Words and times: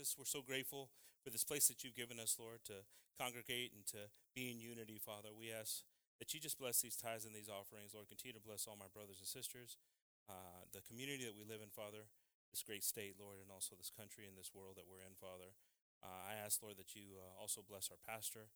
Jesus. 0.00 0.16
We're 0.16 0.24
so 0.24 0.40
grateful 0.40 0.88
for 1.20 1.28
this 1.28 1.44
place 1.44 1.68
that 1.68 1.84
you've 1.84 1.92
given 1.92 2.16
us, 2.16 2.40
Lord, 2.40 2.64
to 2.72 2.88
congregate 3.20 3.76
and 3.76 3.84
to 3.92 4.08
be 4.32 4.48
in 4.48 4.56
unity, 4.56 4.96
Father. 4.96 5.28
We 5.28 5.52
ask 5.52 5.84
that 6.16 6.32
you 6.32 6.40
just 6.40 6.56
bless 6.56 6.80
these 6.80 6.96
tithes 6.96 7.28
and 7.28 7.36
these 7.36 7.52
offerings, 7.52 7.92
Lord. 7.92 8.08
Continue 8.08 8.32
to 8.32 8.40
bless 8.40 8.64
all 8.64 8.80
my 8.80 8.88
brothers 8.88 9.20
and 9.20 9.28
sisters, 9.28 9.76
uh, 10.24 10.64
the 10.72 10.80
community 10.88 11.28
that 11.28 11.36
we 11.36 11.44
live 11.44 11.60
in, 11.60 11.68
Father, 11.68 12.08
this 12.48 12.64
great 12.64 12.80
state, 12.80 13.20
Lord, 13.20 13.44
and 13.44 13.52
also 13.52 13.76
this 13.76 13.92
country 13.92 14.24
and 14.24 14.40
this 14.40 14.56
world 14.56 14.80
that 14.80 14.88
we're 14.88 15.04
in, 15.04 15.20
Father. 15.20 15.52
Uh, 16.00 16.32
I 16.32 16.40
ask, 16.40 16.64
Lord, 16.64 16.80
that 16.80 16.96
you 16.96 17.20
uh, 17.20 17.36
also 17.36 17.60
bless 17.60 17.92
our 17.92 18.00
pastor 18.00 18.48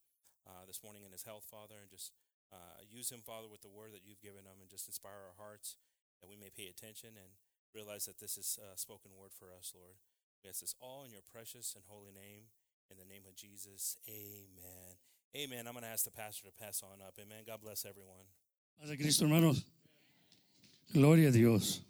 uh, 0.49 0.65
this 0.65 0.81
morning 0.81 1.05
in 1.05 1.13
his 1.13 1.29
health, 1.29 1.45
Father, 1.45 1.77
and 1.77 1.93
just 1.93 2.17
uh, 2.49 2.81
use 2.89 3.13
him, 3.13 3.21
Father, 3.21 3.53
with 3.53 3.61
the 3.61 3.69
word 3.69 3.93
that 3.93 4.09
you've 4.09 4.25
given 4.25 4.49
him, 4.49 4.65
and 4.65 4.73
just 4.73 4.89
inspire 4.89 5.29
our 5.29 5.37
hearts 5.37 5.77
that 6.25 6.33
we 6.33 6.41
may 6.41 6.49
pay 6.49 6.73
attention 6.73 7.21
and 7.21 7.37
realize 7.77 8.09
that 8.09 8.17
this 8.17 8.41
is 8.41 8.57
a 8.57 8.81
spoken 8.81 9.13
word 9.13 9.37
for 9.37 9.53
us, 9.53 9.77
Lord. 9.77 10.01
We 10.45 10.51
ask 10.51 10.61
this 10.61 10.75
all 10.79 11.05
in 11.07 11.11
your 11.11 11.23
precious 11.33 11.75
and 11.75 11.83
holy 11.89 12.13
name. 12.13 12.45
In 12.91 12.99
the 12.99 13.05
name 13.07 13.23
of 13.27 13.35
Jesus, 13.35 13.97
amen. 14.07 14.95
Amen. 15.35 15.67
I'm 15.67 15.73
going 15.73 15.85
to 15.85 15.89
ask 15.89 16.05
the 16.05 16.11
pastor 16.11 16.49
to 16.49 16.53
pass 16.63 16.83
on 16.83 17.01
up. 17.01 17.15
Amen. 17.19 17.45
God 17.47 17.63
bless 17.63 17.87
everyone. 17.87 18.27
Padre 18.79 18.97
Cristo, 18.99 19.25
hermanos. 19.25 19.65
Gloria 20.93 21.31
a 21.31 21.33
Dios. 21.33 21.81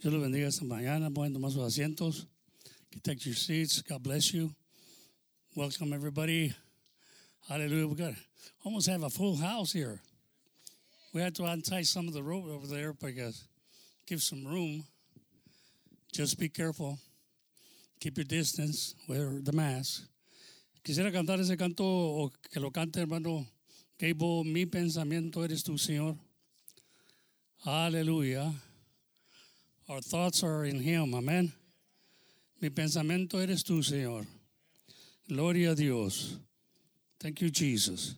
Dios 0.00 0.14
los 0.14 0.22
bendiga 0.22 0.46
esta 0.46 0.64
mañana. 0.64 1.12
Pueden 1.12 1.32
tomar 1.32 1.50
sus 1.50 1.76
asientos. 1.76 2.26
Take 3.02 3.26
your 3.26 3.34
seats. 3.34 3.82
God 3.82 4.00
bless 4.00 4.32
you. 4.32 4.54
Welcome, 5.56 5.92
everybody. 5.92 6.54
Hallelujah. 7.48 7.88
We 7.88 7.96
got 7.96 8.12
almost 8.64 8.88
have 8.88 9.02
a 9.02 9.10
full 9.10 9.36
house 9.36 9.72
here. 9.72 10.00
We 11.12 11.20
had 11.20 11.34
to 11.34 11.44
untie 11.44 11.82
some 11.82 12.06
of 12.06 12.14
the 12.14 12.22
rope 12.22 12.46
over 12.46 12.68
there 12.68 12.92
because 12.92 13.42
give 14.06 14.22
some 14.22 14.46
room. 14.46 14.84
Just 16.12 16.38
be 16.38 16.48
careful. 16.48 17.00
Keep 18.00 18.18
your 18.18 18.24
distance. 18.24 18.94
Wear 19.08 19.40
the 19.42 19.52
mask. 19.52 20.04
Quisiera 20.84 21.10
cantar 21.10 21.40
ese 21.40 21.56
canto 21.56 21.84
o 21.84 22.32
que 22.52 22.60
lo 22.60 22.70
cante 22.70 23.00
hermano 23.00 23.46
Gable. 23.98 24.44
Mi 24.44 24.66
pensamiento 24.66 25.42
eres 25.42 25.62
tú, 25.62 25.78
Señor. 25.78 26.16
Aleluya. 27.64 28.52
Our 29.88 30.00
thoughts 30.00 30.44
are 30.44 30.64
in 30.64 30.80
Him. 30.80 31.14
Amén. 31.14 31.52
Mi 32.60 32.68
pensamiento 32.68 33.40
eres 33.40 33.64
tú, 33.64 33.82
Señor. 33.82 34.26
Gloria 35.28 35.72
a 35.72 35.74
Dios. 35.74 36.36
Thank 37.18 37.40
you, 37.40 37.50
Jesus. 37.50 38.14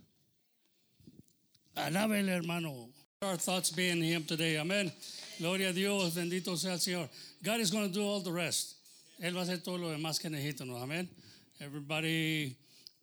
Alábele, 1.77 2.29
hermano. 2.29 2.89
Our 3.23 3.37
thoughts 3.37 3.71
be 3.71 3.89
in 3.89 4.03
Him 4.03 4.25
today. 4.25 4.56
Amén. 4.56 4.93
Gloria 5.39 5.71
a 5.71 5.73
Dios. 5.73 6.15
Bendito 6.17 6.56
sea 6.56 6.73
el 6.73 6.79
Señor. 6.79 7.09
God 7.43 7.61
is 7.61 7.71
going 7.71 7.87
to 7.87 7.95
do 7.95 8.05
all 8.05 8.21
the 8.21 8.33
rest. 8.33 8.78
Él 9.21 9.35
va 9.35 9.41
a 9.41 9.43
hacer 9.43 9.63
todo 9.65 9.79
lo 9.79 9.91
demás 9.91 10.21
que 10.21 10.31
necesitamos. 10.31 10.81
Amén. 10.81 11.11
Everybody 11.59 12.57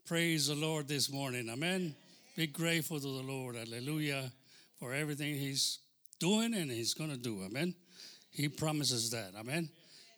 praise 0.06 0.48
the 0.48 0.56
Lord 0.56 0.88
this 0.88 1.10
morning. 1.10 1.50
Amen. 1.50 1.94
Be 2.38 2.48
grateful 2.48 3.02
to 3.02 3.18
the 3.18 3.24
Lord. 3.24 3.58
Hallelujah. 3.58 4.32
For 4.80 4.94
everything 4.94 5.36
He's 5.36 5.80
doing 6.18 6.54
and 6.54 6.72
He's 6.72 6.94
going 6.94 7.10
to 7.10 7.18
do. 7.18 7.44
Amen. 7.44 7.76
He 8.32 8.48
promises 8.48 9.10
that. 9.10 9.36
Amen. 9.36 9.70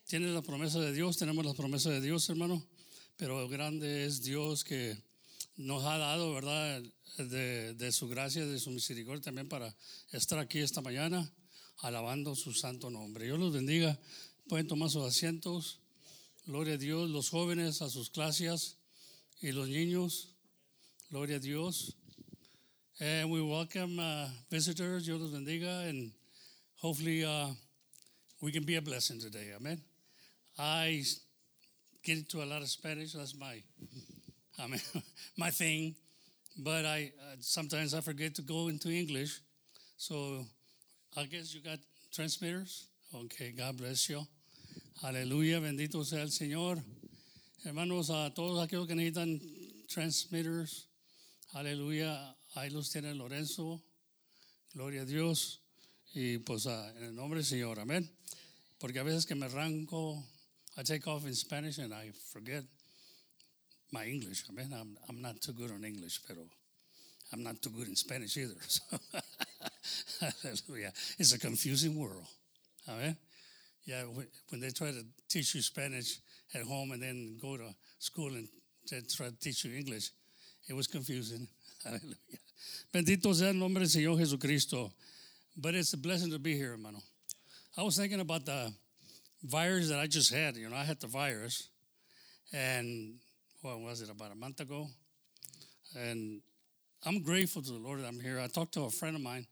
Tiene 0.08 0.32
la 0.36 0.42
promesa 0.42 0.80
de 0.80 0.94
Dios. 0.94 1.18
Tenemos 1.18 1.44
la 1.44 1.54
promesa 1.54 1.90
de 1.90 2.00
Dios, 2.00 2.30
hermano. 2.30 2.62
Pero 3.18 3.48
grande 3.48 4.06
es 4.06 4.22
Dios 4.22 4.64
que 4.64 4.96
nos 5.58 5.84
ha 5.84 5.98
dado, 5.98 6.32
¿verdad? 6.36 6.84
De, 7.18 7.74
de 7.74 7.92
su 7.92 8.08
gracia, 8.08 8.46
de 8.46 8.60
su 8.60 8.70
misericordia 8.70 9.24
también 9.24 9.50
para 9.50 9.76
estar 10.12 10.38
aquí 10.38 10.60
esta 10.60 10.82
mañana 10.82 11.28
alabando 11.80 12.36
su 12.36 12.54
santo 12.54 12.92
nombre. 12.92 13.26
Dios 13.26 13.40
los 13.40 13.52
bendiga. 13.52 13.98
Pueden 14.48 14.68
tomar 14.68 14.92
sus 14.92 15.04
asientos. 15.04 15.80
Gloria 16.48 16.76
a 16.76 16.78
Dios. 16.78 17.10
Los 17.10 17.30
jóvenes 17.30 17.82
a 17.82 17.90
sus 17.90 18.10
clases 18.10 18.78
y 19.42 19.52
los 19.52 19.68
niños. 19.68 20.30
Gloria 21.12 21.36
a 21.36 21.40
Dios. 21.40 21.94
And 23.02 23.30
we 23.30 23.42
welcome 23.42 24.00
uh, 24.00 24.30
visitors. 24.50 25.06
Dios 25.06 25.20
los 25.20 25.32
bendiga. 25.32 25.90
And 25.90 26.10
hopefully 26.78 27.26
uh, 27.26 27.48
we 28.42 28.54
can 28.54 28.64
be 28.64 28.78
a 28.78 28.82
blessing 28.82 29.20
today. 29.20 29.52
Amen. 29.58 29.82
I 30.58 31.04
get 32.02 32.20
into 32.20 32.42
a 32.42 32.46
lot 32.46 32.62
of 32.62 32.70
Spanish. 32.70 33.12
That's 33.12 33.38
my, 33.38 33.62
I 34.58 34.68
mean, 34.68 34.80
my 35.38 35.50
thing. 35.50 35.96
But 36.58 36.86
I 36.86 37.12
uh, 37.20 37.36
sometimes 37.42 37.94
I 37.94 38.00
forget 38.00 38.36
to 38.36 38.42
go 38.42 38.70
into 38.70 38.90
English. 38.90 39.42
So 39.98 40.46
I 41.18 41.26
guess 41.26 41.54
you 41.54 41.60
got 41.60 41.80
transmitters. 42.14 42.88
Okay, 43.14 43.52
God 43.52 43.76
bless 43.76 44.10
you. 44.10 44.26
Aleluya, 45.02 45.60
bendito 45.60 46.04
sea 46.04 46.24
el 46.24 46.32
Señor. 46.32 46.84
Hermanos, 47.64 48.10
a 48.10 48.34
todos 48.34 48.64
aquellos 48.64 48.88
que 48.88 48.96
necesitan 48.96 49.40
transmitters, 49.88 50.88
aleluya, 51.52 52.36
ahí 52.56 52.72
los 52.72 52.90
tiene 52.90 53.14
Lorenzo. 53.14 53.84
Gloria 54.74 55.04
a 55.04 55.06
Dios. 55.06 55.62
Y 56.16 56.40
pues 56.40 56.66
uh, 56.66 56.90
en 56.98 57.04
el 57.04 57.16
nombre 57.16 57.38
del 57.38 57.46
Señor, 57.46 57.80
amén. 57.80 58.12
Porque 58.80 58.98
a 58.98 59.04
veces 59.04 59.28
que 59.28 59.36
me 59.36 59.46
arranco, 59.46 60.26
I 60.78 60.84
take 60.84 61.08
off 61.08 61.26
in 61.28 61.36
Spanish 61.36 61.78
and 61.78 61.94
I 61.94 62.12
forget 62.32 62.64
my 63.92 64.04
English. 64.04 64.46
Amen. 64.50 64.74
I'm, 64.74 64.98
I'm 65.08 65.22
not 65.22 65.40
too 65.42 65.54
good 65.54 65.70
on 65.70 65.86
English, 65.86 66.22
pero 66.28 66.42
I'm 67.32 67.44
not 67.44 67.62
too 67.62 67.70
good 67.70 67.88
in 67.88 67.96
Spanish 67.96 68.36
either. 68.38 68.58
So, 69.88 70.26
hallelujah. 70.44 70.92
It's 71.18 71.34
a 71.34 71.40
confusing 71.40 71.98
world. 71.98 72.26
Amen. 72.90 73.16
Yeah, 73.88 74.04
when 74.50 74.60
they 74.60 74.70
try 74.70 74.92
to 74.92 75.06
teach 75.30 75.56
you 75.56 75.62
Spanish 75.62 76.20
at 76.54 76.64
home 76.64 76.92
and 76.92 77.02
then 77.02 77.38
go 77.42 77.56
to 77.56 77.74
school 78.00 78.28
and 78.28 78.50
try 79.16 79.28
to 79.28 79.40
teach 79.40 79.64
you 79.64 79.78
English, 79.78 80.12
it 80.68 80.74
was 80.74 80.88
confusing. 80.88 81.48
Hallelujah. 81.86 82.14
Bendito 82.94 83.34
sea 83.34 83.48
el 83.48 83.54
nombre 83.54 83.80
del 83.80 83.90
Señor 83.90 84.20
Jesucristo. 84.20 84.92
But 85.56 85.74
it's 85.74 85.94
a 85.94 85.98
blessing 85.98 86.32
to 86.32 86.40
be 86.40 86.56
here, 86.56 86.72
hermano. 86.72 87.00
I 87.78 87.84
was 87.84 87.96
thinking 87.96 88.20
about 88.20 88.46
the 88.46 88.74
virus 89.42 89.88
that 89.88 90.00
I 90.00 90.08
just 90.08 90.34
had. 90.34 90.58
You 90.58 90.70
know, 90.70 90.76
I 90.76 90.84
had 90.84 91.00
the 91.00 91.08
virus, 91.08 91.70
and 92.52 93.16
what 93.62 93.80
was 93.80 94.02
it, 94.02 94.10
about 94.10 94.34
a 94.34 94.36
month 94.36 94.60
ago? 94.60 94.88
And 95.96 96.42
I'm 97.06 97.24
grateful 97.24 97.62
to 97.62 97.72
the 97.72 97.78
Lord 97.78 98.02
that 98.02 98.08
I'm 98.08 98.20
here. 98.20 98.38
I 98.40 98.48
talked 98.48 98.74
to 98.74 98.84
a 98.84 98.90
friend 98.90 99.16
of 99.16 99.22
mine 99.22 99.48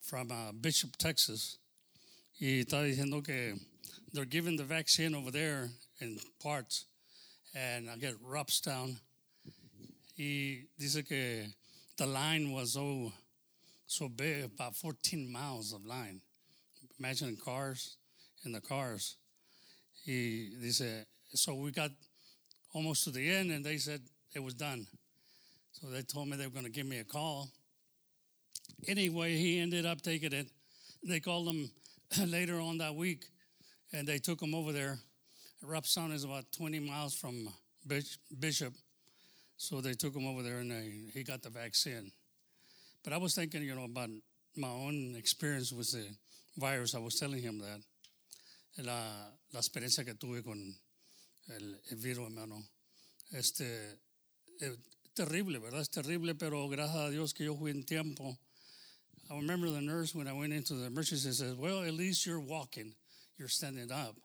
from 0.00 0.32
uh, 0.32 0.52
Bishop, 0.52 0.96
Texas. 0.96 1.58
Y 2.40 2.60
estaba 2.60 2.84
diciendo 2.84 3.24
que 3.24 3.58
they're 4.12 4.24
giving 4.24 4.56
the 4.56 4.64
vaccine 4.64 5.12
over 5.12 5.32
there 5.32 5.70
in 6.00 6.20
parts, 6.40 6.84
and 7.52 7.90
I 7.90 7.96
get 7.96 8.14
Robstown. 8.22 8.96
Y 10.16 10.66
dice 10.78 11.02
que 11.02 11.46
the 11.96 12.06
line 12.06 12.52
was 12.52 12.74
so 12.74 13.12
so 13.88 14.08
big, 14.08 14.44
about 14.44 14.76
14 14.76 15.32
miles 15.32 15.72
of 15.72 15.84
line. 15.84 16.20
Imagine 17.00 17.36
cars 17.44 17.96
in 18.44 18.52
the 18.52 18.60
cars. 18.60 19.16
He 20.04 20.50
dice, 20.62 21.06
so 21.34 21.54
we 21.54 21.72
got 21.72 21.90
almost 22.72 23.04
to 23.04 23.10
the 23.10 23.28
end, 23.28 23.50
and 23.50 23.64
they 23.64 23.78
said 23.78 24.00
it 24.34 24.42
was 24.44 24.54
done. 24.54 24.86
So 25.72 25.88
they 25.88 26.02
told 26.02 26.28
me 26.28 26.36
they 26.36 26.46
were 26.46 26.52
going 26.52 26.66
to 26.66 26.70
give 26.70 26.86
me 26.86 26.98
a 26.98 27.04
call. 27.04 27.48
Anyway, 28.86 29.36
he 29.36 29.58
ended 29.58 29.86
up 29.86 30.02
taking 30.02 30.32
it. 30.32 30.46
They 31.02 31.18
called 31.18 31.48
him 31.48 31.70
later 32.26 32.60
on 32.60 32.78
that 32.78 32.94
week, 32.94 33.26
and 33.92 34.06
they 34.06 34.18
took 34.18 34.40
him 34.40 34.54
over 34.54 34.72
there. 34.72 34.98
Robstown 35.64 36.12
is 36.12 36.24
about 36.24 36.44
20 36.56 36.80
miles 36.80 37.14
from 37.14 37.48
Bishop, 38.38 38.74
so 39.56 39.80
they 39.80 39.94
took 39.94 40.14
him 40.14 40.26
over 40.26 40.42
there, 40.42 40.58
and 40.58 40.70
they, 40.70 41.10
he 41.12 41.24
got 41.24 41.42
the 41.42 41.50
vaccine. 41.50 42.12
But 43.04 43.12
I 43.12 43.16
was 43.18 43.34
thinking, 43.34 43.62
you 43.62 43.74
know, 43.74 43.84
about 43.84 44.10
my 44.56 44.68
own 44.68 45.14
experience 45.16 45.72
with 45.72 45.90
the 45.92 46.06
virus. 46.56 46.94
I 46.94 46.98
was 46.98 47.18
telling 47.18 47.42
him 47.42 47.58
that 47.58 47.80
la, 48.84 49.00
la 49.52 49.60
experiencia 49.60 50.04
que 50.04 50.14
tuve 50.14 50.44
con 50.44 50.74
el, 51.48 51.76
el 51.90 51.96
virus, 51.96 52.26
hermano. 52.26 52.62
Este, 53.32 53.98
es 54.60 54.78
terrible, 55.14 55.58
¿verdad? 55.58 55.80
Es 55.80 55.90
terrible, 55.90 56.34
pero 56.34 56.68
gracias 56.68 56.96
a 56.96 57.10
Dios 57.10 57.34
que 57.34 57.44
yo 57.44 57.56
fui 57.56 57.70
en 57.70 57.84
tiempo. 57.84 58.38
I 59.30 59.36
remember 59.36 59.68
the 59.68 59.80
nurse 59.80 60.14
when 60.14 60.26
I 60.26 60.32
went 60.32 60.52
into 60.52 60.74
the 60.74 60.86
emergency 60.86 61.30
says, 61.32 61.54
"Well, 61.54 61.82
at 61.82 61.92
least 61.92 62.24
you're 62.24 62.40
walking, 62.40 62.94
you're 63.36 63.48
standing 63.48 63.92
up," 63.92 64.16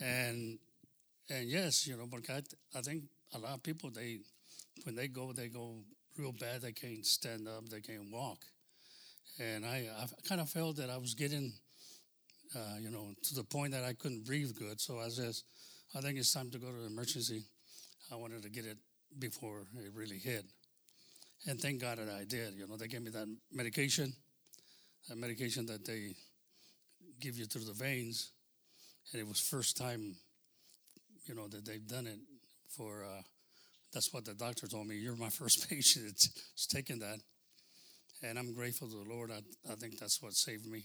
and 0.00 0.58
and 1.30 1.48
yes, 1.48 1.86
you 1.86 1.96
know, 1.96 2.06
but 2.10 2.28
I, 2.28 2.42
I 2.76 2.82
think 2.82 3.04
a 3.34 3.38
lot 3.38 3.54
of 3.54 3.62
people 3.62 3.90
they 3.90 4.18
when 4.84 4.94
they 4.94 5.08
go 5.08 5.32
they 5.32 5.48
go 5.48 5.76
real 6.18 6.32
bad. 6.32 6.62
They 6.62 6.72
can't 6.72 7.06
stand 7.06 7.48
up, 7.48 7.68
they 7.68 7.80
can't 7.80 8.10
walk, 8.12 8.44
and 9.38 9.64
I 9.64 9.88
I 9.98 10.06
kind 10.28 10.40
of 10.40 10.50
felt 10.50 10.76
that 10.76 10.90
I 10.90 10.98
was 10.98 11.14
getting, 11.14 11.52
uh, 12.54 12.76
you 12.78 12.90
know, 12.90 13.14
to 13.22 13.34
the 13.34 13.44
point 13.44 13.72
that 13.72 13.84
I 13.84 13.94
couldn't 13.94 14.24
breathe 14.24 14.54
good. 14.58 14.80
So 14.80 14.98
I 14.98 15.08
says, 15.08 15.44
I 15.94 16.00
think 16.00 16.18
it's 16.18 16.32
time 16.32 16.50
to 16.50 16.58
go 16.58 16.70
to 16.70 16.76
the 16.76 16.86
emergency. 16.86 17.44
I 18.12 18.16
wanted 18.16 18.42
to 18.42 18.50
get 18.50 18.66
it 18.66 18.76
before 19.18 19.62
it 19.76 19.92
really 19.94 20.18
hit. 20.18 20.44
And 21.46 21.60
thank 21.60 21.80
God 21.80 21.98
that 21.98 22.08
I 22.08 22.24
did. 22.24 22.54
You 22.54 22.66
know, 22.66 22.76
they 22.76 22.86
gave 22.86 23.02
me 23.02 23.10
that 23.10 23.26
medication, 23.52 24.12
that 25.08 25.16
medication 25.16 25.66
that 25.66 25.86
they 25.86 26.14
give 27.20 27.38
you 27.38 27.46
through 27.46 27.64
the 27.64 27.72
veins. 27.72 28.30
And 29.12 29.20
it 29.20 29.26
was 29.26 29.40
first 29.40 29.76
time, 29.76 30.16
you 31.26 31.34
know, 31.34 31.48
that 31.48 31.64
they've 31.64 31.86
done 31.86 32.06
it 32.06 32.18
for, 32.68 33.04
uh, 33.04 33.22
that's 33.92 34.12
what 34.12 34.24
the 34.24 34.34
doctor 34.34 34.66
told 34.66 34.86
me. 34.86 34.96
You're 34.96 35.16
my 35.16 35.28
first 35.30 35.68
patient. 35.68 36.06
It's, 36.08 36.66
taken 36.66 36.98
that. 37.00 37.18
And 38.22 38.38
I'm 38.38 38.54
grateful 38.54 38.88
to 38.88 38.96
the 39.02 39.10
Lord. 39.10 39.30
I, 39.30 39.40
I 39.70 39.74
think 39.76 39.98
that's 39.98 40.22
what 40.22 40.34
saved 40.34 40.66
me. 40.66 40.84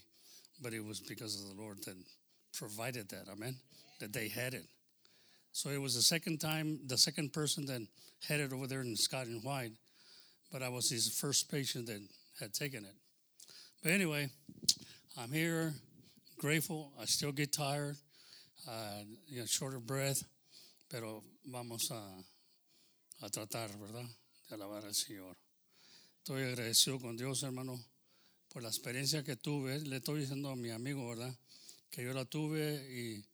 But 0.61 0.73
it 0.73 0.83
was 0.83 1.01
because 1.01 1.39
of 1.39 1.53
the 1.53 1.61
Lord 1.61 1.83
that 1.83 1.95
provided 2.57 3.09
that. 3.09 3.27
Amen. 3.29 3.57
That 3.99 4.13
they 4.13 4.29
had 4.29 4.53
it. 4.53 4.65
So 5.51 5.69
it 5.69 5.81
was 5.81 5.95
the 5.95 6.01
second 6.01 6.39
time, 6.39 6.79
the 6.87 6.97
second 6.97 7.33
person 7.33 7.65
that 7.65 7.81
had 8.27 8.39
it 8.39 8.51
over 8.51 8.67
there 8.67 8.81
in 8.81 8.95
Scott 8.95 9.27
and 9.27 9.43
White. 9.43 9.71
But 10.55 10.63
I 10.63 10.69
was 10.69 10.89
his 10.89 11.09
first 11.09 11.51
patient 11.51 11.87
that 11.87 11.99
had 12.39 12.53
taken 12.53 12.85
it. 12.85 12.95
But 13.83 13.91
anyway, 13.91 14.29
I'm 15.17 15.29
here, 15.29 15.73
grateful. 16.37 16.93
I 16.97 17.03
still 17.03 17.33
get 17.33 17.51
tired, 17.51 17.97
uh, 18.65 19.03
you 19.27 19.39
know, 19.41 19.45
short 19.47 19.73
of 19.73 19.85
breath, 19.85 20.23
pero 20.89 21.23
vamos 21.45 21.91
a, 21.91 22.01
a 23.25 23.29
tratar, 23.29 23.67
¿verdad? 23.77 24.05
De 24.49 24.55
alabar 24.55 24.85
al 24.85 24.93
Señor. 24.93 25.35
Estoy 26.23 26.43
agradecido 26.43 27.01
con 27.01 27.17
Dios, 27.17 27.43
hermano, 27.43 27.77
por 28.49 28.61
la 28.61 28.69
experiencia 28.69 29.25
que 29.25 29.35
tuve. 29.35 29.85
Le 29.85 29.97
estoy 29.97 30.21
diciendo 30.21 30.51
a 30.51 30.55
mi 30.55 30.69
amigo, 30.69 31.09
¿verdad? 31.09 31.35
Que 31.91 32.01
yo 32.01 32.13
la 32.13 32.23
tuve 32.23 32.75
y 32.89 33.25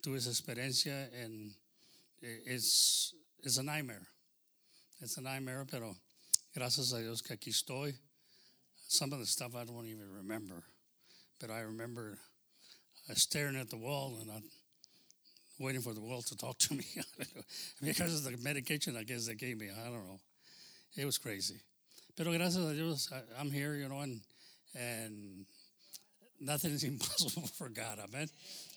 tuve 0.00 0.18
esa 0.18 0.30
experiencia 0.30 1.08
en 1.24 1.56
it's, 2.20 3.16
it's 3.42 3.58
a 3.58 3.64
nightmare. 3.64 4.06
It's 5.00 5.18
a 5.18 5.22
nightmare, 5.22 5.66
pero 5.68 5.96
gracias 6.54 6.92
a 6.92 6.98
Dios 6.98 7.22
que 7.22 7.36
aquí 7.36 7.50
estoy. 7.50 7.94
Some 8.88 9.12
of 9.12 9.18
the 9.18 9.26
stuff 9.26 9.54
I 9.56 9.64
don't 9.64 9.86
even 9.86 10.10
remember, 10.18 10.62
but 11.40 11.50
I 11.50 11.60
remember 11.60 12.18
uh, 13.08 13.14
staring 13.14 13.56
at 13.56 13.70
the 13.70 13.78
wall 13.78 14.18
and 14.20 14.30
I'm 14.30 14.42
waiting 15.58 15.80
for 15.80 15.94
the 15.94 16.00
wall 16.00 16.22
to 16.22 16.36
talk 16.36 16.58
to 16.58 16.74
me 16.74 16.84
because 17.82 18.26
of 18.26 18.30
the 18.30 18.36
medication 18.42 18.96
I 18.96 19.04
guess 19.04 19.26
they 19.26 19.34
gave 19.34 19.58
me. 19.58 19.70
I 19.70 19.84
don't 19.84 20.06
know. 20.06 20.20
It 20.96 21.06
was 21.06 21.18
crazy. 21.18 21.60
Pero 22.16 22.32
gracias 22.32 22.70
a 22.70 22.74
Dios, 22.74 23.10
I'm 23.38 23.50
here, 23.50 23.74
you 23.74 23.88
know, 23.88 24.00
and 24.00 24.20
and 24.78 25.46
nothing 26.40 26.72
is 26.72 26.84
impossible 26.84 27.48
for 27.48 27.68
God. 27.68 27.98
Amen. 27.98 28.28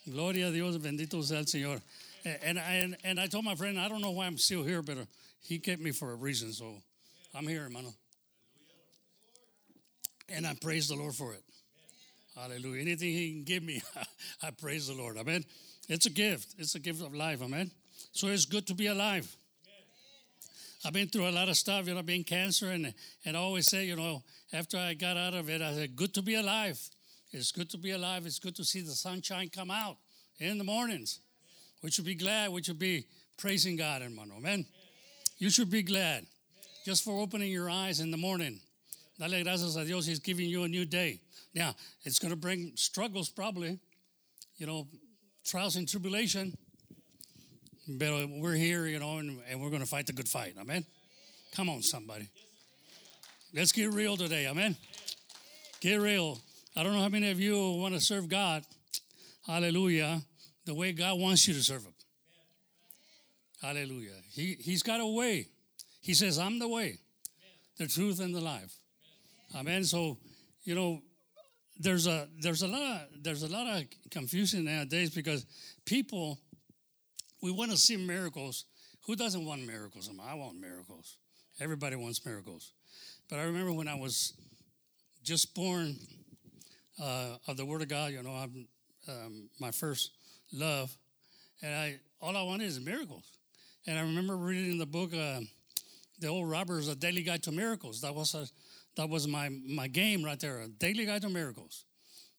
Gloria 0.10 0.48
a 0.48 0.52
Dios, 0.52 0.78
bendito 0.78 1.22
sea 1.24 1.36
el 1.36 1.44
Señor. 1.44 1.82
And, 2.44 2.58
and, 2.58 2.98
and 3.04 3.20
I 3.20 3.28
told 3.28 3.46
my 3.46 3.56
friend, 3.56 3.80
I 3.80 3.88
don't 3.88 4.02
know 4.02 4.12
why 4.12 4.26
I'm 4.26 4.38
still 4.38 4.64
here, 4.64 4.82
but 4.82 4.98
he 5.42 5.60
kept 5.60 5.82
me 5.82 5.92
for 5.92 6.12
a 6.12 6.16
reason, 6.16 6.52
so 6.54 6.82
I'm 7.36 7.48
here, 7.48 7.64
hermano. 7.64 7.94
And 10.30 10.48
I 10.48 10.54
praise 10.54 10.88
the 10.88 10.96
Lord 10.96 11.14
for 11.14 11.34
it. 11.34 11.44
Hallelujah. 12.34 12.82
Anything 12.82 13.10
he 13.10 13.32
can 13.34 13.44
give 13.44 13.62
me, 13.62 13.82
I 14.42 14.52
praise 14.52 14.88
the 14.88 14.94
Lord. 14.94 15.18
Amen. 15.18 15.44
It's 15.90 16.06
a 16.06 16.10
gift. 16.10 16.56
It's 16.58 16.76
a 16.76 16.80
gift 16.80 17.02
of 17.02 17.14
life. 17.14 17.42
Amen. 17.42 17.72
So 18.14 18.28
it's 18.28 18.46
good 18.46 18.66
to 18.68 18.74
be 18.74 18.88
alive. 18.88 19.30
I've 20.86 20.94
been 20.94 21.08
through 21.08 21.28
a 21.28 21.32
lot 21.32 21.50
of 21.50 21.58
stuff, 21.58 21.88
you 21.88 21.94
know, 21.94 22.04
being 22.04 22.24
cancer, 22.24 22.70
and, 22.70 22.94
and 23.26 23.36
I 23.36 23.40
always 23.40 23.68
say, 23.68 23.86
you 23.86 23.96
know, 23.96 24.24
after 24.54 24.78
I 24.78 24.94
got 24.94 25.18
out 25.18 25.34
of 25.34 25.50
it, 25.50 25.62
I 25.62 25.74
said, 25.74 25.96
good 25.96 26.14
to 26.14 26.22
be 26.22 26.36
alive. 26.36 26.80
It's 27.32 27.52
good 27.52 27.70
to 27.72 27.78
be 27.78 27.92
alive. 27.92 28.26
It's 28.26 28.40
good 28.40 28.56
to 28.58 28.64
see 28.64 28.82
the 28.82 28.92
sunshine 28.92 29.50
come 29.50 29.72
out 29.72 29.98
in 30.40 30.58
the 30.58 30.64
mornings. 30.64 31.20
We 31.82 31.92
should 31.92 32.06
be 32.06 32.16
glad. 32.16 32.52
We 32.52 32.62
should 32.62 32.80
be 32.80 33.08
praising 33.38 33.76
God, 33.76 34.04
hermano. 34.04 34.36
Amen. 34.38 34.66
You 35.38 35.50
should 35.50 35.70
be 35.70 35.82
glad 35.82 36.28
just 36.86 37.04
for 37.04 37.20
opening 37.20 37.52
your 37.52 37.68
eyes 37.68 38.00
in 38.00 38.12
the 38.12 38.18
morning. 38.18 38.60
Dale 39.18 39.44
gracias 39.44 39.76
a 39.76 39.84
Dios. 39.84 40.06
He's 40.06 40.20
giving 40.20 40.48
you 40.48 40.64
a 40.64 40.68
new 40.68 40.86
day. 40.86 41.20
Now, 41.56 41.74
it's 42.04 42.20
going 42.20 42.30
to 42.30 42.38
bring 42.38 42.74
struggles, 42.76 43.28
probably, 43.28 43.80
you 44.58 44.68
know, 44.68 44.88
trials 45.44 45.78
and 45.78 45.90
tribulation. 45.90 46.56
But 47.88 48.30
we're 48.30 48.54
here, 48.54 48.86
you 48.86 49.00
know, 49.00 49.18
and, 49.18 49.40
and 49.50 49.60
we're 49.60 49.70
going 49.70 49.82
to 49.82 49.88
fight 49.88 50.06
the 50.06 50.14
good 50.14 50.30
fight. 50.30 50.54
Amen. 50.62 50.86
Come 51.56 51.70
on, 51.70 51.82
somebody. 51.82 52.30
Let's 53.52 53.72
get 53.72 53.92
real 53.92 54.16
today. 54.16 54.48
Amen. 54.48 54.76
Get 55.80 55.96
real. 55.96 56.38
I 56.76 56.84
don't 56.84 56.94
know 56.94 57.02
how 57.02 57.10
many 57.10 57.32
of 57.32 57.40
you 57.40 57.56
want 57.56 57.96
to 57.96 58.00
serve 58.00 58.30
God. 58.30 58.64
Hallelujah. 59.48 60.22
The 60.66 60.76
way 60.76 60.92
God 60.92 61.20
wants 61.20 61.48
you 61.48 61.56
to 61.56 61.64
serve 61.64 61.84
Him. 61.84 61.94
Hallelujah. 63.62 64.18
He, 64.34 64.58
he's 64.60 64.84
got 64.84 65.00
a 65.00 65.08
way. 65.08 65.48
He 66.06 66.14
says, 66.14 66.38
I'm 66.38 66.60
the 66.60 66.68
way, 66.68 67.00
the 67.80 67.88
truth, 67.88 68.20
and 68.20 68.36
the 68.36 68.40
life. 68.40 68.78
Amen. 69.56 69.84
So, 69.84 70.20
you 70.64 70.76
know, 70.76 71.02
there's 71.80 72.06
a 72.06 72.28
there's 72.40 72.62
a 72.62 72.68
lot 72.68 72.82
of 72.84 73.24
there's 73.24 73.42
a 73.42 73.48
lot 73.48 73.66
of 73.66 73.86
confusion 74.12 74.66
nowadays 74.66 75.10
because 75.10 75.48
people 75.84 76.40
we 77.42 77.50
want 77.50 77.72
to 77.72 77.78
see 77.78 77.98
miracles. 77.98 78.66
Who 79.08 79.16
doesn't 79.16 79.44
want 79.44 79.66
miracles? 79.66 80.08
I 80.24 80.36
want 80.36 80.60
miracles. 80.60 81.18
Everybody 81.60 81.96
wants 81.96 82.24
miracles. 82.24 82.74
But 83.28 83.40
I 83.40 83.44
remember 83.46 83.74
when 83.74 83.88
I 83.88 83.96
was 83.96 84.34
just 85.24 85.56
born 85.56 85.96
uh, 87.02 87.38
of 87.48 87.58
the 87.58 87.66
Word 87.66 87.82
of 87.82 87.88
God. 87.88 88.12
You 88.12 88.22
know, 88.22 88.30
I'm 88.30 88.68
um, 89.08 89.50
my 89.60 89.72
first 89.72 90.12
love, 90.54 90.96
and 91.64 91.74
I 91.74 92.00
all 92.22 92.38
I 92.38 92.44
wanted 92.44 92.68
is 92.68 92.80
miracles. 92.80 93.24
And 93.88 93.98
I 93.98 94.02
remember 94.02 94.38
reading 94.38 94.78
the 94.78 94.86
book, 94.86 95.12
uh, 95.16 95.40
the 96.20 96.28
Oral 96.30 96.46
Roberts, 96.46 96.88
a 96.88 96.96
daily 96.96 97.24
guide 97.24 97.44
to 97.44 97.52
miracles. 97.52 98.02
That 98.02 98.16
was 98.16 98.34
a 98.34 98.48
that 98.96 99.10
was 99.10 99.28
my 99.28 99.50
my 99.50 99.88
game 99.88 100.24
right 100.24 100.40
there, 100.40 100.62
a 100.62 100.68
daily 100.68 101.06
guide 101.06 101.22
to 101.24 101.30
miracles. 101.30 101.86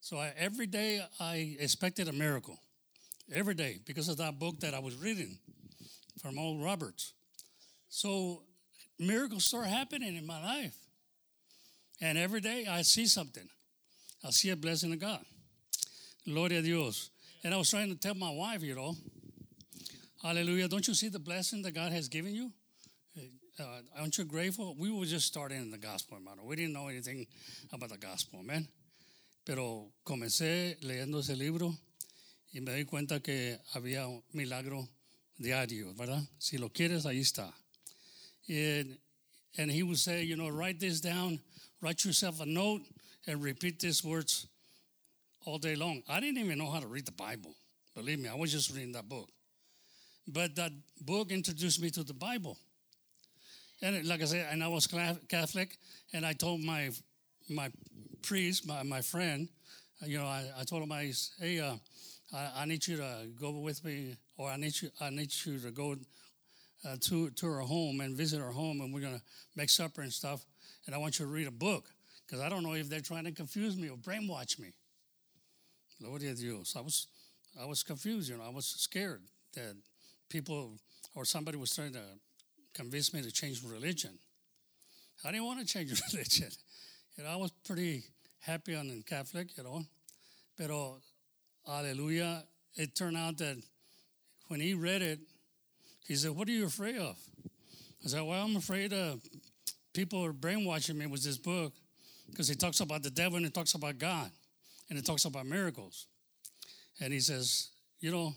So 0.00 0.18
I, 0.18 0.32
every 0.36 0.66
day 0.66 1.00
I 1.20 1.56
expected 1.58 2.08
a 2.08 2.12
miracle, 2.12 2.58
every 3.32 3.54
day 3.54 3.78
because 3.84 4.08
of 4.08 4.18
that 4.18 4.38
book 4.38 4.60
that 4.60 4.74
I 4.74 4.78
was 4.78 4.94
reading 4.96 5.38
from 6.20 6.38
Oral 6.38 6.62
Roberts. 6.62 7.12
So 7.88 8.42
miracles 8.98 9.46
start 9.46 9.66
happening 9.66 10.16
in 10.16 10.26
my 10.26 10.42
life, 10.42 10.76
and 12.00 12.16
every 12.16 12.40
day 12.40 12.66
I 12.68 12.82
see 12.82 13.06
something. 13.06 13.48
I 14.24 14.30
see 14.30 14.50
a 14.50 14.56
blessing 14.56 14.92
of 14.92 15.00
God. 15.00 15.24
Gloria 16.24 16.58
a 16.58 16.62
Dios. 16.62 17.10
And 17.44 17.54
I 17.54 17.58
was 17.58 17.70
trying 17.70 17.90
to 17.90 17.94
tell 17.94 18.14
my 18.14 18.30
wife, 18.30 18.62
you 18.62 18.74
know, 18.74 18.96
Hallelujah. 20.26 20.66
Don't 20.66 20.88
you 20.88 20.94
see 20.94 21.08
the 21.08 21.20
blessing 21.20 21.62
that 21.62 21.72
God 21.72 21.92
has 21.92 22.08
given 22.08 22.34
you? 22.34 22.50
Uh, 23.58 23.80
aren't 23.98 24.18
you 24.18 24.24
grateful? 24.24 24.74
We 24.78 24.90
were 24.90 25.06
just 25.06 25.26
starting 25.26 25.62
in 25.62 25.70
the 25.70 25.78
gospel, 25.78 26.18
hermano. 26.18 26.42
We 26.44 26.56
didn't 26.56 26.74
know 26.74 26.88
anything 26.88 27.26
about 27.72 27.88
the 27.88 27.96
gospel, 27.96 28.42
man. 28.42 28.68
Pero 29.46 29.92
comencé 30.04 30.76
leyendo 30.82 31.20
ese 31.20 31.38
libro 31.38 31.74
y 32.52 32.60
me 32.60 32.74
di 32.74 32.84
cuenta 32.84 33.22
que 33.22 33.58
había 33.74 34.06
un 34.08 34.22
milagro 34.34 34.86
diario, 35.38 35.94
¿verdad? 35.94 36.22
Si 36.38 36.58
lo 36.58 36.68
quieres, 36.68 37.06
ahí 37.06 37.20
está. 37.20 37.50
And, 38.46 38.98
and 39.56 39.70
he 39.70 39.82
would 39.82 39.98
say, 39.98 40.22
you 40.22 40.36
know, 40.36 40.50
write 40.50 40.78
this 40.78 41.00
down, 41.00 41.40
write 41.80 42.04
yourself 42.04 42.40
a 42.40 42.46
note, 42.46 42.82
and 43.26 43.42
repeat 43.42 43.80
these 43.80 44.04
words 44.04 44.48
all 45.46 45.56
day 45.56 45.76
long. 45.76 46.02
I 46.10 46.20
didn't 46.20 46.38
even 46.38 46.58
know 46.58 46.70
how 46.70 46.80
to 46.80 46.86
read 46.86 47.06
the 47.06 47.12
Bible. 47.12 47.54
Believe 47.94 48.18
me, 48.18 48.28
I 48.28 48.34
was 48.34 48.52
just 48.52 48.70
reading 48.74 48.92
that 48.92 49.08
book. 49.08 49.30
But 50.28 50.56
that 50.56 50.72
book 51.00 51.30
introduced 51.30 51.80
me 51.80 51.88
to 51.90 52.02
the 52.02 52.12
Bible. 52.12 52.58
And 53.82 54.06
like 54.06 54.22
I 54.22 54.24
said, 54.24 54.46
and 54.50 54.64
I 54.64 54.68
was 54.68 54.86
Catholic, 54.86 55.78
and 56.12 56.24
I 56.24 56.32
told 56.32 56.60
my 56.60 56.90
my 57.48 57.70
priest, 58.22 58.66
my, 58.66 58.82
my 58.82 59.00
friend, 59.00 59.48
you 60.04 60.18
know, 60.18 60.24
I, 60.24 60.44
I 60.58 60.64
told 60.64 60.82
him, 60.82 60.90
I, 60.90 61.12
hey, 61.38 61.60
uh, 61.60 61.76
I, 62.34 62.62
I, 62.62 62.64
need 62.64 62.84
you 62.86 62.96
to 62.96 63.28
go 63.40 63.50
with 63.52 63.84
me, 63.84 64.16
or 64.36 64.48
I 64.48 64.56
need 64.56 64.80
you, 64.80 64.90
I 65.00 65.10
need 65.10 65.32
you 65.44 65.58
to 65.60 65.70
go 65.70 65.94
uh, 66.84 66.96
to 67.02 67.30
to 67.30 67.46
her 67.46 67.60
home 67.60 68.00
and 68.00 68.16
visit 68.16 68.40
her 68.40 68.50
home, 68.50 68.80
and 68.80 68.92
we're 68.92 69.00
gonna 69.00 69.22
make 69.54 69.70
supper 69.70 70.02
and 70.02 70.12
stuff. 70.12 70.44
And 70.86 70.94
I 70.94 70.98
want 70.98 71.18
you 71.18 71.26
to 71.26 71.30
read 71.30 71.46
a 71.46 71.52
book 71.52 71.88
because 72.26 72.42
I 72.42 72.48
don't 72.48 72.62
know 72.62 72.74
if 72.74 72.88
they're 72.88 73.00
trying 73.00 73.24
to 73.24 73.32
confuse 73.32 73.76
me 73.76 73.88
or 73.88 73.96
brainwash 73.96 74.58
me. 74.58 74.72
Dios. 76.00 76.74
I 76.76 76.80
was, 76.80 77.06
I 77.60 77.64
was 77.64 77.82
confused, 77.82 78.28
you 78.28 78.36
know, 78.36 78.44
I 78.44 78.50
was 78.50 78.66
scared 78.66 79.22
that 79.54 79.76
people 80.28 80.78
or 81.14 81.24
somebody 81.24 81.56
was 81.56 81.74
trying 81.74 81.92
to 81.94 82.02
convince 82.76 83.14
me 83.14 83.22
to 83.22 83.32
change 83.32 83.62
religion. 83.64 84.18
I 85.24 85.32
didn't 85.32 85.46
want 85.46 85.60
to 85.60 85.66
change 85.66 85.90
religion. 86.12 86.50
You 87.16 87.24
know, 87.24 87.30
I 87.30 87.36
was 87.36 87.50
pretty 87.66 88.04
happy 88.40 88.74
on 88.76 88.88
the 88.88 89.02
Catholic, 89.02 89.56
you 89.56 89.64
know. 89.64 89.82
Pero, 90.58 90.98
hallelujah, 91.66 92.44
it 92.74 92.94
turned 92.94 93.16
out 93.16 93.38
that 93.38 93.56
when 94.48 94.60
he 94.60 94.74
read 94.74 95.02
it, 95.02 95.18
he 96.06 96.14
said, 96.14 96.30
What 96.30 96.48
are 96.48 96.52
you 96.52 96.66
afraid 96.66 96.96
of? 96.96 97.16
I 98.04 98.08
said, 98.08 98.22
Well, 98.22 98.44
I'm 98.44 98.56
afraid 98.56 98.92
of 98.92 99.20
people 99.92 100.24
are 100.24 100.32
brainwashing 100.32 100.98
me 100.98 101.06
with 101.06 101.24
this 101.24 101.38
book 101.38 101.72
because 102.30 102.48
he 102.48 102.54
talks 102.54 102.80
about 102.80 103.02
the 103.02 103.10
devil 103.10 103.36
and 103.36 103.46
he 103.46 103.50
talks 103.50 103.74
about 103.74 103.98
God 103.98 104.30
and 104.88 104.98
he 104.98 105.02
talks 105.02 105.24
about 105.24 105.46
miracles. 105.46 106.06
And 107.00 107.12
he 107.12 107.20
says, 107.20 107.70
You 108.00 108.12
know, 108.12 108.34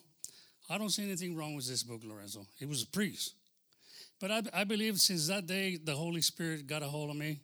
I 0.69 0.77
don't 0.77 0.89
see 0.89 1.03
anything 1.03 1.36
wrong 1.36 1.55
with 1.55 1.67
this 1.67 1.84
book, 1.84 2.01
Lorenzo. 2.03 2.46
He 2.58 2.65
was 2.65 2.84
a 2.84 2.88
priest. 2.88 3.34
But 4.20 4.32
I, 4.32 4.42
I 4.54 4.64
believe 4.66 4.98
since 5.00 5.28
that 5.28 5.48
day, 5.48 5.78
the 5.78 5.96
Holy 5.96 6.22
Spirit 6.22 6.68
got 6.68 6.84
a 6.84 6.88
hold 6.88 7.10
of 7.10 7.16
me 7.16 7.40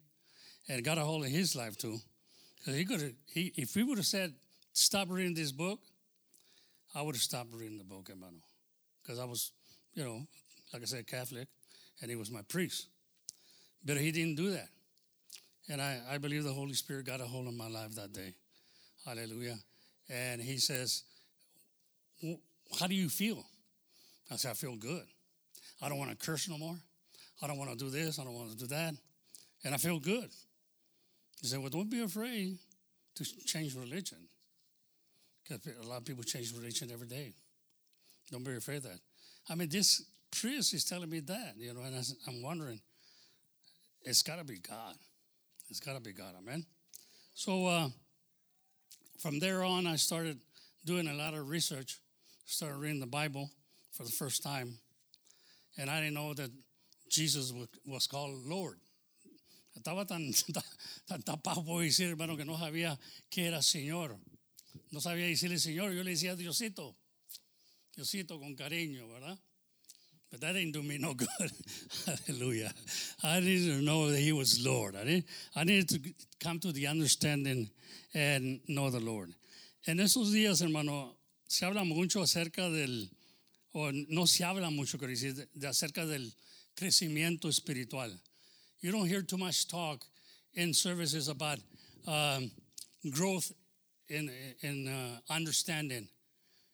and 0.68 0.84
got 0.84 0.98
a 0.98 1.02
hold 1.02 1.24
of 1.24 1.32
his 1.32 1.56
life 1.56 1.78
too. 1.78 2.00
Because 2.60 2.76
he 2.76 2.86
could 2.86 3.16
he, 3.28 3.54
if 3.56 3.74
he 3.74 3.84
would 3.84 3.98
have 3.98 4.06
said, 4.06 4.34
stop 4.74 5.10
reading 5.10 5.34
this 5.34 5.52
book, 5.52 5.80
I 6.94 7.02
would 7.02 7.16
have 7.16 7.22
stopped 7.22 7.54
reading 7.54 7.78
the 7.78 7.84
book, 7.84 8.10
hermano. 8.10 8.42
because 9.02 9.20
I 9.20 9.26
was, 9.26 9.52
you 9.94 10.04
know, 10.04 10.22
like 10.74 10.82
I 10.82 10.86
said, 10.86 11.08
Catholic, 11.08 11.48
and 12.02 12.10
he 12.10 12.16
was 12.16 12.32
my 12.32 12.42
priest. 12.42 12.88
But 13.86 13.98
he 13.98 14.12
didn't 14.12 14.36
do 14.36 14.52
that. 14.52 14.70
And 15.70 15.82
I, 15.82 16.00
I 16.12 16.18
believe 16.18 16.44
the 16.44 16.54
Holy 16.54 16.74
Spirit 16.74 17.06
got 17.06 17.22
a 17.22 17.26
hold 17.26 17.48
of 17.48 17.54
my 17.54 17.68
life 17.68 17.96
that 17.96 18.14
day. 18.14 18.34
Hallelujah. 19.06 19.58
And 20.10 20.42
he 20.42 20.58
says, 20.58 21.04
How 22.80 22.88
do 22.88 22.96
you 22.96 23.10
feel? 23.10 23.44
I 24.32 24.38
said, 24.38 24.52
I 24.52 24.54
feel 24.54 24.76
good. 24.76 25.06
I 25.82 25.90
don't 25.90 25.98
want 25.98 26.12
to 26.12 26.26
curse 26.26 26.50
no 26.50 26.58
more. 26.58 26.78
I 27.42 27.48
don't 27.48 27.58
want 27.58 27.72
to 27.72 27.78
do 27.78 27.90
this. 27.90 28.20
I 28.20 28.24
don't 28.24 28.34
want 28.34 28.52
to 28.52 28.58
do 28.58 28.68
that. 28.68 28.94
And 29.64 29.74
I 29.74 29.78
feel 29.78 30.00
good. 30.00 30.30
He 31.42 31.48
said, 31.48 31.60
Well, 31.60 31.70
don't 31.70 31.90
be 31.90 32.02
afraid 32.02 32.58
to 33.16 33.26
change 33.46 33.76
religion. 33.76 34.18
Because 35.44 35.68
a 35.80 35.88
lot 35.88 35.98
of 35.98 36.06
people 36.06 36.24
change 36.24 36.54
religion 36.54 36.90
every 36.92 37.08
day. 37.08 37.34
Don't 38.32 38.44
be 38.44 38.56
afraid 38.56 38.78
of 38.78 38.84
that. 38.84 39.00
I 39.50 39.56
mean, 39.56 39.70
this 39.70 40.04
priest 40.32 40.74
is 40.74 40.84
telling 40.84 41.10
me 41.10 41.20
that, 41.20 41.54
you 41.58 41.74
know, 41.74 41.82
and 41.82 41.96
I'm 42.28 42.42
wondering, 42.42 42.80
it's 44.04 44.24
got 44.24 44.40
to 44.40 44.44
be 44.44 44.58
God. 44.58 44.96
It's 45.70 45.80
got 45.80 45.94
to 45.94 46.02
be 46.02 46.14
God. 46.14 46.34
Amen. 46.40 46.66
So 47.36 47.68
uh, 47.68 47.90
from 49.20 49.40
there 49.40 49.64
on, 49.64 49.88
I 49.88 49.96
started 49.96 50.40
doing 50.86 51.08
a 51.08 51.14
lot 51.14 51.34
of 51.34 51.50
research, 51.50 52.00
started 52.46 52.78
reading 52.78 53.00
the 53.00 53.08
Bible 53.08 53.50
for 53.92 54.04
the 54.04 54.12
first 54.12 54.44
time. 54.44 54.78
And 55.78 55.90
I 55.90 56.00
didn't 56.00 56.14
know 56.14 56.34
that 56.34 56.52
Jesus 57.10 57.54
was 57.86 58.08
called 58.08 58.46
Lord. 58.46 58.78
No 61.08 62.58
sabía 62.58 62.98
que 63.30 63.46
era 63.46 63.62
Señor. 63.62 64.18
No 64.92 65.00
sabía 65.00 65.28
decirle 65.28 65.60
Señor, 65.60 65.94
yo 65.94 66.04
le 66.04 66.12
decía 66.12 66.36
Diosito. 66.36 66.96
Diosito 67.96 68.40
con 68.40 68.56
cariño, 68.56 69.08
¿verdad? 69.08 69.38
But 70.32 70.42
that 70.42 70.54
didn't 70.54 70.74
do 70.74 70.84
me 70.84 70.98
no 70.98 71.14
good. 71.14 71.52
Hallelujah. 72.06 72.74
I 73.24 73.40
didn't 73.40 73.86
know 73.86 74.12
that 74.12 74.20
He 74.20 74.34
was 74.34 74.60
Lord. 74.66 74.96
I, 74.96 75.24
I 75.56 75.64
needed 75.64 75.90
to 75.90 76.14
come 76.40 76.60
to 76.60 76.72
the 76.72 76.88
understanding 76.88 77.70
and 78.14 78.60
know 78.68 78.90
the 78.90 79.00
Lord. 79.00 79.34
En 79.88 80.00
esos 80.00 80.34
días, 80.34 80.62
hermano, 80.62 81.16
se 81.48 81.66
habla 81.66 81.86
mucho 81.86 82.22
acerca 82.22 82.70
del, 82.70 83.08
o 83.76 83.92
no 83.92 84.26
se 84.26 84.44
habla 84.44 84.72
mucho, 84.72 84.98
de, 84.98 85.68
acerca 85.68 86.06
del 86.06 86.32
crecimiento 86.76 87.50
espiritual. 87.50 88.10
You 88.80 88.92
don't 88.92 89.08
hear 89.08 89.22
too 89.22 89.38
much 89.38 89.68
talk 89.68 90.06
in 90.54 90.74
services 90.74 91.28
about 91.28 91.60
um, 92.08 92.50
growth 93.12 93.52
in, 94.08 94.32
in 94.62 94.88
uh, 94.88 95.34
understanding, 95.34 96.08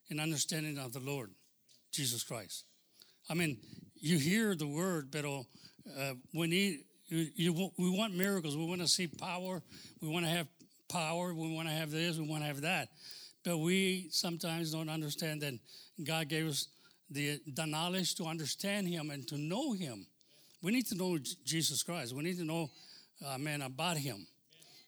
in 0.09 0.19
understanding 0.19 0.77
of 0.77 0.93
the 0.93 0.99
Lord, 0.99 1.31
Jesus 1.91 2.23
Christ. 2.23 2.65
I 3.29 3.33
mean, 3.33 3.57
you 3.95 4.19
hear 4.19 4.55
the 4.55 4.67
word, 4.67 5.09
but 5.11 5.25
uh, 5.25 6.13
we 6.33 6.47
need, 6.47 6.79
you, 7.07 7.27
you, 7.35 7.71
we 7.77 7.89
want 7.89 8.15
miracles. 8.15 8.55
We 8.55 8.65
want 8.65 8.81
to 8.81 8.87
see 8.87 9.07
power. 9.07 9.61
We 10.01 10.09
want 10.09 10.25
to 10.25 10.31
have 10.31 10.47
power. 10.87 11.33
We 11.33 11.53
want 11.53 11.67
to 11.67 11.73
have 11.73 11.91
this. 11.91 12.17
We 12.17 12.27
want 12.27 12.43
to 12.43 12.47
have 12.47 12.61
that. 12.61 12.89
But 13.43 13.57
we 13.57 14.09
sometimes 14.11 14.71
don't 14.71 14.89
understand 14.89 15.41
that 15.41 15.57
God 16.03 16.27
gave 16.27 16.47
us 16.47 16.67
the, 17.11 17.39
the 17.45 17.65
knowledge 17.65 18.15
to 18.15 18.25
understand 18.25 18.87
Him 18.87 19.09
and 19.11 19.27
to 19.27 19.37
know 19.37 19.73
Him. 19.73 20.05
We 20.61 20.71
need 20.71 20.87
to 20.87 20.95
know 20.95 21.17
Jesus 21.45 21.83
Christ. 21.83 22.15
We 22.15 22.23
need 22.23 22.37
to 22.37 22.45
know, 22.45 22.69
uh, 23.25 23.37
man, 23.37 23.61
about 23.61 23.97
Him. 23.97 24.25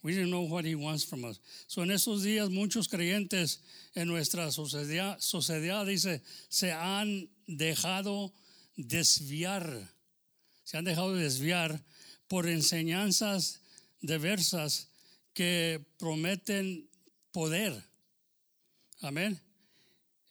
We 0.01 0.11
need 0.11 0.23
to 0.23 0.29
know 0.29 0.41
what 0.41 0.65
He 0.65 0.75
wants 0.75 1.03
from 1.03 1.25
us. 1.25 1.39
So 1.67 1.81
en 1.81 1.89
esos 1.89 2.23
días, 2.23 2.49
muchos 2.49 2.87
creyentes 2.87 3.59
en 3.95 4.07
nuestra 4.07 4.51
sociedad, 4.51 5.19
sociedad 5.19 5.85
dice, 5.85 6.21
se 6.49 6.71
han 6.71 7.27
dejado 7.47 8.31
desviar, 8.77 9.89
se 10.63 10.77
han 10.77 10.85
dejado 10.85 11.15
desviar 11.15 11.81
por 12.27 12.47
enseñanzas 12.47 13.59
diversas 14.01 14.87
que 15.33 15.79
prometen 15.97 16.87
poder. 17.31 17.83
Amén. 19.01 19.39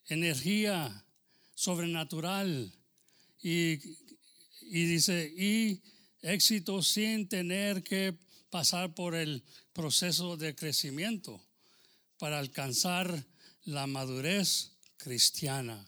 Energía 0.09 1.05
sobrenatural 1.63 2.73
y, 3.41 3.79
y 4.63 4.85
dice, 4.85 5.33
y 5.37 5.81
éxito 6.21 6.83
sin 6.83 7.29
tener 7.29 7.85
que 7.85 8.19
pasar 8.51 8.97
por 8.97 9.15
el 9.15 9.45
proceso 9.73 10.37
de 10.37 10.57
crecimiento 10.57 11.41
para 12.19 12.41
alcanzar 12.41 13.25
la 13.65 13.87
madurez 13.87 14.73
cristiana. 14.97 15.87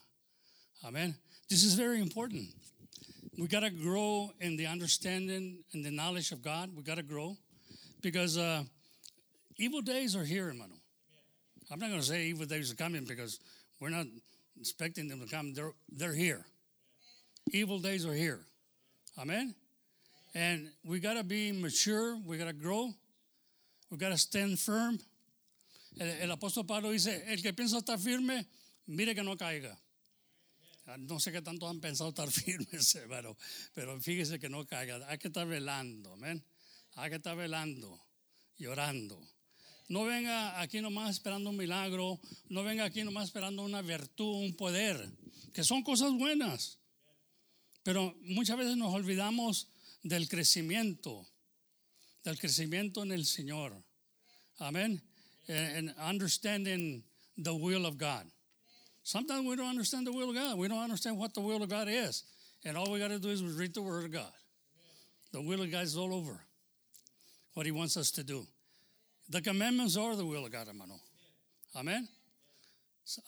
Amen. 0.85 1.17
This 1.49 1.65
is 1.65 1.75
very 1.75 2.01
important. 2.01 2.55
We 3.37 3.49
got 3.49 3.65
to 3.65 3.71
grow 3.71 4.31
in 4.41 4.57
the 4.57 4.69
understanding 4.69 5.65
and 5.73 5.85
the 5.85 5.91
knowledge 5.91 6.31
of 6.31 6.41
God. 6.41 6.71
We 6.77 6.85
got 6.85 6.99
to 6.99 7.03
grow 7.03 7.37
because 8.01 8.39
uh, 8.39 8.63
evil 9.59 9.81
days 9.81 10.15
are 10.15 10.25
here, 10.25 10.47
hermano. 10.47 10.77
I'm 11.69 11.81
not 11.81 11.89
going 11.89 12.01
to 12.01 12.07
say 12.07 12.27
evil 12.27 12.47
days 12.47 12.71
are 12.71 12.77
coming 12.77 13.05
because 13.05 13.41
we're 13.81 13.91
not 13.91 14.07
expecting 14.59 15.09
them 15.09 15.21
to 15.21 15.27
come. 15.27 15.55
They're, 15.55 15.73
they're 15.91 16.15
here. 16.15 16.45
Evil 17.53 17.79
days 17.79 18.07
are 18.07 18.15
here. 18.15 18.41
Amen. 19.19 19.55
And 20.35 20.69
we 20.85 20.99
got 20.99 21.15
to 21.15 21.25
be 21.25 21.53
mature. 21.53 22.17
We 22.27 22.39
got 22.39 22.47
to 22.47 22.53
grow. 22.53 22.91
We 23.91 23.99
got 23.99 24.11
to 24.11 24.19
stand 24.19 24.59
firm. 24.59 24.99
El, 26.01 26.09
el, 26.23 26.37
apóstol 26.37 26.67
Pablo 26.67 26.91
dice, 26.91 27.23
el 27.29 27.41
que 27.41 27.53
piensa 27.53 27.79
estar 27.79 27.99
firme, 27.99 28.45
mire 28.89 29.15
que 29.15 29.23
no 29.23 29.37
caiga. 29.37 29.77
Ah, 30.87 30.97
no 30.99 31.19
sé 31.19 31.33
qué 31.33 31.41
tanto 31.41 31.69
han 31.69 31.81
pensado 31.81 32.11
estar 32.11 32.29
firmes, 32.31 32.99
pero, 33.09 33.37
pero 33.75 34.01
fíjese 34.01 34.41
que 34.41 34.49
no 34.49 34.67
caiga. 34.67 34.99
Hay 35.09 35.19
que 35.19 35.29
estar 35.29 35.47
velando, 35.47 36.13
amén. 36.15 36.45
Hay 36.97 37.11
que 37.11 37.17
estar 37.17 37.37
velando 37.37 38.01
y 38.57 38.67
orando. 38.67 39.21
No 39.89 40.05
venga 40.05 40.61
aquí 40.61 40.81
nomás 40.81 41.11
esperando 41.11 41.51
un 41.51 41.57
milagro, 41.57 42.19
no 42.49 42.65
venga 42.65 42.85
aquí 42.85 43.03
nomás 43.05 43.27
esperando 43.27 43.63
una 43.63 43.83
virtud, 43.83 44.45
un 44.45 44.57
poder, 44.57 45.11
que 45.53 45.63
son 45.63 45.83
cosas 45.83 46.13
buenas. 46.13 46.79
Pero 47.83 48.15
muchas 48.23 48.57
veces 48.57 48.77
nos 48.77 48.95
olvidamos 48.95 49.69
del 50.03 50.27
crecimiento, 50.29 51.27
del 52.25 52.39
crecimiento 52.39 53.03
en 53.03 53.13
el 53.13 53.27
Señor. 53.27 53.85
Amén. 54.59 55.03
And 55.49 55.95
understanding 55.99 57.05
the 57.37 57.55
will 57.55 57.85
of 57.85 57.99
God. 57.99 58.25
Sometimes 59.03 59.47
we 59.47 59.55
don't 59.55 59.69
understand 59.69 60.07
the 60.07 60.13
will 60.13 60.31
of 60.31 60.35
God. 60.35 60.57
We 60.57 60.67
don't 60.67 60.83
understand 60.83 61.19
what 61.19 61.35
the 61.35 61.43
will 61.43 61.63
of 61.63 61.69
God 61.69 61.89
is. 61.89 62.25
And 62.65 62.79
all 62.79 62.91
we 62.91 62.99
got 62.99 63.09
to 63.09 63.19
do 63.19 63.29
is 63.29 63.43
read 63.43 63.75
the 63.75 63.83
Word 63.83 64.07
of 64.07 64.13
God. 64.13 64.33
The 65.33 65.43
will 65.43 65.61
of 65.61 65.71
God 65.71 65.85
is 65.85 65.97
all 65.97 66.15
over 66.15 66.41
what 67.53 67.67
He 67.67 67.73
wants 67.73 67.99
us 67.99 68.11
to 68.13 68.25
do. 68.25 68.47
The 69.29 69.41
commandments 69.41 69.97
are 69.97 70.17
the 70.17 70.27
will 70.27 70.45
of 70.45 70.53
God, 70.53 70.67
hermano. 70.67 71.01
Amen. 71.77 72.09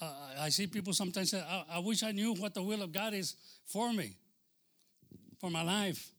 Uh, 0.00 0.12
I 0.40 0.48
see 0.48 0.66
people 0.66 0.92
sometimes 0.92 1.30
say, 1.30 1.40
I, 1.40 1.64
I 1.76 1.78
wish 1.80 2.02
I 2.02 2.12
knew 2.12 2.34
what 2.34 2.54
the 2.54 2.62
will 2.62 2.82
of 2.82 2.92
God 2.92 3.12
is 3.14 3.34
for 3.66 3.92
me, 3.92 4.16
for 5.38 5.50
my 5.50 5.62
life. 5.62 6.10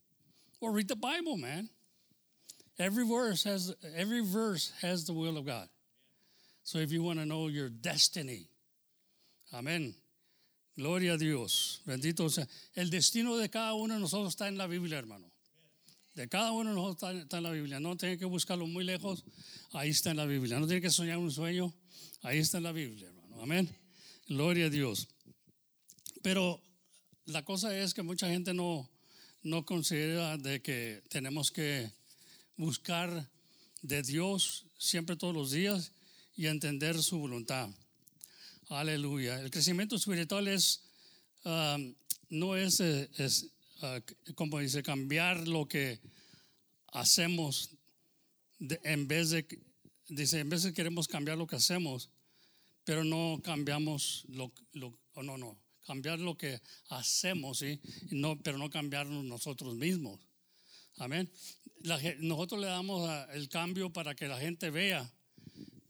Well, 0.61 0.71
read 0.71 0.87
the 0.87 0.95
Bible, 0.95 1.37
man. 1.37 1.69
Every 2.79 3.07
verse 3.07 3.43
has 3.45 3.73
every 3.95 4.23
verse 4.23 4.71
has 4.81 5.05
the 5.05 5.13
will 5.13 5.37
of 5.37 5.45
God. 5.45 5.67
So 6.63 6.77
if 6.77 6.91
you 6.91 7.01
want 7.01 7.17
to 7.17 7.25
know 7.25 7.47
your 7.47 7.69
destiny, 7.69 8.49
Amén. 9.53 9.95
Gloria 10.75 11.13
a 11.13 11.17
Dios. 11.17 11.81
Bendito 11.85 12.29
sea. 12.29 12.45
El 12.75 12.89
destino 12.89 13.37
de 13.37 13.49
cada 13.49 13.73
uno 13.73 13.95
de 13.95 13.99
nosotros 13.99 14.35
está 14.35 14.47
en 14.47 14.57
la 14.57 14.67
Biblia, 14.67 14.99
hermano. 14.99 15.31
De 16.17 16.27
cada 16.27 16.51
uno 16.51 16.71
de 16.71 16.75
nosotros 16.75 17.21
está, 17.21 17.37
en 17.37 17.43
la 17.43 17.51
Biblia. 17.51 17.79
No 17.79 17.95
tiene 17.95 18.17
que 18.17 18.25
buscarlo 18.25 18.65
muy 18.65 18.83
lejos. 18.83 19.23
Ahí 19.71 19.91
está 19.91 20.09
en 20.09 20.17
la 20.17 20.25
Biblia. 20.25 20.59
No 20.59 20.65
tiene 20.65 20.81
que 20.81 20.89
soñar 20.89 21.19
un 21.19 21.31
sueño. 21.31 21.71
Ahí 22.23 22.39
está 22.39 22.57
en 22.57 22.63
la 22.63 22.71
Biblia, 22.71 23.07
hermano. 23.07 23.39
Amén. 23.43 23.69
Gloria 24.27 24.65
a 24.65 24.69
Dios. 24.71 25.09
Pero 26.23 26.59
la 27.25 27.45
cosa 27.45 27.77
es 27.77 27.93
que 27.93 28.01
mucha 28.01 28.27
gente 28.29 28.55
no, 28.55 28.89
no 29.43 29.63
considera 29.63 30.37
de 30.37 30.59
que 30.59 31.03
tenemos 31.09 31.51
que 31.51 31.91
buscar 32.55 33.29
de 33.83 34.01
Dios 34.01 34.65
siempre 34.79 35.17
todos 35.17 35.35
los 35.35 35.51
días 35.51 35.91
y 36.35 36.47
entender 36.47 36.97
su 37.03 37.19
voluntad. 37.19 37.69
Aleluya. 38.69 39.39
El 39.39 39.51
crecimiento 39.51 39.97
espiritual 39.97 40.47
es, 40.47 40.81
um, 41.45 41.93
no 42.29 42.55
es, 42.55 42.79
eh, 42.79 43.07
es 43.19 43.51
uh, 43.81 44.33
como 44.35 44.59
dice, 44.59 44.83
cambiar 44.83 45.47
lo 45.47 45.67
que 45.67 45.99
hacemos 46.87 47.71
en 48.59 49.07
vez 49.07 49.29
de, 49.29 49.45
dice, 50.07 50.39
en 50.39 50.49
vez 50.49 50.63
de 50.63 50.73
queremos 50.73 51.07
cambiar 51.07 51.37
lo 51.37 51.47
que 51.47 51.55
hacemos, 51.55 52.09
pero 52.83 53.03
no 53.03 53.41
cambiamos 53.43 54.25
lo, 54.29 54.51
lo 54.73 54.97
no, 55.15 55.37
no, 55.37 55.57
cambiar 55.85 56.19
lo 56.19 56.37
que 56.37 56.61
hacemos, 56.89 57.59
¿sí? 57.59 57.79
no, 58.11 58.37
pero 58.41 58.57
no 58.57 58.69
cambiarnos 58.69 59.23
nosotros 59.23 59.75
mismos. 59.75 60.19
Amén. 60.97 61.31
nosotros 62.19 62.59
le 62.59 62.67
damos 62.67 63.09
el 63.33 63.49
cambio 63.49 63.91
para 63.91 64.15
que 64.15 64.27
la 64.27 64.39
gente 64.39 64.69
vea 64.71 65.11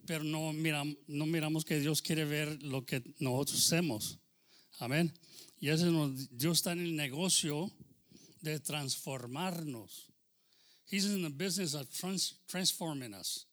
pero 0.08 0.24
no 0.24 0.53
miramos, 0.53 0.96
no 1.08 1.25
miramos 1.25 1.65
que 1.65 1.79
Dios 1.79 2.01
quiere 2.01 2.24
ver 2.24 2.63
lo 2.63 2.86
que 2.86 3.03
nosotros 3.20 3.65
hacemos. 3.65 4.17
Amén. 4.79 5.13
Y 5.60 5.70
ese 5.70 5.86
nos- 5.86 6.30
Dios 6.38 6.58
está 6.58 6.72
en 6.74 6.80
el 6.80 6.96
negocio 6.96 7.72
de 8.42 8.60
transformarnos. 8.60 10.08
He's 10.90 11.06
in 11.06 11.24
the 11.24 11.30
business 11.30 11.74
of 11.74 11.90
trans- 11.90 12.36
transforming 12.48 13.14
us. 13.14 13.46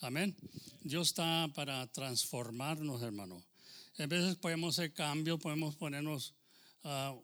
Amén. 0.00 0.34
Dios 0.82 1.08
está 1.08 1.52
para 1.54 1.86
transformarnos, 1.92 3.02
hermano. 3.02 3.44
A 3.98 4.06
veces 4.06 4.36
podemos 4.36 4.78
hacer 4.78 4.94
cambios, 4.94 5.38
podemos 5.40 5.76
ponernos, 5.76 6.32
ah, 6.84 7.14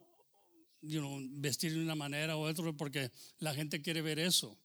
you 0.82 1.00
know, 1.00 1.18
vestir 1.40 1.72
de 1.72 1.80
una 1.80 1.94
manera 1.94 2.36
u 2.36 2.40
otra 2.40 2.70
porque 2.72 3.10
la 3.38 3.54
gente 3.54 3.80
quiere 3.80 4.02
ver 4.02 4.18
eso. 4.18 4.58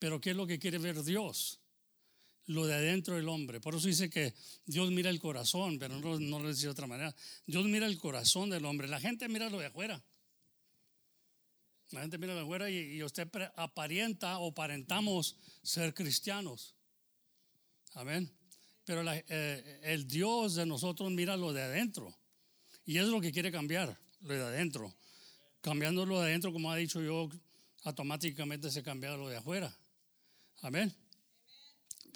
Pero 0.00 0.20
¿qué 0.20 0.30
es 0.30 0.36
lo 0.36 0.46
que 0.46 0.58
quiere 0.58 0.78
ver 0.78 1.04
Dios? 1.04 1.60
Lo 2.46 2.66
de 2.66 2.74
adentro 2.74 3.16
del 3.16 3.28
hombre. 3.28 3.60
Por 3.60 3.74
eso 3.74 3.88
dice 3.88 4.08
que 4.08 4.32
Dios 4.66 4.90
mira 4.92 5.10
el 5.10 5.18
corazón, 5.18 5.78
pero 5.78 5.98
no, 5.98 6.38
lo 6.38 6.48
dice 6.48 6.62
de 6.62 6.68
otra 6.68 6.86
manera. 6.86 7.14
Dios 7.46 7.64
mira 7.64 7.86
el 7.86 7.98
corazón 7.98 8.50
del 8.50 8.64
hombre. 8.64 8.86
La 8.86 9.00
gente 9.00 9.28
mira 9.28 9.50
lo 9.50 9.58
de 9.58 9.66
afuera. 9.66 10.02
La 11.90 12.00
gente 12.02 12.18
mira 12.18 12.34
lo 12.34 12.40
de 12.40 12.44
afuera 12.44 12.70
y, 12.70 13.02
usted 13.02 13.28
aparenta 13.56 14.38
o 14.38 14.50
aparentamos 14.50 15.36
ser 15.62 15.92
cristianos. 15.92 16.74
Amén. 17.94 18.30
Pero 18.84 19.02
eh, 19.10 19.80
el 19.82 20.06
Dios 20.06 20.54
de 20.54 20.66
nosotros 20.66 21.10
mira 21.10 21.36
lo 21.36 21.52
de 21.52 21.62
adentro. 21.62 22.16
Y 22.84 22.98
es 22.98 23.08
lo 23.08 23.20
que 23.20 23.32
quiere 23.32 23.50
cambiar, 23.50 23.98
lo 24.20 24.34
de 24.34 24.42
adentro. 24.42 24.94
Cambiando 25.60 26.06
lo 26.06 26.20
de 26.20 26.28
adentro, 26.28 26.52
como 26.52 26.70
ha 26.70 26.76
dicho 26.76 27.02
yo, 27.02 27.28
automáticamente 27.82 28.70
se 28.70 28.82
cambia 28.82 29.16
lo 29.16 29.28
de 29.28 29.36
afuera. 29.36 29.76
Amén. 30.62 30.94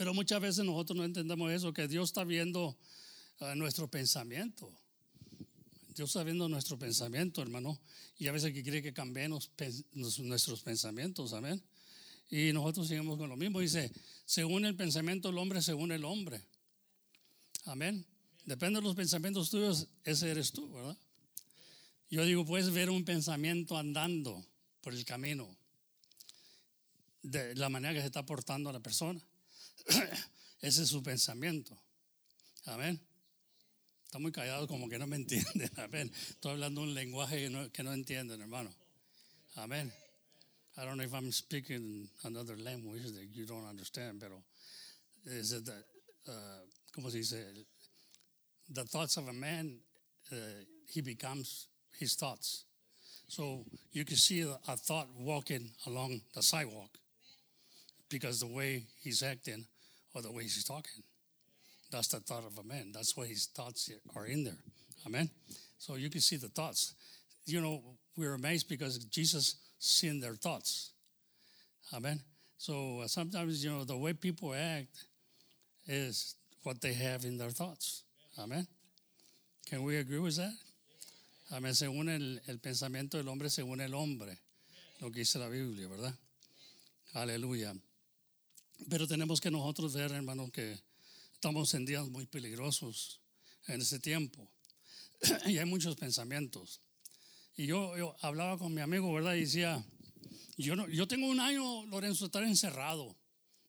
Pero 0.01 0.15
muchas 0.15 0.41
veces 0.41 0.65
nosotros 0.65 0.97
no 0.97 1.05
entendemos 1.05 1.53
eso, 1.53 1.75
que 1.75 1.87
Dios 1.87 2.09
está 2.09 2.25
viendo 2.25 2.75
eh, 3.39 3.55
nuestro 3.55 3.87
pensamiento. 3.87 4.73
Dios 5.95 6.09
está 6.09 6.23
viendo 6.23 6.49
nuestro 6.49 6.79
pensamiento, 6.79 7.43
hermano. 7.43 7.79
Y 8.17 8.27
a 8.27 8.33
veces 8.33 8.51
quiere 8.55 8.81
que 8.81 8.95
cambiemos 8.95 9.51
nuestros 9.93 10.63
pensamientos. 10.63 11.35
Amén. 11.35 11.63
Y 12.31 12.51
nosotros 12.55 12.89
seguimos 12.89 13.19
con 13.19 13.29
lo 13.29 13.37
mismo. 13.37 13.61
Dice, 13.61 13.93
según 14.25 14.65
el 14.65 14.75
pensamiento 14.75 15.29
del 15.29 15.37
hombre, 15.37 15.61
según 15.61 15.93
el 15.93 16.07
hombre. 16.07 16.47
Amén. 17.67 18.03
Depende 18.47 18.81
de 18.81 18.87
los 18.87 18.97
pensamientos 18.97 19.51
tuyos, 19.51 19.87
ese 20.03 20.31
eres 20.31 20.51
tú, 20.53 20.73
¿verdad? 20.73 20.97
Yo 22.09 22.25
digo, 22.25 22.47
puedes 22.47 22.71
ver 22.71 22.89
un 22.89 23.05
pensamiento 23.05 23.77
andando 23.77 24.47
por 24.81 24.95
el 24.95 25.05
camino, 25.05 25.55
de 27.23 27.55
la 27.55 27.69
manera 27.69 27.93
que 27.93 28.01
se 28.01 28.07
está 28.07 28.25
portando 28.25 28.73
la 28.73 28.81
persona. 28.81 29.23
ese 30.61 30.83
es 30.83 30.89
su 30.89 31.03
pensamiento. 31.03 31.77
Amén. 32.67 33.01
Está 34.05 34.19
muy 34.19 34.33
callado 34.33 34.67
como 34.67 34.89
que 34.89 34.99
no 34.99 35.07
me 35.07 35.17
entienden. 35.23 35.71
Amén. 35.77 36.13
Estoy 36.31 36.53
hablando 36.53 36.83
un 36.83 36.95
lenguaje 36.95 37.39
que 37.39 37.51
no, 37.51 37.71
que 37.71 37.83
no 37.83 37.93
entienden, 37.93 38.41
hermano. 38.41 38.75
Amén. 39.57 39.93
I 40.77 40.85
don't 40.85 40.97
know 40.97 41.05
if 41.05 41.15
I'm 41.15 41.31
speaking 41.33 42.09
another 42.25 42.57
language 42.57 43.05
that 43.05 43.27
you 43.33 43.45
don't 43.45 43.67
understand, 43.69 44.21
pero 44.21 44.43
is 45.27 45.53
it 45.53 45.65
the, 45.65 45.85
uh, 46.29 46.33
¿cómo 46.97 47.11
se 47.11 47.19
dice? 47.19 47.45
The 48.69 48.85
thoughts 48.85 49.17
of 49.17 49.29
a 49.29 49.33
man, 49.33 49.79
uh, 50.33 50.37
he 50.87 51.01
becomes 51.01 51.67
his 51.99 52.15
thoughts. 52.15 52.65
So 53.29 53.65
you 53.93 54.05
can 54.05 54.17
see 54.17 54.41
a, 54.43 54.59
a 54.69 54.77
thought 54.77 55.09
walking 55.17 55.71
along 55.87 56.21
the 56.35 56.43
sidewalk 56.43 56.99
because 58.11 58.41
the 58.41 58.47
way 58.47 58.85
he's 59.01 59.23
acting 59.23 59.65
or 60.15 60.23
the 60.23 60.33
way 60.33 60.43
he's 60.43 60.65
talking. 60.65 61.03
That's 61.91 62.09
the 62.09 62.21
thought 62.21 62.45
of 62.45 62.59
a 62.59 62.67
man. 62.67 62.93
That's 62.93 63.17
why 63.17 63.27
his 63.27 63.47
thoughts 63.47 63.91
are 64.15 64.27
in 64.27 64.45
there. 64.45 64.59
Amen. 65.07 65.31
So 65.79 65.97
you 65.97 66.11
can 66.11 66.21
see 66.21 66.37
the 66.37 66.49
thoughts. 66.49 66.95
You 67.47 67.61
know, 67.61 67.83
we're 68.17 68.35
amazed 68.35 68.69
because 68.69 68.99
Jesus 69.07 69.57
seen 69.79 70.21
their 70.21 70.35
thoughts. 70.35 70.91
Amen. 71.95 72.21
So 72.59 73.01
uh, 73.01 73.07
sometimes, 73.09 73.65
you 73.65 73.71
know, 73.71 73.85
the 73.85 73.97
way 73.97 74.13
people 74.13 74.55
act 74.55 75.05
is 75.87 76.35
what 76.63 76.81
they 76.81 76.93
have 76.93 77.25
in 77.25 77.39
their 77.39 77.51
thoughts. 77.51 78.03
Amen. 78.39 78.67
Can 79.67 79.83
we 79.83 79.97
agree 79.97 80.19
with 80.19 80.37
that? 80.37 80.53
Amén. 81.53 81.75
Según 81.75 82.09
el, 82.09 82.41
el 82.47 82.59
pensamiento 82.59 83.13
del 83.13 83.29
hombre, 83.29 83.49
según 83.49 83.81
el 83.81 83.95
hombre. 83.95 84.39
Lo 85.01 85.11
que 85.11 85.21
dice 85.21 85.39
la 85.39 85.49
Biblia, 85.49 85.89
¿verdad? 85.89 86.15
Aleluya. 87.15 87.75
Pero 88.89 89.07
tenemos 89.07 89.41
que 89.41 89.51
nosotros 89.51 89.95
ver, 89.95 90.13
hermano, 90.13 90.51
que 90.51 90.81
estamos 91.35 91.73
en 91.75 91.85
días 91.85 92.09
muy 92.09 92.27
peligrosos 92.27 93.21
en 93.67 93.81
ese 93.81 93.99
tiempo. 93.99 94.51
y 95.47 95.59
hay 95.59 95.67
muchos 95.67 95.97
pensamientos. 95.97 96.81
Y 97.57 97.67
yo, 97.67 97.97
yo 97.97 98.17
hablaba 98.21 98.59
con 98.59 98.73
mi 98.73 98.81
amigo, 98.81 99.13
¿verdad? 99.13 99.35
Y 99.35 99.41
decía, 99.41 99.85
yo, 100.57 100.77
no, 100.77 100.89
yo 100.89 101.09
tengo 101.09 101.27
un 101.27 101.41
año, 101.41 101.85
Lorenzo, 101.87 102.27
estar 102.27 102.43
encerrado. 102.45 103.17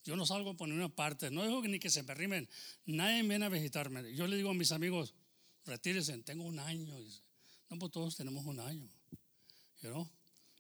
Yo 0.04 0.16
no 0.16 0.26
salgo 0.26 0.56
por 0.56 0.68
ninguna 0.68 0.90
parte. 0.90 1.30
No 1.30 1.44
dejo 1.44 1.62
ni 1.64 1.80
que 1.80 1.90
se 1.90 2.04
me 2.04 2.14
rimen. 2.14 2.50
Nadie 2.86 3.24
viene 3.24 3.46
a 3.46 3.50
visitarme. 3.50 4.14
Yo 4.14 4.28
le 4.28 4.36
digo 4.36 4.50
a 4.50 4.54
mis 4.54 4.72
amigos, 4.72 5.14
retírense, 5.66 6.18
tengo 6.20 6.44
un 6.44 6.60
año. 6.60 7.00
Dice, 7.00 7.22
no, 7.70 7.78
pues 7.80 7.92
todos 7.92 8.16
tenemos 8.16 8.46
un 8.46 8.60
año. 8.60 8.90
know? 9.82 10.10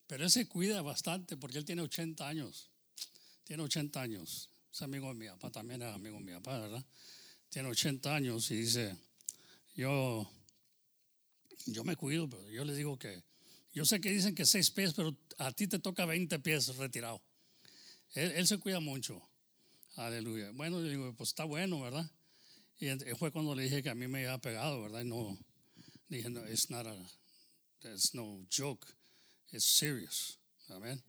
Pero 0.08 0.24
él 0.24 0.32
se 0.32 0.48
cuida 0.48 0.82
bastante 0.82 1.38
porque 1.38 1.58
él 1.58 1.66
tiene 1.66 1.82
80 1.82 2.28
años. 2.28 2.71
Tiene 3.52 3.64
80 3.64 4.02
años. 4.02 4.50
Es 4.72 4.82
amigo 4.82 5.10
de 5.10 5.14
mi 5.14 5.28
papá, 5.28 5.52
también 5.52 5.82
es 5.82 5.94
amigo 5.94 6.16
de 6.20 6.24
mi 6.24 6.32
papá, 6.32 6.58
¿verdad? 6.58 6.86
Tiene 7.50 7.68
80 7.68 8.16
años 8.16 8.50
y 8.50 8.56
dice, 8.56 8.96
yo, 9.76 10.26
yo 11.66 11.84
me 11.84 11.98
cuido, 11.98 12.30
pero 12.30 12.50
yo 12.50 12.64
le 12.64 12.74
digo 12.74 12.98
que, 12.98 13.22
yo 13.74 13.84
sé 13.84 14.00
que 14.00 14.10
dicen 14.10 14.36
que 14.36 14.46
6 14.46 14.72
pies, 14.72 14.94
pero 14.94 15.14
a 15.38 15.52
ti 15.52 15.68
te 15.68 15.80
toca 15.80 16.06
20 16.06 16.40
pies 16.40 16.78
retirado. 16.78 17.22
Él, 18.14 18.48
se 18.48 18.58
cuida 18.58 18.80
mucho. 18.80 19.22
Aleluya. 19.98 20.52
Bueno, 20.54 20.80
yo 20.80 20.88
digo, 20.88 21.14
pues 21.18 21.32
está 21.32 21.44
bueno, 21.44 21.82
¿verdad? 21.82 22.10
Y 22.80 22.88
fue 23.18 23.34
cuando 23.34 23.54
le 23.54 23.64
dije 23.64 23.84
que 23.84 23.90
a 23.90 23.96
mí 23.96 24.08
me 24.08 24.20
había 24.20 24.38
pegado, 24.38 24.82
¿verdad? 24.82 25.02
Y 25.02 25.10
no, 25.10 25.38
dije, 26.08 26.30
no, 26.30 26.40
it's 26.48 26.70
not 26.70 26.88
a, 26.88 26.96
it's 27.84 28.14
no 28.14 28.46
joke. 28.50 28.88
It's 29.52 29.66
serious. 29.66 30.38
Amen. 30.70 31.04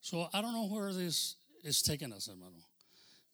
So 0.00 0.30
I 0.32 0.40
don't 0.40 0.52
know 0.52 0.66
where 0.66 0.92
this 0.92 1.36
is 1.64 1.82
taking 1.82 2.12
us, 2.12 2.26
hermano. 2.26 2.62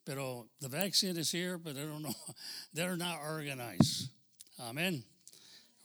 Pero 0.05 0.47
the 0.59 0.69
vaccine 0.69 1.17
is 1.17 1.31
here, 1.31 1.57
but 1.57 1.75
I 1.77 1.81
don't 1.81 2.01
know. 2.01 2.15
They're 2.73 2.97
not 2.97 3.19
organized. 3.23 4.09
Amen. 4.59 5.03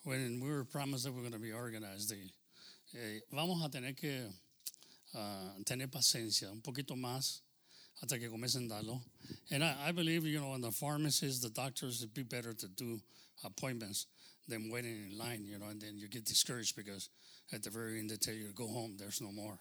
When 0.05 0.41
we 0.43 0.49
were 0.49 0.65
promised 0.65 1.05
that 1.05 1.13
we're 1.13 1.21
going 1.21 1.33
to 1.33 1.39
be 1.39 1.53
organized, 1.53 2.11
they, 2.11 2.99
eh, 2.99 3.21
vamos 3.33 3.65
a 3.65 3.69
tener 3.69 3.93
que 3.93 4.29
ah, 5.15 5.53
tener 5.65 5.89
paciencia 5.89 6.51
un 6.51 6.61
poquito 6.61 6.95
más 6.97 7.41
hasta 8.01 8.19
que 8.19 8.29
comiencen 8.29 8.69
darlo. 8.69 9.01
And 9.51 9.65
I, 9.65 9.75
I 9.89 9.93
believe, 9.93 10.25
you 10.25 10.41
know, 10.41 10.55
in 10.55 10.61
the 10.61 10.71
pharmacies, 10.71 11.41
the 11.41 11.51
doctors, 11.51 12.03
it'd 12.03 12.15
be 12.15 12.23
better 12.23 12.53
to 12.55 12.69
do 12.69 13.01
appointments 13.45 14.07
than 14.49 14.71
waiting 14.71 15.11
in 15.11 15.19
line, 15.19 15.45
you 15.45 15.59
know, 15.59 15.67
and 15.67 15.81
then 15.81 15.99
you 15.99 16.09
get 16.09 16.25
discouraged 16.25 16.77
because 16.77 17.09
at 17.53 17.63
the 17.63 17.71
very 17.71 17.99
end 17.99 18.11
they 18.11 18.17
tell 18.17 18.35
you 18.35 18.47
to 18.47 18.55
go 18.55 18.69
home, 18.69 18.97
there's 18.99 19.21
no 19.21 19.33
more. 19.33 19.59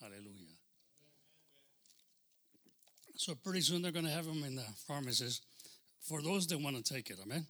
Hallelujah. 0.00 0.47
So 3.18 3.34
pretty 3.34 3.62
soon 3.62 3.82
they're 3.82 3.90
going 3.90 4.04
to 4.04 4.12
have 4.12 4.26
them 4.26 4.44
in 4.44 4.54
the 4.54 4.64
pharmacies 4.86 5.40
for 6.00 6.22
those 6.22 6.46
that 6.46 6.60
want 6.60 6.76
to 6.76 6.82
take 6.94 7.10
it. 7.10 7.18
Amen. 7.20 7.44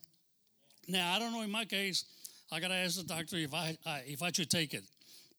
Now 0.87 1.13
I 1.13 1.19
don't 1.19 1.31
know. 1.31 1.43
In 1.43 1.51
my 1.51 1.65
case, 1.65 2.05
I 2.51 2.59
got 2.59 2.69
to 2.69 2.73
ask 2.73 2.97
the 2.97 3.03
doctor 3.03 3.37
if 3.37 3.53
I, 3.53 3.77
I 3.85 4.01
if 4.07 4.23
I 4.23 4.31
should 4.31 4.49
take 4.49 4.73
it 4.73 4.83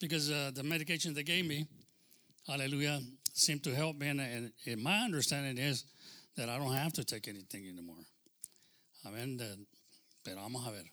because 0.00 0.30
uh, 0.30 0.52
the 0.54 0.62
medication 0.62 1.14
they 1.14 1.24
gave 1.24 1.44
me, 1.46 1.66
Hallelujah, 2.46 3.00
seemed 3.34 3.64
to 3.64 3.74
help 3.74 3.96
me. 3.98 4.06
And, 4.08 4.20
and, 4.20 4.52
and 4.66 4.80
my 4.80 5.00
understanding 5.00 5.58
is 5.58 5.84
that 6.36 6.48
I 6.48 6.58
don't 6.58 6.74
have 6.74 6.92
to 6.92 7.04
take 7.04 7.26
anything 7.26 7.66
anymore. 7.68 8.04
That- 9.04 9.58
Pero 10.22 10.36
vamos 10.36 10.64
a 10.64 10.70
ver. 10.70 10.84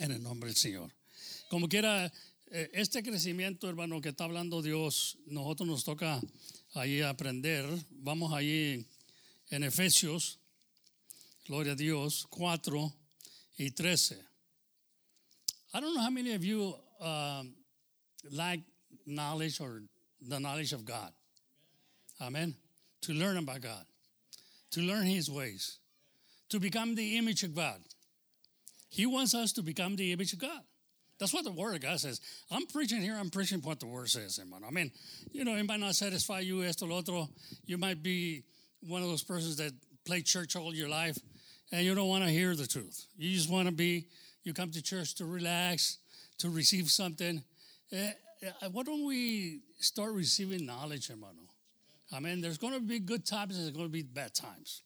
En 0.00 0.12
el 0.12 0.20
nombre 0.20 0.48
del 0.48 0.56
Señor. 0.56 0.88
Como 1.50 1.68
quiera, 1.68 2.10
este 2.72 3.02
crecimiento, 3.02 3.68
hermano, 3.68 4.00
que 4.00 4.12
está 4.12 4.24
hablando 4.24 4.62
Dios, 4.62 5.16
nosotros 5.26 5.68
nos 5.68 5.84
toca 5.84 6.20
ahí 6.74 7.02
aprender. 7.02 7.64
Vamos 7.90 8.32
ahí 8.32 8.84
en 9.50 9.62
Efesios, 9.62 10.38
gloria 11.46 11.72
a 11.72 11.76
Dios, 11.76 12.26
4 12.30 12.92
y 13.58 13.70
13. 13.70 14.16
I 15.72 15.80
don't 15.80 15.94
know 15.94 16.02
how 16.02 16.10
many 16.10 16.34
of 16.34 16.44
you 16.44 16.74
um, 17.00 17.54
like 18.30 18.60
knowledge 19.06 19.60
or 19.60 19.82
the 20.20 20.38
knowledge 20.38 20.72
of 20.72 20.84
God. 20.84 21.12
Amen. 22.20 22.54
To 23.02 23.12
learn 23.12 23.36
about 23.36 23.60
God, 23.60 23.84
to 24.70 24.80
learn 24.80 25.06
His 25.06 25.30
ways, 25.30 25.78
to 26.48 26.58
become 26.58 26.94
the 26.94 27.18
image 27.18 27.42
of 27.42 27.54
God. 27.54 27.80
He 28.88 29.06
wants 29.06 29.34
us 29.34 29.52
to 29.54 29.62
become 29.62 29.96
the 29.96 30.12
image 30.12 30.32
of 30.32 30.38
God. 30.38 30.62
That's 31.18 31.32
what 31.32 31.44
the 31.44 31.52
Word 31.52 31.74
of 31.74 31.80
God 31.80 32.00
says. 32.00 32.20
I'm 32.50 32.66
preaching 32.66 33.00
here, 33.00 33.16
I'm 33.18 33.30
preaching 33.30 33.60
what 33.60 33.80
the 33.80 33.86
Word 33.86 34.10
says, 34.10 34.36
hermano. 34.36 34.66
I 34.66 34.70
mean, 34.70 34.90
you 35.32 35.44
know, 35.44 35.54
it 35.54 35.66
might 35.66 35.80
not 35.80 35.94
satisfy 35.94 36.40
you, 36.40 36.62
esto, 36.64 36.86
lo 36.86 36.98
otro. 36.98 37.28
You 37.66 37.78
might 37.78 38.02
be 38.02 38.42
one 38.80 39.02
of 39.02 39.08
those 39.08 39.22
persons 39.22 39.56
that 39.56 39.72
play 40.04 40.22
church 40.22 40.56
all 40.56 40.74
your 40.74 40.88
life 40.88 41.18
and 41.72 41.84
you 41.84 41.94
don't 41.94 42.08
want 42.08 42.24
to 42.24 42.30
hear 42.30 42.54
the 42.54 42.66
truth. 42.66 43.06
You 43.16 43.34
just 43.34 43.50
want 43.50 43.68
to 43.68 43.74
be, 43.74 44.06
you 44.42 44.52
come 44.52 44.70
to 44.72 44.82
church 44.82 45.14
to 45.16 45.24
relax, 45.24 45.98
to 46.38 46.50
receive 46.50 46.90
something, 46.90 47.42
eh, 47.92 48.10
eh, 48.42 48.68
why 48.70 48.82
don't 48.82 49.06
we 49.06 49.60
start 49.80 50.12
receiving 50.12 50.66
knowledge, 50.66 51.08
hermano? 51.08 51.48
I 52.12 52.20
mean, 52.20 52.40
There's 52.40 52.58
going 52.58 52.74
to 52.74 52.80
be 52.80 53.00
good 53.00 53.26
times 53.26 53.56
and 53.56 53.64
there's 53.64 53.76
going 53.76 53.88
to 53.88 53.92
be 53.92 54.02
bad 54.02 54.34
times. 54.34 54.82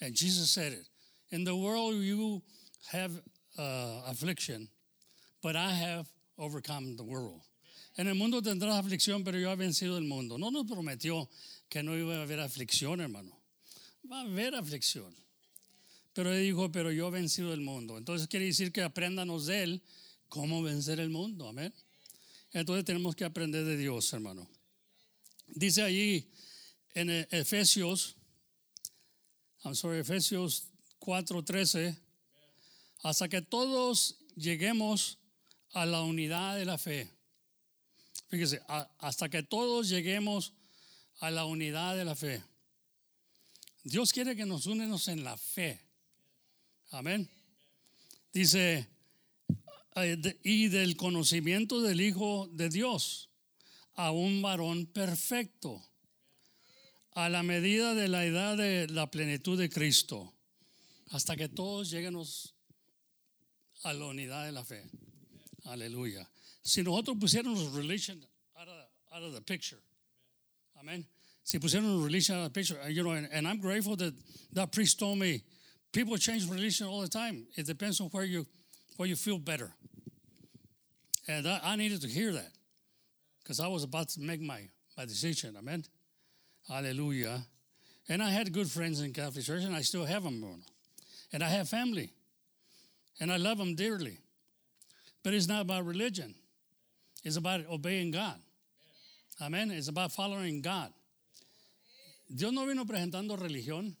And 0.00 0.14
Jesus 0.14 0.50
said 0.50 0.72
it. 0.72 0.86
In 1.30 1.44
the 1.44 1.54
world, 1.54 1.94
you 1.94 2.42
have 2.90 3.12
uh, 3.58 4.02
affliction, 4.08 4.68
but 5.42 5.56
I 5.56 5.72
have 5.72 6.06
overcome 6.38 6.96
the 6.96 7.02
world. 7.02 7.42
En 7.96 8.08
el 8.08 8.14
mundo 8.14 8.40
tendrás 8.40 8.78
aflicción, 8.78 9.22
pero 9.22 9.38
yo 9.38 9.50
he 9.50 9.56
vencido 9.56 9.98
el 9.98 10.04
mundo. 10.04 10.38
No 10.38 10.50
nos 10.50 10.66
prometió 10.66 11.28
que 11.68 11.82
no 11.82 11.96
iba 11.96 12.16
a 12.16 12.22
haber 12.22 12.40
aflicción, 12.40 13.00
hermano. 13.00 13.38
Va 14.10 14.20
a 14.20 14.22
haber 14.22 14.54
aflicción. 14.54 15.14
Pero 16.14 16.32
él 16.32 16.42
dijo, 16.42 16.70
pero 16.72 16.90
yo 16.90 17.08
he 17.08 17.10
vencido 17.10 17.52
el 17.52 17.60
mundo. 17.60 17.98
Entonces 17.98 18.28
quiere 18.28 18.46
decir 18.46 18.72
que 18.72 18.82
apréndanos 18.82 19.46
de 19.46 19.62
él 19.62 19.82
cómo 20.28 20.62
vencer 20.62 21.00
el 21.00 21.10
mundo. 21.10 21.48
Amén. 21.48 21.72
Entonces 22.52 22.84
tenemos 22.84 23.14
que 23.14 23.24
aprender 23.24 23.64
de 23.64 23.76
Dios, 23.76 24.12
hermano. 24.12 24.48
Dice 25.48 25.82
allí 25.82 26.30
en 26.94 27.10
Efesios, 27.30 28.16
I'm 29.64 29.74
sorry, 29.74 29.98
Efesios 29.98 30.64
4:13, 30.98 31.96
hasta 33.02 33.28
que 33.28 33.42
todos 33.42 34.16
lleguemos 34.34 35.18
a 35.72 35.86
la 35.86 36.02
unidad 36.02 36.56
de 36.56 36.64
la 36.64 36.78
fe. 36.78 37.10
Fíjese, 38.28 38.62
hasta 38.98 39.28
que 39.28 39.42
todos 39.42 39.88
lleguemos 39.88 40.52
a 41.20 41.30
la 41.30 41.44
unidad 41.44 41.96
de 41.96 42.04
la 42.04 42.14
fe. 42.14 42.42
Dios 43.84 44.12
quiere 44.12 44.36
que 44.36 44.46
nos 44.46 44.66
unemos 44.66 45.08
en 45.08 45.24
la 45.24 45.36
fe. 45.36 45.80
Amén. 46.90 47.28
Dice, 48.32 48.88
y 50.42 50.68
del 50.68 50.96
conocimiento 50.96 51.82
del 51.82 52.00
Hijo 52.00 52.48
de 52.52 52.68
Dios 52.68 53.28
a 53.94 54.10
un 54.10 54.40
varón 54.40 54.86
perfecto, 54.86 55.82
a 57.12 57.28
la 57.28 57.42
medida 57.42 57.94
de 57.94 58.08
la 58.08 58.24
edad 58.24 58.56
de 58.56 58.88
la 58.88 59.10
plenitud 59.10 59.58
de 59.58 59.68
Cristo, 59.68 60.32
hasta 61.10 61.36
que 61.36 61.48
todos 61.48 61.90
lleguemos 61.90 62.54
a 63.82 63.92
la 63.92 64.06
unidad 64.06 64.46
de 64.46 64.52
la 64.52 64.64
fe. 64.64 64.88
Aleluya. 65.70 66.26
Si 66.62 66.82
nosotros 66.82 67.16
pusiéramos 67.18 67.74
religion 67.76 68.20
out 68.60 68.68
of, 68.68 69.16
out 69.16 69.22
of 69.22 69.32
the 69.34 69.40
picture, 69.40 69.78
amén. 70.80 71.04
Si 71.44 71.58
pusiéramos 71.58 72.04
religion 72.04 72.36
out 72.36 72.46
of 72.46 72.52
the 72.52 72.60
picture, 72.60 72.78
uh, 72.84 72.88
you 72.88 73.02
know, 73.02 73.10
and, 73.10 73.28
and 73.32 73.46
I'm 73.46 73.60
grateful 73.60 73.96
that 73.96 74.14
that 74.52 74.72
priest 74.72 74.98
told 74.98 75.18
me, 75.18 75.42
people 75.92 76.16
change 76.16 76.48
religion 76.48 76.86
all 76.86 77.00
the 77.00 77.08
time. 77.08 77.46
It 77.56 77.66
depends 77.66 78.00
on 78.00 78.08
where 78.08 78.24
you 78.24 78.46
where 78.96 79.08
you 79.08 79.16
feel 79.16 79.38
better. 79.38 79.72
And 81.28 81.46
I, 81.46 81.60
I 81.62 81.76
needed 81.76 82.00
to 82.02 82.08
hear 82.08 82.32
that 82.32 82.50
because 83.42 83.60
I 83.60 83.68
was 83.68 83.84
about 83.84 84.08
to 84.10 84.20
make 84.20 84.40
my, 84.40 84.68
my 84.96 85.04
decision. 85.04 85.56
Amen. 85.56 85.84
Hallelujah. 86.68 87.42
And 88.08 88.22
I 88.22 88.30
had 88.30 88.52
good 88.52 88.70
friends 88.70 89.00
in 89.00 89.12
Catholic 89.12 89.44
Church, 89.44 89.62
and 89.62 89.74
I 89.74 89.82
still 89.82 90.04
have 90.04 90.24
them. 90.24 90.44
And 91.32 91.42
I 91.42 91.48
have 91.48 91.68
family, 91.68 92.12
and 93.20 93.32
I 93.32 93.36
love 93.36 93.58
them 93.58 93.74
dearly. 93.74 94.18
But 95.22 95.34
it's 95.34 95.46
not 95.46 95.60
about 95.62 95.86
religion, 95.86 96.34
it's 97.22 97.36
about 97.36 97.66
obeying 97.68 98.10
God. 98.10 98.40
Amen. 99.40 99.70
It's 99.70 99.88
about 99.88 100.12
following 100.12 100.60
God. 100.62 100.92
Dios 102.28 102.52
no 102.52 102.66
vino 102.66 102.84
presentando 102.86 103.36
religión, 103.36 103.96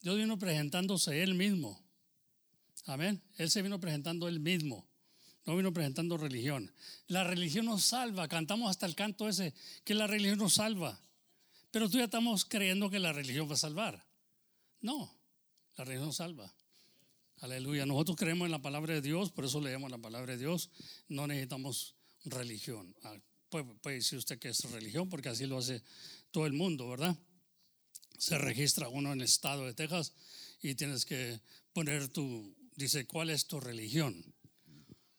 Dios 0.00 0.16
vino 0.16 0.38
presentándose 0.38 1.22
Él 1.22 1.34
mismo. 1.34 1.80
Amén. 2.86 3.20
Él 3.36 3.50
se 3.50 3.62
vino 3.62 3.80
presentando 3.80 4.28
Él 4.28 4.40
mismo. 4.40 4.86
No 5.44 5.56
vino 5.56 5.72
presentando 5.72 6.16
religión. 6.16 6.72
La 7.06 7.24
religión 7.24 7.66
nos 7.66 7.84
salva. 7.84 8.26
Cantamos 8.28 8.68
hasta 8.68 8.86
el 8.86 8.94
canto 8.94 9.28
ese, 9.28 9.54
que 9.84 9.94
la 9.94 10.06
religión 10.06 10.38
nos 10.38 10.54
salva. 10.54 11.00
Pero 11.70 11.88
tú 11.88 11.98
ya 11.98 12.04
estamos 12.04 12.44
creyendo 12.44 12.90
que 12.90 12.98
la 12.98 13.12
religión 13.12 13.48
va 13.48 13.54
a 13.54 13.58
salvar. 13.58 14.04
No, 14.80 15.14
la 15.76 15.84
religión 15.84 16.06
nos 16.06 16.16
salva. 16.16 16.52
Aleluya. 17.40 17.84
Nosotros 17.84 18.16
creemos 18.16 18.46
en 18.46 18.52
la 18.52 18.62
palabra 18.62 18.94
de 18.94 19.02
Dios, 19.02 19.30
por 19.30 19.44
eso 19.44 19.60
leemos 19.60 19.90
la 19.90 19.98
palabra 19.98 20.32
de 20.32 20.38
Dios. 20.38 20.70
No 21.08 21.26
necesitamos 21.26 21.94
religión. 22.24 22.94
Ah, 23.02 23.16
puede, 23.50 23.64
puede 23.82 23.96
decir 23.96 24.18
usted 24.18 24.38
que 24.38 24.48
es 24.48 24.70
religión, 24.70 25.08
porque 25.08 25.28
así 25.28 25.46
lo 25.46 25.58
hace 25.58 25.82
todo 26.30 26.46
el 26.46 26.54
mundo, 26.54 26.88
¿verdad? 26.88 27.16
Se 28.18 28.38
registra 28.38 28.88
uno 28.88 29.12
en 29.12 29.20
el 29.20 29.26
estado 29.26 29.66
de 29.66 29.74
Texas 29.74 30.14
y 30.62 30.74
tienes 30.74 31.04
que 31.04 31.40
poner 31.72 32.08
tu, 32.08 32.56
dice, 32.74 33.06
¿cuál 33.06 33.28
es 33.28 33.46
tu 33.46 33.60
religión? 33.60 34.24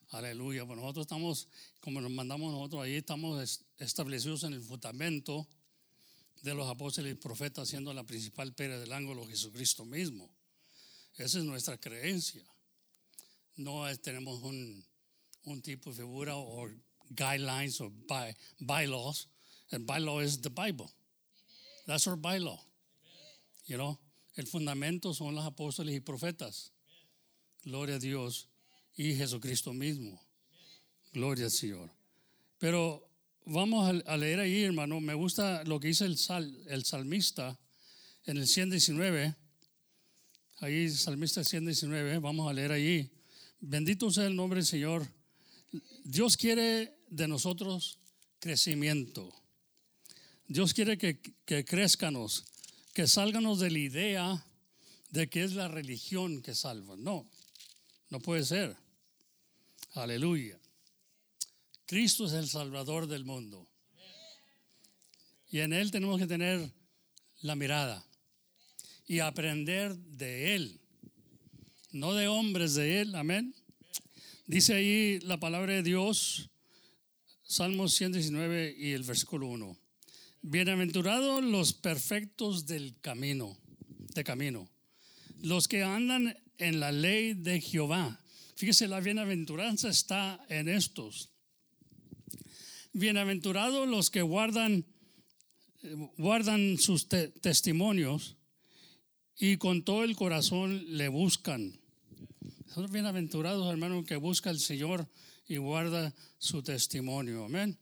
Aleluya. 0.10 0.64
Bueno, 0.64 0.82
nosotros 0.82 1.06
estamos, 1.06 1.48
como 1.80 2.02
nos 2.02 2.12
mandamos 2.12 2.52
nosotros 2.52 2.84
ahí, 2.84 2.96
estamos 2.96 3.66
establecidos 3.78 4.44
en 4.44 4.54
el 4.54 4.62
fundamento 4.62 5.48
de 6.42 6.56
los 6.56 6.68
apóstoles 6.68 7.12
y 7.12 7.16
profetas, 7.16 7.70
siendo 7.70 7.94
la 7.94 8.04
principal 8.04 8.54
pera 8.54 8.80
del 8.80 8.94
ángulo 8.94 9.28
Jesucristo 9.28 9.86
mismo. 9.86 10.32
Esa 11.18 11.40
es 11.40 11.44
nuestra 11.44 11.78
creencia. 11.78 12.46
No 13.56 13.84
tenemos 13.98 14.44
un, 14.44 14.86
un, 15.46 15.62
tipo 15.62 15.90
de 15.90 15.98
figura 15.98 16.36
o 16.36 16.70
guidelines 17.10 17.82
o 17.82 17.90
by, 17.90 18.36
bylaws. 18.60 19.28
El 19.72 19.80
bylaw 19.80 20.22
es 20.22 20.40
the 20.40 20.50
Bible. 20.50 20.90
That's 21.88 22.06
our 22.08 22.18
bylaw. 22.18 22.60
You 23.66 23.78
know, 23.78 24.00
el 24.36 24.46
fundamento 24.46 25.14
son 25.14 25.34
los 25.34 25.46
apóstoles 25.46 25.96
y 25.96 26.00
profetas. 26.00 26.72
Gloria 27.64 27.96
a 27.96 28.00
Dios 28.00 28.48
y 28.96 29.16
Jesucristo 29.16 29.74
mismo. 29.74 30.22
Gloria 31.12 31.46
al 31.46 31.52
Señor. 31.52 31.92
Pero 32.60 33.10
vamos 33.46 34.04
a 34.06 34.18
leer 34.18 34.40
ahí, 34.40 34.64
hermano. 34.64 35.02
Me 35.02 35.16
gusta 35.16 35.64
lo 35.64 35.80
que 35.80 35.88
dice 35.88 36.06
el, 36.06 36.18
sal, 36.18 36.56
el 36.68 36.86
salmista 36.86 37.60
en 38.26 38.38
el 38.38 38.48
119. 38.48 39.36
Ahí, 40.60 40.89
salmista 40.89 41.43
119. 41.43 42.17
Vamos 42.17 42.50
a 42.50 42.54
leer 42.54 42.72
ahí. 42.72 43.12
Bendito 43.60 44.10
sea 44.10 44.26
el 44.26 44.36
nombre 44.36 44.58
del 44.58 44.65
Señor. 44.65 45.08
Dios 46.04 46.36
quiere 46.36 46.98
de 47.10 47.28
nosotros 47.28 48.00
crecimiento. 48.39 49.32
Dios 50.48 50.74
quiere 50.74 50.98
que, 50.98 51.20
que 51.46 51.63
crezcanos, 51.63 52.43
que 52.96 53.08
salganos 53.08 53.60
de 53.60 53.70
la 53.70 53.78
idea 53.78 54.46
de 55.12 55.30
que 55.30 55.43
es 55.43 55.54
la 55.54 55.67
religión 55.67 56.41
que 56.41 56.56
salva. 56.56 56.96
No, 56.98 57.30
no 58.10 58.20
puede 58.20 58.43
ser. 58.43 58.76
Aleluya. 59.93 60.60
Cristo 61.86 62.26
es 62.26 62.34
el 62.34 62.50
Salvador 62.50 63.06
del 63.06 63.26
mundo. 63.26 63.67
Y 65.52 65.60
en 65.60 65.72
Él 65.72 65.91
tenemos 65.91 66.17
que 66.17 66.26
tener 66.26 66.74
la 67.41 67.56
mirada 67.56 68.07
y 69.08 69.20
aprender 69.20 69.96
de 69.96 70.56
Él, 70.56 70.82
no 71.91 72.13
de 72.13 72.28
hombres 72.28 72.76
de 72.76 73.02
Él. 73.02 73.15
Amén. 73.15 73.56
Dice 74.46 74.74
ahí 74.74 75.20
la 75.22 75.39
palabra 75.39 75.74
de 75.74 75.84
Dios, 75.84 76.50
Salmos 77.43 77.93
119 77.96 78.76
y 78.78 78.91
el 78.91 79.04
versículo 79.04 79.48
1. 79.48 79.78
Bienaventurados 80.41 81.43
los 81.43 81.74
perfectos 81.74 82.65
del 82.65 83.00
camino, 83.00 83.58
de 84.13 84.24
camino, 84.26 84.70
los 85.41 85.70
que 85.70 85.84
andan 85.84 86.38
en 86.58 86.80
la 86.82 86.91
ley 86.91 87.34
de 87.34 87.62
Jehová. 87.62 88.22
Fíjese, 88.56 88.88
la 88.88 89.00
bienaventuranza 89.00 89.88
está 89.88 90.46
en 90.50 90.67
estos. 90.67 91.30
Bienaventurados 92.91 93.88
los 93.88 94.10
que 94.10 94.22
guardan, 94.22 94.86
guardan 96.17 96.78
sus 96.78 97.08
testimonios 97.08 98.37
y 99.39 99.58
con 99.58 99.84
todo 99.84 100.04
el 100.04 100.15
corazón 100.15 100.97
le 100.97 101.08
buscan. 101.10 101.80
Son 102.73 102.91
bienaventurados, 102.91 103.69
hermanos, 103.71 104.06
que 104.06 104.15
busca 104.15 104.50
el 104.50 104.60
Señor 104.60 105.08
y 105.47 105.58
guarda 105.58 106.13
su 106.38 106.63
testimonio. 106.63 107.45
Amén. 107.45 107.78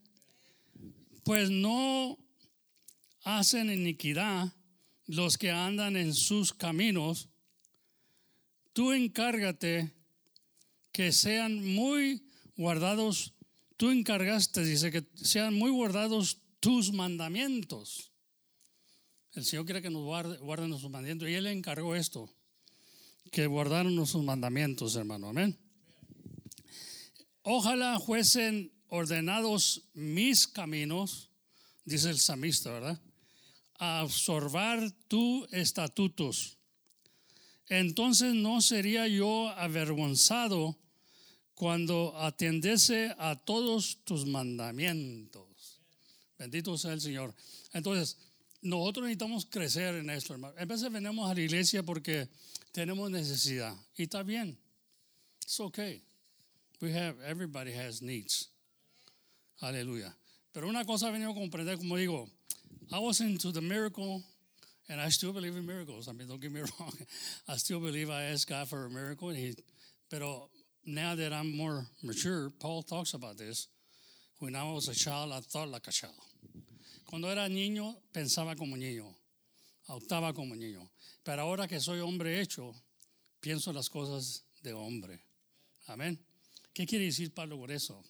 Pues 1.23 1.49
no 1.49 2.17
hacen 3.23 3.71
iniquidad 3.71 4.53
los 5.07 5.37
que 5.37 5.51
andan 5.51 5.95
en 5.95 6.13
sus 6.13 6.53
caminos. 6.53 7.29
Tú 8.73 8.91
encárgate 8.91 9.93
que 10.91 11.11
sean 11.11 11.65
muy 11.65 12.23
guardados, 12.57 13.33
tú 13.77 13.91
encargaste, 13.91 14.63
dice, 14.63 14.91
que 14.91 15.05
sean 15.15 15.53
muy 15.53 15.71
guardados 15.71 16.41
tus 16.59 16.91
mandamientos. 16.91 18.11
El 19.35 19.43
Señor 19.43 19.65
quiere 19.65 19.81
que 19.81 19.89
nos 19.89 20.03
guarde, 20.03 20.37
guarden 20.37 20.71
sus 20.71 20.89
mandamientos 20.89 21.27
y 21.27 21.33
Él 21.33 21.47
encargó 21.47 21.93
esto, 21.93 22.29
que 23.31 23.47
guardaron 23.47 24.07
sus 24.07 24.23
mandamientos, 24.23 24.95
hermano. 24.95 25.27
Amén. 25.27 25.59
Ojalá 27.43 27.99
fuesen 27.99 28.71
ordenados 28.87 29.83
mis 29.93 30.47
caminos, 30.47 31.29
dice 31.83 32.09
el 32.09 32.17
samista, 32.17 32.71
¿verdad? 32.71 33.01
A 33.77 33.99
absorbar 33.99 34.89
tus 35.09 35.51
estatutos. 35.51 36.57
Entonces 37.67 38.33
no 38.33 38.61
sería 38.61 39.05
yo 39.09 39.49
avergonzado 39.49 40.77
cuando 41.55 42.15
atendiese 42.17 43.13
a 43.17 43.35
todos 43.35 43.99
tus 44.05 44.25
mandamientos. 44.25 45.81
Bendito 46.37 46.77
sea 46.77 46.93
el 46.93 47.01
Señor. 47.01 47.35
Entonces, 47.73 48.17
nosotros 48.65 49.05
necesitamos 49.05 49.45
crecer 49.45 49.95
en 49.95 50.09
esto, 50.09 50.33
hermano. 50.33 50.55
A 50.57 50.65
veces 50.65 50.91
venimos 50.91 51.29
a 51.29 51.35
la 51.35 51.41
iglesia 51.41 51.83
porque 51.83 52.27
tenemos 52.71 53.11
necesidad. 53.11 53.75
Y 53.95 54.03
está 54.03 54.23
bien. 54.23 54.57
It's 55.43 55.59
okay. 55.59 56.01
We 56.81 56.91
have, 56.91 57.15
everybody 57.23 57.71
has 57.71 58.01
needs. 58.01 58.49
Aleluya. 59.61 60.15
Pero 60.51 60.67
una 60.67 60.83
cosa 60.83 61.11
venimos 61.11 61.37
a 61.37 61.39
comprender, 61.39 61.77
como 61.77 61.95
digo, 61.95 62.27
I 62.91 62.97
was 62.99 63.21
into 63.21 63.51
the 63.51 63.61
miracle 63.61 64.23
and 64.89 64.99
I 64.99 65.09
still 65.09 65.31
believe 65.31 65.55
in 65.55 65.65
miracles. 65.65 66.07
I 66.07 66.13
mean, 66.13 66.27
don't 66.27 66.41
get 66.41 66.51
me 66.51 66.61
wrong. 66.79 66.93
I 67.47 67.57
still 67.57 67.79
believe 67.79 68.09
I 68.09 68.23
asked 68.23 68.49
God 68.49 68.67
for 68.67 68.85
a 68.85 68.89
miracle. 68.89 69.29
And 69.29 69.37
he, 69.37 69.55
pero 70.09 70.49
now 70.85 71.13
that 71.13 71.31
I'm 71.31 71.55
more 71.55 71.85
mature, 72.01 72.49
Paul 72.59 72.81
talks 72.81 73.13
about 73.13 73.37
this. 73.37 73.67
When 74.39 74.55
I 74.55 74.63
was 74.71 74.87
a 74.87 74.95
child, 74.95 75.31
I 75.31 75.39
thought 75.41 75.69
like 75.69 75.87
a 75.87 75.91
child. 75.91 76.13
Cuando 77.05 77.31
era 77.31 77.47
niño, 77.47 77.97
pensaba 78.11 78.55
como 78.55 78.75
niño, 78.77 79.15
actuaba 79.87 80.33
como 80.33 80.55
niño. 80.55 80.89
Pero 81.23 81.41
ahora 81.43 81.67
que 81.67 81.79
soy 81.79 81.99
hombre 81.99 82.41
hecho, 82.41 82.73
pienso 83.39 83.71
las 83.73 83.89
cosas 83.89 84.43
de 84.61 84.73
hombre. 84.73 85.23
Amén. 85.87 86.19
¿Qué 86.73 86.85
quiere 86.85 87.05
decir 87.05 87.33
Pablo 87.33 87.57
por 87.57 87.71
eso? 87.71 88.03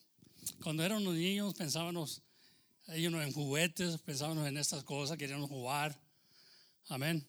Cuando 0.62 0.82
éramos 0.84 1.14
niños 1.14 1.54
pensábamos 1.54 2.22
know, 2.86 3.20
en 3.20 3.32
juguetes, 3.32 3.98
pensábamos 3.98 4.46
en 4.46 4.56
estas 4.56 4.84
cosas, 4.84 5.18
queríamos 5.18 5.50
jugar. 5.50 5.98
Amén. 6.88 7.26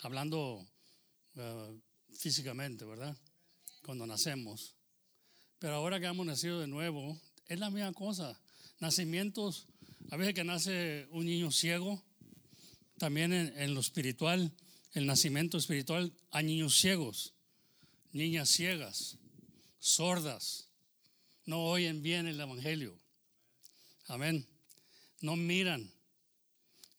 Hablando 0.00 0.66
uh, 1.34 1.80
físicamente, 2.16 2.84
¿verdad? 2.84 3.16
Cuando 3.82 4.06
nacemos. 4.06 4.74
Pero 5.58 5.74
ahora 5.74 5.98
que 5.98 6.06
hemos 6.06 6.24
nacido 6.24 6.60
de 6.60 6.68
nuevo, 6.68 7.18
es 7.46 7.58
la 7.58 7.68
misma 7.68 7.92
cosa. 7.92 8.38
Nacimientos, 8.78 9.66
a 10.10 10.16
veces 10.16 10.34
que 10.34 10.44
nace 10.44 11.06
un 11.12 11.24
niño 11.26 11.52
ciego, 11.52 12.02
también 12.98 13.32
en, 13.32 13.74
lo 13.74 13.80
espiritual, 13.80 14.52
el 14.92 15.06
nacimiento 15.06 15.56
espiritual, 15.56 16.12
hay 16.32 16.44
niños 16.44 16.78
ciegos, 16.78 17.32
niñas 18.12 18.50
ciegas, 18.50 19.18
sordas, 19.78 20.68
no 21.46 21.64
oyen 21.64 22.02
bien 22.02 22.26
el 22.26 22.40
Evangelio. 22.40 22.98
Amén. 24.08 24.44
No 25.20 25.36
miran. 25.36 25.90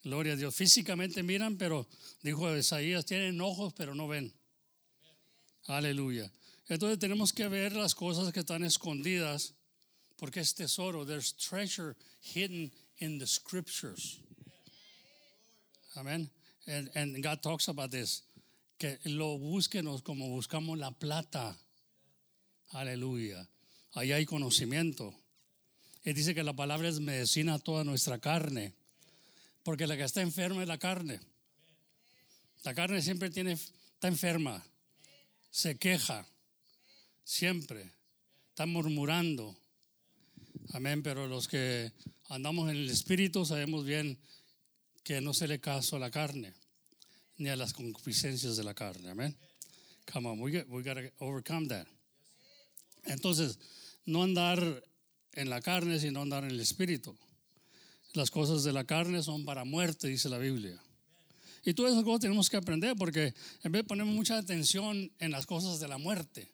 Gloria 0.02 0.32
a 0.32 0.36
Dios. 0.36 0.54
Físicamente 0.54 1.22
miran, 1.22 1.56
pero 1.58 1.86
dijo 2.22 2.56
Isaías, 2.56 3.04
tienen 3.04 3.40
ojos, 3.42 3.74
pero 3.74 3.94
no 3.94 4.08
ven. 4.08 4.32
Aleluya. 5.66 6.32
Entonces 6.66 6.98
tenemos 6.98 7.32
que 7.32 7.46
ver 7.48 7.74
las 7.74 7.94
cosas 7.94 8.32
que 8.32 8.40
están 8.40 8.64
escondidas, 8.64 9.54
porque 10.16 10.40
es 10.40 10.54
tesoro. 10.54 11.04
There's 11.04 11.36
treasure 11.36 11.94
hidden 12.34 12.72
in 13.02 13.18
the 13.18 13.26
scriptures. 13.26 14.20
Amén. 15.96 16.30
And, 16.66 16.88
and 16.94 17.22
God 17.22 17.42
talks 17.42 17.68
about 17.68 17.90
this. 17.90 18.22
Que 18.78 18.98
lo 19.04 19.38
búsquenos 19.38 20.02
como 20.02 20.28
buscamos 20.28 20.78
la 20.78 20.92
plata. 20.92 21.56
Aleluya. 22.72 23.46
Ahí 23.94 24.12
hay 24.12 24.24
conocimiento. 24.24 25.12
Y 26.04 26.12
dice 26.12 26.34
que 26.34 26.42
la 26.42 26.52
palabra 26.52 26.88
es 26.88 27.00
medicina 27.00 27.54
a 27.54 27.58
toda 27.58 27.84
nuestra 27.84 28.18
carne. 28.18 28.72
Porque 29.64 29.86
la 29.86 29.96
que 29.96 30.04
está 30.04 30.22
enferma 30.22 30.62
es 30.62 30.68
la 30.68 30.78
carne. 30.78 31.20
La 32.64 32.74
carne 32.74 33.02
siempre 33.02 33.30
tiene, 33.30 33.52
está 33.52 34.08
enferma. 34.08 34.64
Se 35.50 35.76
queja. 35.76 36.26
Siempre. 37.24 37.90
Está 38.50 38.66
murmurando. 38.66 39.56
Amén. 40.72 41.02
Pero 41.02 41.26
los 41.28 41.48
que 41.48 41.92
andamos 42.28 42.70
en 42.70 42.76
el 42.76 42.90
Espíritu 42.90 43.44
sabemos 43.44 43.84
bien 43.84 44.18
que 45.04 45.20
no 45.20 45.34
se 45.34 45.48
le 45.48 45.60
caso 45.60 45.96
a 45.96 45.98
la 45.98 46.10
carne. 46.10 46.54
Ni 47.38 47.48
a 47.48 47.56
las 47.56 47.72
concupiscencias 47.72 48.56
de 48.56 48.64
la 48.64 48.74
carne. 48.74 49.10
Amén. 49.10 49.36
Come 50.12 50.28
on, 50.28 50.40
we, 50.40 50.52
got, 50.52 50.68
we 50.68 50.82
got 50.82 50.94
to 50.94 51.10
overcome 51.18 51.68
that. 51.68 51.86
Entonces, 53.04 53.58
no 54.04 54.22
andar 54.22 54.82
en 55.32 55.50
la 55.50 55.60
carne, 55.60 55.98
sino 55.98 56.22
andar 56.22 56.44
en 56.44 56.50
el 56.50 56.60
espíritu. 56.60 57.16
Las 58.14 58.30
cosas 58.30 58.62
de 58.64 58.72
la 58.72 58.84
carne 58.84 59.22
son 59.22 59.44
para 59.44 59.64
muerte, 59.64 60.08
dice 60.08 60.28
la 60.28 60.38
Biblia. 60.38 60.80
Y 61.64 61.70
esas 61.70 62.02
cosas 62.02 62.20
tenemos 62.20 62.50
que 62.50 62.56
aprender 62.56 62.94
porque 62.96 63.34
en 63.62 63.72
vez 63.72 63.82
de 63.82 63.88
poner 63.88 64.04
mucha 64.04 64.36
atención 64.36 65.12
en 65.18 65.30
las 65.30 65.46
cosas 65.46 65.78
de 65.78 65.88
la 65.88 65.96
muerte. 65.96 66.51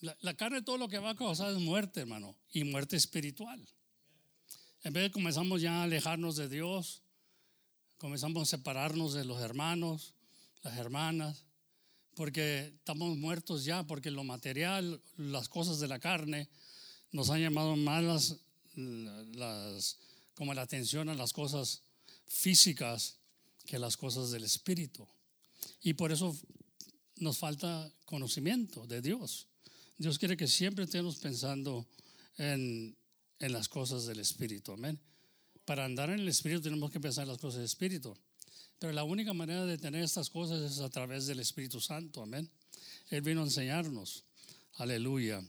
La, 0.00 0.34
carne 0.34 0.62
todo 0.62 0.78
lo 0.78 0.88
que 0.88 0.98
va 0.98 1.10
a 1.10 1.16
causar 1.16 1.52
es 1.52 1.58
muerte, 1.58 2.00
hermano, 2.00 2.34
y 2.52 2.64
muerte 2.64 2.96
espiritual. 2.96 3.60
En 4.82 4.94
vez 4.94 5.04
de 5.04 5.10
comenzamos 5.10 5.60
ya 5.60 5.80
a 5.80 5.82
alejarnos 5.82 6.36
de 6.36 6.48
Dios, 6.48 7.02
comenzamos 7.98 8.42
a 8.42 8.56
separarnos 8.56 9.12
de 9.12 9.26
los 9.26 9.42
hermanos, 9.42 10.14
las 10.62 10.78
hermanas, 10.78 11.44
porque 12.14 12.72
estamos 12.78 13.14
muertos 13.18 13.66
ya, 13.66 13.86
porque 13.86 14.10
lo 14.10 14.24
material, 14.24 15.02
las 15.18 15.50
cosas 15.50 15.80
de 15.80 15.88
la 15.88 15.98
carne, 15.98 16.48
nos 17.12 17.28
han 17.28 17.42
llamado 17.42 17.76
más 17.76 18.02
las, 18.02 18.36
las, 18.74 19.98
como 20.34 20.54
la 20.54 20.62
atención 20.62 21.10
a 21.10 21.14
las 21.14 21.34
cosas 21.34 21.82
físicas 22.26 23.18
que 23.66 23.78
las 23.78 23.98
cosas 23.98 24.30
del 24.30 24.44
espíritu. 24.44 25.06
Y 25.82 25.92
por 25.92 26.10
eso 26.10 26.34
nos 27.16 27.36
falta 27.36 27.92
conocimiento 28.06 28.86
de 28.86 29.02
Dios. 29.02 29.49
Dios 30.00 30.18
quiere 30.18 30.34
que 30.34 30.48
siempre 30.48 30.86
estemos 30.86 31.16
pensando 31.16 31.86
en, 32.38 32.96
en 33.38 33.52
las 33.52 33.68
cosas 33.68 34.06
del 34.06 34.18
espíritu. 34.18 34.72
Amén. 34.72 34.98
Para 35.66 35.84
andar 35.84 36.08
en 36.08 36.20
el 36.20 36.28
espíritu 36.28 36.62
tenemos 36.62 36.90
que 36.90 36.98
pensar 36.98 37.24
en 37.24 37.28
las 37.28 37.36
cosas 37.36 37.56
del 37.56 37.66
espíritu. 37.66 38.16
Pero 38.78 38.94
la 38.94 39.04
única 39.04 39.34
manera 39.34 39.66
de 39.66 39.76
tener 39.76 40.02
estas 40.02 40.30
cosas 40.30 40.72
es 40.72 40.80
a 40.80 40.88
través 40.88 41.26
del 41.26 41.38
Espíritu 41.38 41.82
Santo. 41.82 42.22
Amén. 42.22 42.50
Él 43.10 43.20
vino 43.20 43.42
a 43.42 43.44
enseñarnos. 43.44 44.24
Aleluya. 44.76 45.46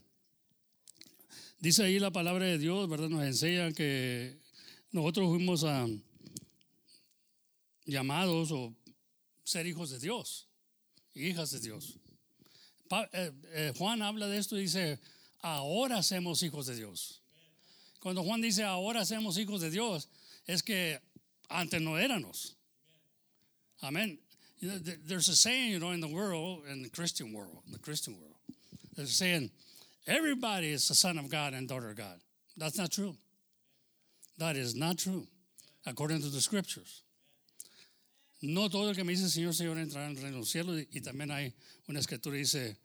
Dice 1.58 1.84
ahí 1.84 1.98
la 1.98 2.10
palabra 2.10 2.44
de 2.44 2.58
Dios, 2.58 2.86
¿verdad? 2.90 3.08
Nos 3.08 3.24
enseña 3.24 3.72
que 3.72 4.38
nosotros 4.90 5.30
fuimos 5.30 5.64
a, 5.64 5.88
llamados 7.86 8.52
o 8.52 8.76
ser 9.44 9.66
hijos 9.66 9.88
de 9.88 9.98
Dios, 9.98 10.46
hijas 11.14 11.52
de 11.52 11.60
Dios. 11.60 12.01
Eh, 12.92 13.30
eh, 13.54 13.72
Juan 13.78 14.02
habla 14.02 14.28
de 14.28 14.36
esto 14.36 14.56
y 14.56 14.62
dice, 14.62 14.98
ahora 15.42 16.02
somos 16.02 16.42
hijos 16.42 16.66
de 16.66 16.76
Dios. 16.76 17.22
Cuando 18.00 18.22
Juan 18.22 18.42
dice 18.42 18.64
ahora 18.64 19.04
somos 19.06 19.38
hijos 19.38 19.60
de 19.62 19.70
Dios, 19.70 20.08
es 20.46 20.62
que 20.62 21.00
antes 21.48 21.80
no 21.80 21.96
éramos. 21.96 22.54
Amén. 23.80 24.18
There's 24.60 25.28
a 25.28 25.34
saying, 25.34 25.72
you 25.72 25.78
know, 25.78 25.90
in 25.90 26.00
the 26.00 26.08
world, 26.08 26.64
in 26.70 26.82
the 26.82 26.90
Christian 26.90 27.32
world, 27.32 27.62
the 27.72 27.78
Christian 27.78 28.14
world, 28.20 28.36
there's 28.94 29.10
a 29.10 29.14
saying, 29.14 29.50
everybody 30.06 30.70
is 30.70 30.88
a 30.90 30.94
son 30.94 31.18
of 31.18 31.28
God 31.28 31.54
and 31.54 31.68
daughter 31.68 31.90
of 31.90 31.96
God. 31.96 32.20
That's 32.56 32.78
not 32.78 32.92
true. 32.92 33.16
That 34.38 34.56
is 34.56 34.74
not 34.74 34.98
true, 34.98 35.26
according 35.86 36.20
to 36.22 36.28
the 36.28 36.40
scriptures. 36.40 37.02
No 38.42 38.68
todo 38.68 38.88
el 38.88 38.94
que 38.94 39.04
me 39.04 39.14
dice 39.14 39.28
Señor, 39.28 39.54
Señor 39.54 39.78
entrará 39.78 40.06
en 40.06 40.16
el 40.16 40.22
reino 40.22 40.32
de 40.32 40.38
los 40.38 40.50
cielos. 40.52 40.84
Y 40.92 41.00
también 41.00 41.30
hay 41.30 41.52
una 41.88 42.00
escritura 42.00 42.34
que 42.34 42.40
dice, 42.40 42.76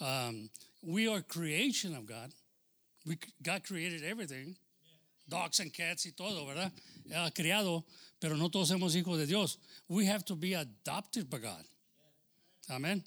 um, 0.00 0.50
we 0.82 1.08
are 1.08 1.20
creation 1.20 1.94
of 1.94 2.06
God. 2.06 2.30
We, 3.06 3.18
God 3.42 3.64
created 3.64 4.02
everything. 4.02 4.56
Dogs 5.28 5.60
and 5.60 5.72
cats 5.72 6.06
y 6.06 6.12
todo, 6.16 6.46
¿verdad? 6.46 6.70
Ha 7.10 7.30
creado, 7.30 7.84
pero 8.20 8.36
no 8.36 8.48
todos 8.48 8.70
somos 8.70 8.94
hijos 8.94 9.18
de 9.18 9.26
Dios. 9.26 9.58
We 9.88 10.06
have 10.06 10.24
to 10.26 10.34
be 10.34 10.54
adopted 10.54 11.30
by 11.30 11.38
God. 11.38 11.64
Amén. 12.70 13.02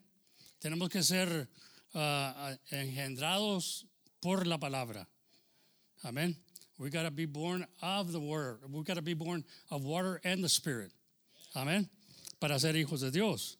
Tenemos 0.59 0.89
que 0.89 1.03
ser 1.03 1.47
uh, 1.93 2.55
engendrados 2.71 3.85
por 4.21 4.45
la 4.45 4.57
palabra. 4.57 5.05
Amén. 6.03 6.35
We 6.79 6.89
got 6.89 7.03
to 7.03 7.11
be 7.11 7.25
born 7.25 7.65
of 7.81 8.11
the 8.11 8.19
word. 8.19 8.59
We 8.71 8.83
got 8.83 8.95
to 8.95 9.01
be 9.01 9.15
born 9.15 9.43
of 9.71 9.83
water 9.83 10.19
and 10.23 10.43
the 10.43 10.49
spirit. 10.49 10.91
Amén. 11.55 11.89
Para 12.39 12.59
ser 12.59 12.73
hijos 12.73 13.01
de 13.01 13.11
Dios. 13.11 13.57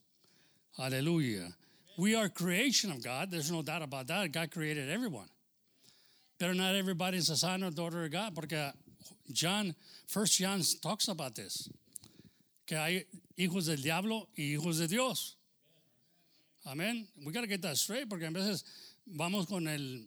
Aleluya. 0.80 1.52
We 1.98 2.14
are 2.14 2.30
creation 2.30 2.92
of 2.92 3.04
God. 3.04 3.32
There's 3.32 3.52
no 3.52 3.64
doubt 3.64 3.82
about 3.82 4.08
that. 4.08 4.32
God 4.32 4.52
created 4.52 4.90
everyone. 4.90 5.28
Pero 6.38 6.54
not 6.54 6.76
everybody 6.76 7.18
is 7.18 7.30
a 7.32 7.36
son 7.36 7.64
or 7.64 7.72
daughter 7.72 8.06
of 8.06 8.12
God. 8.12 8.36
Porque 8.36 8.72
John, 9.32 9.74
First 10.08 10.38
John 10.38 10.62
talks 10.82 11.08
about 11.08 11.34
this. 11.36 11.68
Que 12.68 12.78
hay 12.78 13.06
hijos 13.38 13.66
del 13.66 13.78
diablo 13.78 14.28
y 14.38 14.56
hijos 14.56 14.78
de 14.78 14.88
Dios. 14.88 15.38
Amén. 16.68 17.08
We 17.26 17.32
got 17.32 17.42
to 17.42 17.48
get 17.48 17.62
that 17.64 17.78
straight 17.78 18.08
porque 18.08 18.28
a 18.28 18.32
veces 18.32 18.64
vamos 19.08 19.48
con 19.48 19.68
el, 19.68 20.06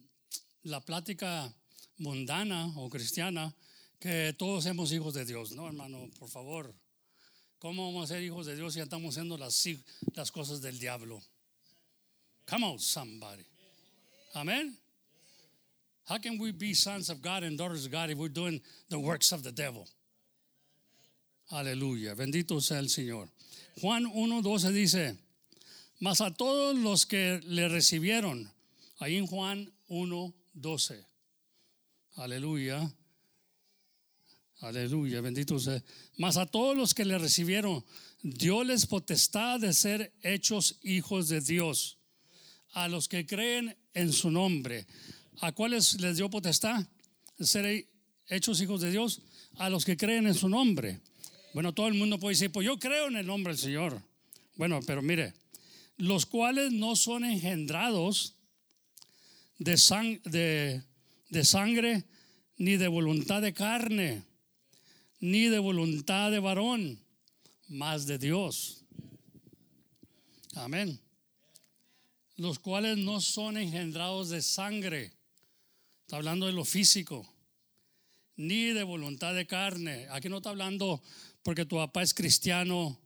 la 0.65 0.81
plática 0.81 1.53
mundana 1.99 2.73
o 2.77 2.89
cristiana 2.89 3.53
que 3.99 4.33
todos 4.39 4.65
somos 4.65 4.93
hijos 4.93 5.15
de 5.15 5.25
Dios. 5.25 5.53
No, 5.53 5.67
hermano, 5.67 6.09
por 6.19 6.29
favor. 6.29 6.73
¿Cómo 7.59 7.87
vamos 7.87 8.11
a 8.11 8.15
ser 8.15 8.23
hijos 8.23 8.47
de 8.47 8.55
Dios 8.55 8.75
si 8.75 8.81
estamos 8.81 9.15
haciendo 9.15 9.37
las, 9.37 9.67
las 10.15 10.31
cosas 10.31 10.63
del 10.63 10.79
diablo? 10.79 11.21
Come 12.51 12.65
on, 12.65 12.79
somebody. 12.81 13.47
Amen. 14.35 14.75
How 16.09 16.19
can 16.19 16.37
we 16.37 16.51
be 16.51 16.75
sons 16.75 17.09
of 17.09 17.23
God 17.23 17.45
and 17.45 17.57
daughters 17.57 17.87
of 17.87 17.93
God 17.93 18.11
if 18.11 18.19
we're 18.19 18.29
doing 18.29 18.61
the 18.89 18.99
works 18.99 19.31
of 19.31 19.45
the 19.45 19.53
devil? 19.53 19.87
Aleluya. 21.53 22.17
Bendito 22.17 22.61
sea 22.61 22.79
el 22.79 22.87
Señor. 22.87 23.29
Juan 23.81 24.05
1.12 24.13 24.73
dice, 24.73 25.17
mas 26.01 26.21
a 26.21 26.31
todos 26.31 26.77
los 26.77 27.05
que 27.05 27.41
le 27.45 27.69
recibieron, 27.69 28.51
ahí 29.01 29.17
en 29.17 29.29
Juan 29.29 29.71
1.12. 29.89 31.05
Aleluya. 32.17 32.91
Aleluya, 34.61 35.21
bendito 35.21 35.61
sea. 35.61 35.81
Mas 36.19 36.37
a 36.37 36.47
todos 36.47 36.77
los 36.77 36.95
que 36.95 37.05
le 37.05 37.17
recibieron, 37.17 37.85
dio 38.23 38.65
les 38.65 38.87
potestad 38.87 39.61
de 39.61 39.73
ser 39.73 40.13
hechos 40.23 40.81
hijos 40.83 41.29
de 41.29 41.41
Dios. 41.41 42.00
A 42.73 42.89
los 42.89 43.09
que 43.09 43.27
creen 43.27 43.77
en 43.95 44.13
su 44.13 44.31
nombre. 44.31 44.87
¿A 45.41 45.53
cuáles 45.53 46.01
les 46.01 46.17
dio 46.17 46.31
potestad 46.31 46.87
ser 47.39 47.87
hechos 48.29 48.61
hijos 48.61 48.81
de 48.81 48.91
Dios? 48.91 49.23
A 49.57 49.71
los 49.71 49.85
que 49.85 49.97
creen 49.97 50.27
en 50.27 50.35
su 50.35 50.49
nombre. 50.49 51.01
Bueno, 51.53 51.73
todo 51.73 51.89
el 51.89 51.95
mundo 51.95 52.19
puede 52.19 52.35
decir, 52.35 52.53
pues 52.53 52.65
yo 52.65 52.79
creo 52.79 53.09
en 53.09 53.17
el 53.17 53.27
nombre 53.27 53.53
del 53.53 53.61
Señor. 53.61 54.01
Bueno, 54.57 54.81
pero 54.87 55.03
mire, 55.03 55.33
los 55.97 56.27
cuales 56.27 56.73
no 56.73 56.97
son 56.97 57.25
engendrados 57.25 58.37
de, 59.59 59.73
de, 60.25 60.83
de 61.29 61.45
sangre, 61.45 62.05
ni 62.57 62.77
de 62.77 62.89
voluntad 62.89 63.43
de 63.43 63.53
carne, 63.53 64.23
ni 65.19 65.45
de 65.45 65.59
voluntad 65.59 66.31
de 66.31 66.39
varón, 66.39 67.01
más 67.69 68.07
de 68.07 68.19
Dios. 68.19 68.85
Amén. 70.55 71.01
Los 72.41 72.59
cuales 72.59 72.97
no 72.97 73.21
son 73.21 73.59
engendrados 73.59 74.31
de 74.31 74.41
sangre. 74.41 75.13
Está 76.01 76.17
hablando 76.17 76.47
de 76.47 76.53
lo 76.53 76.65
físico. 76.65 77.31
Ni 78.37 78.73
de 78.73 78.83
voluntad 78.83 79.35
de 79.35 79.47
carne. 79.47 80.07
Aquí 80.09 80.31
no 80.31 80.39
está 80.39 80.49
hablando 80.49 81.03
porque 81.43 81.67
tu 81.67 81.77
papá 81.77 82.03
es 82.03 82.15
cristiano, 82.15 82.99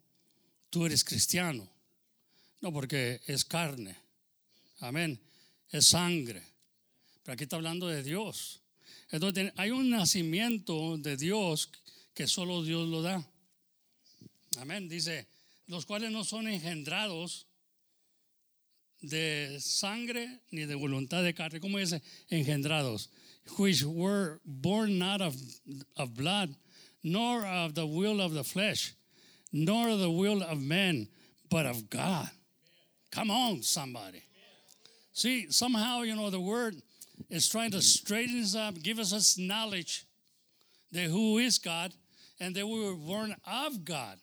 tú 0.71 0.87
eres 0.87 1.03
cristiano. 1.03 1.69
No, 2.61 2.73
porque 2.73 3.23
es 3.27 3.45
carne. 3.45 3.97
Amén. 4.79 5.21
Es 5.69 5.87
sangre. 5.87 6.41
Pero 7.25 7.33
aquí 7.33 7.43
está 7.43 7.57
hablando 7.57 7.89
de 7.89 8.05
Dios. 8.05 8.61
Entonces 9.11 9.53
hay 9.57 9.73
un 9.73 9.91
nacimiento 9.91 10.97
de 10.97 11.17
Dios 11.17 11.73
que 12.15 12.29
solo 12.29 12.63
Dios 12.63 12.87
lo 12.87 13.03
da. 13.03 13.29
Amén. 14.59 14.89
Dice, 14.89 15.27
los 15.67 15.87
cuales 15.87 16.13
no 16.13 16.23
son 16.23 16.47
engendrados 16.47 17.49
de 19.09 19.59
sangre 19.61 20.27
ni 20.53 20.65
de 20.65 20.75
voluntad 20.75 21.23
de 21.23 21.33
carne. 21.33 21.61
¿Cómo 21.61 21.79
dice? 21.79 22.01
Engendrados. 22.31 23.09
Which 23.59 23.85
were 23.85 24.41
born 24.45 24.99
not 24.99 25.21
of, 25.21 25.37
of 25.97 26.15
blood, 26.15 26.55
nor 27.03 27.45
of 27.45 27.75
the 27.75 27.87
will 27.87 28.21
of 28.21 28.33
the 28.33 28.45
flesh, 28.45 28.95
nor 29.53 29.89
of 29.91 30.01
the 30.01 30.11
will 30.11 30.43
of 30.43 30.61
men, 30.61 31.09
but 31.51 31.67
of 31.67 31.91
God. 31.91 32.31
Come 33.11 33.31
on, 33.31 33.63
somebody. 33.63 34.23
See, 35.13 35.51
somehow, 35.51 36.03
you 36.03 36.17
know, 36.17 36.31
the 36.31 36.41
word 36.41 36.75
is 37.31 37.49
trying 37.49 37.71
to 37.73 37.83
straighten 37.83 38.41
us 38.43 38.57
up, 38.57 38.83
give 38.83 38.99
us 38.99 39.39
knowledge 39.39 40.05
that 40.91 41.05
who 41.05 41.39
is 41.39 41.59
God 41.59 41.93
and 42.41 42.55
that 42.57 42.67
we 42.67 42.81
were 42.85 42.95
born 42.95 43.35
of 43.47 43.85
God. 43.85 44.19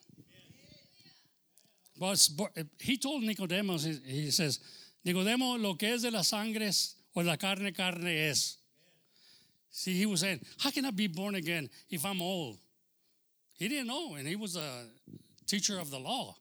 But 2.01 2.57
he 2.79 2.97
told 2.97 3.21
Nicodemus, 3.21 3.83
he 3.83 4.31
says, 4.31 4.59
Nicodemo, 5.05 5.61
lo 5.61 5.75
que 5.75 5.89
es 5.89 6.01
de 6.01 6.09
las 6.09 6.29
sangres 6.29 6.95
o 7.15 7.21
la 7.21 7.35
carne, 7.35 7.71
carne 7.73 8.27
es. 8.27 8.57
See, 9.69 9.93
he 9.93 10.07
was 10.07 10.21
saying, 10.21 10.39
How 10.57 10.71
can 10.71 10.85
I 10.85 10.89
be 10.89 11.05
born 11.05 11.35
again 11.35 11.69
if 11.91 12.03
I'm 12.03 12.23
old? 12.23 12.57
He 13.53 13.67
didn't 13.67 13.85
know, 13.85 14.15
and 14.15 14.27
he 14.27 14.35
was 14.35 14.55
a 14.55 14.87
teacher 15.45 15.79
of 15.79 15.91
the 15.91 15.99
law. 15.99 16.35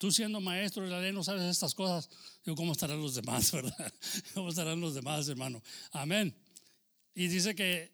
Tú 0.00 0.10
siendo 0.10 0.42
maestro 0.42 0.82
de 0.82 0.90
la 0.90 0.98
ley 0.98 1.12
no 1.12 1.20
sabes 1.20 1.44
estas 1.44 1.72
cosas. 1.72 2.08
Digo, 2.44 2.56
¿cómo 2.56 2.72
estarán 2.72 3.00
los 3.00 3.14
demás, 3.14 3.52
verdad? 3.52 3.92
¿Cómo 4.34 4.48
estarán 4.48 4.80
los 4.80 4.96
demás, 4.96 5.28
hermano? 5.28 5.62
Amén. 5.92 6.34
Y 7.14 7.28
dice 7.28 7.54
que 7.54 7.92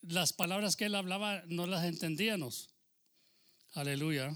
las 0.00 0.32
palabras 0.32 0.74
que 0.74 0.86
él 0.86 0.94
hablaba 0.94 1.42
no 1.48 1.66
las 1.66 1.84
entendíamos. 1.84 2.70
Aleluya. 3.74 4.34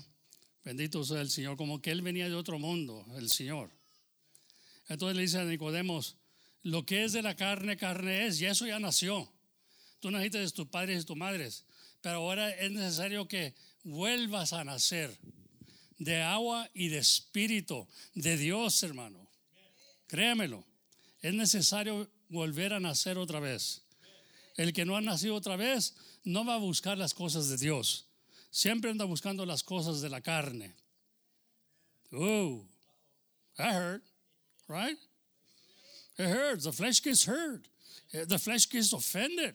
Bendito 0.65 1.05
sea 1.05 1.21
el 1.21 1.31
Señor. 1.31 1.57
Como 1.57 1.81
que 1.81 1.91
él 1.91 2.03
venía 2.03 2.29
de 2.29 2.35
otro 2.35 2.59
mundo, 2.59 3.05
el 3.17 3.29
Señor. 3.29 3.71
Entonces 4.89 5.17
le 5.17 5.23
dice 5.23 5.39
a 5.39 5.45
Nicodemos, 5.45 6.17
lo 6.63 6.85
que 6.85 7.05
es 7.05 7.13
de 7.13 7.23
la 7.23 7.37
carne, 7.37 7.77
carne 7.77 8.27
es, 8.27 8.41
y 8.41 8.47
eso 8.47 8.67
ya 8.67 8.79
nació. 8.79 9.33
Tú 10.01 10.11
naciste 10.11 10.39
de 10.39 10.51
tus 10.51 10.67
padres 10.67 11.03
y 11.03 11.07
tus 11.07 11.17
madres, 11.17 11.65
pero 12.01 12.17
ahora 12.17 12.51
es 12.51 12.71
necesario 12.71 13.29
que 13.29 13.55
vuelvas 13.85 14.53
a 14.53 14.65
nacer 14.65 15.17
de 15.99 16.23
agua 16.23 16.69
y 16.75 16.89
de 16.89 16.99
espíritu 16.99 17.87
de 18.15 18.37
Dios, 18.37 18.83
hermano. 18.83 19.29
Créamelo, 20.07 20.67
es 21.23 21.35
necesario 21.35 22.11
volver 22.29 22.73
a 22.73 22.81
nacer 22.81 23.19
otra 23.19 23.41
vez. 23.41 23.83
El 24.57 24.73
que 24.73 24.85
no 24.85 24.97
ha 24.97 25.01
nacido 25.01 25.35
otra 25.35 25.57
vez 25.57 25.95
no 26.25 26.45
va 26.45 26.55
a 26.55 26.59
buscar 26.59 26.99
las 26.99 27.15
cosas 27.15 27.49
de 27.49 27.57
Dios. 27.57 28.10
Siempre 28.51 28.91
anda 28.91 29.05
buscando 29.05 29.47
las 29.47 29.63
cosas 29.63 30.01
de 30.03 30.09
la 30.09 30.21
carne. 30.21 30.73
Oh, 32.13 32.63
I 33.59 33.73
heard, 33.73 34.03
right? 34.69 34.97
It 36.19 36.29
hurts. 36.29 36.65
The 36.65 36.73
flesh 36.73 37.03
gets 37.03 37.25
hurt. 37.25 37.69
Eh, 38.13 38.25
the 38.27 38.39
flesh 38.39 38.69
gets 38.69 38.93
offended. 38.93 39.55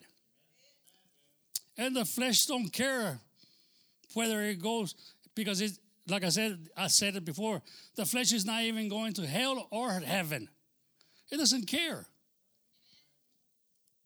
And 1.77 1.95
the 1.95 2.05
flesh 2.05 2.45
don't 2.45 2.69
care 2.69 3.19
whether 4.13 4.41
it 4.41 4.61
goes 4.61 4.95
because 5.35 5.59
it, 5.59 5.77
like 6.07 6.23
I 6.23 6.29
said, 6.29 6.69
I 6.77 6.87
said 6.87 7.17
it 7.17 7.25
before. 7.25 7.61
The 7.95 8.05
flesh 8.05 8.31
is 8.31 8.45
not 8.45 8.63
even 8.63 8.87
going 8.87 9.13
to 9.13 9.27
hell 9.27 9.67
or 9.71 9.91
heaven. 9.99 10.47
It 11.29 11.37
doesn't 11.37 11.67
care. 11.67 12.05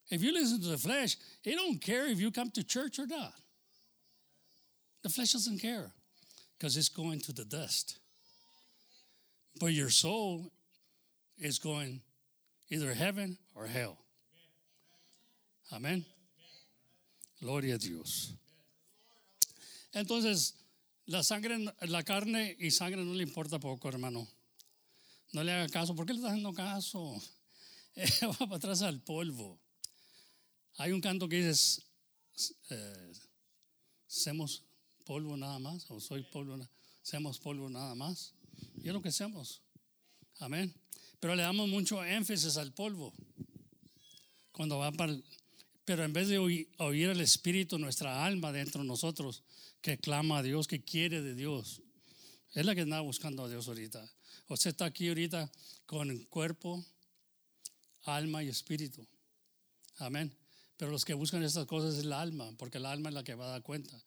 If 0.10 0.24
you 0.24 0.34
listen 0.34 0.60
to 0.62 0.70
the 0.70 0.78
flesh, 0.78 1.18
it 1.44 1.56
don't 1.56 1.80
care 1.80 2.08
if 2.08 2.20
you 2.20 2.32
come 2.32 2.50
to 2.52 2.64
church 2.64 2.98
or 2.98 3.06
not. 3.06 3.34
The 5.02 5.10
flesh 5.10 5.34
doesn't 5.34 5.60
care 5.60 5.92
because 6.58 6.76
it's 6.76 6.90
going 6.90 7.22
to 7.22 7.32
the 7.32 7.46
dust. 7.46 8.00
But 9.60 9.74
your 9.74 9.90
soul 9.90 10.52
is 11.38 11.60
going 11.60 12.02
either 12.70 12.94
heaven 12.94 13.38
or 13.56 13.68
hell. 13.68 13.98
Amén. 15.72 16.04
Gloria 17.42 17.76
a 17.76 17.78
Dios. 17.78 18.34
Entonces, 19.94 20.54
la 21.06 21.24
sangre, 21.24 21.58
la 21.88 22.04
carne 22.04 22.56
y 22.60 22.70
sangre 22.70 23.04
no 23.04 23.14
le 23.14 23.24
importa 23.24 23.60
poco, 23.60 23.88
hermano. 23.88 24.28
No 25.32 25.44
le 25.44 25.52
haga 25.52 25.70
caso. 25.70 25.96
¿Por 25.96 26.06
qué 26.06 26.14
le 26.14 26.20
está 26.20 26.30
haciendo 26.30 26.54
caso? 26.54 27.22
Va 28.24 28.34
para 28.34 28.56
atrás 28.56 28.82
al 28.82 29.00
polvo. 29.02 29.60
Hay 30.78 30.92
un 30.92 31.02
canto 31.02 31.28
que 31.28 31.48
dice, 31.48 31.82
eh, 32.70 33.14
¿semos 34.08 34.64
polvo 35.10 35.36
nada 35.36 35.58
más? 35.58 35.90
¿O 35.90 36.00
soy 36.00 36.22
polvo? 36.22 36.56
¿Semos 37.02 37.40
polvo 37.40 37.68
nada 37.68 37.96
más? 37.96 38.36
Y 38.84 38.90
es 38.90 38.94
lo 38.94 39.02
que 39.02 39.10
hacemos. 39.10 39.64
Amén. 40.38 40.72
Pero 41.20 41.36
le 41.36 41.42
damos 41.42 41.68
mucho 41.68 42.06
énfasis 42.06 42.58
al 42.58 42.74
polvo. 42.74 43.12
Cuando 44.52 44.78
va 44.78 44.92
para... 44.92 45.18
pero 45.84 46.04
en 46.04 46.14
vez 46.14 46.28
de 46.28 46.38
oír, 46.38 46.70
oír 46.78 47.10
el 47.10 47.22
Espíritu, 47.22 47.80
nuestra 47.80 48.24
alma 48.24 48.52
dentro 48.52 48.82
de 48.84 48.88
nosotros, 48.88 49.42
que 49.82 49.98
clama 49.98 50.38
a 50.38 50.44
Dios, 50.44 50.68
que 50.68 50.84
quiere 50.84 51.24
de 51.24 51.34
Dios. 51.34 51.82
Es 52.54 52.64
la 52.64 52.76
que 52.76 52.82
está 52.82 53.02
buscando 53.02 53.46
a 53.46 53.50
Dios 53.50 53.68
ahorita. 53.68 54.08
Usted 54.48 54.70
está 54.70 54.86
aquí 54.86 55.08
ahorita 55.08 55.52
con 55.88 56.16
cuerpo, 56.26 56.86
alma 58.04 58.44
y 58.44 58.50
espíritu. 58.50 59.08
Amén. 59.98 60.32
Pero 60.78 60.92
los 60.92 61.04
que 61.04 61.16
buscan 61.16 61.42
estas 61.42 61.66
cosas 61.66 61.96
es 61.96 62.04
el 62.04 62.14
alma, 62.14 62.54
porque 62.60 62.78
el 62.78 62.86
alma 62.86 63.10
es 63.10 63.16
la 63.16 63.24
que 63.24 63.34
va 63.34 63.46
a 63.48 63.52
dar 63.54 63.64
cuenta. 63.64 64.00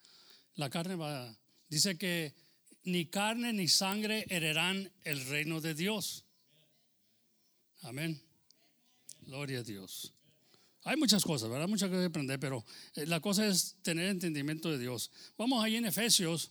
La 0.57 0.69
carne 0.69 0.97
va, 0.97 1.37
dice 1.69 1.97
que 1.97 2.35
ni 2.85 3.07
carne 3.07 3.53
ni 3.53 3.69
sangre 3.69 4.27
heredarán 4.29 4.91
el 5.05 5.25
reino 5.27 5.61
de 5.61 5.75
Dios. 5.75 6.25
Amén. 7.83 8.21
Gloria 9.23 9.61
a 9.61 9.63
Dios. 9.63 10.13
Hay 10.85 10.97
muchas 10.97 11.25
cosas, 11.25 11.49
¿verdad? 11.49 11.69
Muchas 11.69 11.89
cosas 11.89 12.03
que 12.03 12.07
aprender, 12.07 12.41
pero 12.41 12.65
eh, 12.97 13.07
la 13.07 13.21
cosa 13.21 13.47
es 13.47 13.77
tener 13.83 14.09
entendimiento 14.09 14.71
de 14.71 14.79
Dios. 14.79 15.11
Vamos 15.39 15.63
ahí 15.63 15.77
en 15.77 15.87
Efesios. 15.87 16.51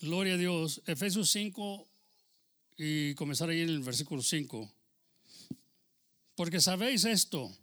Gloria 0.00 0.34
a 0.34 0.36
Dios. 0.36 0.80
Efesios 0.86 1.30
5 1.30 1.88
y 2.76 3.14
comenzar 3.14 3.48
ahí 3.48 3.60
en 3.60 3.70
el 3.70 3.80
versículo 3.80 4.22
5. 4.22 4.72
Porque 6.36 6.60
sabéis 6.60 7.04
esto, 7.04 7.56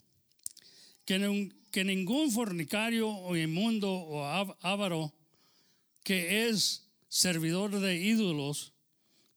que, 1.06 1.84
ningún 1.84 2.32
fornicario 2.32 3.10
o 3.10 3.36
inmundo 3.36 3.92
o 3.92 4.26
avaro 4.26 5.14
que 6.04 6.50
es 6.50 6.88
servidor 7.10 7.80
de 7.80 7.96
ídolos 7.98 8.74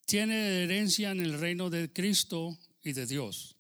tiene 0.06 0.62
herencia 0.62 1.10
en 1.10 1.20
el 1.20 1.38
reino 1.38 1.70
de 1.70 1.92
Cristo 1.92 2.56
y 2.82 2.92
de 2.92 3.06
Dios. 3.06 3.56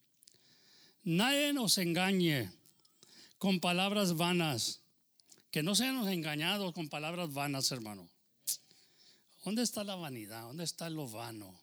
Nadie 1.02 1.52
nos 1.52 1.78
engañe 1.78 2.50
con 3.38 3.60
palabras 3.60 4.16
vanas, 4.16 4.80
que 5.50 5.62
no 5.62 5.74
seamos 5.74 6.08
engañados 6.08 6.72
con 6.72 6.88
palabras 6.88 7.32
vanas, 7.32 7.70
hermano. 7.72 8.08
¿Dónde 9.44 9.62
está 9.62 9.84
la 9.84 9.96
vanidad? 9.96 10.42
¿Dónde 10.42 10.64
está 10.64 10.88
lo 10.88 11.06
vano? 11.06 11.60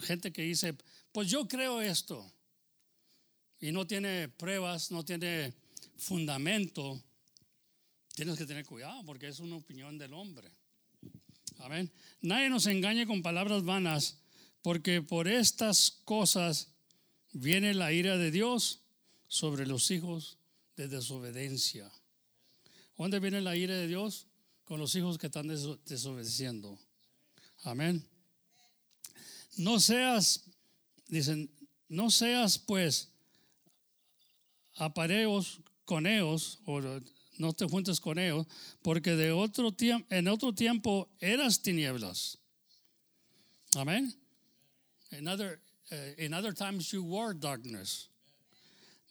Gente 0.00 0.32
que 0.32 0.42
dice, 0.42 0.74
pues 1.12 1.28
yo 1.28 1.46
creo 1.46 1.80
esto, 1.82 2.32
y 3.60 3.72
no 3.72 3.86
tiene 3.86 4.28
pruebas, 4.28 4.90
no 4.90 5.04
tiene 5.04 5.52
fundamento, 5.96 7.02
tienes 8.14 8.38
que 8.38 8.46
tener 8.46 8.64
cuidado 8.64 9.04
porque 9.04 9.28
es 9.28 9.38
una 9.40 9.56
opinión 9.56 9.98
del 9.98 10.14
hombre. 10.14 10.50
Amén. 11.58 11.92
Nadie 12.22 12.48
nos 12.48 12.66
engañe 12.66 13.06
con 13.06 13.22
palabras 13.22 13.64
vanas, 13.64 14.16
porque 14.62 15.02
por 15.02 15.28
estas 15.28 15.90
cosas 16.04 16.68
viene 17.32 17.74
la 17.74 17.92
ira 17.92 18.16
de 18.16 18.30
Dios 18.30 18.80
sobre 19.28 19.66
los 19.66 19.90
hijos 19.90 20.38
de 20.76 20.88
desobediencia. 20.88 21.90
¿Dónde 22.96 23.20
viene 23.20 23.40
la 23.40 23.56
ira 23.56 23.74
de 23.74 23.86
Dios? 23.86 24.26
Con 24.64 24.80
los 24.80 24.94
hijos 24.94 25.18
que 25.18 25.26
están 25.26 25.48
desobedeciendo. 25.48 26.78
Amén. 27.64 28.06
No 29.56 29.80
seas, 29.80 30.44
dicen, 31.08 31.50
no 31.88 32.10
seas 32.10 32.58
pues 32.58 33.09
apareos 34.76 35.60
con 35.84 36.06
ellos, 36.06 36.58
o 36.66 36.80
no 37.38 37.52
te 37.52 37.66
juntes 37.66 38.00
con 38.00 38.18
ellos, 38.18 38.46
porque 38.82 39.16
de 39.16 39.32
otro 39.32 39.72
tiempo, 39.72 40.06
en 40.10 40.28
otro 40.28 40.52
tiempo 40.52 41.08
eras 41.20 41.60
tinieblas. 41.60 42.38
Amén. 43.76 44.12
In 45.12 45.26
other, 45.26 45.60
uh, 45.90 45.96
in 46.18 46.34
other 46.34 46.52
times 46.52 46.92
you 46.92 47.02
were 47.02 47.34
darkness. 47.34 48.08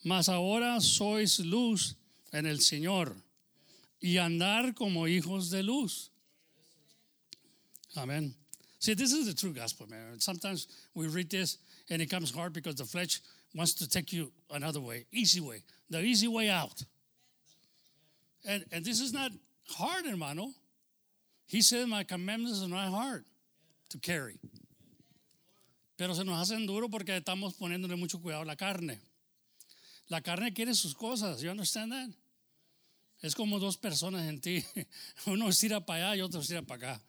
Mas 0.04 0.28
ahora 0.28 0.80
sois 0.80 1.40
luz 1.40 1.94
en 2.32 2.46
el 2.46 2.60
Señor 2.60 3.14
y 4.00 4.16
andar 4.16 4.74
como 4.74 5.06
hijos 5.06 5.50
de 5.50 5.62
luz. 5.62 6.10
Amen. 7.96 8.34
See, 8.78 8.94
this 8.94 9.12
is 9.12 9.26
the 9.26 9.34
true 9.34 9.52
gospel, 9.52 9.86
man. 9.88 10.18
Sometimes 10.20 10.68
we 10.94 11.06
read 11.06 11.28
this 11.28 11.58
and 11.90 12.00
it 12.00 12.08
comes 12.08 12.30
hard 12.30 12.54
because 12.54 12.76
the 12.76 12.84
flesh 12.84 13.20
wants 13.54 13.74
to 13.74 13.88
take 13.88 14.12
you 14.12 14.32
another 14.50 14.80
way, 14.80 15.06
easy 15.12 15.40
way, 15.40 15.62
the 15.88 16.00
easy 16.00 16.28
way 16.28 16.48
out. 16.48 16.82
And, 18.46 18.64
and 18.72 18.84
this 18.84 19.00
is 19.00 19.12
not 19.12 19.32
hard, 19.68 20.06
hermano. 20.06 20.50
He 21.46 21.62
said, 21.62 21.88
My 21.88 22.04
commandments 22.04 22.62
are 22.62 22.68
not 22.68 22.90
hard 22.90 23.24
to 23.90 23.98
carry. 23.98 24.38
Pero 25.96 26.14
se 26.14 26.24
nos 26.24 26.38
hacen 26.38 26.66
duro 26.66 26.88
porque 26.88 27.20
estamos 27.20 27.54
poniéndole 27.54 27.98
mucho 27.98 28.18
cuidado 28.18 28.42
a 28.42 28.46
la 28.46 28.56
carne. 28.56 28.98
La 30.08 30.20
carne 30.20 30.52
quiere 30.52 30.74
sus 30.74 30.94
cosas, 30.94 31.42
you 31.42 31.50
understand 31.50 31.92
that? 31.92 32.08
Es 33.22 33.34
como 33.34 33.58
dos 33.58 33.76
personas 33.76 34.26
en 34.26 34.40
ti. 34.40 34.64
Uno 35.26 35.48
estira 35.48 35.84
para 35.84 36.12
allá 36.12 36.16
y 36.16 36.20
otro 36.22 36.40
estira 36.40 36.62
para 36.62 36.92
acá. 36.92 37.02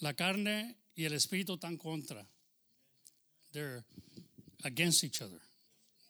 La 0.00 0.14
carne 0.14 0.76
y 0.96 1.04
el 1.04 1.12
espíritu 1.12 1.54
están 1.54 1.76
contra. 1.76 2.26
They're 3.52 3.84
against 4.64 5.04
each 5.04 5.22
other, 5.22 5.40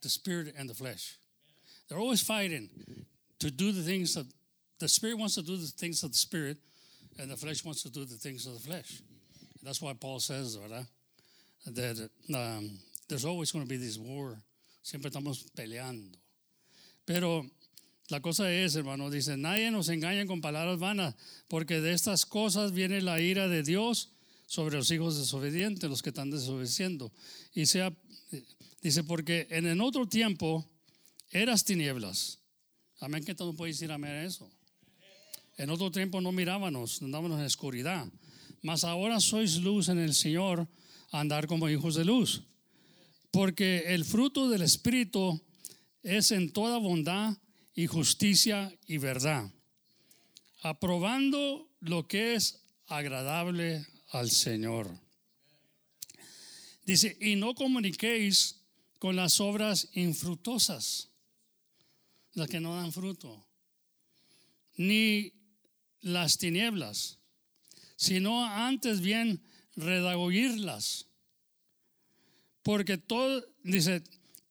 the 0.03 0.09
spirit 0.09 0.55
and 0.57 0.69
the 0.69 0.75
flesh. 0.75 1.17
They're 1.89 1.99
always 1.99 2.23
fighting 2.23 2.69
to 3.39 3.51
do 3.51 3.73
the 3.73 3.83
things 3.83 4.15
that 4.15 4.27
the 4.79 4.89
spirit 4.89 5.19
wants 5.19 5.35
to 5.37 5.43
do 5.43 5.57
the 5.57 5.67
things 5.67 6.03
of 6.03 6.13
the 6.13 6.19
spirit, 6.19 6.57
and 7.19 7.31
the 7.31 7.37
flesh 7.37 7.65
wants 7.65 7.83
to 7.83 7.91
do 7.91 8.05
the 8.05 8.17
things 8.17 8.47
of 8.47 8.55
the 8.55 8.61
flesh. 8.61 9.01
That's 9.63 9.81
why 9.81 9.93
Paul 9.93 10.19
says. 10.19 10.59
That 11.67 12.11
um, 12.35 12.79
there's 13.09 13.25
always 13.25 13.53
going 13.53 13.65
to 13.65 13.69
be 13.69 13.77
this 13.77 13.99
war. 13.99 14.37
Siempre 14.83 15.11
estamos 15.11 15.45
peleando. 15.57 16.17
Pero 17.07 17.47
la 18.11 18.21
cosa 18.21 18.51
es, 18.51 18.75
hermano, 18.75 19.11
dice, 19.11 19.37
nadie 19.37 19.71
nos 19.71 19.89
engaña 19.89 20.27
con 20.27 20.41
palabras 20.41 20.79
vanas, 20.79 21.15
porque 21.49 21.81
de 21.81 21.93
estas 21.93 22.25
cosas 22.25 22.73
viene 22.73 23.01
la 23.01 23.21
ira 23.21 23.49
de 23.49 23.63
Dios 23.63 24.09
sobre 24.53 24.77
los 24.77 24.91
hijos 24.91 25.17
desobedientes, 25.17 25.89
los 25.89 26.03
que 26.03 26.11
están 26.11 26.31
desobedeciendo. 26.31 27.11
Y 27.55 27.65
sea 27.65 27.91
Dice, 28.83 29.05
porque 29.05 29.47
en 29.51 29.67
el 29.67 29.81
otro 29.81 30.09
tiempo 30.09 30.69
eras 31.31 31.65
tinieblas. 31.65 32.41
Amén, 32.99 33.25
que 33.25 33.35
todo 33.35 33.55
puede 33.55 33.71
decir 33.71 33.93
amén 33.93 34.11
a 34.11 34.25
eso. 34.25 34.51
En 35.57 35.71
otro 35.71 35.91
tiempo 35.93 36.21
no 36.21 36.33
mirábamos, 36.33 37.01
andábamos 37.01 37.39
en 37.39 37.47
oscuridad. 37.47 38.09
Mas 38.61 38.83
ahora 38.83 39.21
sois 39.21 39.57
luz 39.59 39.89
en 39.89 39.99
el 39.99 40.15
Señor, 40.15 40.69
andar 41.13 41.47
como 41.47 41.69
hijos 41.69 41.95
de 41.95 42.05
luz. 42.05 42.43
Porque 43.31 43.95
el 43.95 44.05
fruto 44.05 44.51
del 44.51 44.63
Espíritu 44.63 45.41
es 46.03 46.33
en 46.33 46.53
toda 46.53 46.79
bondad 46.79 47.39
y 47.75 47.87
justicia 47.87 48.77
y 48.87 48.99
verdad, 48.99 49.49
aprobando 50.61 51.71
lo 51.79 52.09
que 52.09 52.35
es 52.35 52.65
agradable 52.89 53.87
al 54.13 54.31
Señor. 54.31 54.91
Dice, 56.85 57.17
y 57.21 57.37
no 57.37 57.55
comuniquéis 57.55 58.61
con 58.99 59.17
las 59.17 59.41
obras 59.41 59.89
infructuosas, 59.95 61.09
las 62.35 62.49
que 62.49 62.61
no 62.61 62.77
dan 62.77 62.93
fruto, 62.93 63.45
ni 64.77 65.33
las 66.01 66.39
tinieblas, 66.39 67.19
sino 67.97 68.45
antes 68.45 69.01
bien 69.01 69.43
redagoirlas. 69.77 71.07
Porque 72.63 72.99
todo, 72.99 73.45
dice, 73.65 74.03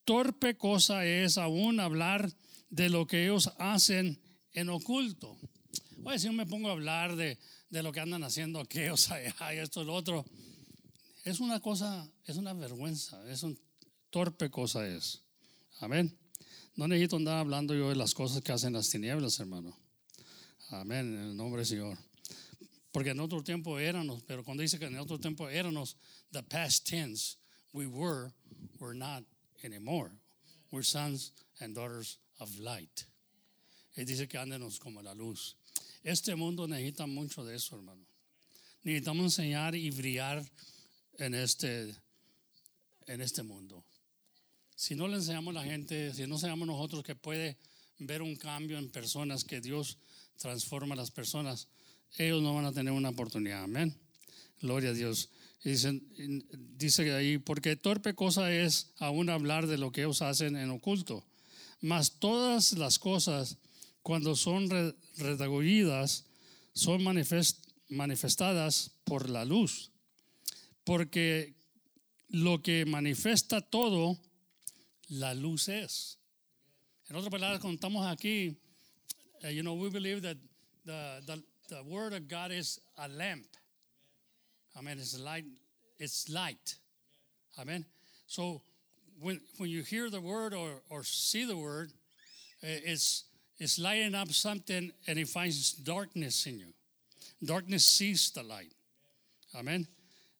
torpe 0.05 0.57
cosa 0.57 1.05
es 1.05 1.37
aún 1.37 1.79
hablar 1.79 2.31
de 2.69 2.89
lo 2.89 3.05
que 3.07 3.25
ellos 3.25 3.51
hacen 3.57 4.19
en 4.53 4.69
oculto. 4.69 5.37
Oye, 6.03 6.19
si 6.19 6.25
yo 6.25 6.33
me 6.33 6.45
pongo 6.45 6.69
a 6.69 6.73
hablar 6.73 7.15
de, 7.15 7.37
de 7.71 7.81
lo 7.81 7.91
que 7.91 8.01
andan 8.01 8.23
haciendo 8.23 8.59
aquellos 8.59 9.09
allá 9.11 9.53
y 9.55 9.57
esto 9.57 9.81
y 9.81 9.85
lo 9.85 9.95
otro, 9.95 10.23
es 11.23 11.39
una 11.39 11.59
cosa, 11.59 12.07
es 12.25 12.35
una 12.35 12.53
vergüenza, 12.53 13.27
es 13.31 13.41
un 13.41 13.57
torpe 14.09 14.51
cosa 14.51 14.87
es. 14.87 15.21
Amén. 15.79 16.15
No 16.75 16.87
necesito 16.87 17.15
andar 17.15 17.39
hablando 17.39 17.73
yo 17.73 17.89
de 17.89 17.95
las 17.95 18.13
cosas 18.13 18.41
que 18.41 18.51
hacen 18.51 18.73
las 18.73 18.89
tinieblas, 18.89 19.39
hermano. 19.39 19.75
Amén, 20.69 21.17
en 21.17 21.23
el 21.29 21.35
nombre 21.35 21.61
del 21.61 21.67
Señor. 21.67 21.97
Porque 22.91 23.11
en 23.11 23.19
otro 23.19 23.41
tiempo 23.43 23.79
éramos, 23.79 24.21
pero 24.23 24.43
cuando 24.43 24.61
dice 24.61 24.77
que 24.77 24.85
en 24.85 24.97
otro 24.97 25.17
tiempo 25.17 25.49
éramos, 25.49 25.95
the 26.31 26.43
past 26.43 26.87
tense, 26.89 27.37
we 27.73 27.85
were, 27.85 28.31
we're 28.79 28.97
not 28.97 29.23
anymore. 29.63 30.11
We're 30.71 30.83
sons 30.83 31.31
and 31.59 31.75
daughters 31.75 32.19
of 32.39 32.57
light. 32.59 33.05
Y 33.95 34.03
dice 34.03 34.27
que 34.27 34.37
andenos 34.37 34.79
como 34.79 35.01
la 35.01 35.13
luz. 35.13 35.55
Este 36.03 36.35
mundo 36.35 36.67
necesita 36.67 37.05
mucho 37.05 37.45
de 37.45 37.55
eso, 37.55 37.75
hermano. 37.75 38.05
Necesitamos 38.83 39.25
enseñar 39.25 39.75
y 39.75 39.91
brillar 39.91 40.43
en 41.17 41.35
este, 41.35 41.95
en 43.05 43.21
este 43.21 43.43
mundo. 43.43 43.83
Si 44.75 44.95
no 44.95 45.07
le 45.07 45.17
enseñamos 45.17 45.55
a 45.55 45.59
la 45.59 45.63
gente, 45.63 46.13
si 46.13 46.25
no 46.25 46.35
enseñamos 46.35 46.67
nosotros 46.67 47.03
que 47.03 47.15
puede 47.15 47.57
ver 47.99 48.23
un 48.23 48.35
cambio 48.35 48.79
en 48.79 48.89
personas, 48.89 49.43
que 49.43 49.61
Dios 49.61 49.99
transforma 50.37 50.95
a 50.95 50.97
las 50.97 51.11
personas, 51.11 51.67
ellos 52.17 52.41
no 52.41 52.55
van 52.55 52.65
a 52.65 52.73
tener 52.73 52.91
una 52.91 53.09
oportunidad. 53.09 53.63
Amén. 53.63 53.95
Gloria 54.59 54.89
a 54.89 54.93
Dios. 54.93 55.29
dice, 55.63 56.01
dice 56.77 57.13
ahí, 57.13 57.37
porque 57.37 57.75
torpe 57.75 58.15
cosa 58.15 58.51
es 58.51 58.87
aún 58.97 59.29
hablar 59.29 59.67
de 59.67 59.77
lo 59.77 59.91
que 59.91 60.01
ellos 60.01 60.23
hacen 60.23 60.55
en 60.55 60.71
oculto. 60.71 61.23
Mas 61.79 62.13
todas 62.13 62.73
las 62.73 62.97
cosas, 62.97 63.57
cuando 64.01 64.35
son 64.35 64.69
redagollidas, 65.17 66.25
son 66.73 67.03
manifestadas 67.03 68.91
por 69.03 69.29
la 69.29 69.45
luz. 69.45 69.91
Porque 70.83 71.55
lo 72.29 72.61
que 72.61 72.85
manifiesta 72.85 73.61
todo 73.61 74.19
la 75.09 75.33
luz 75.33 75.67
es. 75.67 76.17
En 77.09 77.15
otras 77.15 77.29
palabras, 77.29 77.59
cuando 77.59 77.75
estamos 77.75 78.07
aquí, 78.07 78.57
uh, 79.43 79.49
you 79.49 79.61
know, 79.61 79.73
we 79.73 79.89
believe 79.89 80.21
that 80.21 80.37
the, 80.85 81.21
the, 81.25 81.43
the 81.69 81.83
word 81.83 82.13
of 82.13 82.27
God 82.27 82.51
is 82.51 82.79
a 82.97 83.07
lamp. 83.09 83.45
Amen. 84.77 84.97
It's 84.97 85.19
light. 85.19 85.45
It's 85.99 86.29
light. 86.29 86.77
Amen. 87.59 87.85
So 88.27 88.61
when 89.19 89.41
when 89.57 89.69
you 89.69 89.83
hear 89.83 90.09
the 90.09 90.21
word 90.21 90.53
or, 90.53 90.81
or 90.89 91.03
see 91.03 91.45
the 91.45 91.57
word, 91.57 91.91
it's 92.61 93.25
it's 93.61 93.77
lighting 93.77 94.15
up 94.15 94.31
something 94.31 94.91
and 95.05 95.19
it 95.19 95.27
finds 95.27 95.73
darkness 95.73 96.47
in 96.47 96.57
you. 96.57 96.73
Darkness 97.45 97.85
sees 97.85 98.31
the 98.31 98.41
light. 98.41 98.73
Amen. 99.55 99.85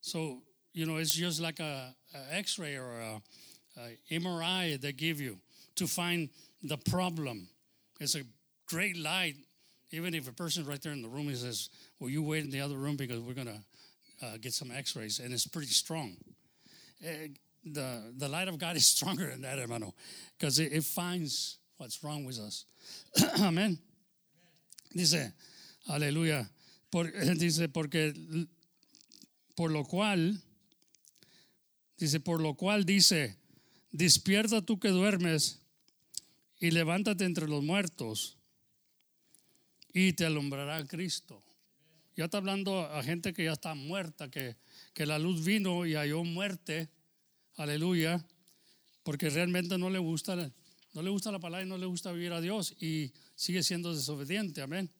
So 0.00 0.42
you 0.74 0.86
know, 0.86 0.96
it's 0.96 1.12
just 1.12 1.40
like 1.40 1.60
a, 1.60 1.94
a 2.14 2.34
X-ray 2.34 2.76
or 2.76 2.98
a 3.00 3.22
uh, 3.80 3.88
MRI 4.10 4.80
they 4.80 4.92
give 4.92 5.20
you 5.20 5.38
to 5.76 5.86
find 5.86 6.30
the 6.64 6.76
problem. 6.76 7.46
It's 8.00 8.16
a 8.16 8.24
great 8.66 8.96
light. 8.96 9.36
Even 9.92 10.14
if 10.14 10.28
a 10.28 10.32
person 10.32 10.66
right 10.66 10.82
there 10.82 10.92
in 10.92 11.02
the 11.02 11.08
room 11.08 11.28
he 11.28 11.36
says, 11.36 11.68
"Well, 12.00 12.10
you 12.10 12.24
wait 12.24 12.42
in 12.42 12.50
the 12.50 12.60
other 12.60 12.76
room 12.76 12.96
because 12.96 13.20
we're 13.20 13.34
gonna 13.34 13.62
uh, 14.20 14.36
get 14.40 14.52
some 14.52 14.72
X-rays," 14.72 15.20
and 15.20 15.32
it's 15.32 15.46
pretty 15.46 15.68
strong. 15.68 16.16
Uh, 17.04 17.28
the, 17.64 18.14
the 18.16 18.28
light 18.28 18.48
of 18.48 18.58
God 18.58 18.74
is 18.80 18.86
stronger 18.86 19.30
than 19.30 19.42
that, 19.42 19.60
hermano, 19.60 19.94
because 20.36 20.58
it, 20.58 20.72
it 20.72 20.82
finds 20.82 21.58
what's 21.82 22.00
wrong 22.04 22.24
with 22.24 22.38
us. 22.38 22.66
Amén. 23.42 23.76
Dice, 24.94 25.34
aleluya. 25.88 26.48
Dice, 26.92 27.68
porque 27.68 28.14
por 29.56 29.72
lo 29.72 29.84
cual, 29.84 30.40
dice, 31.98 32.20
por 32.20 32.40
lo 32.40 32.54
cual 32.54 32.84
dice, 32.84 33.36
despierta 33.90 34.62
tú 34.62 34.78
que 34.78 34.90
duermes 34.90 35.58
y 36.60 36.70
levántate 36.70 37.24
entre 37.24 37.48
los 37.48 37.64
muertos 37.64 38.36
y 39.92 40.12
te 40.12 40.24
alumbrará 40.24 40.86
Cristo. 40.86 41.42
Ya 42.14 42.26
está 42.26 42.38
hablando 42.38 42.80
a 42.80 43.02
gente 43.02 43.32
que 43.32 43.44
ya 43.44 43.54
está 43.54 43.74
muerta, 43.74 44.30
que, 44.30 44.56
que 44.94 45.04
la 45.04 45.18
luz 45.18 45.44
vino 45.44 45.84
y 45.84 45.94
halló 45.94 46.22
muerte, 46.22 46.90
aleluya, 47.56 48.24
porque 49.02 49.30
realmente 49.30 49.78
no 49.78 49.90
le 49.90 49.98
gusta, 49.98 50.52
no 50.92 51.02
le 51.02 51.10
gusta 51.10 51.32
la 51.32 51.38
palabra 51.38 51.64
y 51.64 51.68
no 51.68 51.78
le 51.78 51.86
gusta 51.86 52.12
vivir 52.12 52.32
a 52.32 52.40
Dios 52.40 52.74
y 52.80 53.12
sigue 53.34 53.62
siendo 53.62 53.94
desobediente, 53.94 54.60
amén. 54.60 54.90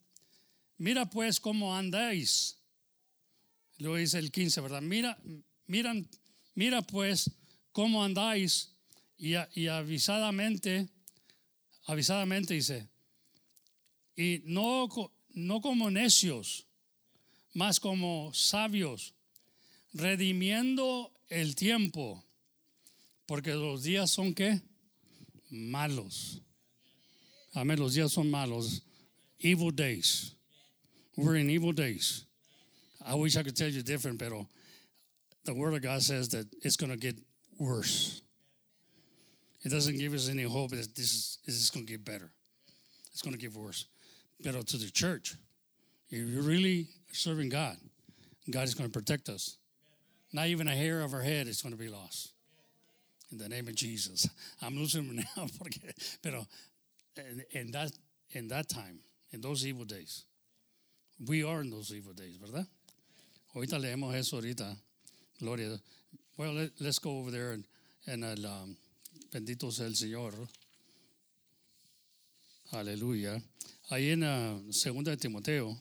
Mira 0.78 1.08
pues 1.08 1.38
cómo 1.38 1.76
andáis. 1.76 2.58
Luego 3.78 3.96
dice 3.96 4.18
el 4.18 4.32
15, 4.32 4.60
¿verdad? 4.62 4.82
Mira, 4.82 5.18
miran, 5.66 6.08
mira 6.54 6.82
pues 6.82 7.30
cómo 7.72 8.02
andáis 8.02 8.74
y, 9.18 9.34
y 9.54 9.66
avisadamente, 9.68 10.88
avisadamente 11.84 12.54
dice, 12.54 12.88
y 14.16 14.42
no, 14.44 14.88
no 15.34 15.60
como 15.60 15.90
necios, 15.90 16.66
más 17.54 17.80
como 17.80 18.32
sabios, 18.34 19.14
redimiendo 19.92 21.12
el 21.28 21.54
tiempo, 21.54 22.24
porque 23.26 23.52
los 23.52 23.82
días 23.82 24.10
son 24.10 24.34
qué? 24.34 24.60
Malos. 25.52 26.40
Amén, 27.54 27.78
los 27.78 27.94
días 27.94 28.10
son 28.10 28.30
malos. 28.30 28.80
Evil 29.40 29.70
days. 29.70 30.34
We're 31.16 31.36
in 31.36 31.50
evil 31.50 31.72
days. 31.72 32.24
I 33.04 33.14
wish 33.14 33.36
I 33.36 33.42
could 33.42 33.56
tell 33.56 33.68
you 33.68 33.82
different, 33.82 34.18
but 34.18 34.32
the 35.44 35.54
Word 35.54 35.74
of 35.74 35.82
God 35.82 36.02
says 36.02 36.28
that 36.30 36.46
it's 36.62 36.76
going 36.76 36.92
to 36.92 36.98
get 36.98 37.16
worse. 37.58 38.22
It 39.64 39.70
doesn't 39.70 39.98
give 39.98 40.14
us 40.14 40.28
any 40.28 40.44
hope 40.44 40.70
that 40.70 40.94
this 40.96 41.12
is, 41.12 41.38
is 41.46 41.70
going 41.70 41.86
to 41.86 41.92
get 41.92 42.04
better. 42.04 42.30
It's 43.12 43.22
going 43.22 43.34
to 43.34 43.40
get 43.40 43.54
worse. 43.54 43.86
But 44.42 44.66
to 44.68 44.76
the 44.76 44.90
church, 44.90 45.36
if 46.10 46.28
you're 46.28 46.42
really 46.42 46.88
serving 47.12 47.50
God, 47.50 47.76
God 48.50 48.64
is 48.64 48.74
going 48.74 48.90
to 48.90 48.92
protect 48.92 49.28
us. 49.28 49.56
Not 50.32 50.46
even 50.46 50.66
a 50.66 50.74
hair 50.74 51.02
of 51.02 51.12
our 51.14 51.20
head 51.20 51.46
is 51.46 51.62
going 51.62 51.74
to 51.74 51.78
be 51.78 51.88
lost. 51.88 52.31
In 53.32 53.38
the 53.38 53.48
name 53.48 53.66
of 53.66 53.74
Jesus. 53.74 54.28
I'm 54.60 54.76
losing 54.76 55.08
them 55.08 55.16
now, 55.36 55.46
porque, 55.58 55.80
pero 56.22 56.46
in, 57.54 57.72
that, 57.72 57.90
in 58.32 58.46
that 58.48 58.68
time, 58.68 58.98
in 59.32 59.40
those 59.40 59.66
evil 59.66 59.84
days, 59.86 60.24
we 61.26 61.42
are 61.42 61.62
in 61.62 61.70
those 61.70 61.92
evil 61.92 62.12
days, 62.12 62.36
¿verdad? 62.36 62.66
Ahorita 63.54 63.78
leemos 63.78 64.14
eso 64.14 64.36
ahorita. 64.38 64.76
Gloria. 65.38 65.78
Well, 66.36 66.52
let, 66.52 66.70
us 66.82 66.98
go 66.98 67.18
over 67.18 67.30
there 67.30 67.52
and, 67.52 67.64
and 68.06 68.44
um, 68.44 68.76
bendito 69.32 69.72
sea 69.72 69.84
el 69.84 69.92
Señor. 69.92 70.34
Aleluya. 72.72 73.42
Ahí 73.90 74.12
en 74.12 74.22
uh, 74.22 74.72
Segunda 74.72 75.10
de 75.10 75.16
Timoteo. 75.16 75.76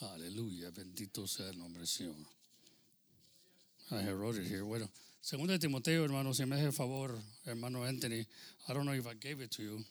Aleluya, 0.00 0.70
bendito 0.70 1.26
sea 1.26 1.48
el 1.48 1.58
nombre 1.58 1.80
del 1.80 1.88
Señor. 1.88 2.16
I 3.90 4.12
wrote 4.12 4.36
it 4.36 4.46
here. 4.46 4.64
Bueno, 4.64 4.88
Segunda 5.26 5.54
de 5.54 5.58
Timoteo, 5.58 6.04
hermano, 6.04 6.32
si 6.32 6.44
me 6.44 6.54
hace 6.54 6.70
favor, 6.70 7.10
hermano 7.44 7.84
Anthony. 7.84 8.24
I 8.68 8.72
don't 8.72 8.86
know 8.86 8.92
if 8.92 9.08
I 9.08 9.14
gave 9.14 9.40
it 9.40 9.50
to 9.52 9.62
you. 9.62 9.84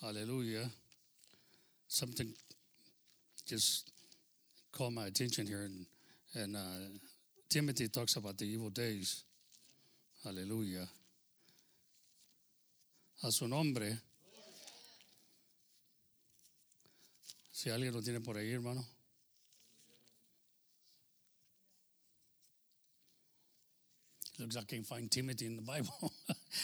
Hallelujah. 0.00 0.70
Something 1.88 2.32
just 3.46 3.90
caught 4.70 4.92
my 4.92 5.06
attention 5.06 5.46
here, 5.48 5.62
and, 5.62 5.86
and 6.34 6.54
uh, 6.54 6.98
Timothy 7.48 7.88
talks 7.88 8.14
about 8.14 8.38
the 8.38 8.44
evil 8.44 8.70
days. 8.70 9.24
Hallelujah. 10.22 10.86
A 13.24 13.32
su 13.32 13.48
nombre. 13.48 13.98
Si 17.50 17.70
alguien 17.70 17.92
lo 17.92 18.00
tiene 18.00 18.20
por 18.20 18.36
ahí, 18.36 18.52
hermano. 18.52 18.84
Looks 24.38 24.56
like 24.56 24.64
I 24.64 24.76
can 24.76 24.84
find 24.84 25.10
Timothy 25.10 25.46
in 25.46 25.56
the 25.56 25.62
Bible. 25.62 26.12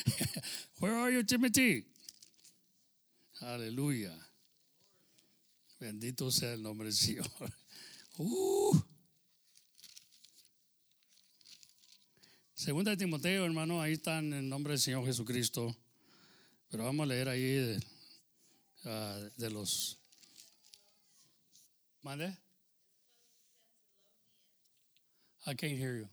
Where 0.81 0.97
are 0.97 1.11
you, 1.11 1.23
Timothy? 1.23 1.85
Aleluya. 3.43 4.13
Bendito 5.81 6.31
sea 6.33 6.55
el 6.55 6.63
nombre 6.63 6.87
del 6.87 6.95
Señor. 6.95 7.27
Uh. 8.21 8.77
Segunda 12.53 12.91
de 12.91 12.97
Timoteo, 12.97 13.45
hermano, 13.45 13.81
ahí 13.81 13.93
está 13.93 14.19
en 14.19 14.33
el 14.33 14.49
nombre 14.49 14.73
del 14.73 14.81
Señor 14.81 15.07
Jesucristo. 15.07 15.77
Pero 16.69 16.83
vamos 16.83 17.05
a 17.05 17.07
leer 17.07 17.29
ahí 17.29 17.41
de, 17.41 17.81
uh, 18.87 19.31
de 19.37 19.51
los 19.51 19.99
¿Mande? 22.03 22.37
I 25.47 25.55
can't 25.55 25.77
hear 25.77 25.97
you. 25.97 26.09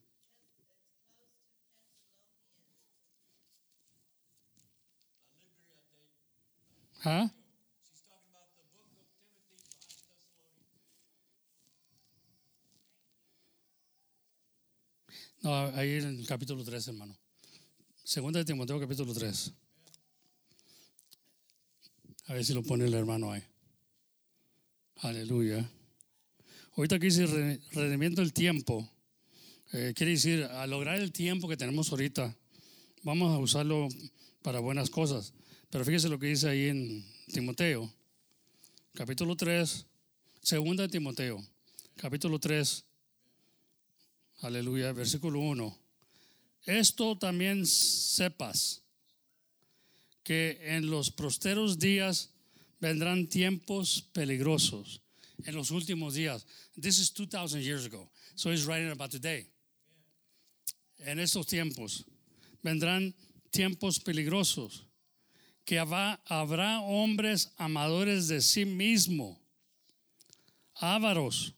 Huh? 7.06 7.30
No, 15.44 15.54
ahí 15.76 15.98
en 15.98 16.20
el 16.20 16.26
capítulo 16.26 16.64
3, 16.64 16.88
hermano. 16.88 17.16
Segunda 18.04 18.40
de 18.40 18.46
Timoteo, 18.46 18.80
capítulo 18.80 19.14
3. 19.14 19.54
A 22.26 22.34
ver 22.34 22.44
si 22.44 22.56
lo 22.56 22.64
pone 22.64 22.86
el 22.86 22.94
hermano 22.96 23.32
ahí. 23.32 23.44
Aleluya. 25.02 25.70
Ahorita 26.76 26.98
que 26.98 27.06
dice 27.06 27.62
redimiendo 27.74 28.24
el 28.24 28.34
tiempo, 28.34 28.90
eh, 29.74 29.94
quiere 29.96 30.14
decir, 30.14 30.44
a 30.46 30.66
lograr 30.66 31.00
el 31.00 31.12
tiempo 31.12 31.48
que 31.48 31.56
tenemos 31.56 31.92
ahorita, 31.92 32.36
vamos 33.04 33.32
a 33.32 33.38
usarlo 33.38 33.90
para 34.42 34.58
buenas 34.60 34.90
cosas. 34.90 35.34
Pero 35.70 35.84
fíjese 35.86 36.10
lo 36.10 36.20
que 36.20 36.28
dice 36.28 36.50
ahí 36.50 36.68
en 36.68 37.06
Timoteo, 37.34 37.92
capítulo 38.94 39.36
3, 39.36 39.86
segunda 40.42 40.88
Timoteo, 40.88 41.44
capítulo 41.96 42.40
3, 42.40 42.84
aleluya, 44.42 44.94
versículo 44.94 45.40
1. 45.40 45.78
Esto 46.66 47.18
también 47.18 47.66
sepas, 47.66 48.82
que 50.24 50.60
en 50.62 50.90
los 50.90 51.12
prosteros 51.12 51.78
días 51.78 52.32
vendrán 52.80 53.28
tiempos 53.28 54.10
peligrosos 54.12 55.02
en 55.46 55.56
los 55.56 55.70
últimos 55.70 56.16
días. 56.16 56.46
This 56.82 56.98
is 56.98 57.12
2000 57.14 57.62
years 57.62 57.86
ago. 57.86 58.10
So 58.36 58.52
he's 58.52 58.66
writing 58.66 58.90
about 58.90 59.12
today. 59.12 59.48
En 61.00 61.20
estos 61.20 61.46
tiempos 61.46 62.06
vendrán 62.64 63.14
tiempos 63.52 64.00
peligrosos 64.00 64.86
que 65.66 65.80
habrá, 65.80 66.82
hombres 66.82 67.52
amadores 67.58 68.28
de 68.28 68.40
sí 68.42 68.66
mismo, 68.66 69.42
ávaros, 70.76 71.56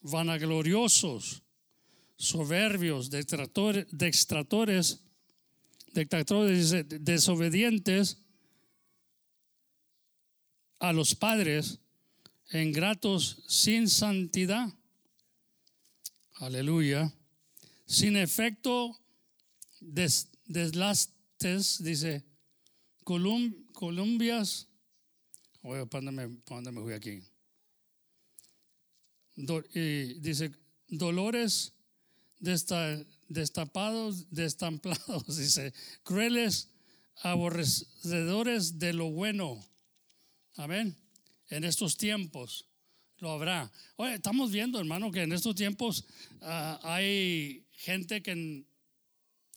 vanagloriosos, 0.00 1.42
soberbios, 2.16 3.10
dextratores, 3.10 5.00
dictadores 5.92 6.74
desobedientes 7.04 8.18
a 10.78 10.92
los 10.92 11.14
padres 11.14 11.78
ingratos 12.52 13.42
sin 13.46 13.88
santidad. 13.88 14.68
Aleluya. 16.34 17.12
Sin 17.86 18.16
efecto 18.16 18.98
des, 19.80 20.28
deslastes, 20.46 21.82
dice, 21.82 22.25
colum, 23.06 23.54
columbias. 23.72 24.66
Oye, 25.62 25.86
¿para 25.86 26.10
dónde 26.10 26.94
aquí? 26.94 27.22
y 29.74 30.14
dice, 30.20 30.50
dolores 30.88 31.72
destapados, 33.28 34.26
destamplados, 34.30 35.24
dice, 35.38 35.72
crueles, 36.02 36.70
aborrecedores 37.22 38.78
de 38.80 38.92
lo 38.92 39.10
bueno. 39.10 39.64
Amén 40.56 40.96
en 41.50 41.64
estos 41.64 41.96
tiempos 41.96 42.66
lo 43.18 43.30
habrá. 43.30 43.70
Estamos 44.12 44.50
viendo, 44.50 44.78
hermano, 44.78 45.10
que 45.10 45.22
en 45.22 45.32
estos 45.32 45.54
tiempos 45.54 46.04
ah, 46.42 46.78
hay 46.82 47.64
gente 47.72 48.22
que 48.22 48.64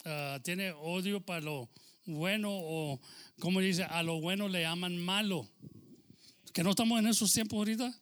ah, 0.05 0.39
tiene 0.43 0.71
odio 0.71 1.21
para 1.21 1.41
lo 1.41 1.69
bueno 2.15 2.49
o, 2.51 2.99
como 3.39 3.59
dice, 3.59 3.83
a 3.83 4.03
lo 4.03 4.19
bueno 4.19 4.47
le 4.47 4.61
llaman 4.61 4.97
malo. 4.97 5.49
Que 6.53 6.63
no 6.63 6.71
estamos 6.71 6.99
en 6.99 7.07
esos 7.07 7.31
tiempos 7.33 7.57
ahorita. 7.57 7.93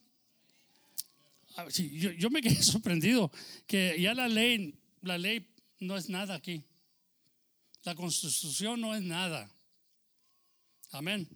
Ah, 1.56 1.66
yo, 1.68 2.12
yo, 2.12 2.30
me 2.30 2.40
quedé 2.40 2.62
sorprendido 2.62 3.30
que 3.66 3.96
ya 4.00 4.14
la 4.14 4.28
ley, 4.28 4.74
la 5.02 5.18
ley 5.18 5.46
no 5.80 5.96
es 5.96 6.08
nada 6.08 6.34
aquí. 6.34 6.64
La 7.84 7.94
constitución 7.94 8.80
no 8.80 8.94
es 8.94 9.02
nada. 9.02 9.50
Amén. 10.90 11.28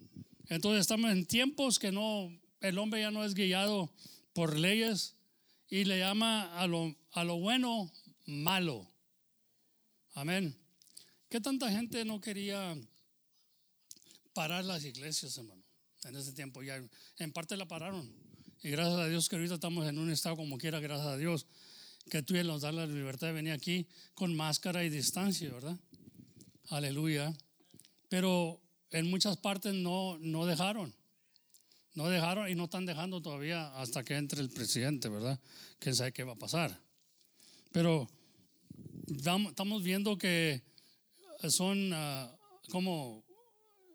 Entonces 0.49 0.81
estamos 0.81 1.11
en 1.11 1.25
tiempos 1.25 1.79
que 1.79 1.91
no, 1.91 2.31
el 2.61 2.77
hombre 2.77 3.01
ya 3.01 3.11
no 3.11 3.23
es 3.23 3.33
guiado 3.33 3.91
por 4.33 4.57
leyes 4.57 5.15
y 5.69 5.85
le 5.85 5.99
llama 5.99 6.57
a 6.59 6.67
lo, 6.67 6.95
a 7.11 7.23
lo 7.23 7.37
bueno 7.37 7.91
malo. 8.25 8.87
Amén. 10.13 10.62
¿Qué 11.33 11.41
tanta 11.41 11.67
gente 11.71 12.05
no 12.05 12.21
quería 12.21 12.79
parar 14.35 14.63
las 14.65 14.85
iglesias, 14.85 15.35
hermano? 15.35 15.63
En 16.03 16.15
ese 16.15 16.31
tiempo 16.31 16.61
ya 16.61 16.79
en 17.17 17.31
parte 17.31 17.57
la 17.57 17.67
pararon. 17.67 18.07
Y 18.61 18.69
gracias 18.69 18.99
a 18.99 19.07
Dios 19.07 19.27
que 19.27 19.37
ahorita 19.37 19.55
estamos 19.55 19.87
en 19.87 19.97
un 19.97 20.11
estado 20.11 20.35
como 20.35 20.59
quiera, 20.59 20.79
gracias 20.79 21.07
a 21.07 21.17
Dios, 21.17 21.47
que 22.11 22.21
tú 22.21 22.35
nos 22.43 22.61
da 22.61 22.71
la 22.71 22.85
libertad 22.85 23.25
de 23.25 23.33
venir 23.33 23.51
aquí 23.51 23.87
con 24.13 24.35
máscara 24.35 24.83
y 24.85 24.91
distancia, 24.91 25.51
¿verdad? 25.51 25.75
Aleluya. 26.69 27.33
Pero 28.09 28.61
en 28.91 29.09
muchas 29.09 29.35
partes 29.37 29.73
no, 29.73 30.19
no 30.19 30.45
dejaron. 30.45 30.93
No 31.95 32.09
dejaron 32.09 32.47
y 32.47 32.53
no 32.53 32.65
están 32.65 32.85
dejando 32.85 33.23
todavía 33.23 33.75
hasta 33.81 34.03
que 34.03 34.17
entre 34.17 34.39
el 34.39 34.51
presidente, 34.51 35.09
¿verdad? 35.09 35.39
Quién 35.79 35.95
sabe 35.95 36.13
qué 36.13 36.23
va 36.23 36.33
a 36.33 36.37
pasar. 36.37 36.79
Pero 37.71 38.07
estamos 39.07 39.81
viendo 39.81 40.15
que 40.15 40.61
son 41.49 41.91
ah, 41.93 42.35
como 42.69 43.23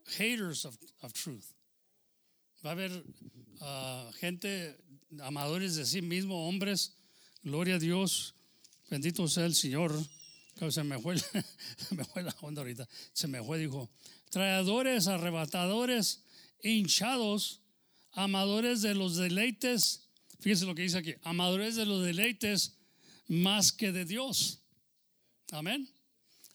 haters 0.06 0.64
of, 0.64 0.76
truth. 1.12 1.44
Va 2.64 2.70
a 2.70 2.72
haber 2.72 3.04
ah, 3.60 4.10
gente, 4.20 4.76
amadores 5.20 5.76
de 5.76 5.86
sí 5.86 6.02
mismo, 6.02 6.48
hombres, 6.48 6.96
gloria 7.42 7.76
a 7.76 7.78
Dios, 7.78 8.34
bendito 8.90 9.26
sea 9.28 9.46
el 9.46 9.54
Señor. 9.54 9.92
Se 10.70 10.82
me 10.82 10.98
fue, 10.98 11.16
se 11.18 11.94
me 11.94 12.04
fue 12.04 12.22
la 12.22 12.34
onda 12.40 12.62
ahorita, 12.62 12.88
se 13.12 13.28
me 13.28 13.42
fue, 13.42 13.58
dijo, 13.58 13.88
traidores, 14.30 15.06
arrebatadores, 15.06 16.24
hinchados, 16.62 17.62
amadores 18.12 18.82
de 18.82 18.94
los 18.94 19.16
deleites. 19.16 20.08
Fíjense 20.40 20.66
lo 20.66 20.74
que 20.74 20.82
dice 20.82 20.98
aquí, 20.98 21.14
amadores 21.22 21.76
de 21.76 21.86
los 21.86 22.04
deleites 22.04 22.76
más 23.28 23.72
que 23.72 23.92
de 23.92 24.04
Dios. 24.04 24.60
Amén. 25.52 25.88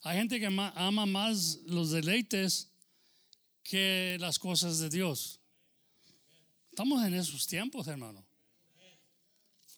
Hay 0.04 0.18
gente 0.18 0.38
que 0.38 0.48
ama 0.48 1.06
más 1.06 1.60
los 1.66 1.92
deleites 1.92 2.70
que 3.64 4.18
las 4.20 4.38
cosas 4.38 4.80
de 4.80 4.90
Dios. 4.90 5.40
Estamos 6.70 7.06
en 7.06 7.14
esos 7.14 7.48
tiempos, 7.48 7.88
hermano. 7.88 8.26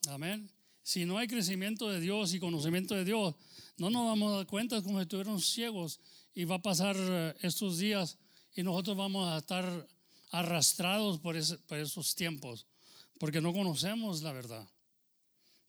Amén. 0.08 0.50
Si 0.82 1.06
no 1.06 1.20
hay 1.20 1.28
crecimiento 1.28 1.90
de 1.90 2.00
Dios 2.00 2.34
y 2.34 2.40
conocimiento 2.40 2.96
de 2.96 3.06
Dios, 3.06 3.36
no 3.78 3.92
nos 3.92 4.06
vamos 4.06 4.34
a 4.34 4.38
dar 4.38 4.48
cuenta 4.48 4.82
como 4.82 5.04
si 5.04 5.54
ciegos 5.54 6.00
y 6.34 6.46
va 6.46 6.56
a 6.56 6.62
pasar 6.62 6.96
eh, 6.98 7.36
estos 7.42 7.78
días 7.78 8.18
y 8.56 8.64
nosotros 8.64 8.98
vamos 8.98 9.28
a 9.32 9.38
estar 9.38 9.88
arrastrados 10.32 11.20
por, 11.20 11.36
por 11.68 11.78
esos 11.78 12.16
tiempos, 12.16 12.66
porque 13.20 13.42
no 13.42 13.54
conocemos 13.54 14.24
la 14.24 14.32
verdad. 14.32 14.68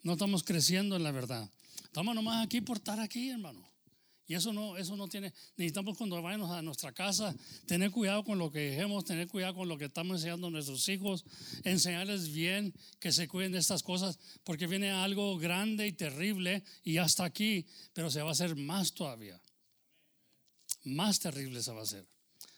No 0.02 0.14
estamos 0.14 0.42
creciendo 0.42 0.96
en 0.96 1.02
la 1.02 1.12
verdad. 1.12 1.50
Estamos 1.84 2.14
nomás 2.14 2.44
aquí 2.44 2.62
por 2.62 2.78
estar 2.78 3.00
aquí, 3.00 3.30
hermano. 3.30 3.75
Y 4.26 4.34
eso 4.34 4.52
no, 4.52 4.76
eso 4.76 4.96
no 4.96 5.06
tiene, 5.08 5.32
necesitamos 5.56 5.96
cuando 5.96 6.20
vayamos 6.20 6.50
a 6.50 6.60
nuestra 6.62 6.92
casa, 6.92 7.34
tener 7.66 7.90
cuidado 7.90 8.24
con 8.24 8.38
lo 8.38 8.50
que 8.50 8.58
dejemos, 8.70 9.04
tener 9.04 9.28
cuidado 9.28 9.54
con 9.54 9.68
lo 9.68 9.78
que 9.78 9.84
estamos 9.84 10.16
enseñando 10.16 10.48
a 10.48 10.50
nuestros 10.50 10.88
hijos, 10.88 11.24
enseñarles 11.62 12.32
bien 12.32 12.74
que 12.98 13.12
se 13.12 13.28
cuiden 13.28 13.52
de 13.52 13.58
estas 13.58 13.82
cosas, 13.82 14.18
porque 14.42 14.66
viene 14.66 14.90
algo 14.90 15.38
grande 15.38 15.86
y 15.86 15.92
terrible 15.92 16.64
y 16.82 16.94
ya 16.94 17.04
está 17.04 17.24
aquí, 17.24 17.66
pero 17.92 18.10
se 18.10 18.22
va 18.22 18.30
a 18.30 18.32
hacer 18.32 18.56
más 18.56 18.92
todavía 18.92 19.40
más 20.86 21.18
terrible 21.18 21.62
se 21.62 21.72
va 21.72 21.80
a 21.80 21.82
hacer. 21.82 22.06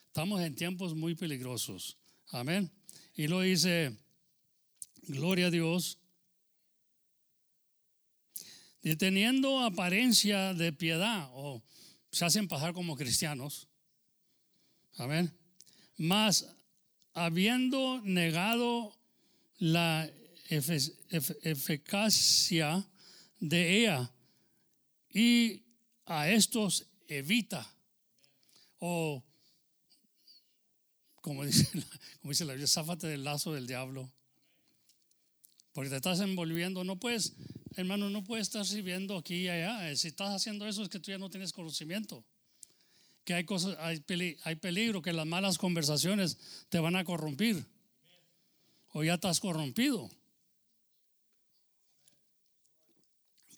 Estamos 0.06 0.40
en 0.42 0.54
tiempos 0.54 0.94
muy 0.94 1.14
peligrosos. 1.14 1.96
Amén. 2.28 2.70
Y 3.14 3.26
lo 3.26 3.40
dice, 3.40 3.96
gloria 5.02 5.46
a 5.46 5.50
Dios, 5.50 5.98
teniendo 8.98 9.60
apariencia 9.60 10.54
de 10.54 10.72
piedad, 10.72 11.28
o 11.32 11.62
se 12.10 12.24
hacen 12.24 12.48
pasar 12.48 12.72
como 12.72 12.96
cristianos. 12.96 13.68
Amén. 14.96 15.32
Más 15.96 16.46
habiendo 17.14 18.00
negado 18.02 18.96
la 19.58 20.10
eficacia 21.42 22.86
de 23.40 23.78
ella 23.78 24.10
y 25.10 25.62
a 26.06 26.28
estos 26.30 26.86
evita 27.06 27.70
o, 28.78 29.24
como 31.20 31.44
dice, 31.44 31.68
como 32.20 32.30
dice 32.30 32.44
la 32.44 32.52
Biblia, 32.52 32.68
záfate 32.68 33.06
del 33.08 33.24
lazo 33.24 33.52
del 33.52 33.66
diablo. 33.66 34.12
Porque 35.72 35.90
te 35.90 35.96
estás 35.96 36.20
envolviendo, 36.20 36.84
no 36.84 36.98
puedes, 36.98 37.34
hermano, 37.76 38.10
no 38.10 38.24
puedes 38.24 38.48
estar 38.48 38.64
sirviendo 38.66 39.16
aquí 39.16 39.42
y 39.42 39.48
allá. 39.48 39.94
Si 39.96 40.08
estás 40.08 40.34
haciendo 40.34 40.66
eso 40.66 40.82
es 40.82 40.88
que 40.88 41.00
tú 41.00 41.10
ya 41.10 41.18
no 41.18 41.30
tienes 41.30 41.52
conocimiento. 41.52 42.24
Que 43.24 43.34
hay 43.34 43.44
cosas, 43.44 43.76
hay, 43.80 44.02
hay 44.44 44.56
peligro, 44.56 45.02
que 45.02 45.12
las 45.12 45.26
malas 45.26 45.58
conversaciones 45.58 46.38
te 46.68 46.78
van 46.78 46.96
a 46.96 47.04
corrompir. 47.04 47.66
O 48.92 49.04
ya 49.04 49.14
estás 49.14 49.40
corrompido. 49.40 50.10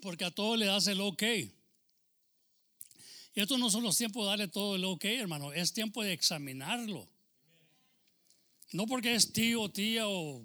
Porque 0.03 0.25
a 0.25 0.31
todo 0.31 0.57
le 0.57 0.67
das 0.67 0.87
el 0.87 1.01
ok. 1.01 1.23
Y 3.33 3.41
estos 3.41 3.59
no 3.59 3.71
son 3.71 3.85
los 3.85 3.97
tiempos 3.97 4.25
de 4.25 4.29
darle 4.31 4.49
todo 4.49 4.77
el 4.77 4.85
ok, 4.85 5.05
hermano. 5.05 5.53
Es 5.53 5.73
tiempo 5.73 6.03
de 6.03 6.13
examinarlo. 6.13 7.09
No 8.73 8.87
porque 8.87 9.15
es 9.15 9.33
tío, 9.33 9.69
tía 9.71 10.09
o 10.09 10.45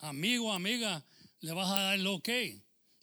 amigo, 0.00 0.52
amiga, 0.52 1.04
le 1.40 1.52
vas 1.52 1.70
a 1.70 1.80
dar 1.80 1.94
el 1.98 2.06
ok. 2.06 2.28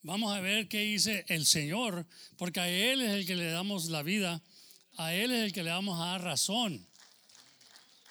Vamos 0.04 0.36
a 0.36 0.42
ver 0.42 0.68
qué 0.68 0.82
dice 0.82 1.24
el 1.30 1.46
Señor, 1.46 2.06
porque 2.36 2.60
a 2.60 2.68
Él 2.68 3.02
es 3.02 3.12
el 3.12 3.26
que 3.26 3.38
le 3.38 3.46
damos 3.46 3.86
la 3.86 4.04
vida, 4.04 4.42
a 4.98 5.14
Él 5.14 5.32
es 5.32 5.46
el 5.46 5.54
que 5.54 5.64
le 5.64 5.72
vamos 5.72 5.98
a 5.98 6.08
dar 6.08 6.22
razón. 6.22 6.86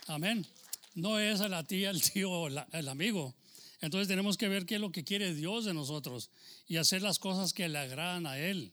Amén. 0.07 0.47
No 0.95 1.19
es 1.19 1.43
a 1.43 1.49
la 1.49 1.65
tía, 1.65 1.91
el 1.91 2.01
tío 2.01 2.31
o 2.31 2.49
el 2.49 2.89
amigo. 2.89 3.35
Entonces 3.83 4.09
tenemos 4.09 4.39
que 4.39 4.49
ver 4.49 4.65
qué 4.65 4.77
es 4.77 4.81
lo 4.81 4.91
que 4.91 5.05
quiere 5.05 5.35
Dios 5.35 5.67
de 5.67 5.75
nosotros 5.75 6.31
y 6.67 6.79
hacer 6.79 7.03
las 7.03 7.19
cosas 7.19 7.53
que 7.53 7.69
le 7.69 7.79
agradan 7.79 8.27
a 8.27 8.39
Él. 8.39 8.73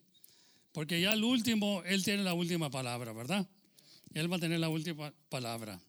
Porque 0.71 1.01
ya 1.01 1.11
el 1.11 1.25
último, 1.25 1.83
Él 1.85 2.05
tiene 2.05 2.23
la 2.23 2.33
última 2.33 2.69
palabra, 2.69 3.11
¿verdad? 3.11 3.45
Él 4.13 4.31
va 4.31 4.37
a 4.37 4.39
tener 4.39 4.61
la 4.61 4.69
última 4.69 5.13
palabra. 5.27 5.81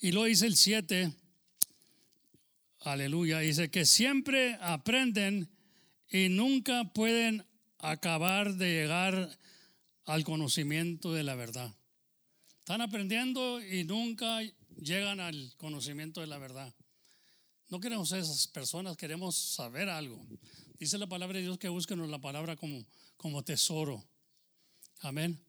Y 0.00 0.10
lo 0.10 0.24
dice 0.24 0.46
el 0.46 0.56
7, 0.56 1.12
aleluya, 2.80 3.38
dice 3.38 3.70
que 3.70 3.86
siempre 3.86 4.58
aprenden 4.60 5.53
y 6.10 6.28
nunca 6.28 6.92
pueden 6.92 7.46
acabar 7.78 8.54
de 8.54 8.82
llegar 8.82 9.38
al 10.04 10.24
conocimiento 10.24 11.12
de 11.12 11.22
la 11.22 11.34
verdad. 11.34 11.74
Están 12.58 12.80
aprendiendo 12.80 13.62
y 13.62 13.84
nunca 13.84 14.40
llegan 14.76 15.20
al 15.20 15.52
conocimiento 15.56 16.20
de 16.20 16.26
la 16.26 16.38
verdad. 16.38 16.74
No 17.68 17.80
queremos 17.80 18.12
esas 18.12 18.46
personas, 18.48 18.96
queremos 18.96 19.36
saber 19.36 19.88
algo. 19.88 20.24
Dice 20.78 20.98
la 20.98 21.06
palabra 21.06 21.38
de 21.38 21.44
Dios 21.44 21.58
que 21.58 21.68
búsquenos 21.68 22.08
la 22.08 22.20
palabra 22.20 22.56
como 22.56 22.84
como 23.24 23.42
tesoro. 23.42 24.04
Amén. 25.00 25.40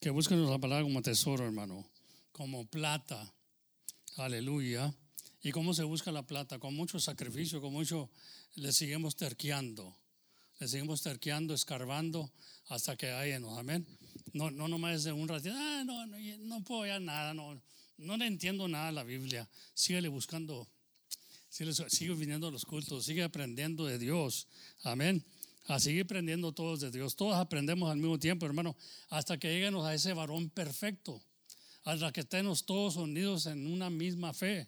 Que 0.00 0.08
busquen 0.08 0.44
la 0.48 0.58
palabra 0.58 0.82
como 0.82 1.02
tesoro, 1.02 1.44
hermano. 1.44 1.86
Como 2.32 2.66
plata. 2.66 3.34
Aleluya. 4.16 4.94
¿Y 5.42 5.52
cómo 5.52 5.74
se 5.74 5.82
busca 5.82 6.10
la 6.10 6.26
plata? 6.26 6.58
Con 6.58 6.74
mucho 6.74 6.98
sacrificio, 6.98 7.60
con 7.60 7.72
mucho... 7.72 8.10
Le 8.58 8.72
seguimos 8.72 9.14
terqueando. 9.14 9.96
Le 10.58 10.68
seguimos 10.68 11.02
terqueando, 11.02 11.54
escarbando 11.54 12.30
hasta 12.68 12.96
que 12.96 13.10
hayamos. 13.10 13.56
Amén. 13.58 13.86
No, 14.32 14.50
no 14.50 14.66
nomás 14.66 15.04
de 15.04 15.12
un 15.12 15.28
ratito. 15.28 15.54
Ah, 15.56 15.82
no, 15.86 16.06
no, 16.06 16.16
no 16.40 16.64
puedo 16.64 16.84
ya 16.86 16.98
nada. 16.98 17.34
No, 17.34 17.60
no 17.98 18.16
le 18.16 18.26
entiendo 18.26 18.66
nada 18.66 18.88
a 18.88 18.92
la 18.92 19.04
Biblia. 19.04 19.48
Síguele 19.74 20.08
buscando. 20.08 20.66
sigue 21.48 22.14
viniendo 22.14 22.48
a 22.48 22.50
los 22.50 22.64
cultos. 22.64 23.04
Sigue 23.04 23.22
aprendiendo 23.22 23.86
de 23.86 23.98
Dios. 23.98 24.48
Amén 24.82 25.24
a 25.68 25.78
seguir 25.78 26.04
aprendiendo 26.04 26.52
todos 26.52 26.80
de 26.80 26.90
Dios. 26.90 27.14
Todos 27.14 27.36
aprendemos 27.36 27.90
al 27.90 27.98
mismo 27.98 28.18
tiempo, 28.18 28.46
hermano, 28.46 28.74
hasta 29.10 29.38
que 29.38 29.52
lleguemos 29.52 29.86
a 29.86 29.94
ese 29.94 30.14
varón 30.14 30.48
perfecto, 30.48 31.22
hasta 31.84 32.10
que 32.10 32.20
estemos 32.20 32.64
todos 32.64 32.96
unidos 32.96 33.44
en 33.44 33.66
una 33.66 33.90
misma 33.90 34.32
fe, 34.32 34.66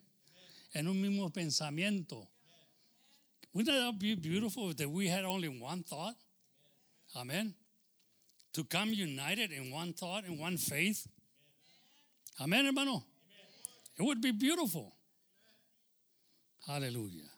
en 0.74 0.88
un 0.88 1.00
mismo 1.00 1.32
pensamiento. 1.32 2.28
Wouldn't 3.52 3.76
that 3.76 3.98
be 3.98 4.14
beautiful 4.14 4.72
that 4.72 4.88
we 4.88 5.08
had 5.08 5.24
only 5.24 5.48
one 5.48 5.82
thought? 5.82 6.14
Amen. 7.16 7.54
To 8.54 8.64
come 8.64 8.92
united 8.92 9.50
in 9.50 9.70
one 9.70 9.92
thought, 9.92 10.24
in 10.24 10.38
one 10.38 10.56
faith. 10.56 11.06
Amen, 12.40 12.64
hermano. 12.64 13.04
It 13.98 14.02
would 14.02 14.20
be 14.20 14.32
beautiful. 14.32 14.94
Hallelujah. 16.66 17.28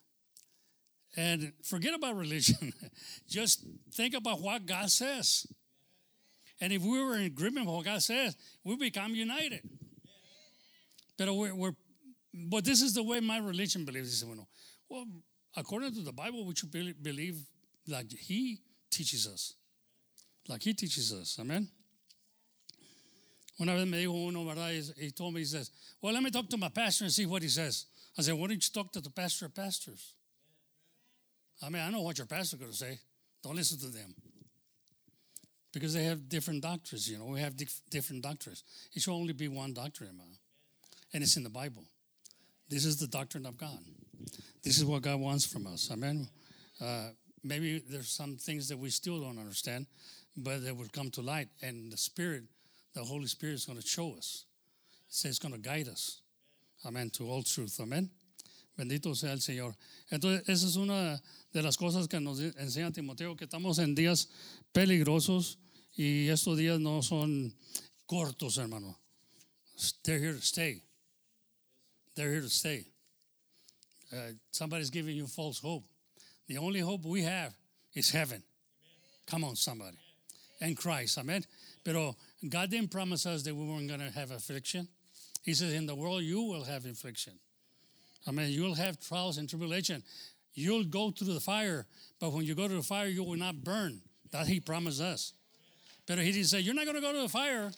And 1.16 1.52
forget 1.62 1.94
about 1.94 2.16
religion. 2.16 2.72
Just 3.28 3.64
think 3.92 4.14
about 4.14 4.40
what 4.40 4.66
God 4.66 4.90
says. 4.90 5.46
And 6.60 6.72
if 6.72 6.82
we 6.82 7.02
were 7.02 7.16
in 7.16 7.24
agreement 7.24 7.66
with 7.66 7.74
what 7.74 7.84
God 7.84 8.02
says, 8.02 8.36
we 8.64 8.76
become 8.76 9.14
united. 9.14 9.68
But 11.18 11.34
we're, 11.34 11.54
we're 11.54 11.72
but 12.32 12.64
this 12.64 12.80
is 12.80 12.94
the 12.94 13.02
way 13.02 13.20
my 13.20 13.38
religion 13.38 13.84
believes. 13.84 14.24
Well, 14.88 15.06
according 15.56 15.94
to 15.94 16.00
the 16.00 16.12
Bible, 16.12 16.44
we 16.44 16.54
should 16.54 16.70
believe 16.70 17.38
like 17.86 18.10
He 18.12 18.60
teaches 18.90 19.26
us. 19.26 19.54
Like 20.48 20.62
He 20.62 20.74
teaches 20.74 21.12
us. 21.12 21.38
Amen. 21.40 21.68
Una 23.60 23.74
vez 23.74 23.86
me 23.86 23.98
dijo 23.98 24.26
uno, 24.28 24.44
¿verdad? 24.44 24.72
He 24.98 25.10
told 25.10 25.34
me, 25.34 25.40
he 25.40 25.46
says, 25.46 25.70
Well, 26.00 26.14
let 26.14 26.22
me 26.22 26.30
talk 26.30 26.48
to 26.48 26.56
my 26.56 26.68
pastor 26.68 27.04
and 27.04 27.12
see 27.12 27.26
what 27.26 27.42
he 27.42 27.48
says. 27.48 27.86
I 28.18 28.22
said, 28.22 28.34
Why 28.34 28.48
don't 28.48 28.52
you 28.52 28.72
talk 28.72 28.92
to 28.92 29.00
the 29.00 29.10
pastor 29.10 29.46
of 29.46 29.54
pastors? 29.54 30.14
I 31.62 31.68
mean, 31.68 31.82
I 31.82 31.90
know 31.90 32.00
what 32.00 32.18
your 32.18 32.26
pastor's 32.26 32.58
going 32.58 32.72
to 32.72 32.76
say. 32.76 32.98
Don't 33.42 33.54
listen 33.54 33.78
to 33.78 33.86
them. 33.86 34.14
Because 35.72 35.94
they 35.94 36.04
have 36.04 36.28
different 36.28 36.62
doctrines, 36.62 37.08
you 37.08 37.18
know. 37.18 37.26
We 37.26 37.40
have 37.40 37.56
dif- 37.56 37.80
different 37.88 38.22
doctrines. 38.22 38.64
It 38.94 39.02
should 39.02 39.14
only 39.14 39.32
be 39.32 39.48
one 39.48 39.72
doctrine, 39.72 40.16
man. 40.16 40.36
And 41.14 41.22
it's 41.22 41.36
in 41.36 41.44
the 41.44 41.50
Bible. 41.50 41.84
This 42.68 42.84
is 42.84 42.96
the 42.96 43.06
doctrine 43.06 43.46
of 43.46 43.56
God. 43.56 43.78
This 44.62 44.78
is 44.78 44.84
what 44.84 45.02
God 45.02 45.20
wants 45.20 45.44
from 45.44 45.66
us. 45.66 45.90
Amen. 45.92 46.28
Uh, 46.80 47.08
maybe 47.42 47.82
there's 47.90 48.08
some 48.08 48.36
things 48.36 48.68
that 48.68 48.78
we 48.78 48.90
still 48.90 49.20
don't 49.20 49.38
understand, 49.38 49.86
but 50.36 50.64
they 50.64 50.72
will 50.72 50.88
come 50.92 51.10
to 51.10 51.20
light. 51.20 51.48
And 51.62 51.92
the 51.92 51.96
Spirit, 51.96 52.44
the 52.94 53.02
Holy 53.02 53.26
Spirit, 53.26 53.54
is 53.54 53.64
going 53.64 53.80
to 53.80 53.86
show 53.86 54.14
us. 54.16 54.44
Says 55.08 55.32
it's 55.32 55.38
going 55.38 55.54
to 55.54 55.60
guide 55.60 55.88
us. 55.88 56.20
Amén. 56.84 57.12
To 57.14 57.28
all 57.28 57.42
truth. 57.42 57.78
Amén. 57.80 58.08
Bendito 58.78 59.14
sea 59.14 59.32
el 59.32 59.40
Señor. 59.40 59.74
Entonces, 60.10 60.48
esa 60.48 60.66
es 60.66 60.76
una 60.76 61.20
de 61.52 61.62
las 61.62 61.76
cosas 61.76 62.08
que 62.08 62.20
nos 62.20 62.40
enseña 62.40 62.90
Timoteo, 62.92 63.36
que 63.36 63.44
estamos 63.44 63.78
en 63.78 63.94
días 63.94 64.28
peligrosos 64.72 65.58
y 65.94 66.28
estos 66.28 66.56
días 66.56 66.80
no 66.80 67.02
son 67.02 67.54
cortos, 68.06 68.56
hermano. 68.56 68.98
They're 70.04 70.18
here 70.18 70.34
to 70.34 70.40
stay. 70.40 70.82
They're 72.14 72.30
here 72.30 72.40
to 72.40 72.48
stay. 72.48 72.91
Uh, 74.12 74.32
somebody's 74.50 74.90
giving 74.90 75.16
you 75.16 75.26
false 75.26 75.58
hope. 75.58 75.84
The 76.46 76.58
only 76.58 76.80
hope 76.80 77.04
we 77.04 77.22
have 77.22 77.54
is 77.94 78.10
heaven. 78.10 78.42
Come 79.26 79.44
on, 79.44 79.56
somebody. 79.56 79.96
And 80.60 80.76
Christ. 80.76 81.18
Amen. 81.18 81.44
Pero 81.84 82.16
God 82.48 82.70
didn't 82.70 82.90
promise 82.90 83.26
us 83.26 83.42
that 83.44 83.54
we 83.54 83.64
weren't 83.64 83.88
going 83.88 84.00
to 84.00 84.10
have 84.10 84.30
affliction. 84.30 84.88
He 85.42 85.54
says, 85.54 85.72
In 85.72 85.86
the 85.86 85.94
world 85.94 86.22
you 86.22 86.42
will 86.42 86.64
have 86.64 86.84
affliction. 86.84 87.34
I 88.26 88.30
mean, 88.30 88.50
you'll 88.50 88.74
have 88.74 89.00
trials 89.00 89.38
and 89.38 89.48
tribulation. 89.48 90.02
You'll 90.54 90.84
go 90.84 91.10
through 91.10 91.32
the 91.32 91.40
fire, 91.40 91.86
but 92.20 92.32
when 92.32 92.44
you 92.44 92.54
go 92.54 92.68
to 92.68 92.74
the 92.74 92.82
fire, 92.82 93.06
you 93.06 93.24
will 93.24 93.38
not 93.38 93.64
burn. 93.64 94.00
That 94.30 94.46
he 94.46 94.60
promised 94.60 95.00
us. 95.00 95.32
But 96.06 96.18
he 96.18 96.32
didn't 96.32 96.46
say, 96.46 96.60
You're 96.60 96.74
not 96.74 96.84
going 96.84 96.96
to 96.96 97.02
go 97.02 97.12
to 97.12 97.22
the 97.22 97.28
fire. 97.28 97.70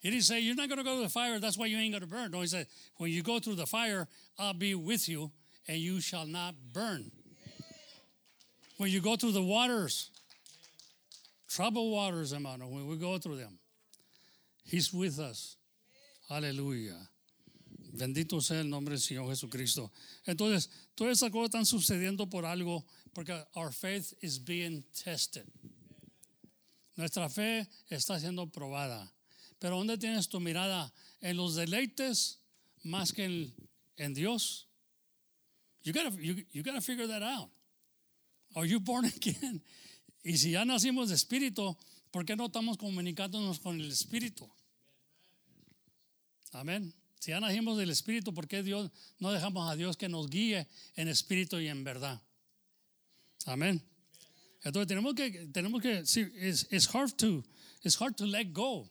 He 0.00 0.10
didn't 0.10 0.24
say, 0.24 0.40
You're 0.40 0.54
not 0.54 0.68
going 0.68 0.78
to 0.78 0.84
go 0.84 0.96
to 0.96 1.02
the 1.02 1.08
fire, 1.08 1.38
that's 1.38 1.56
why 1.56 1.66
you 1.66 1.78
ain't 1.78 1.92
going 1.92 2.02
to 2.02 2.06
burn. 2.06 2.30
No, 2.30 2.40
he 2.40 2.46
said, 2.46 2.66
When 2.96 3.10
you 3.10 3.22
go 3.22 3.38
through 3.38 3.56
the 3.56 3.66
fire, 3.66 4.08
I'll 4.38 4.54
be 4.54 4.74
with 4.74 5.08
you, 5.08 5.30
and 5.66 5.78
you 5.78 6.00
shall 6.00 6.26
not 6.26 6.54
burn. 6.72 7.10
When 8.76 8.90
you 8.90 9.00
go 9.00 9.16
through 9.16 9.32
the 9.32 9.42
waters, 9.42 10.10
trouble 11.48 11.90
waters, 11.90 12.32
hermano, 12.32 12.68
when 12.68 12.86
we 12.86 12.96
go 12.96 13.18
through 13.18 13.36
them, 13.36 13.58
He's 14.64 14.92
with 14.92 15.18
us. 15.18 15.56
Aleluya. 16.30 16.96
Bendito 17.96 18.42
sea 18.42 18.60
el 18.60 18.68
nombre 18.68 18.94
del 18.94 19.00
Señor 19.00 19.28
Jesucristo. 19.28 19.90
Entonces, 20.26 20.68
todas 20.94 21.18
esas 21.18 21.30
cosas 21.30 21.50
están 21.50 21.64
sucediendo 21.64 22.28
por 22.28 22.44
algo, 22.44 22.84
porque 23.14 23.32
our 23.54 23.72
faith 23.72 24.12
is 24.20 24.38
being 24.38 24.84
tested. 24.92 25.46
Nuestra 26.96 27.28
fe 27.28 27.66
está 27.90 28.18
siendo 28.18 28.50
probada. 28.50 29.10
Pero 29.58 29.76
¿dónde 29.76 29.98
tienes 29.98 30.28
tu 30.28 30.40
mirada? 30.40 30.92
¿En 31.20 31.36
los 31.36 31.54
deleites 31.54 32.40
más 32.82 33.12
que 33.12 33.24
en, 33.24 33.54
en 33.96 34.14
Dios? 34.14 34.68
You 35.82 35.92
gotta, 35.92 36.10
you, 36.20 36.44
you 36.52 36.62
gotta 36.62 36.80
figure 36.80 37.06
that 37.06 37.22
out. 37.22 37.50
Are 38.54 38.66
you 38.66 38.80
born 38.80 39.04
again? 39.16 39.62
Y 40.22 40.36
si 40.38 40.50
ya 40.50 40.64
nacimos 40.64 41.08
de 41.08 41.14
espíritu, 41.14 41.76
¿por 42.10 42.24
qué 42.24 42.36
no 42.36 42.46
estamos 42.46 42.76
comunicándonos 42.76 43.60
con 43.60 43.80
el 43.80 43.90
espíritu? 43.90 44.48
Amén. 46.52 46.92
Si 47.20 47.30
ya 47.30 47.40
nacimos 47.40 47.76
del 47.76 47.90
Espíritu, 47.90 48.32
¿por 48.32 48.46
qué 48.46 48.62
Dios 48.62 48.90
no 49.18 49.32
dejamos 49.32 49.70
a 49.70 49.76
Dios 49.76 49.96
que 49.96 50.08
nos 50.08 50.28
guíe 50.28 50.68
en 50.94 51.08
espíritu 51.08 51.58
y 51.58 51.68
en 51.68 51.82
verdad? 51.82 52.22
Amén. 53.46 53.82
Entonces 54.62 54.86
tenemos 54.88 55.14
que, 55.14 55.30
tenemos 55.52 55.82
que, 55.82 56.06
sí, 56.06 56.20
it's, 56.36 56.66
it's, 56.70 56.86
hard 56.94 57.12
to, 57.16 57.44
it's 57.82 58.00
hard 58.00 58.16
to 58.16 58.26
let 58.26 58.52
go 58.52 58.88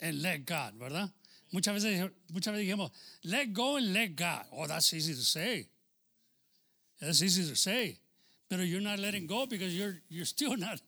and 0.00 0.22
let 0.22 0.44
God, 0.44 0.74
¿verdad? 0.78 1.10
Muchas 1.52 1.74
veces, 1.74 2.10
muchas 2.32 2.52
veces 2.52 2.66
dijimos, 2.66 2.90
let 3.24 3.52
go 3.52 3.76
and 3.76 3.92
let 3.92 4.16
God. 4.16 4.44
Oh, 4.52 4.66
that's 4.66 4.92
easy 4.92 5.14
to 5.14 5.20
say. 5.20 5.66
That's 7.00 7.22
easy 7.22 7.48
to 7.48 7.56
say. 7.56 7.98
But 8.48 8.60
you're 8.60 8.80
not 8.80 8.98
letting 8.98 9.26
go 9.26 9.46
because 9.46 9.76
you're, 9.76 9.96
you're 10.08 10.24
still 10.24 10.56
not, 10.56 10.80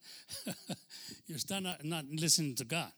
you're 1.27 1.39
still 1.39 1.61
not, 1.61 1.85
not 1.85 2.05
listening 2.13 2.55
to 2.57 2.65
God. 2.65 2.91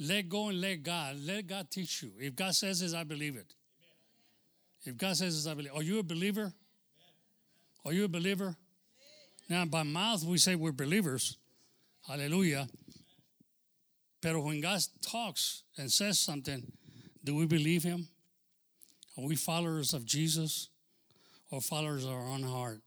Let 0.00 0.28
go 0.28 0.48
and 0.48 0.60
let 0.60 0.82
God. 0.82 1.16
Let 1.24 1.46
God 1.46 1.70
teach 1.70 2.02
you. 2.02 2.12
If 2.18 2.36
God 2.36 2.54
says 2.54 2.80
this, 2.80 2.94
I 2.94 3.04
believe 3.04 3.36
it. 3.36 3.52
If 4.84 4.96
God 4.96 5.16
says 5.16 5.34
this, 5.36 5.50
I 5.50 5.54
believe. 5.54 5.72
Are 5.74 5.82
you 5.82 5.98
a 5.98 6.02
believer? 6.02 6.52
Are 7.84 7.92
you 7.92 8.04
a 8.04 8.08
believer? 8.08 8.56
Now, 9.48 9.64
by 9.64 9.82
mouth, 9.82 10.24
we 10.24 10.38
say 10.38 10.54
we're 10.54 10.72
believers. 10.72 11.36
Hallelujah. 12.06 12.68
But 14.20 14.42
when 14.42 14.60
God 14.60 14.80
talks 15.00 15.62
and 15.76 15.90
says 15.90 16.18
something, 16.18 16.72
do 17.22 17.34
we 17.34 17.46
believe 17.46 17.82
Him? 17.82 18.08
Are 19.16 19.24
we 19.24 19.36
followers 19.36 19.94
of 19.94 20.04
Jesus 20.04 20.68
or 21.50 21.60
followers 21.60 22.04
of 22.04 22.12
our 22.12 22.26
own 22.26 22.42
heart? 22.42 22.80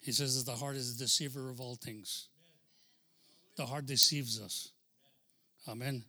He 0.00 0.12
says 0.12 0.36
that 0.42 0.50
the 0.50 0.58
heart 0.58 0.76
is 0.76 0.96
the 0.96 1.04
deceiver 1.04 1.50
of 1.50 1.60
all 1.60 1.74
things. 1.74 2.28
The 3.56 3.66
heart 3.66 3.86
deceives 3.86 4.40
us. 4.40 4.72
Amén. 5.68 6.04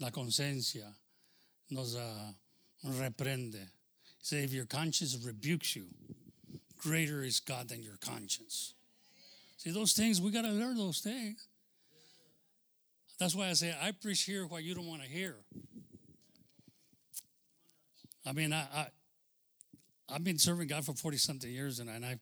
La 0.00 0.10
conciencia 0.10 0.94
nos 1.70 1.96
uh, 1.96 2.32
reprende. 2.86 3.68
Say, 4.22 4.44
if 4.44 4.52
your 4.52 4.64
conscience 4.64 5.16
rebukes 5.24 5.76
you, 5.76 5.86
greater 6.78 7.22
is 7.22 7.40
God 7.40 7.68
than 7.68 7.82
your 7.82 7.96
conscience. 8.00 8.74
See, 9.58 9.70
those 9.70 9.92
things, 9.92 10.20
we 10.20 10.30
got 10.30 10.42
to 10.42 10.50
learn 10.50 10.76
those 10.76 11.00
things. 11.00 11.46
That's 13.20 13.34
why 13.34 13.50
I 13.50 13.52
say, 13.52 13.76
I 13.78 13.92
preach 13.92 14.22
here 14.22 14.46
what 14.46 14.64
you 14.64 14.74
don't 14.74 14.86
want 14.86 15.02
to 15.02 15.08
hear. 15.08 15.36
I 18.26 18.32
mean, 18.32 18.54
I, 18.54 18.62
I, 18.74 18.86
I've 20.08 20.24
been 20.24 20.38
serving 20.38 20.68
God 20.68 20.86
for 20.86 20.94
40 20.94 21.18
something 21.18 21.50
years, 21.50 21.80
and, 21.80 21.90
and 21.90 22.04
I, 22.04 22.18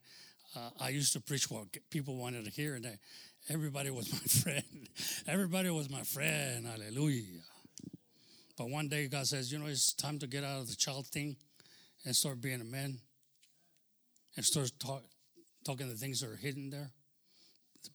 uh, 0.57 0.69
I 0.81 0.89
used 0.89 1.13
to 1.13 1.21
preach 1.21 1.49
what 1.49 1.67
people 1.89 2.17
wanted 2.17 2.43
to 2.43 2.51
hear, 2.51 2.75
and 2.75 2.85
I, 2.85 2.99
everybody 3.47 3.89
was 3.89 4.11
my 4.11 4.19
friend. 4.19 4.89
Everybody 5.25 5.69
was 5.69 5.89
my 5.89 6.01
friend. 6.01 6.67
Hallelujah. 6.67 7.43
But 8.57 8.69
one 8.69 8.89
day 8.89 9.07
God 9.07 9.25
says, 9.25 9.53
you 9.53 9.57
know, 9.57 9.67
it's 9.67 9.93
time 9.93 10.19
to 10.19 10.27
get 10.27 10.43
out 10.43 10.59
of 10.59 10.67
the 10.67 10.75
child 10.75 11.07
thing 11.07 11.37
and 12.05 12.13
start 12.13 12.41
being 12.41 12.59
a 12.59 12.65
man 12.65 12.99
and 14.35 14.43
start 14.43 14.69
talk, 14.79 15.03
talking 15.65 15.87
the 15.87 15.95
things 15.95 16.19
that 16.19 16.29
are 16.29 16.35
hidden 16.35 16.69
there. 16.69 16.91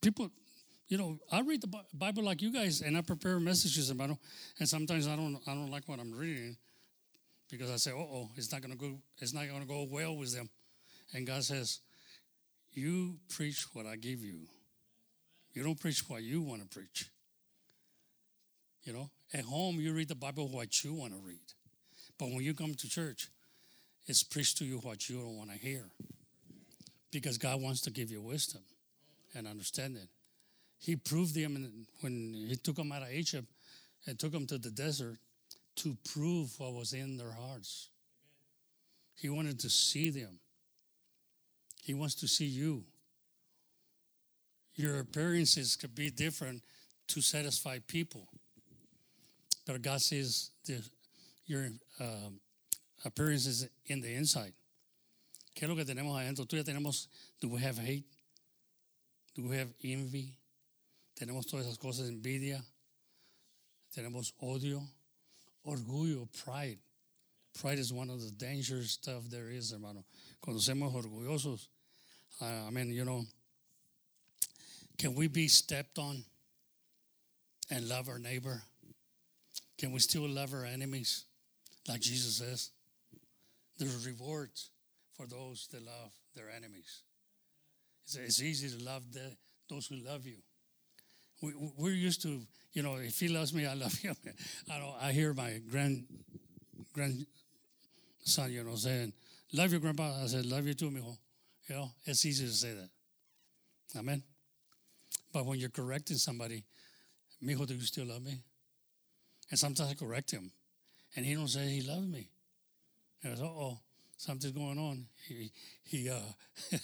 People, 0.01 0.31
you 0.89 0.99
know, 0.99 1.19
I 1.33 1.41
read 1.41 1.63
the 1.63 1.83
Bible 1.95 2.23
like 2.23 2.43
you 2.43 2.53
guys, 2.53 2.81
and 2.81 2.97
I 2.97 3.01
prepare 3.01 3.41
messages 3.41 3.91
about 3.91 4.11
it. 4.11 4.17
And 4.59 4.69
sometimes 4.69 5.07
I 5.07 5.17
don't, 5.17 5.41
I 5.47 5.55
don't 5.55 5.71
like 5.71 5.89
what 5.89 5.99
I'm 5.99 6.13
reading 6.13 6.57
because 7.51 7.71
I 7.71 7.77
say, 7.77 7.93
"Oh, 7.93 8.09
oh, 8.13 8.31
it's 8.37 8.53
not 8.53 8.61
gonna 8.61 8.77
go, 8.77 8.99
it's 9.19 9.33
not 9.33 9.49
gonna 9.49 9.65
go 9.65 9.85
well 9.85 10.17
with 10.17 10.35
them." 10.35 10.49
And 11.13 11.27
God 11.27 11.45
says, 11.45 11.81
"You 12.73 13.19
preach 13.29 13.67
what 13.73 13.87
I 13.87 13.97
give 13.97 14.23
you." 14.23 14.49
You 15.55 15.63
don't 15.63 15.79
preach 15.79 16.09
what 16.09 16.23
you 16.23 16.43
want 16.43 16.63
to 16.63 16.69
preach. 16.69 17.07
You 18.83 18.93
know, 18.93 19.11
at 19.33 19.45
home 19.45 19.81
you 19.81 19.93
read 19.95 20.09
the 20.09 20.15
Bible 20.17 20.49
what 20.49 20.83
you 20.83 20.93
want 20.93 21.13
to 21.13 21.21
read. 21.21 21.55
But 22.19 22.27
when 22.27 22.41
you 22.41 22.55
come 22.55 22.75
to 22.75 22.89
church, 22.89 23.29
it's 24.07 24.23
preached 24.23 24.59
to 24.59 24.65
you 24.65 24.79
what 24.79 25.09
you 25.09 25.17
don't 25.17 25.37
want 25.37 25.51
to 25.51 25.57
hear. 25.57 25.85
Because 27.11 27.39
God 27.39 27.63
wants 27.63 27.81
to 27.83 27.91
give 27.91 28.11
you 28.11 28.21
wisdom 28.21 28.63
and 29.35 29.47
understanding. 29.47 30.09
He 30.85 30.97
proved 30.97 31.35
them 31.35 31.87
when 32.03 32.35
He 32.47 32.57
took 32.57 32.77
them 32.77 32.93
out 32.93 33.01
of 33.01 33.11
Egypt 33.11 33.47
and 34.07 34.19
took 34.19 34.33
them 34.33 34.47
to 34.49 34.59
the 34.59 34.69
desert 34.69 35.17
to 35.77 35.97
prove 36.13 36.53
what 36.59 36.75
was 36.75 36.93
in 36.93 37.17
their 37.17 37.33
hearts. 37.33 37.89
He 39.17 39.31
wanted 39.31 39.59
to 39.61 39.71
see 39.71 40.11
them. 40.11 40.39
He 41.83 41.95
wants 41.95 42.15
to 42.17 42.29
see 42.29 42.45
you. 42.45 42.85
Your 44.75 45.01
appearances 45.01 45.75
could 45.75 45.95
be 45.95 46.11
different 46.11 46.63
to 47.09 47.23
satisfy 47.23 47.79
people. 47.87 48.29
But 49.67 49.81
God 49.81 50.03
sees 50.03 50.51
the, 50.67 50.83
your 51.47 51.71
um, 51.99 52.41
appearances 53.07 53.67
in 53.87 54.03
the 54.03 54.13
inside. 54.13 54.53
¿Qué 55.57 55.63
es 55.63 55.69
lo 55.71 55.77
que 55.77 55.85
tenemos 55.85 56.21
adentro? 56.21 56.45
Tú 56.47 56.59
ya 56.59 56.63
tenemos, 56.63 57.07
do 57.41 57.49
we 57.49 57.61
have 57.63 57.79
hate? 57.79 58.05
Do 59.35 59.49
we 59.49 59.57
have 59.57 59.73
envy? 59.83 60.37
Tenemos 61.19 61.47
todas 61.47 61.67
esas 61.67 61.79
cosas, 61.79 62.09
envidia. 62.09 62.63
Tenemos 63.95 64.33
odio, 64.43 64.83
orgullo, 65.65 66.29
pride. 66.45 66.79
Pride 67.61 67.79
is 67.79 67.93
one 67.93 68.11
of 68.11 68.21
the 68.21 68.33
dangerous 68.33 68.91
stuff 68.91 69.23
there 69.31 69.49
is, 69.49 69.71
hermano. 69.71 70.05
Cuando 70.41 70.61
somos 70.61 70.93
orgullosos, 70.93 71.69
uh, 72.41 72.67
I 72.67 72.71
mean, 72.71 72.91
you 72.91 73.05
know, 73.05 73.25
can 74.99 75.15
we 75.15 75.29
be 75.29 75.47
stepped 75.47 75.99
on 75.99 76.25
and 77.71 77.89
love 77.89 78.09
our 78.09 78.19
neighbor? 78.19 78.63
Can 79.79 79.93
we 79.93 80.01
still 80.01 80.29
love 80.29 80.53
our 80.53 80.65
enemies 80.65 81.25
like 81.89 82.01
Jesus 82.01 82.37
says? 82.37 82.71
There's 83.79 84.07
rewards 84.07 84.71
for 85.17 85.27
those 85.27 85.69
that 85.73 85.85
love 85.85 86.13
their 86.35 86.51
enemies. 86.51 87.03
It's, 88.05 88.17
it's 88.17 88.43
easy 88.43 88.77
to 88.77 88.85
love 88.85 89.13
the, 89.13 89.37
those 89.69 89.87
who 89.87 89.97
love 89.97 90.27
you. 90.27 90.37
We, 91.45 91.53
we're 91.77 91.93
used 91.93 92.23
to, 92.23 92.41
you 92.73 92.83
know, 92.83 92.97
if 92.97 93.21
he 93.21 93.29
loves 93.29 93.53
me, 93.53 93.67
I 93.67 93.75
love 93.75 93.93
him. 93.99 94.17
I 94.71 94.79
don't. 94.79 94.95
I 95.01 95.13
hear 95.13 95.35
my 95.35 95.61
grand 95.71 96.07
grandson, 96.93 97.27
you 98.49 98.65
know, 98.65 98.77
saying, 98.77 99.13
"Love 99.53 99.73
your 99.73 99.81
grandpa." 99.81 100.23
I 100.23 100.27
said, 100.27 100.47
"Love 100.47 100.67
you 100.67 100.75
too, 100.75 100.91
mijo." 100.91 101.17
You 101.69 101.77
know, 101.77 101.91
it's 102.05 102.25
easy 102.25 102.47
to 102.47 102.53
say 102.53 102.73
that. 102.73 102.89
Amen. 103.99 104.23
But 105.33 105.47
when 105.47 105.59
you're 105.59 105.71
correcting 105.71 106.17
somebody, 106.17 106.65
mijo, 107.43 107.67
do 107.67 107.75
you 107.75 107.81
still 107.83 108.07
love 108.07 108.23
me? 108.23 108.43
And 109.51 109.59
sometimes 109.59 109.91
I 109.91 109.95
correct 109.95 110.31
him, 110.31 110.51
and 111.15 111.27
he 111.27 111.35
don't 111.35 111.49
say 111.49 111.69
he 111.69 111.83
loves 111.83 112.07
me. 112.07 112.31
And 113.23 113.33
I 113.33 113.37
said, 113.37 113.45
"Oh, 113.45 113.79
something's 114.17 114.55
going 114.55 114.79
on." 114.79 115.07
He 115.29 115.53
he 115.83 116.09
uh, 116.09 116.33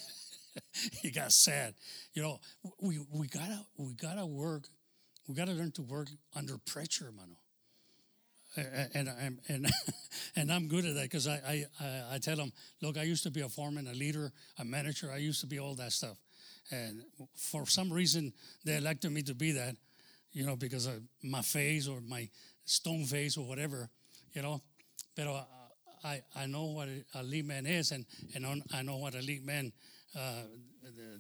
he 1.03 1.11
got 1.11 1.33
sad. 1.33 1.75
You 2.15 2.23
know, 2.23 2.41
we 2.81 2.99
we 3.13 3.27
gotta 3.29 3.61
we 3.77 3.95
gotta 3.95 4.27
work. 4.27 4.69
We 5.29 5.35
gotta 5.35 5.53
learn 5.53 5.73
to 5.73 5.83
work 5.83 6.09
under 6.35 6.59
pressure, 6.59 7.13
mano. 7.17 7.37
And 8.57 9.09
and 9.09 9.39
and 9.49 9.67
and 10.37 10.53
I'm 10.53 10.67
good 10.67 10.85
at 10.85 10.95
that 10.95 11.05
because 11.05 11.29
I, 11.29 11.67
I 11.81 12.03
I 12.15 12.19
tell 12.19 12.35
them, 12.37 12.53
look, 12.83 12.99
I 12.99 13.05
used 13.05 13.23
to 13.23 13.31
be 13.31 13.43
a 13.43 13.49
foreman, 13.49 13.87
a 13.87 13.93
leader, 13.95 14.33
a 14.59 14.65
manager. 14.65 15.09
I 15.13 15.19
used 15.19 15.41
to 15.43 15.47
be 15.47 15.61
all 15.61 15.77
that 15.77 15.93
stuff, 15.93 16.17
and 16.73 17.03
for 17.37 17.65
some 17.67 17.93
reason 17.93 18.33
they 18.65 18.77
elected 18.77 19.13
me 19.13 19.23
to 19.23 19.35
be 19.35 19.53
that, 19.53 19.77
you 20.33 20.45
know, 20.45 20.57
because 20.57 20.87
of 20.87 20.95
my 21.23 21.43
face 21.43 21.87
or 21.87 22.01
my 22.01 22.29
stone 22.65 23.05
face 23.05 23.37
or 23.37 23.47
whatever, 23.47 23.89
you 24.35 24.43
know. 24.43 24.61
But 25.15 25.29
uh, 25.29 25.45
I 26.03 26.23
I 26.35 26.47
know 26.47 26.65
what 26.67 26.89
a 27.15 27.23
lead 27.23 27.47
man 27.47 27.67
is, 27.67 27.93
and 27.93 28.05
and 28.35 28.65
I 28.73 28.83
know 28.83 28.97
what 28.97 29.15
a 29.15 29.21
lead 29.21 29.47
man 29.47 29.73
uh, 30.17 30.43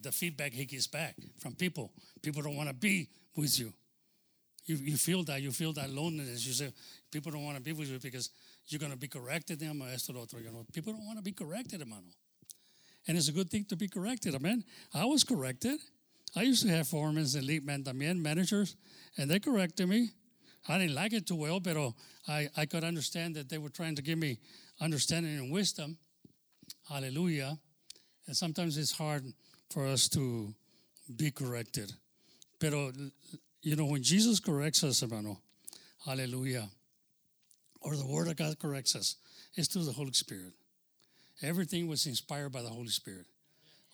the, 0.03 0.13
feedback 0.13 0.53
he 0.53 0.65
gets 0.65 0.87
back 0.87 1.15
from 1.39 1.55
people. 1.55 1.93
People 2.23 2.43
don't 2.43 2.57
want 2.57 2.69
to 2.69 2.75
be 2.75 3.09
with 3.37 3.59
you. 3.59 3.73
You, 4.67 4.77
you 4.77 4.97
feel 4.97 5.23
that. 5.25 5.43
You 5.43 5.53
feel 5.53 5.73
that 5.75 5.91
loneliness. 5.91 6.47
You 6.47 6.53
say, 6.53 6.73
people 7.11 7.33
don't 7.33 7.45
want 7.45 7.57
to 7.57 7.63
be 7.63 7.73
with 7.73 7.89
you 7.89 7.99
because 7.99 8.31
you're 8.67 8.79
going 8.79 8.93
to 8.93 8.99
be 8.99 9.09
corrected 9.09 9.59
them 9.59 9.83
or 9.83 9.89
esto 9.89 10.13
lo 10.13 10.23
otro. 10.23 10.39
You 10.41 10.51
know, 10.51 10.67
people 10.73 10.93
don't 10.93 11.07
want 11.07 11.19
to 11.19 11.25
be 11.25 11.33
corrected, 11.33 11.81
hermano. 11.81 12.03
And 13.07 13.17
it's 13.17 13.29
a 13.29 13.33
good 13.33 13.51
thing 13.51 13.65
to 13.71 13.77
be 13.77 13.89
corrected, 13.89 14.35
amen. 14.35 14.65
I 14.95 15.05
was 15.05 15.25
corrected. 15.25 15.81
I 16.37 16.43
used 16.43 16.63
to 16.63 16.69
have 16.69 16.87
foremen 16.87 17.27
and 17.35 17.43
lead 17.45 17.65
men 17.65 17.83
también, 17.83 18.19
managers, 18.19 18.77
and 19.17 19.31
they 19.31 19.41
corrected 19.41 19.89
me. 19.89 20.11
I 20.69 20.79
didn't 20.79 20.95
like 20.95 21.13
it 21.13 21.27
too 21.27 21.37
well, 21.37 21.59
but 21.59 21.77
I, 22.29 22.49
I 22.57 22.67
could 22.67 22.85
understand 22.85 23.35
that 23.37 23.49
they 23.49 23.59
were 23.59 23.71
trying 23.71 23.97
to 23.97 24.03
give 24.03 24.19
me 24.19 24.39
understanding 24.81 25.37
and 25.39 25.51
wisdom. 25.51 25.97
Hallelujah. 26.89 27.59
And 28.31 28.37
sometimes 28.37 28.79
it's 28.79 28.93
hard 28.93 29.25
for 29.71 29.85
us 29.85 30.09
to 30.11 30.55
be 31.17 31.33
corrected. 31.33 31.93
Pero, 32.61 32.93
you 33.61 33.75
know, 33.75 33.87
when 33.87 34.05
Jesus 34.05 34.39
corrects 34.39 34.85
us, 34.85 35.01
hermano, 35.01 35.41
hallelujah, 36.07 36.69
or 37.81 37.97
the 37.97 38.07
Word 38.07 38.29
of 38.29 38.37
God 38.37 38.57
corrects 38.61 38.95
us, 38.95 39.17
it's 39.57 39.67
through 39.67 39.83
the 39.83 39.91
Holy 39.91 40.13
Spirit. 40.13 40.53
Everything 41.43 41.89
was 41.89 42.07
inspired 42.07 42.53
by 42.53 42.63
the 42.63 42.69
Holy 42.69 42.87
Spirit. 42.91 43.27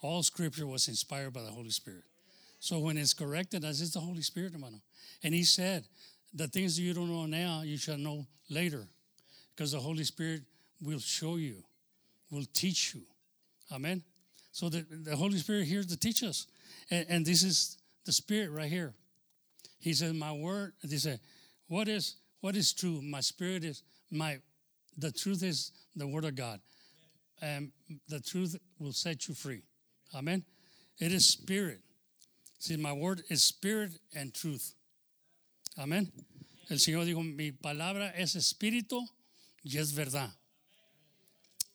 All 0.02 0.22
scripture 0.22 0.66
was 0.66 0.86
inspired 0.86 1.32
by 1.32 1.40
the 1.40 1.50
Holy 1.50 1.70
Spirit. 1.70 2.04
So 2.60 2.78
when 2.78 2.98
it's 2.98 3.14
corrected 3.14 3.64
us, 3.64 3.80
it's 3.80 3.94
the 3.94 4.00
Holy 4.00 4.20
Spirit, 4.20 4.52
hermano. 4.52 4.82
And 5.24 5.32
he 5.32 5.44
said, 5.44 5.84
the 6.34 6.46
things 6.46 6.76
that 6.76 6.82
you 6.82 6.92
don't 6.92 7.08
know 7.08 7.24
now, 7.24 7.62
you 7.62 7.78
shall 7.78 7.96
know 7.96 8.26
later. 8.50 8.86
Because 9.54 9.72
the 9.72 9.80
Holy 9.80 10.04
Spirit 10.04 10.42
will 10.82 10.98
show 10.98 11.36
you, 11.36 11.64
will 12.30 12.44
teach 12.52 12.94
you. 12.94 13.00
Amen. 13.72 14.02
So 14.56 14.70
the, 14.70 14.86
the 14.88 15.14
Holy 15.14 15.36
Spirit 15.36 15.66
here 15.66 15.82
to 15.82 15.96
teach 15.98 16.22
us. 16.22 16.46
And, 16.90 17.04
and 17.10 17.26
this 17.26 17.42
is 17.42 17.76
the 18.06 18.12
Spirit 18.12 18.50
right 18.50 18.70
here. 18.70 18.94
He 19.80 19.92
said, 19.92 20.14
My 20.14 20.32
word, 20.32 20.72
he 20.80 20.96
said, 20.96 21.20
What 21.68 21.88
is 21.88 22.16
what 22.40 22.56
is 22.56 22.72
true? 22.72 23.02
My 23.02 23.20
spirit 23.20 23.64
is 23.64 23.82
my 24.10 24.38
the 24.96 25.12
truth 25.12 25.42
is 25.42 25.72
the 25.94 26.06
word 26.06 26.24
of 26.24 26.36
God. 26.36 26.60
And 27.42 27.70
the 28.08 28.18
truth 28.18 28.56
will 28.78 28.94
set 28.94 29.28
you 29.28 29.34
free. 29.34 29.60
Amen. 30.14 30.42
It 30.98 31.12
is 31.12 31.28
spirit. 31.28 31.80
See, 32.58 32.78
my 32.78 32.94
word 32.94 33.24
is 33.28 33.42
spirit 33.42 33.90
and 34.14 34.32
truth. 34.32 34.72
Amén. 35.78 36.10
El 36.70 36.78
Señor 36.78 37.04
dijo, 37.04 37.22
mi 37.22 37.50
palabra 37.50 38.10
es 38.16 38.34
espíritu 38.36 39.02
y 39.62 39.76
es 39.76 39.92
verdad. 39.92 40.30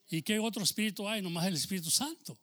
¿Y 0.10 0.24
qué 0.24 0.40
otro 0.40 0.64
espíritu 0.64 1.08
hay? 1.08 1.22
Nomás 1.22 1.46
el 1.46 1.54
Espíritu 1.54 1.92
Santo. 1.92 2.36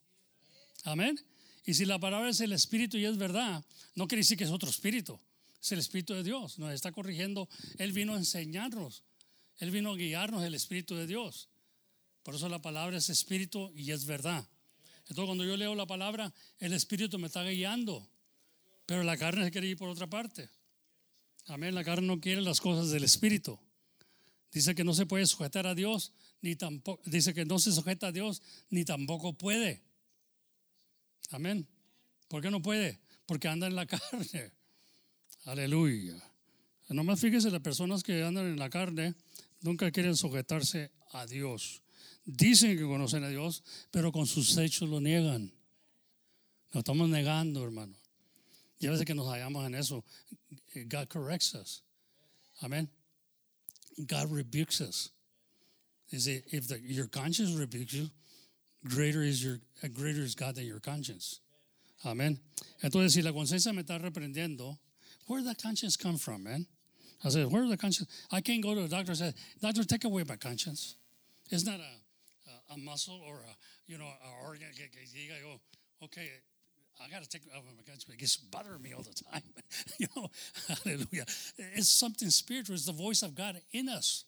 Amén. 0.88 1.20
Y 1.64 1.74
si 1.74 1.84
la 1.84 1.98
palabra 1.98 2.30
es 2.30 2.40
el 2.40 2.52
Espíritu 2.52 2.96
y 2.96 3.04
es 3.04 3.18
verdad, 3.18 3.62
no 3.94 4.08
quiere 4.08 4.20
decir 4.20 4.38
que 4.38 4.44
es 4.44 4.50
otro 4.50 4.70
Espíritu. 4.70 5.20
Es 5.60 5.72
el 5.72 5.78
Espíritu 5.78 6.14
de 6.14 6.22
Dios. 6.22 6.58
Nos 6.58 6.72
está 6.72 6.92
corrigiendo. 6.92 7.48
Él 7.76 7.92
vino 7.92 8.14
a 8.14 8.16
enseñarnos. 8.16 9.02
Él 9.58 9.70
vino 9.70 9.92
a 9.92 9.96
guiarnos 9.96 10.44
el 10.44 10.54
Espíritu 10.54 10.94
de 10.94 11.06
Dios. 11.06 11.48
Por 12.22 12.34
eso 12.34 12.48
la 12.48 12.62
palabra 12.62 12.96
es 12.96 13.10
Espíritu 13.10 13.70
y 13.74 13.90
es 13.90 14.06
verdad. 14.06 14.48
Entonces 15.08 15.26
cuando 15.26 15.44
yo 15.44 15.56
leo 15.56 15.74
la 15.74 15.86
palabra, 15.86 16.32
el 16.58 16.72
Espíritu 16.72 17.18
me 17.18 17.26
está 17.26 17.42
guiando. 17.44 18.08
Pero 18.86 19.02
la 19.02 19.16
carne 19.18 19.44
se 19.44 19.50
quiere 19.50 19.68
ir 19.68 19.76
por 19.76 19.90
otra 19.90 20.08
parte. 20.08 20.48
Amén. 21.46 21.74
La 21.74 21.84
carne 21.84 22.06
no 22.06 22.20
quiere 22.20 22.40
las 22.40 22.60
cosas 22.60 22.90
del 22.90 23.04
Espíritu. 23.04 23.58
Dice 24.52 24.74
que 24.74 24.84
no 24.84 24.94
se 24.94 25.04
puede 25.04 25.26
sujetar 25.26 25.66
a 25.66 25.74
Dios, 25.74 26.12
ni 26.40 26.56
tampoco, 26.56 27.02
dice 27.04 27.34
que 27.34 27.44
no 27.44 27.58
se 27.58 27.72
sujeta 27.72 28.06
a 28.06 28.12
Dios, 28.12 28.40
ni 28.70 28.84
tampoco 28.84 29.34
puede. 29.34 29.82
Amén. 31.30 31.66
¿Por 32.28 32.42
qué 32.42 32.50
no 32.50 32.62
puede? 32.62 33.00
Porque 33.26 33.48
anda 33.48 33.66
en 33.66 33.76
la 33.76 33.86
carne. 33.86 34.52
Aleluya. 35.44 36.22
Nomás 36.88 37.20
fíjese, 37.20 37.50
las 37.50 37.60
personas 37.60 38.02
que 38.02 38.22
andan 38.22 38.46
en 38.46 38.58
la 38.58 38.70
carne 38.70 39.14
nunca 39.60 39.90
quieren 39.90 40.16
sujetarse 40.16 40.90
a 41.12 41.26
Dios. 41.26 41.82
Dicen 42.24 42.76
que 42.76 42.84
conocen 42.84 43.24
a 43.24 43.28
Dios, 43.28 43.62
pero 43.90 44.12
con 44.12 44.26
sus 44.26 44.56
hechos 44.56 44.88
lo 44.88 45.00
niegan. 45.00 45.52
Lo 46.72 46.80
estamos 46.80 47.08
negando, 47.08 47.64
hermano. 47.64 47.96
Y 48.78 48.86
a 48.86 48.90
veces 48.90 49.06
que 49.06 49.14
nos 49.14 49.26
hallamos 49.26 49.66
en 49.66 49.74
eso, 49.74 50.04
God 50.86 51.08
corrects 51.08 51.54
us. 51.54 51.82
Amén. 52.60 52.90
God 54.06 54.30
rebukes 54.30 54.80
us. 54.80 55.12
Dice, 56.10 56.42
if 56.50 56.68
the, 56.68 56.80
your 56.80 57.08
conscience 57.08 57.54
rebukes 57.58 57.92
you, 57.92 58.10
greater 58.86 59.22
is 59.22 59.44
your 59.44 59.58
uh, 59.82 59.88
greater 59.88 60.20
is 60.20 60.34
God 60.34 60.54
than 60.56 60.66
your 60.66 60.80
conscience. 60.80 61.40
Amen. 62.06 62.38
Entonces, 62.82 63.12
si 63.12 63.22
la 63.22 63.32
conciencia 63.32 63.74
me 63.74 63.82
está 63.82 64.00
reprendiendo, 64.00 64.78
where 65.26 65.40
did 65.40 65.48
that 65.48 65.60
conscience 65.60 65.96
come 65.96 66.16
from, 66.16 66.44
man? 66.44 66.66
I 67.24 67.30
said, 67.30 67.50
where 67.50 67.62
did 67.62 67.72
the 67.72 67.76
conscience? 67.76 68.08
I 68.30 68.40
can't 68.40 68.62
go 68.62 68.74
to 68.74 68.84
a 68.84 68.88
doctor 68.88 69.10
and 69.10 69.18
say, 69.18 69.34
doctor, 69.60 69.82
take 69.82 70.04
away 70.04 70.22
my 70.26 70.36
conscience. 70.36 70.94
It's 71.50 71.66
not 71.66 71.80
a, 71.80 72.72
a, 72.72 72.74
a 72.74 72.78
muscle 72.78 73.20
or 73.26 73.36
a, 73.36 73.56
you 73.86 73.98
know, 73.98 74.04
an 74.04 74.46
organ. 74.46 74.68
You 74.76 75.30
go, 75.42 75.60
okay, 76.04 76.28
I 77.04 77.08
got 77.08 77.22
to 77.22 77.28
take 77.28 77.42
away 77.52 77.64
my 77.76 77.82
conscience. 77.82 78.06
It 78.08 78.18
gets 78.18 78.36
bothering 78.36 78.82
me 78.82 78.92
all 78.92 79.02
the 79.02 79.14
time. 79.14 79.42
you 79.98 80.06
know, 80.14 80.28
hallelujah. 80.84 81.24
It's 81.74 81.88
something 81.88 82.30
spiritual. 82.30 82.74
It's 82.74 82.86
the 82.86 82.92
voice 82.92 83.22
of 83.22 83.34
God 83.34 83.60
in 83.72 83.88
us. 83.88 84.24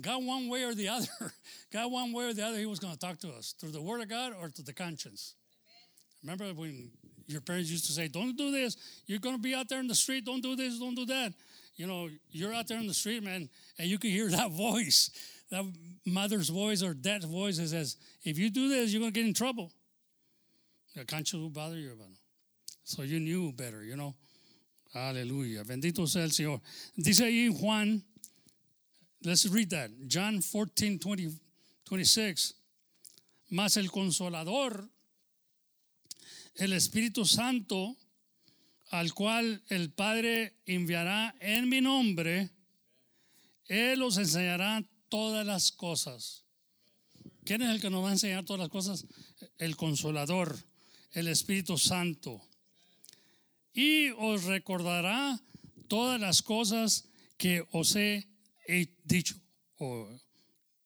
God, 0.00 0.24
one 0.24 0.48
way 0.48 0.64
or 0.64 0.74
the 0.74 0.88
other, 0.96 1.32
God, 1.72 1.90
one 1.90 2.12
way 2.12 2.24
or 2.26 2.32
the 2.34 2.44
other, 2.44 2.58
He 2.58 2.66
was 2.66 2.78
going 2.78 2.92
to 2.92 2.98
talk 2.98 3.18
to 3.20 3.28
us 3.30 3.54
through 3.58 3.70
the 3.70 3.82
Word 3.82 4.00
of 4.02 4.08
God 4.08 4.32
or 4.40 4.48
through 4.48 4.64
the 4.64 4.72
conscience. 4.72 5.34
Remember 6.22 6.46
when 6.54 6.90
your 7.26 7.40
parents 7.40 7.70
used 7.70 7.86
to 7.86 7.92
say, 7.92 8.08
don't 8.08 8.36
do 8.36 8.50
this. 8.50 8.76
You're 9.06 9.18
going 9.18 9.36
to 9.36 9.40
be 9.40 9.54
out 9.54 9.68
there 9.68 9.80
in 9.80 9.88
the 9.88 9.94
street. 9.94 10.24
Don't 10.24 10.42
do 10.42 10.56
this. 10.56 10.78
Don't 10.78 10.94
do 10.94 11.06
that. 11.06 11.32
You 11.76 11.86
know, 11.86 12.08
you're 12.30 12.54
out 12.54 12.68
there 12.68 12.78
in 12.78 12.86
the 12.86 12.94
street, 12.94 13.22
man, 13.22 13.48
and 13.78 13.88
you 13.88 13.98
can 13.98 14.10
hear 14.10 14.28
that 14.30 14.50
voice, 14.50 15.10
that 15.50 15.64
mother's 16.04 16.48
voice 16.48 16.82
or 16.82 16.94
dad's 16.94 17.24
voice 17.24 17.58
that 17.58 17.68
says, 17.68 17.96
if 18.24 18.38
you 18.38 18.50
do 18.50 18.68
this, 18.68 18.92
you're 18.92 19.00
going 19.00 19.12
to 19.12 19.20
get 19.20 19.26
in 19.26 19.34
trouble. 19.34 19.72
Can't 21.06 21.30
you 21.30 21.50
bother 21.50 21.76
you 21.76 21.92
about 21.92 22.08
it? 22.08 22.18
So 22.84 23.02
you 23.02 23.20
knew 23.20 23.52
better, 23.52 23.84
you 23.84 23.96
know. 23.96 24.14
Aleluya. 24.94 25.62
Bendito 25.64 26.06
sea 26.08 26.22
el 26.22 26.30
Señor. 26.30 26.60
Dice 26.96 27.24
ahí 27.24 27.50
Juan, 27.50 28.02
let's 29.22 29.46
read 29.46 29.70
that. 29.70 29.90
John 30.06 30.40
14, 30.40 30.98
20, 30.98 31.30
26. 31.90 32.54
Mas 33.50 33.76
el 33.76 33.90
consolador, 33.90 34.88
el 36.56 36.72
Espíritu 36.72 37.24
Santo, 37.24 37.96
al 38.90 39.12
cual 39.14 39.62
el 39.68 39.90
Padre 39.90 40.54
enviará 40.66 41.34
en 41.40 41.68
mi 41.68 41.80
nombre, 41.80 42.50
Él 43.66 44.02
os 44.02 44.16
enseñará 44.16 44.84
todas 45.08 45.46
las 45.46 45.72
cosas. 45.72 46.44
¿Quién 47.44 47.62
es 47.62 47.70
el 47.70 47.80
que 47.80 47.90
nos 47.90 48.04
va 48.04 48.08
a 48.08 48.12
enseñar 48.12 48.44
todas 48.44 48.60
las 48.60 48.68
cosas? 48.68 49.06
El 49.58 49.76
consolador, 49.76 50.56
el 51.12 51.28
Espíritu 51.28 51.78
Santo. 51.78 52.42
Y 53.72 54.10
os 54.10 54.44
recordará 54.44 55.40
todas 55.88 56.20
las 56.20 56.42
cosas 56.42 57.08
que 57.36 57.64
os 57.70 57.94
he 57.94 58.28
dicho. 59.04 59.36
O, 59.78 60.08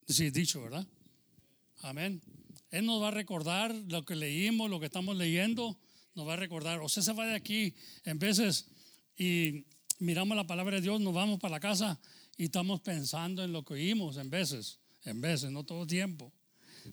sí, 0.06 0.30
dicho, 0.30 0.62
¿verdad? 0.62 0.86
Amén. 1.82 2.20
Él 2.70 2.86
nos 2.86 3.02
va 3.02 3.08
a 3.08 3.12
recordar 3.12 3.74
lo 3.74 4.04
que 4.04 4.14
leímos, 4.14 4.70
lo 4.70 4.78
que 4.78 4.86
estamos 4.86 5.16
leyendo, 5.16 5.78
nos 6.14 6.26
va 6.26 6.34
a 6.34 6.36
recordar. 6.36 6.80
Usted 6.80 7.02
se 7.02 7.12
va 7.12 7.26
de 7.26 7.34
aquí 7.34 7.74
en 8.04 8.18
veces 8.18 8.66
y 9.16 9.64
miramos 9.98 10.36
la 10.36 10.46
palabra 10.46 10.76
de 10.76 10.82
Dios, 10.82 11.00
nos 11.00 11.14
vamos 11.14 11.40
para 11.40 11.52
la 11.52 11.60
casa 11.60 12.00
y 12.36 12.44
estamos 12.44 12.80
pensando 12.80 13.44
en 13.44 13.52
lo 13.52 13.64
que 13.64 13.74
oímos 13.74 14.16
en 14.16 14.30
veces, 14.30 14.78
en 15.04 15.20
veces, 15.20 15.50
no 15.50 15.64
todo 15.64 15.86
tiempo, 15.86 16.32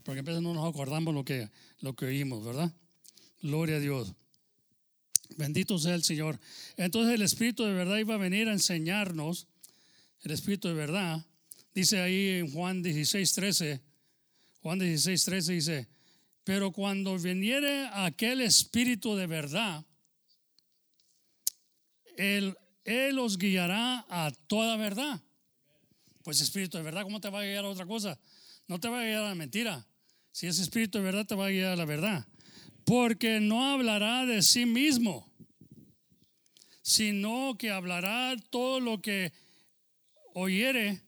porque 0.04 0.20
en 0.20 0.26
veces 0.26 0.42
no 0.42 0.54
nos 0.54 0.68
acordamos 0.68 1.14
lo 1.14 1.24
que, 1.24 1.50
lo 1.80 1.96
que 1.96 2.06
oímos, 2.06 2.44
¿verdad? 2.44 2.74
Gloria 3.42 3.78
a 3.78 3.80
Dios. 3.80 4.14
Bendito 5.38 5.78
sea 5.78 5.96
el 5.96 6.04
Señor. 6.04 6.40
Entonces 6.78 7.16
el 7.16 7.22
Espíritu 7.22 7.64
de 7.64 7.74
verdad 7.74 7.98
iba 7.98 8.16
a 8.16 8.18
venir 8.18 8.48
a 8.48 8.54
enseñarnos, 8.54 9.48
el 10.24 10.32
Espíritu 10.32 10.68
de 10.68 10.74
verdad, 10.74 11.26
dice 11.74 12.02
ahí 12.02 12.40
en 12.40 12.52
Juan 12.52 12.82
16, 12.82 13.34
13, 13.34 13.82
Juan 14.62 14.80
16, 14.80 15.26
13 15.26 15.54
dice, 15.54 15.88
pero 16.44 16.72
cuando 16.72 17.18
viniere 17.18 17.88
aquel 17.92 18.42
Espíritu 18.42 19.16
de 19.16 19.28
verdad, 19.28 19.84
Él, 22.16 22.58
él 22.84 23.20
os 23.20 23.38
guiará 23.38 24.06
a 24.10 24.32
toda 24.48 24.78
verdad. 24.78 25.22
Pues 26.24 26.42
Espíritu 26.42 26.78
de 26.78 26.84
verdad, 26.84 27.04
¿cómo 27.04 27.22
te 27.22 27.30
va 27.30 27.42
a 27.42 27.44
guiar 27.44 27.66
a 27.66 27.70
otra 27.70 27.86
cosa? 27.86 28.18
No 28.68 28.80
te 28.80 28.90
va 28.90 29.02
a 29.02 29.04
guiar 29.04 29.24
a 29.24 29.30
la 29.30 29.36
mentira. 29.36 29.86
Si 30.32 30.48
es 30.48 30.60
Espíritu 30.60 30.98
de 30.98 31.04
verdad, 31.04 31.26
te 31.26 31.36
va 31.36 31.48
a 31.48 31.50
guiar 31.50 31.74
a 31.74 31.76
la 31.76 31.86
verdad. 31.86 32.28
Porque 32.86 33.40
no 33.40 33.72
hablará 33.72 34.26
de 34.26 34.42
sí 34.42 34.66
mismo, 34.66 35.30
sino 36.82 37.58
que 37.58 37.72
hablará 37.72 38.36
todo 38.50 38.80
lo 38.80 39.02
que 39.02 39.34
oyere 40.38 41.02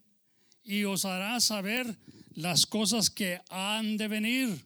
y 0.64 0.84
os 0.86 1.06
hará 1.06 1.40
saber 1.40 1.98
las 2.34 2.66
cosas 2.66 3.10
que 3.10 3.40
han 3.50 3.96
de 3.98 4.08
venir. 4.08 4.66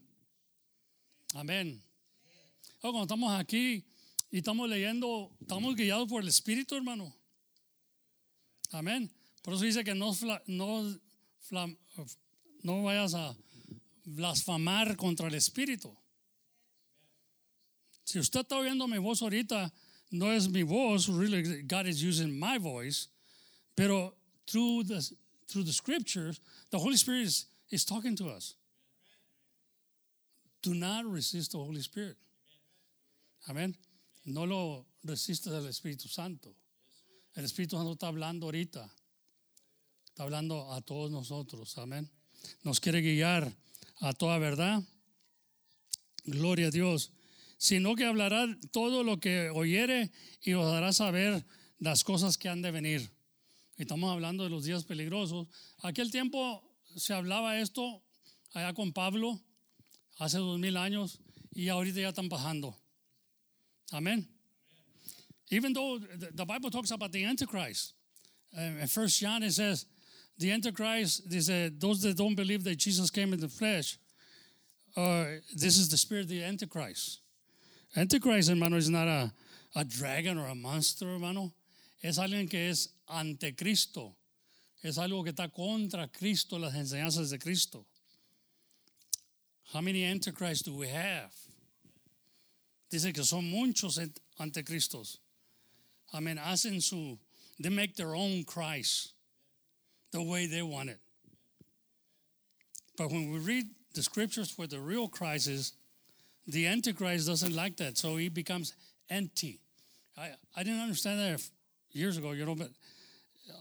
Amén. 1.33 1.83
Oh, 2.81 2.91
cuando 2.91 3.03
estamos 3.03 3.39
aquí 3.39 3.83
y 4.31 4.37
estamos 4.37 4.69
leyendo, 4.69 5.35
estamos 5.41 5.75
guiados 5.75 6.07
por 6.07 6.21
el 6.21 6.29
Espíritu, 6.29 6.75
hermano. 6.75 7.13
Amén. 8.71 9.11
Por 9.41 9.53
eso 9.53 9.65
dice 9.65 9.83
que 9.83 9.93
no, 9.93 10.11
no, 10.47 10.99
no 12.61 12.83
vayas 12.83 13.13
a 13.13 13.35
blasfamar 14.05 14.95
contra 14.95 15.27
el 15.27 15.35
Espíritu. 15.35 15.93
Si 18.05 18.17
usted 18.19 18.41
está 18.41 18.57
oyendo 18.57 18.87
mi 18.87 18.97
voz 18.97 19.21
ahorita, 19.21 19.73
no 20.11 20.31
es 20.31 20.47
mi 20.47 20.63
voz, 20.63 21.07
really 21.07 21.63
God 21.63 21.87
is 21.87 22.01
using 22.01 22.31
my 22.39 22.57
voice, 22.57 23.09
pero 23.75 24.22
through 24.47 24.83
the, 24.83 25.07
through 25.47 25.63
the 25.63 25.73
scriptures, 25.73 26.39
the 26.71 26.79
Holy 26.79 26.97
Spirit 26.97 27.23
is 27.23 27.47
is 27.73 27.83
talking 27.83 28.15
to 28.15 28.29
us. 28.29 28.53
Do 30.61 30.73
not 30.75 31.05
resist 31.05 31.51
the 31.51 31.57
Holy 31.57 31.81
Spirit. 31.81 32.15
Amén. 33.49 33.75
No 34.25 34.45
lo 34.45 34.85
resistas 35.05 35.53
al 35.53 35.67
Espíritu 35.67 36.07
Santo. 36.07 36.55
El 37.35 37.43
Espíritu 37.43 37.71
Santo 37.71 37.93
está 37.93 38.07
hablando 38.07 38.45
ahorita. 38.45 38.87
Está 40.07 40.23
hablando 40.23 40.71
a 40.71 40.81
todos 40.81 41.11
nosotros. 41.11 41.77
Amén. 41.77 42.07
Nos 42.63 42.79
quiere 42.79 43.01
guiar 43.01 43.51
a 44.01 44.13
toda 44.13 44.37
verdad. 44.37 44.81
Gloria 46.25 46.67
a 46.67 46.71
Dios. 46.71 47.11
Sino 47.57 47.95
que 47.95 48.05
hablará 48.05 48.45
todo 48.71 49.03
lo 49.03 49.19
que 49.19 49.49
oyere 49.49 50.11
y 50.41 50.53
os 50.53 50.65
dará 50.71 50.93
saber 50.93 51.45
las 51.79 52.03
cosas 52.03 52.37
que 52.37 52.49
han 52.49 52.61
de 52.61 52.71
venir. 52.71 53.09
Estamos 53.77 54.11
hablando 54.11 54.43
de 54.43 54.49
los 54.51 54.65
días 54.65 54.83
peligrosos. 54.83 55.47
Aquel 55.81 56.11
tiempo 56.11 56.61
se 56.95 57.13
hablaba 57.13 57.59
esto 57.59 58.03
allá 58.53 58.73
con 58.73 58.93
Pablo 58.93 59.39
hace 60.19 60.37
dos 60.37 60.59
mil 60.59 60.77
años 60.77 61.19
y 61.55 61.69
ahorita 61.69 61.99
ya 61.99 62.09
están 62.09 62.29
bajando. 62.29 62.75
Amén. 63.91 64.27
Even 65.49 65.73
though 65.73 65.99
the 65.99 66.45
Bible 66.45 66.69
talks 66.69 66.91
about 66.91 67.11
the 67.11 67.25
Antichrist, 67.25 67.93
in 68.55 68.87
First 68.87 69.19
John 69.19 69.41
it 69.41 69.53
says 69.53 69.87
the 70.37 70.51
Antichrist. 70.51 71.31
Said 71.41 71.81
those 71.81 72.01
that 72.01 72.15
don't 72.15 72.35
believe 72.35 72.63
that 72.65 72.77
Jesus 72.77 73.09
came 73.09 73.33
in 73.33 73.39
the 73.39 73.49
flesh. 73.49 73.97
Uh, 74.95 75.39
this 75.55 75.79
is 75.79 75.89
the 75.89 75.97
spirit 75.97 76.25
of 76.25 76.29
the 76.29 76.43
Antichrist. 76.43 77.21
Antichrist, 77.95 78.49
hermano, 78.49 78.77
is 78.77 78.89
not 78.89 79.07
a, 79.07 79.33
a 79.75 79.83
dragon 79.83 80.37
or 80.37 80.47
a 80.47 80.55
monster, 80.55 81.07
hermano. 81.07 81.51
Es 82.03 82.19
alguien 82.19 82.49
que 82.49 82.69
es 82.69 82.89
antecristo. 83.13 84.15
es 84.83 84.97
algo 84.97 85.23
que 85.23 85.29
está 85.29 85.49
contra 85.49 86.09
Cristo, 86.09 86.59
las 86.59 86.75
enseñanzas 86.75 87.29
de 87.29 87.39
Cristo. 87.39 87.85
How 89.73 89.81
many 89.81 90.03
antichrists 90.03 90.63
do 90.63 90.75
we 90.75 90.89
have? 90.89 91.31
Dice 92.89 93.13
que 93.13 93.23
son 93.23 93.49
muchos 93.49 93.97
anticristos. 94.39 95.19
I 96.11 96.19
mean, 96.19 96.37
hacen 96.37 96.81
su, 96.81 97.17
they 97.59 97.69
make 97.69 97.95
their 97.95 98.13
own 98.13 98.43
Christ 98.43 99.13
the 100.11 100.21
way 100.21 100.45
they 100.45 100.61
want 100.61 100.89
it. 100.89 100.99
But 102.97 103.09
when 103.09 103.31
we 103.31 103.39
read 103.39 103.65
the 103.95 104.03
scriptures 104.03 104.51
for 104.51 104.67
the 104.67 104.79
real 104.79 105.07
Christ 105.07 105.47
is, 105.47 105.73
the 106.45 106.67
Antichrist 106.67 107.25
doesn't 107.27 107.55
like 107.55 107.77
that, 107.77 107.97
so 107.97 108.17
he 108.17 108.29
becomes 108.29 108.73
anti. 109.09 109.59
I, 110.17 110.31
I 110.55 110.63
didn't 110.63 110.81
understand 110.81 111.19
that 111.19 111.41
years 111.91 112.17
ago, 112.17 112.31
you 112.31 112.45
know, 112.45 112.53
but 112.53 112.69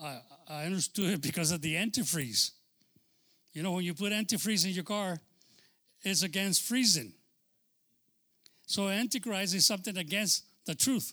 I, 0.02 0.20
I 0.48 0.64
understood 0.64 1.10
it 1.10 1.22
because 1.22 1.50
of 1.50 1.60
the 1.60 1.74
antifreeze. 1.74 2.50
You 3.52 3.62
know, 3.62 3.72
when 3.72 3.84
you 3.84 3.94
put 3.94 4.12
antifreeze 4.12 4.64
in 4.64 4.72
your 4.72 4.84
car, 4.84 5.20
it's 6.02 6.22
against 6.22 6.62
freezing. 6.62 7.12
So 8.66 8.88
antichrist 8.88 9.54
is 9.54 9.66
something 9.66 9.96
against 9.96 10.44
the 10.64 10.74
truth. 10.74 11.12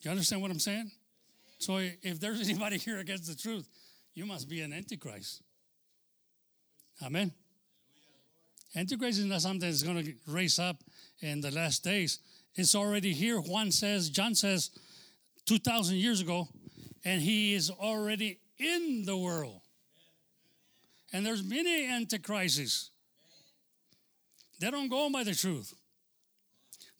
You 0.00 0.10
understand 0.10 0.42
what 0.42 0.50
I'm 0.50 0.58
saying? 0.58 0.90
So 1.58 1.78
if 1.78 2.18
there's 2.18 2.40
anybody 2.48 2.78
here 2.78 2.98
against 2.98 3.26
the 3.26 3.36
truth, 3.36 3.68
you 4.14 4.26
must 4.26 4.48
be 4.48 4.60
an 4.60 4.72
antichrist. 4.72 5.42
Amen. 7.04 7.32
Antichrist 8.74 9.18
is 9.18 9.26
not 9.26 9.42
something 9.42 9.68
that's 9.68 9.82
going 9.82 10.02
to 10.02 10.14
raise 10.26 10.58
up 10.58 10.76
in 11.20 11.40
the 11.40 11.50
last 11.50 11.84
days. 11.84 12.20
It's 12.54 12.74
already 12.74 13.12
here. 13.12 13.38
Juan 13.38 13.70
says, 13.70 14.08
John 14.08 14.34
says, 14.34 14.70
2,000 15.46 15.96
years 15.96 16.20
ago, 16.20 16.48
and 17.04 17.20
he 17.20 17.54
is 17.54 17.70
already 17.70 18.38
in 18.58 19.04
the 19.04 19.16
world. 19.16 19.60
And 21.12 21.26
there's 21.26 21.42
many 21.42 21.86
antichrists. 21.86 22.90
They 24.60 24.70
don't 24.70 24.88
go 24.88 25.10
by 25.10 25.24
the 25.24 25.34
truth. 25.34 25.74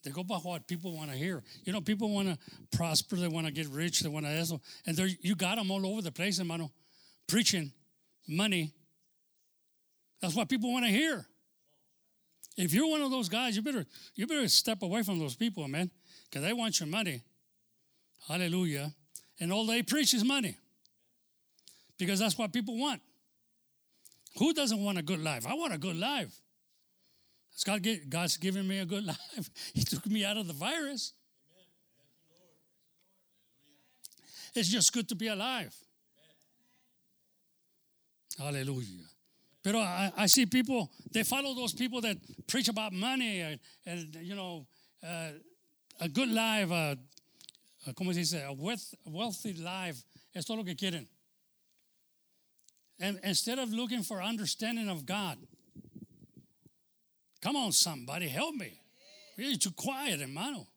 They 0.02 0.10
go 0.10 0.24
by 0.24 0.36
what 0.36 0.66
people 0.66 0.96
want 0.96 1.10
to 1.10 1.16
hear. 1.16 1.42
You 1.64 1.72
know, 1.72 1.80
people 1.80 2.10
want 2.10 2.28
to 2.28 2.38
prosper. 2.76 3.16
They 3.16 3.28
want 3.28 3.46
to 3.46 3.52
get 3.52 3.68
rich. 3.68 4.00
They 4.00 4.08
want 4.08 4.26
to. 4.26 4.60
And 4.84 4.96
there, 4.96 5.08
you 5.20 5.36
got 5.36 5.56
them 5.56 5.70
all 5.70 5.86
over 5.86 6.02
the 6.02 6.10
place, 6.10 6.38
hermano, 6.38 6.72
preaching 7.28 7.72
money. 8.26 8.72
That's 10.20 10.34
what 10.34 10.48
people 10.48 10.72
want 10.72 10.84
to 10.86 10.90
hear. 10.90 11.24
If 12.56 12.74
you're 12.74 12.88
one 12.88 13.00
of 13.00 13.10
those 13.10 13.28
guys, 13.28 13.56
you 13.56 13.62
better 13.62 13.86
you 14.14 14.26
better 14.26 14.46
step 14.48 14.82
away 14.82 15.02
from 15.02 15.18
those 15.18 15.34
people, 15.34 15.66
man, 15.68 15.90
because 16.28 16.42
they 16.42 16.52
want 16.52 16.80
your 16.80 16.88
money. 16.88 17.22
Hallelujah. 18.28 18.92
And 19.40 19.52
all 19.52 19.66
they 19.66 19.82
preach 19.82 20.14
is 20.14 20.24
money 20.24 20.56
because 21.98 22.18
that's 22.18 22.38
what 22.38 22.52
people 22.52 22.78
want. 22.78 23.00
Who 24.38 24.54
doesn't 24.54 24.82
want 24.82 24.98
a 24.98 25.02
good 25.02 25.22
life? 25.22 25.46
I 25.46 25.54
want 25.54 25.74
a 25.74 25.78
good 25.78 25.96
life. 25.96 26.34
God, 27.66 27.86
God's 28.08 28.36
given 28.38 28.66
me 28.66 28.78
a 28.78 28.86
good 28.86 29.04
life. 29.06 29.50
He 29.74 29.82
took 29.82 30.06
me 30.06 30.24
out 30.24 30.36
of 30.36 30.46
the 30.46 30.52
virus. 30.52 31.12
It's 34.54 34.68
just 34.68 34.92
good 34.92 35.08
to 35.08 35.14
be 35.14 35.28
alive. 35.28 35.74
Hallelujah. 38.38 39.06
But 39.62 39.76
I, 39.76 40.12
I, 40.16 40.26
see 40.26 40.46
people, 40.46 40.90
they 41.12 41.22
follow 41.22 41.54
those 41.54 41.72
people 41.72 42.00
that 42.00 42.16
preach 42.48 42.68
about 42.68 42.92
money 42.92 43.40
and, 43.40 43.60
and 43.86 44.16
you 44.20 44.34
know, 44.34 44.66
uh, 45.06 45.28
a 46.00 46.08
good 46.08 46.30
life, 46.30 46.70
Ah, 47.86 47.92
¿cómo 47.92 48.12
se 48.12 48.20
dice? 48.20 48.44
A 48.44 48.52
wealth, 48.52 48.94
wealthy 49.04 49.54
life. 49.54 50.04
Es 50.34 50.44
todo 50.44 50.58
lo 50.58 50.64
que 50.64 50.74
quieren. 50.74 51.06
And 53.00 53.18
instead 53.24 53.58
of 53.58 53.72
looking 53.72 54.02
for 54.02 54.22
understanding 54.22 54.88
of 54.88 55.04
God, 55.04 55.38
come 57.40 57.56
on, 57.56 57.72
somebody, 57.72 58.28
help 58.28 58.54
me. 58.54 58.80
Really 59.36 59.56
too 59.56 59.72
quiet, 59.72 60.20
hermano. 60.20 60.68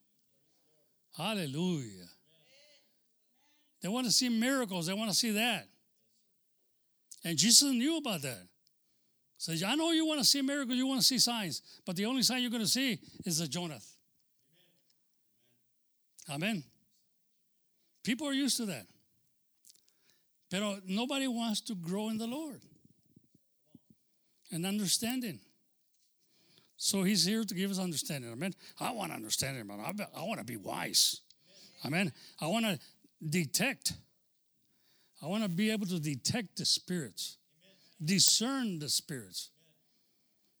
Hallelujah. 1.16 2.08
They 3.80 3.88
want 3.88 4.06
to 4.06 4.12
see 4.12 4.28
miracles. 4.28 4.86
They 4.86 4.94
want 4.94 5.10
to 5.10 5.16
see 5.16 5.30
that. 5.32 5.68
And 7.24 7.36
Jesus 7.38 7.70
knew 7.70 7.98
about 7.98 8.22
that. 8.22 8.48
Says, 9.38 9.62
I 9.62 9.74
know 9.74 9.92
you 9.92 10.06
want 10.06 10.18
to 10.20 10.24
see 10.24 10.42
miracles, 10.42 10.76
you 10.76 10.86
want 10.86 11.00
to 11.00 11.06
see 11.06 11.18
signs, 11.18 11.60
but 11.84 11.94
the 11.94 12.06
only 12.06 12.22
sign 12.22 12.40
you're 12.40 12.50
going 12.50 12.62
to 12.62 12.68
see 12.68 12.98
is 13.24 13.38
the 13.38 13.46
Jonah. 13.46 13.80
Amen. 16.30 16.64
People 18.06 18.28
are 18.28 18.32
used 18.32 18.56
to 18.58 18.66
that. 18.66 18.86
But 20.48 20.82
nobody 20.86 21.26
wants 21.26 21.60
to 21.62 21.74
grow 21.74 22.08
in 22.08 22.18
the 22.18 22.26
Lord 22.28 22.60
and 24.52 24.64
understanding. 24.64 25.40
So 26.76 27.02
he's 27.02 27.24
here 27.24 27.42
to 27.42 27.52
give 27.52 27.68
us 27.68 27.80
understanding. 27.80 28.30
Amen. 28.30 28.54
I 28.78 28.92
want 28.92 29.10
understanding, 29.10 29.66
man. 29.66 29.80
I, 29.80 30.20
I 30.20 30.22
want 30.22 30.38
to 30.38 30.44
be 30.44 30.56
wise. 30.56 31.20
Amen. 31.84 32.12
I 32.40 32.46
want 32.46 32.64
to 32.64 32.78
detect. 33.28 33.94
I 35.20 35.26
want 35.26 35.42
to 35.42 35.48
be 35.48 35.72
able 35.72 35.86
to 35.86 35.98
detect 35.98 36.58
the 36.58 36.64
spirits, 36.64 37.38
discern 38.04 38.78
the 38.78 38.88
spirits. 38.88 39.50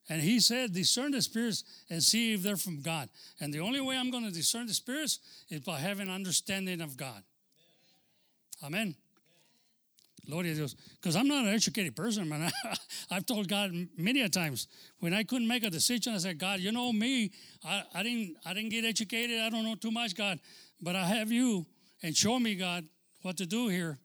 And 0.08 0.20
he 0.20 0.40
said, 0.40 0.72
discern 0.72 1.12
the 1.12 1.22
spirits 1.22 1.62
and 1.90 2.02
see 2.02 2.34
if 2.34 2.42
they're 2.42 2.56
from 2.56 2.80
God. 2.80 3.08
And 3.40 3.54
the 3.54 3.60
only 3.60 3.80
way 3.80 3.96
I'm 3.96 4.10
going 4.10 4.24
to 4.24 4.32
discern 4.32 4.66
the 4.66 4.74
spirits 4.74 5.20
is 5.48 5.60
by 5.60 5.78
having 5.78 6.10
understanding 6.10 6.80
of 6.80 6.96
God. 6.96 7.22
Amen. 8.62 8.94
Gloria 10.26 10.54
Dios. 10.54 10.74
Because 11.00 11.14
I'm 11.14 11.28
not 11.28 11.44
an 11.44 11.54
educated 11.54 11.94
person, 11.94 12.28
man. 12.28 12.50
I've 13.10 13.26
told 13.26 13.48
God 13.48 13.70
many 13.96 14.22
a 14.22 14.28
times 14.28 14.66
when 14.98 15.14
I 15.14 15.22
couldn't 15.22 15.46
make 15.46 15.62
a 15.62 15.70
decision, 15.70 16.14
I 16.14 16.18
said, 16.18 16.38
God, 16.38 16.60
you 16.60 16.72
know 16.72 16.92
me. 16.92 17.30
I, 17.64 17.84
I 17.94 18.02
didn't 18.02 18.36
I 18.44 18.52
didn't 18.52 18.70
get 18.70 18.84
educated. 18.84 19.40
I 19.40 19.50
don't 19.50 19.64
know 19.64 19.76
too 19.76 19.92
much, 19.92 20.16
God. 20.16 20.40
But 20.80 20.96
I 20.96 21.04
have 21.04 21.30
you 21.30 21.64
and 22.02 22.16
show 22.16 22.38
me, 22.38 22.56
God, 22.56 22.84
what 23.22 23.36
to 23.36 23.46
do 23.46 23.68
here. 23.68 23.98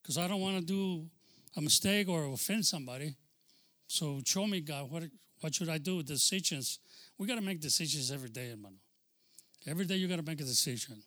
Because 0.00 0.16
I 0.16 0.28
don't 0.28 0.40
want 0.40 0.58
to 0.58 0.64
do 0.64 1.06
a 1.56 1.60
mistake 1.60 2.08
or 2.08 2.26
offend 2.26 2.64
somebody. 2.64 3.16
So 3.88 4.20
show 4.24 4.46
me, 4.46 4.60
God, 4.60 4.90
what, 4.90 5.04
what 5.40 5.54
should 5.54 5.68
I 5.68 5.78
do? 5.78 5.96
With 5.96 6.06
decisions. 6.06 6.78
We 7.18 7.26
got 7.26 7.36
to 7.36 7.40
make 7.40 7.60
decisions 7.60 8.12
every 8.12 8.28
day, 8.28 8.50
hermano. 8.50 8.76
Every 9.66 9.84
day 9.84 9.96
you 9.96 10.06
got 10.06 10.16
to 10.16 10.22
make 10.22 10.40
a 10.40 10.44
decision, 10.44 11.02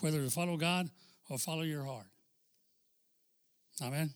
whether 0.00 0.22
to 0.22 0.30
follow 0.30 0.56
God 0.56 0.88
or 1.28 1.38
follow 1.38 1.62
your 1.62 1.84
heart. 1.84 2.06
Amen. 3.82 4.10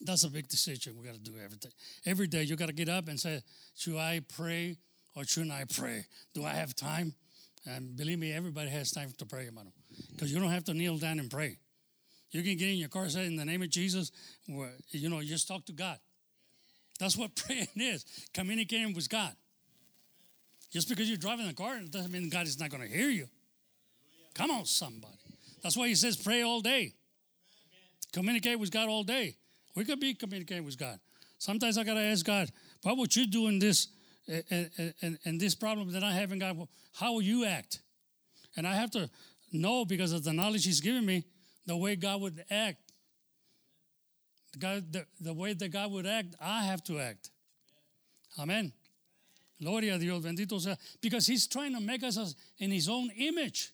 That's 0.00 0.24
a 0.24 0.30
big 0.30 0.48
decision 0.48 0.94
we 0.98 1.06
got 1.06 1.14
to 1.14 1.20
do 1.20 1.34
everything. 1.42 1.72
Every 2.06 2.26
day 2.26 2.42
you 2.42 2.56
got 2.56 2.68
to 2.68 2.72
get 2.72 2.88
up 2.88 3.08
and 3.08 3.20
say, 3.20 3.42
should 3.76 3.96
I 3.96 4.20
pray 4.34 4.76
or 5.14 5.24
shouldn't 5.24 5.52
I 5.52 5.64
pray? 5.64 6.06
Do 6.34 6.44
I 6.44 6.50
have 6.50 6.74
time? 6.74 7.14
And 7.66 7.96
believe 7.96 8.18
me, 8.18 8.32
everybody 8.32 8.70
has 8.70 8.90
time 8.90 9.12
to 9.18 9.26
pray, 9.26 9.44
hermano. 9.44 9.72
Because 10.12 10.32
you 10.32 10.40
don't 10.40 10.50
have 10.50 10.64
to 10.64 10.74
kneel 10.74 10.96
down 10.96 11.18
and 11.18 11.30
pray. 11.30 11.58
You 12.30 12.42
can 12.42 12.56
get 12.56 12.68
in 12.68 12.76
your 12.76 12.88
car 12.88 13.02
and 13.02 13.12
say, 13.12 13.26
in 13.26 13.36
the 13.36 13.44
name 13.44 13.60
of 13.60 13.70
Jesus, 13.70 14.10
you 14.46 15.08
know, 15.10 15.20
just 15.20 15.48
talk 15.48 15.66
to 15.66 15.72
God. 15.72 15.98
That's 16.98 17.16
what 17.16 17.34
praying 17.46 17.68
is 17.76 18.04
communicating 18.32 18.94
with 18.94 19.08
God. 19.08 19.34
Just 20.70 20.88
because 20.88 21.08
you're 21.08 21.18
driving 21.18 21.48
the 21.48 21.52
car 21.52 21.78
doesn't 21.90 22.12
mean 22.12 22.28
God 22.28 22.46
is 22.46 22.58
not 22.58 22.70
going 22.70 22.82
to 22.82 22.88
hear 22.88 23.10
you. 23.10 23.28
Come 24.34 24.52
on, 24.52 24.64
somebody. 24.64 25.16
That's 25.62 25.76
why 25.76 25.88
he 25.88 25.94
says 25.94 26.16
pray 26.16 26.42
all 26.42 26.60
day. 26.60 26.94
Communicate 28.12 28.58
with 28.58 28.70
God 28.70 28.88
all 28.88 29.04
day. 29.04 29.36
We 29.76 29.84
could 29.84 30.00
be 30.00 30.14
communicating 30.14 30.64
with 30.64 30.78
God. 30.78 30.98
Sometimes 31.38 31.78
I 31.78 31.84
got 31.84 31.94
to 31.94 32.00
ask 32.00 32.24
God, 32.24 32.50
what 32.82 32.96
would 32.98 33.14
you 33.14 33.26
do 33.26 33.46
in 33.48 33.58
this 33.58 33.88
and, 34.50 34.94
and, 35.00 35.18
and 35.24 35.40
this 35.40 35.54
problem 35.54 35.92
that 35.92 36.02
I 36.02 36.12
have 36.12 36.32
in 36.32 36.38
God? 36.38 36.68
How 36.92 37.14
will 37.14 37.22
you 37.22 37.44
act? 37.44 37.80
And 38.56 38.66
I 38.66 38.74
have 38.74 38.90
to 38.92 39.08
know 39.52 39.84
because 39.84 40.12
of 40.12 40.24
the 40.24 40.32
knowledge 40.32 40.64
He's 40.64 40.80
given 40.80 41.06
me 41.06 41.24
the 41.66 41.76
way 41.76 41.96
God 41.96 42.20
would 42.20 42.44
act 42.50 42.90
God, 44.58 44.92
the, 44.92 45.06
the 45.20 45.32
way 45.32 45.52
that 45.52 45.68
God 45.68 45.92
would 45.92 46.06
act, 46.06 46.34
I 46.40 46.64
have 46.64 46.82
to 46.84 46.98
act. 46.98 47.30
Amen. 48.38 48.72
Gloria 49.62 49.96
a 49.96 49.98
Dios, 49.98 50.24
bendito 50.24 50.60
sea. 50.60 50.74
Because 51.00 51.26
He's 51.26 51.46
trying 51.46 51.74
to 51.74 51.80
make 51.80 52.02
us 52.02 52.34
in 52.58 52.70
His 52.70 52.88
own 52.88 53.10
image. 53.16 53.72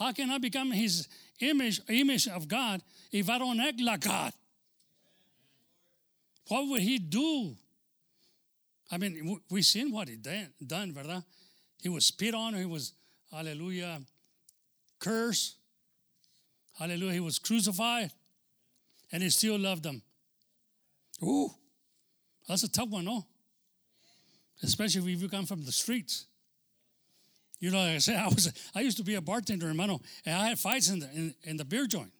How 0.00 0.12
can 0.12 0.30
I 0.30 0.38
become 0.38 0.72
His 0.72 1.06
image, 1.40 1.80
image 1.88 2.26
of 2.26 2.48
God, 2.48 2.82
if 3.12 3.28
I 3.28 3.38
don't 3.38 3.60
act 3.60 3.80
like 3.80 4.00
God? 4.00 4.32
What 6.48 6.66
would 6.68 6.80
He 6.80 6.98
do? 6.98 7.54
I 8.90 8.96
mean, 8.96 9.38
we've 9.50 9.64
seen 9.64 9.92
what 9.92 10.08
He 10.08 10.16
done, 10.16 10.48
done, 10.66 10.92
verdad? 10.92 11.22
He 11.82 11.90
was 11.90 12.06
spit 12.06 12.34
on, 12.34 12.54
He 12.54 12.64
was, 12.64 12.94
hallelujah, 13.30 14.00
cursed. 14.98 15.56
Hallelujah, 16.78 17.12
He 17.12 17.20
was 17.20 17.38
crucified 17.38 18.10
and 19.12 19.22
he 19.22 19.30
still 19.30 19.58
loved 19.58 19.82
them. 19.82 20.02
Ooh, 21.22 21.50
that's 22.48 22.62
a 22.62 22.70
tough 22.70 22.88
one, 22.88 23.04
no? 23.04 23.26
Especially 24.62 25.12
if 25.12 25.20
you 25.20 25.28
come 25.28 25.46
from 25.46 25.64
the 25.64 25.72
streets. 25.72 26.26
You 27.60 27.70
know, 27.70 27.78
like 27.78 27.96
I 27.96 27.98
said, 27.98 28.16
I 28.24 28.28
was 28.28 28.52
I 28.74 28.80
used 28.80 28.96
to 28.96 29.04
be 29.04 29.14
a 29.14 29.20
bartender, 29.20 29.66
hermano, 29.68 30.00
and 30.24 30.34
I 30.34 30.48
had 30.48 30.58
fights 30.58 30.88
in 30.88 30.98
the 30.98 31.10
in, 31.12 31.34
in 31.44 31.56
the 31.56 31.64
beer 31.64 31.86
joint. 31.86 32.12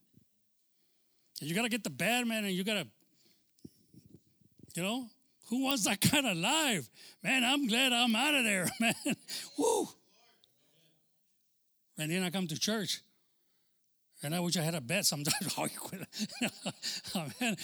And 1.40 1.48
you 1.48 1.56
gotta 1.56 1.70
get 1.70 1.82
the 1.82 1.90
bad 1.90 2.26
man 2.26 2.44
and 2.44 2.52
you 2.52 2.62
gotta, 2.62 2.86
you 4.74 4.82
know, 4.82 5.06
who 5.48 5.64
wants 5.64 5.84
that 5.84 6.00
kind 6.12 6.26
of 6.26 6.36
life? 6.36 6.88
Man, 7.22 7.42
I'm 7.42 7.66
glad 7.66 7.92
I'm 7.92 8.14
out 8.14 8.34
of 8.34 8.44
there, 8.44 8.68
man. 8.80 8.94
Woo. 9.58 9.88
And 11.98 12.10
then 12.10 12.22
I 12.22 12.30
come 12.30 12.46
to 12.46 12.58
church 12.58 13.02
and 14.22 14.34
I 14.34 14.40
wish 14.40 14.56
I 14.56 14.62
had 14.62 14.74
a 14.74 14.80
bet 14.80 15.06
sometimes. 15.06 15.54
Amén. 17.14 17.56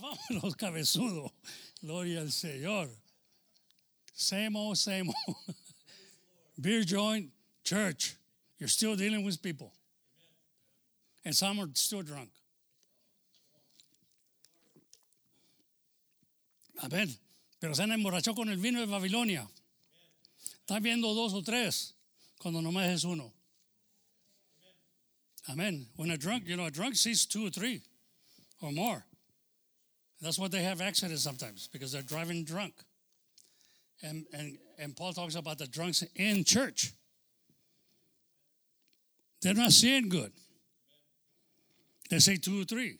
Vámonos, 0.00 0.56
cabezudo. 0.56 1.30
Gloria 1.82 2.20
al 2.20 2.26
Señor. 2.26 2.88
Same 4.14 4.56
old, 4.56 4.78
same 4.78 5.10
old. 5.26 5.36
Beer 6.60 6.82
joint, 6.82 7.30
church. 7.64 8.16
You're 8.58 8.68
still 8.68 8.96
dealing 8.96 9.24
with 9.24 9.42
people. 9.42 9.72
And 11.24 11.34
some 11.34 11.58
are 11.58 11.68
still 11.74 12.02
drunk. 12.02 12.30
Amén. 16.82 17.08
Pero 17.60 17.72
se 17.74 17.82
han 17.82 17.90
emborrachado 17.90 18.36
con 18.36 18.48
el 18.48 18.56
vino 18.56 18.80
de 18.80 18.86
Babilonia. 18.86 19.46
Están 20.66 20.82
viendo 20.82 21.14
dos 21.14 21.32
o 21.34 21.42
tres 21.42 21.94
cuando 22.38 22.60
nomás 22.60 22.88
es 22.90 23.04
uno. 23.04 23.32
Amen. 25.48 25.86
When 25.96 26.10
a 26.10 26.16
drunk, 26.16 26.44
you 26.46 26.56
know, 26.56 26.66
a 26.66 26.70
drunk 26.70 26.96
sees 26.96 27.26
two 27.26 27.46
or 27.46 27.50
three 27.50 27.82
or 28.60 28.72
more. 28.72 29.04
That's 30.20 30.38
what 30.38 30.52
they 30.52 30.62
have 30.62 30.80
accidents 30.80 31.22
sometimes 31.22 31.68
because 31.72 31.92
they're 31.92 32.02
driving 32.02 32.44
drunk. 32.44 32.74
And, 34.04 34.26
and, 34.34 34.58
and 34.78 34.94
Paul 34.94 35.14
talks 35.14 35.34
about 35.34 35.58
the 35.58 35.66
drunks 35.66 36.04
in 36.14 36.44
church. 36.44 36.92
They're 39.40 39.54
not 39.54 39.72
seeing 39.72 40.08
good. 40.08 40.30
They 42.10 42.18
say 42.18 42.36
two 42.36 42.60
or 42.60 42.64
three. 42.64 42.98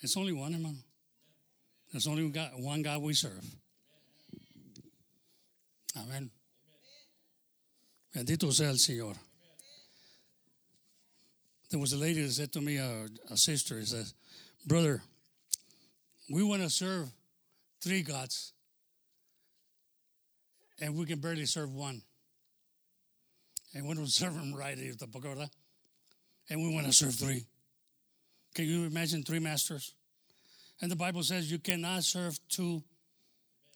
It's 0.00 0.16
only 0.16 0.32
one, 0.32 0.52
hermano. 0.52 0.78
There's 1.92 2.06
only 2.06 2.30
one 2.56 2.82
God 2.82 3.02
we 3.02 3.12
serve. 3.12 3.44
Amen. 5.96 6.30
Bendito 8.14 8.52
sea 8.52 8.64
el 8.64 8.74
Señor. 8.74 9.16
There 11.70 11.80
was 11.80 11.92
a 11.92 11.98
lady 11.98 12.22
that 12.22 12.32
said 12.32 12.52
to 12.52 12.60
me, 12.60 12.78
uh, 12.78 13.08
a 13.30 13.36
sister, 13.36 13.78
he 13.78 13.84
says, 13.84 14.14
Brother, 14.66 15.02
we 16.30 16.42
want 16.42 16.62
to 16.62 16.70
serve 16.70 17.10
three 17.82 18.02
gods, 18.02 18.52
and 20.80 20.94
we 20.96 21.06
can 21.06 21.18
barely 21.18 21.46
serve 21.46 21.72
one. 21.72 22.02
And 23.74 23.86
we 23.86 23.94
don't 23.94 24.06
serve 24.08 24.34
them 24.34 24.54
right, 24.54 24.78
at 24.78 24.98
the 24.98 25.06
pagoda. 25.06 25.48
and 26.48 26.60
we 26.60 26.74
want 26.74 26.86
to 26.86 26.92
serve 26.92 27.14
three. 27.14 27.46
Can 28.54 28.66
you 28.66 28.84
imagine 28.84 29.22
three 29.22 29.38
masters? 29.38 29.94
And 30.80 30.90
the 30.90 30.96
Bible 30.96 31.22
says 31.22 31.50
you 31.50 31.58
cannot 31.58 32.04
serve 32.04 32.38
two 32.48 32.82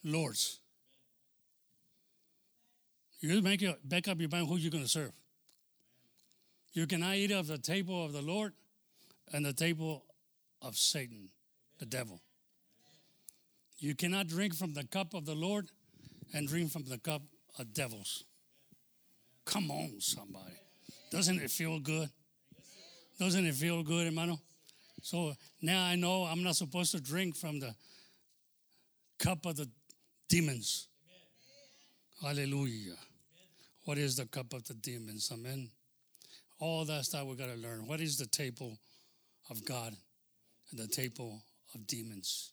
lords. 0.04 0.60
You 3.20 3.42
make 3.42 3.60
your 3.60 3.74
back 3.84 4.08
up 4.08 4.18
your 4.18 4.30
mind 4.30 4.48
who 4.48 4.56
you're 4.56 4.70
going 4.70 4.84
to 4.84 4.88
serve. 4.88 5.12
You 6.72 6.86
cannot 6.86 7.16
eat 7.16 7.30
of 7.30 7.46
the 7.46 7.58
table 7.58 8.04
of 8.04 8.12
the 8.12 8.22
Lord 8.22 8.54
and 9.32 9.44
the 9.44 9.52
table 9.52 10.04
of 10.62 10.76
Satan, 10.76 11.28
the 11.78 11.86
devil. 11.86 12.20
You 13.78 13.94
cannot 13.94 14.28
drink 14.28 14.54
from 14.54 14.74
the 14.74 14.84
cup 14.84 15.14
of 15.14 15.26
the 15.26 15.34
Lord 15.34 15.70
and 16.32 16.48
drink 16.48 16.70
from 16.70 16.84
the 16.84 16.98
cup 16.98 17.22
of 17.58 17.72
devils. 17.72 18.24
Come 19.44 19.70
on, 19.70 20.00
somebody. 20.00 20.54
Doesn't 21.10 21.40
it 21.40 21.50
feel 21.50 21.80
good? 21.80 22.08
Doesn't 23.18 23.44
it 23.44 23.54
feel 23.54 23.82
good, 23.82 24.06
hermano? 24.06 24.38
So 25.02 25.34
now 25.60 25.82
I 25.82 25.96
know 25.96 26.24
I'm 26.24 26.42
not 26.42 26.56
supposed 26.56 26.92
to 26.92 27.00
drink 27.00 27.36
from 27.36 27.58
the 27.58 27.74
cup 29.18 29.44
of 29.46 29.56
the 29.56 29.68
demons. 30.28 30.88
Hallelujah. 32.22 32.96
What 33.84 33.98
is 33.98 34.16
the 34.16 34.26
cup 34.26 34.52
of 34.52 34.64
the 34.64 34.74
demons? 34.74 35.30
Amen. 35.32 35.68
All 36.58 36.84
that 36.84 37.04
stuff 37.04 37.26
we 37.26 37.34
got 37.34 37.46
to 37.46 37.56
learn. 37.56 37.86
What 37.86 38.00
is 38.00 38.18
the 38.18 38.26
table 38.26 38.78
of 39.48 39.64
God 39.64 39.94
and 40.70 40.78
the 40.78 40.86
table 40.86 41.42
of 41.74 41.86
demons? 41.86 42.52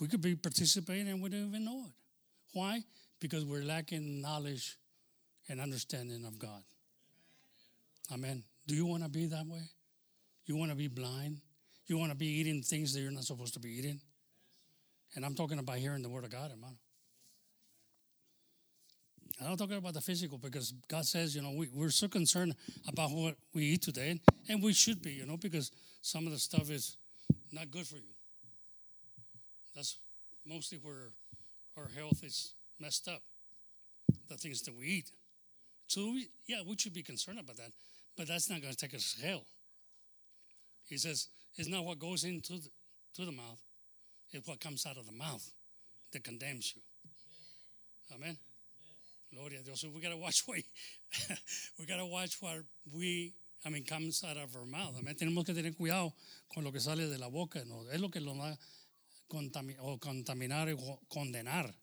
We 0.00 0.08
could 0.08 0.22
be 0.22 0.34
participating 0.34 1.08
and 1.08 1.22
we 1.22 1.28
don't 1.28 1.48
even 1.48 1.64
know 1.64 1.84
it. 1.86 1.92
Why? 2.52 2.82
Because 3.20 3.44
we're 3.44 3.62
lacking 3.62 4.20
knowledge 4.20 4.76
and 5.48 5.60
understanding 5.60 6.24
of 6.24 6.38
God. 6.38 6.62
Amen. 8.12 8.44
Do 8.66 8.74
you 8.74 8.86
want 8.86 9.02
to 9.02 9.08
be 9.08 9.26
that 9.26 9.46
way? 9.46 9.62
You 10.46 10.56
want 10.56 10.70
to 10.70 10.76
be 10.76 10.88
blind? 10.88 11.40
You 11.86 11.98
want 11.98 12.10
to 12.10 12.16
be 12.16 12.26
eating 12.26 12.62
things 12.62 12.92
that 12.94 13.00
you're 13.00 13.10
not 13.10 13.24
supposed 13.24 13.54
to 13.54 13.60
be 13.60 13.70
eating? 13.70 14.00
And 15.14 15.24
I'm 15.24 15.34
talking 15.34 15.58
about 15.58 15.76
hearing 15.78 16.02
the 16.02 16.08
word 16.08 16.24
of 16.24 16.30
God, 16.30 16.50
hermano. 16.50 16.76
I'm 19.40 19.48
not 19.48 19.58
talking 19.58 19.76
about 19.76 19.94
the 19.94 20.00
physical 20.00 20.38
because 20.38 20.72
God 20.88 21.06
says, 21.06 21.34
you 21.34 21.42
know, 21.42 21.52
we, 21.52 21.68
we're 21.72 21.90
so 21.90 22.08
concerned 22.08 22.54
about 22.86 23.10
what 23.10 23.36
we 23.54 23.62
eat 23.62 23.82
today, 23.82 24.10
and, 24.10 24.20
and 24.48 24.62
we 24.62 24.72
should 24.72 25.00
be, 25.02 25.12
you 25.12 25.24
know, 25.24 25.36
because 25.36 25.70
some 26.02 26.26
of 26.26 26.32
the 26.32 26.38
stuff 26.38 26.70
is 26.70 26.98
not 27.50 27.70
good 27.70 27.86
for 27.86 27.96
you. 27.96 28.12
That's 29.74 29.98
mostly 30.44 30.78
where 30.78 31.12
our 31.80 31.88
health 31.96 32.22
is 32.22 32.54
messed 32.78 33.08
up, 33.08 33.22
the 34.28 34.36
things 34.36 34.62
that 34.62 34.76
we 34.76 34.86
eat. 34.86 35.10
So, 35.86 36.12
we, 36.12 36.28
yeah, 36.46 36.58
we 36.66 36.76
should 36.76 36.94
be 36.94 37.02
concerned 37.02 37.40
about 37.40 37.56
that, 37.56 37.72
but 38.16 38.28
that's 38.28 38.48
not 38.50 38.60
going 38.60 38.72
to 38.72 38.78
take 38.78 38.94
us 38.94 39.14
to 39.14 39.26
hell. 39.26 39.44
He 40.88 40.98
says, 40.98 41.28
it's 41.56 41.68
not 41.68 41.84
what 41.84 41.98
goes 41.98 42.24
into 42.24 42.54
the, 42.54 42.68
to 43.16 43.24
the 43.24 43.32
mouth, 43.32 43.60
it's 44.32 44.46
what 44.46 44.60
comes 44.60 44.86
out 44.86 44.96
of 44.96 45.06
the 45.06 45.12
mouth 45.12 45.50
that 46.12 46.22
condemns 46.24 46.74
you. 46.74 46.82
Amen. 48.14 48.36
Gloria 49.32 49.60
a 49.60 49.62
Dios. 49.62 49.80
So 49.80 49.88
we 49.94 50.00
gotta 50.00 50.16
watch 50.16 50.42
what 50.46 50.58
we 51.78 51.86
gotta 51.86 52.06
watch 52.06 52.36
what 52.40 52.64
we 52.92 53.32
I 53.64 53.68
mean 53.68 53.84
comes 53.84 54.24
out 54.28 54.36
of 54.36 54.56
our 54.56 54.66
mouth. 54.66 54.96
Amén. 54.98 55.16
Tenemos 55.16 55.44
que 55.44 55.54
tener 55.54 55.72
cuidado 55.74 56.12
con 56.52 56.64
lo 56.64 56.72
que 56.72 56.80
sale 56.80 57.06
de 57.06 57.18
la 57.18 57.28
boca. 57.28 57.62
¿no? 57.64 57.88
Es 57.92 58.00
lo 58.00 58.08
que 58.08 58.20
lo 58.20 58.32
a 58.32 58.58
o 59.80 59.98
contaminar 59.98 60.68
o 60.72 61.00
condenar. 61.08 61.74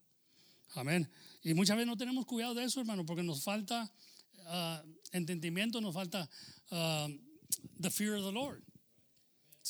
Amén. 0.76 1.07
Y 1.44 1.53
muchas 1.53 1.78
veces 1.78 1.88
no 1.88 1.98
tenemos 1.98 2.26
cuidado 2.26 2.53
de 2.53 2.64
eso, 2.64 2.80
hermano, 2.80 3.06
porque 3.06 3.24
nos 3.24 3.44
falta 3.44 3.90
uh, 4.48 4.78
entendimiento, 5.11 5.80
nos 5.82 5.94
falta 5.94 6.30
uh, 6.72 7.07
the 7.80 7.90
fear 7.90 8.15
of 8.15 8.24
the 8.24 8.32
Lord. 8.32 8.61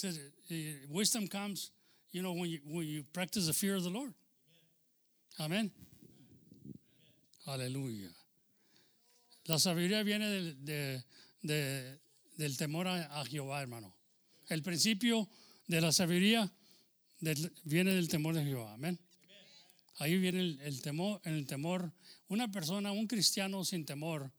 Uh, 0.03 0.11
wisdom 0.89 1.27
comes, 1.27 1.71
you 2.11 2.21
know, 2.21 2.33
when 2.33 2.49
you, 2.49 2.59
when 2.65 2.87
you 2.87 3.03
practice 3.13 3.47
the 3.47 3.53
fear 3.53 3.75
of 3.75 3.83
the 3.83 3.89
Lord. 3.89 4.13
Amén. 5.39 5.71
Aleluya. 7.45 8.09
La 9.45 9.57
sabiduría 9.59 10.03
viene 10.03 10.29
del, 10.29 10.65
de, 10.65 11.03
de, 11.41 11.99
del 12.37 12.57
temor 12.57 12.87
a, 12.87 13.21
a, 13.21 13.25
Jehová, 13.25 13.61
hermano. 13.61 13.95
El 14.49 14.61
principio 14.61 15.29
de 15.67 15.79
la 15.79 15.91
sabiduría 15.91 16.51
del, 17.19 17.51
viene 17.65 17.93
del 17.93 18.07
temor 18.07 18.33
de 18.33 18.43
Jehová. 18.43 18.73
Amén. 18.73 18.99
Ahí 19.99 20.17
viene 20.17 20.39
el, 20.39 20.59
el, 20.63 20.81
temor, 20.81 21.19
el 21.25 21.45
temor. 21.45 21.91
Una 22.29 22.47
persona, 22.47 22.91
un 22.91 23.07
cristiano 23.07 23.63
sin 23.63 23.85
temor, 23.85 24.31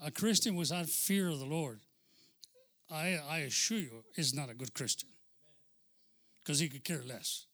a 0.00 0.10
Christian 0.10 0.54
without 0.54 0.86
fear 0.86 1.28
of 1.28 1.38
the 1.38 1.46
Lord, 1.46 1.80
I, 2.90 3.18
I 3.28 3.38
assure 3.40 3.78
you, 3.78 4.04
is 4.16 4.34
not 4.34 4.50
a 4.50 4.54
good 4.54 4.74
Christian. 4.74 5.08
Because 6.40 6.58
he 6.58 6.68
could 6.68 6.84
care 6.84 7.02
less. 7.06 7.46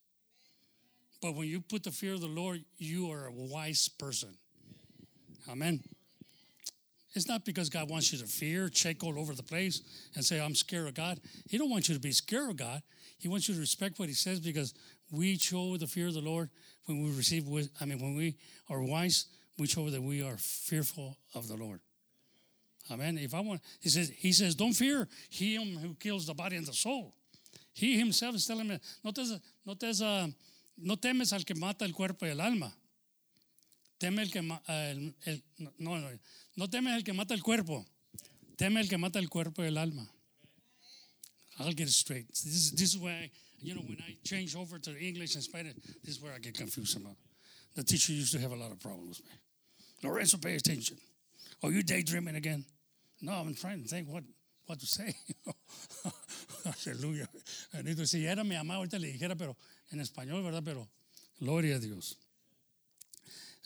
But 1.20 1.34
when 1.34 1.48
you 1.48 1.60
put 1.60 1.84
the 1.84 1.90
fear 1.90 2.14
of 2.14 2.20
the 2.20 2.26
Lord, 2.26 2.64
you 2.78 3.10
are 3.10 3.26
a 3.26 3.32
wise 3.32 3.88
person. 3.88 4.36
Amen. 5.48 5.82
It's 7.14 7.28
not 7.28 7.44
because 7.44 7.68
God 7.68 7.88
wants 7.88 8.12
you 8.12 8.18
to 8.18 8.26
fear, 8.26 8.70
shake 8.72 9.04
all 9.04 9.18
over 9.18 9.34
the 9.34 9.42
place, 9.42 9.82
and 10.16 10.24
say, 10.24 10.40
I'm 10.40 10.54
scared 10.54 10.88
of 10.88 10.94
God. 10.94 11.20
He 11.48 11.58
don't 11.58 11.70
want 11.70 11.88
you 11.88 11.94
to 11.94 12.00
be 12.00 12.12
scared 12.12 12.50
of 12.50 12.56
God. 12.56 12.82
He 13.24 13.28
wants 13.28 13.48
you 13.48 13.54
to 13.54 13.60
respect 13.60 13.98
what 13.98 14.10
he 14.10 14.14
says 14.14 14.38
because 14.38 14.74
we 15.10 15.38
show 15.38 15.78
the 15.78 15.86
fear 15.86 16.08
of 16.08 16.12
the 16.12 16.20
Lord 16.20 16.50
when 16.84 17.02
we 17.02 17.10
receive, 17.10 17.46
I 17.80 17.86
mean, 17.86 17.98
when 17.98 18.14
we 18.14 18.36
are 18.68 18.82
wise, 18.82 19.24
we 19.58 19.66
show 19.66 19.88
that 19.88 20.02
we 20.02 20.22
are 20.22 20.36
fearful 20.36 21.16
of 21.34 21.48
the 21.48 21.56
Lord. 21.56 21.80
Amen. 22.90 23.16
If 23.16 23.32
I 23.32 23.40
want, 23.40 23.62
he 23.80 23.88
says, 23.88 24.12
he 24.14 24.30
says, 24.34 24.54
don't 24.54 24.74
fear 24.74 25.08
him 25.30 25.78
who 25.78 25.94
kills 25.94 26.26
the 26.26 26.34
body 26.34 26.56
and 26.56 26.66
the 26.66 26.74
soul. 26.74 27.14
He 27.72 27.98
himself 27.98 28.34
is 28.34 28.46
telling 28.46 28.68
me, 28.68 28.78
no, 29.02 29.10
te, 29.10 29.24
no, 29.64 29.72
te, 29.72 30.34
no 30.76 30.96
temes 30.96 31.32
al 31.32 31.44
que 31.44 31.54
mata 31.54 31.86
el 31.86 31.94
cuerpo 31.94 32.26
y 32.26 32.28
el 32.28 32.42
alma. 32.42 32.74
Teme 33.98 34.20
el 34.20 34.30
que 34.30 34.40
el, 34.40 35.14
el, 35.24 35.42
no, 35.78 35.96
no, 35.96 36.10
no 36.56 36.66
temes 36.68 36.94
el 36.94 37.04
que 37.04 37.14
mata 37.14 37.32
el 37.32 37.42
cuerpo. 37.42 37.86
Teme 38.58 38.82
el 38.82 38.88
que 38.90 38.98
mata 38.98 39.18
el 39.18 39.30
cuerpo 39.30 39.64
y 39.64 39.68
el 39.68 39.78
alma. 39.78 40.13
I'll 41.60 41.72
get 41.72 41.88
it 41.88 41.92
straight. 41.92 42.28
This 42.28 42.44
is, 42.46 42.70
this 42.72 42.94
is 42.94 42.98
where, 42.98 43.12
I, 43.12 43.30
you 43.60 43.74
know, 43.74 43.82
when 43.82 43.98
I 44.00 44.16
change 44.24 44.56
over 44.56 44.78
to 44.78 44.98
English 44.98 45.34
and 45.34 45.44
Spanish, 45.44 45.74
this 46.04 46.16
is 46.16 46.22
where 46.22 46.32
I 46.32 46.38
get 46.38 46.54
confused 46.54 46.96
about. 46.96 47.16
The 47.74 47.84
teacher 47.84 48.12
used 48.12 48.32
to 48.32 48.40
have 48.40 48.52
a 48.52 48.56
lot 48.56 48.72
of 48.72 48.80
problems 48.80 49.20
with 49.20 49.26
me. 49.26 50.08
Lorenzo, 50.08 50.36
pay 50.38 50.56
attention. 50.56 50.96
Are 51.62 51.70
you 51.70 51.82
daydreaming 51.82 52.36
again? 52.36 52.64
No, 53.22 53.32
I'm 53.32 53.54
trying 53.54 53.82
to 53.82 53.88
think 53.88 54.08
what, 54.08 54.24
what 54.66 54.80
to 54.80 54.86
say. 54.86 55.14
Aleluya. 56.66 57.26
Bendito. 57.74 58.06
Si 58.06 58.26
era 58.26 58.44
mi 58.44 58.56
mamá, 58.56 58.74
ahorita 58.74 58.98
le 58.98 59.12
dijera, 59.12 59.36
pero 59.36 59.56
en 59.90 60.00
español, 60.00 60.42
¿verdad? 60.42 60.62
Pero 60.64 60.88
gloria 61.40 61.76
a 61.76 61.78
Dios. 61.78 62.16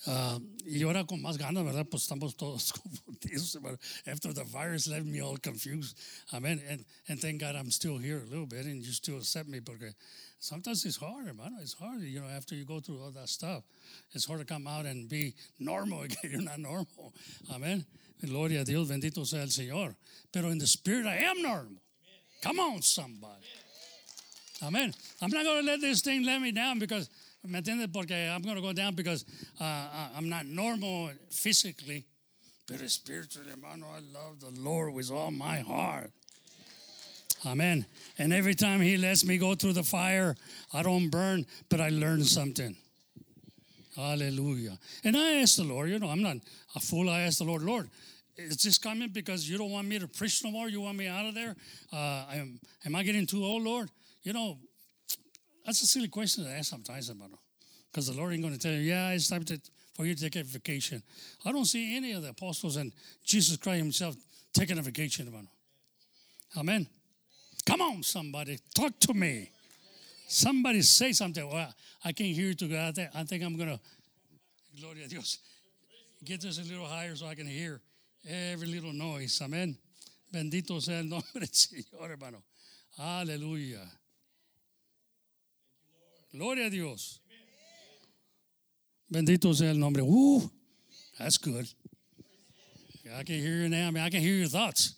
Uh, 0.06 0.38
y 0.64 0.82
ahora 0.84 1.04
con 1.04 1.20
más 1.20 1.36
ganas, 1.36 1.64
¿verdad? 1.64 1.84
Pues 1.90 2.04
estamos 2.04 2.36
todos 2.36 2.72
confundidos. 2.84 3.56
After 4.06 4.32
the 4.32 4.44
virus 4.44 4.86
left 4.86 5.06
me 5.06 5.20
all 5.20 5.36
confused. 5.36 5.96
Amen. 6.32 6.62
And, 6.68 6.84
and 7.08 7.20
thank 7.20 7.40
God 7.40 7.56
I'm 7.56 7.70
still 7.70 7.98
here 7.98 8.20
a 8.20 8.30
little 8.30 8.46
bit 8.46 8.66
and 8.66 8.84
you 8.84 8.92
still 8.92 9.16
accept 9.16 9.48
me 9.48 9.60
porque 9.60 9.94
sometimes 10.38 10.84
it's 10.84 10.96
hard, 10.96 11.26
hermano. 11.26 11.56
It's 11.60 11.74
hard, 11.74 12.00
you 12.02 12.20
know, 12.20 12.28
after 12.28 12.54
you 12.54 12.64
go 12.64 12.78
through 12.80 13.02
all 13.02 13.10
that 13.10 13.28
stuff. 13.28 13.64
It's 14.12 14.24
hard 14.24 14.40
to 14.40 14.46
come 14.46 14.68
out 14.68 14.86
and 14.86 15.08
be 15.08 15.34
normal 15.58 16.02
again. 16.04 16.30
You're 16.30 16.42
not 16.42 16.60
normal. 16.60 17.12
Amen. 17.52 17.84
Gloria 18.24 18.62
a 18.62 18.64
Dios, 18.64 18.88
bendito 18.88 19.26
sea 19.26 19.38
el 19.38 19.48
Señor. 19.48 19.94
Pero 20.32 20.50
in 20.50 20.58
the 20.58 20.66
spirit, 20.66 21.06
I 21.06 21.16
am 21.16 21.42
normal. 21.42 21.82
Come 22.40 22.60
on, 22.60 22.82
somebody. 22.82 23.46
Amen. 24.62 24.92
I'm 25.20 25.30
not 25.30 25.44
going 25.44 25.64
to 25.64 25.66
let 25.66 25.80
this 25.80 26.02
thing 26.02 26.24
let 26.24 26.40
me 26.40 26.52
down 26.52 26.78
because 26.78 27.08
¿Me 27.48 27.60
entiendes? 27.60 27.90
Porque 27.92 28.12
I'm 28.12 28.42
going 28.42 28.56
to 28.56 28.62
go 28.62 28.72
down 28.72 28.94
because 28.94 29.24
uh, 29.60 30.08
I'm 30.16 30.28
not 30.28 30.46
normal 30.46 31.10
physically, 31.30 32.04
but 32.66 32.78
spiritually, 32.90 33.48
hermano, 33.50 33.86
I 33.86 34.00
love 34.12 34.40
the 34.40 34.60
Lord 34.60 34.92
with 34.92 35.10
all 35.10 35.30
my 35.30 35.60
heart. 35.60 36.10
Amen. 37.46 37.86
And 38.18 38.32
every 38.32 38.54
time 38.54 38.80
He 38.80 38.96
lets 38.96 39.24
me 39.24 39.38
go 39.38 39.54
through 39.54 39.72
the 39.72 39.82
fire, 39.82 40.36
I 40.74 40.82
don't 40.82 41.08
burn, 41.08 41.46
but 41.70 41.80
I 41.80 41.88
learn 41.88 42.22
something. 42.24 42.76
Hallelujah. 43.96 44.78
And 45.04 45.16
I 45.16 45.40
asked 45.40 45.56
the 45.56 45.64
Lord, 45.64 45.88
you 45.88 45.98
know, 45.98 46.08
I'm 46.08 46.22
not 46.22 46.36
a 46.76 46.80
fool. 46.80 47.08
I 47.08 47.22
asked 47.22 47.38
the 47.38 47.44
Lord, 47.44 47.62
Lord, 47.62 47.88
is 48.36 48.62
this 48.62 48.78
coming 48.78 49.08
because 49.08 49.48
you 49.48 49.56
don't 49.56 49.70
want 49.70 49.88
me 49.88 49.98
to 49.98 50.06
preach 50.06 50.44
no 50.44 50.50
more? 50.50 50.68
You 50.68 50.82
want 50.82 50.98
me 50.98 51.08
out 51.08 51.26
of 51.26 51.34
there? 51.34 51.56
Uh, 51.92 52.24
am, 52.32 52.60
am 52.84 52.94
I 52.94 53.02
getting 53.02 53.26
too 53.26 53.44
old, 53.44 53.62
Lord? 53.62 53.88
You 54.22 54.32
know, 54.32 54.58
that's 55.68 55.82
a 55.82 55.86
silly 55.86 56.08
question 56.08 56.44
to 56.44 56.50
ask 56.50 56.70
sometimes, 56.70 57.08
hermano. 57.08 57.38
Because 57.92 58.06
the 58.06 58.14
Lord 58.14 58.32
ain't 58.32 58.40
going 58.40 58.54
to 58.54 58.58
tell 58.58 58.72
you, 58.72 58.78
yeah, 58.78 59.10
it's 59.10 59.28
time 59.28 59.44
to, 59.44 59.60
for 59.94 60.06
you 60.06 60.14
to 60.14 60.22
take 60.22 60.36
a 60.36 60.42
vacation. 60.42 61.02
I 61.44 61.52
don't 61.52 61.66
see 61.66 61.94
any 61.94 62.12
of 62.12 62.22
the 62.22 62.30
apostles 62.30 62.76
and 62.76 62.90
Jesus 63.22 63.58
Christ 63.58 63.80
himself 63.80 64.16
taking 64.54 64.78
a 64.78 64.82
vacation, 64.82 65.26
hermano. 65.26 65.48
Amen. 66.56 66.86
Come 67.66 67.82
on, 67.82 68.02
somebody. 68.02 68.58
Talk 68.74 68.98
to 69.00 69.12
me. 69.12 69.50
Somebody 70.26 70.80
say 70.80 71.12
something. 71.12 71.46
Well, 71.46 71.70
I 72.02 72.12
can't 72.12 72.34
hear 72.34 72.46
you 72.46 72.54
think, 72.54 72.72
I 73.14 73.24
think 73.24 73.44
I'm 73.44 73.58
going 73.58 73.68
to, 73.68 73.80
gloria 74.80 75.04
a 75.04 75.08
Dios, 75.08 75.36
get 76.24 76.40
this 76.40 76.58
a 76.58 76.62
little 76.62 76.86
higher 76.86 77.14
so 77.14 77.26
I 77.26 77.34
can 77.34 77.46
hear 77.46 77.82
every 78.26 78.68
little 78.68 78.94
noise. 78.94 79.38
Amen. 79.42 79.76
Bendito 80.32 80.80
sea 80.80 81.00
el 81.00 81.04
nombre 81.04 81.28
del 81.34 81.48
Señor, 81.48 82.08
hermano. 82.10 82.42
Aleluya. 82.98 83.86
Gloria 86.32 86.66
a 86.66 86.70
Dios. 86.70 87.20
Bendito 89.12 89.54
sea 89.54 89.68
el 89.68 89.78
nombre. 89.78 90.02
Ooh, 90.02 90.50
that's 91.18 91.38
good. 91.38 91.66
I 93.16 93.22
can 93.22 93.36
hear 93.36 93.62
you 93.62 93.68
now. 93.68 93.88
I 93.88 93.90
mean, 93.90 94.04
I 94.04 94.10
can 94.10 94.20
hear 94.20 94.34
your 94.34 94.48
thoughts. 94.48 94.94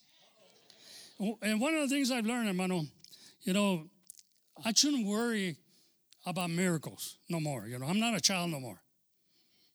And 1.43 1.61
one 1.61 1.75
of 1.75 1.89
the 1.89 1.95
things 1.95 2.11
I've 2.11 2.27
learned, 2.27 2.49
hermano, 2.49 2.87
you 3.43 3.53
know, 3.53 3.89
I 4.65 4.73
shouldn't 4.73 5.07
worry 5.07 5.57
about 6.27 6.51
miracles 6.51 7.19
no 7.29 7.41
more. 7.41 7.67
You 7.67 7.79
know, 7.79 7.87
I'm 7.87 8.01
not 8.01 8.15
a 8.15 8.21
child 8.21 8.51
no 8.51 8.59
more. 8.59 8.81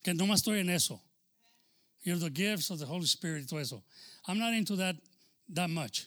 Que 0.04 0.12
no 0.12 0.26
más 0.26 0.42
estoy 0.42 0.60
en 0.60 0.68
eso. 0.68 1.00
You 2.02 2.12
know, 2.12 2.18
the 2.18 2.30
gifts 2.30 2.70
of 2.70 2.78
the 2.78 2.86
Holy 2.86 3.06
Spirit 3.06 3.48
todo 3.48 3.58
eso. 3.58 3.82
I'm 4.28 4.38
not 4.38 4.52
into 4.52 4.76
that 4.76 4.96
that 5.50 5.70
much. 5.70 6.06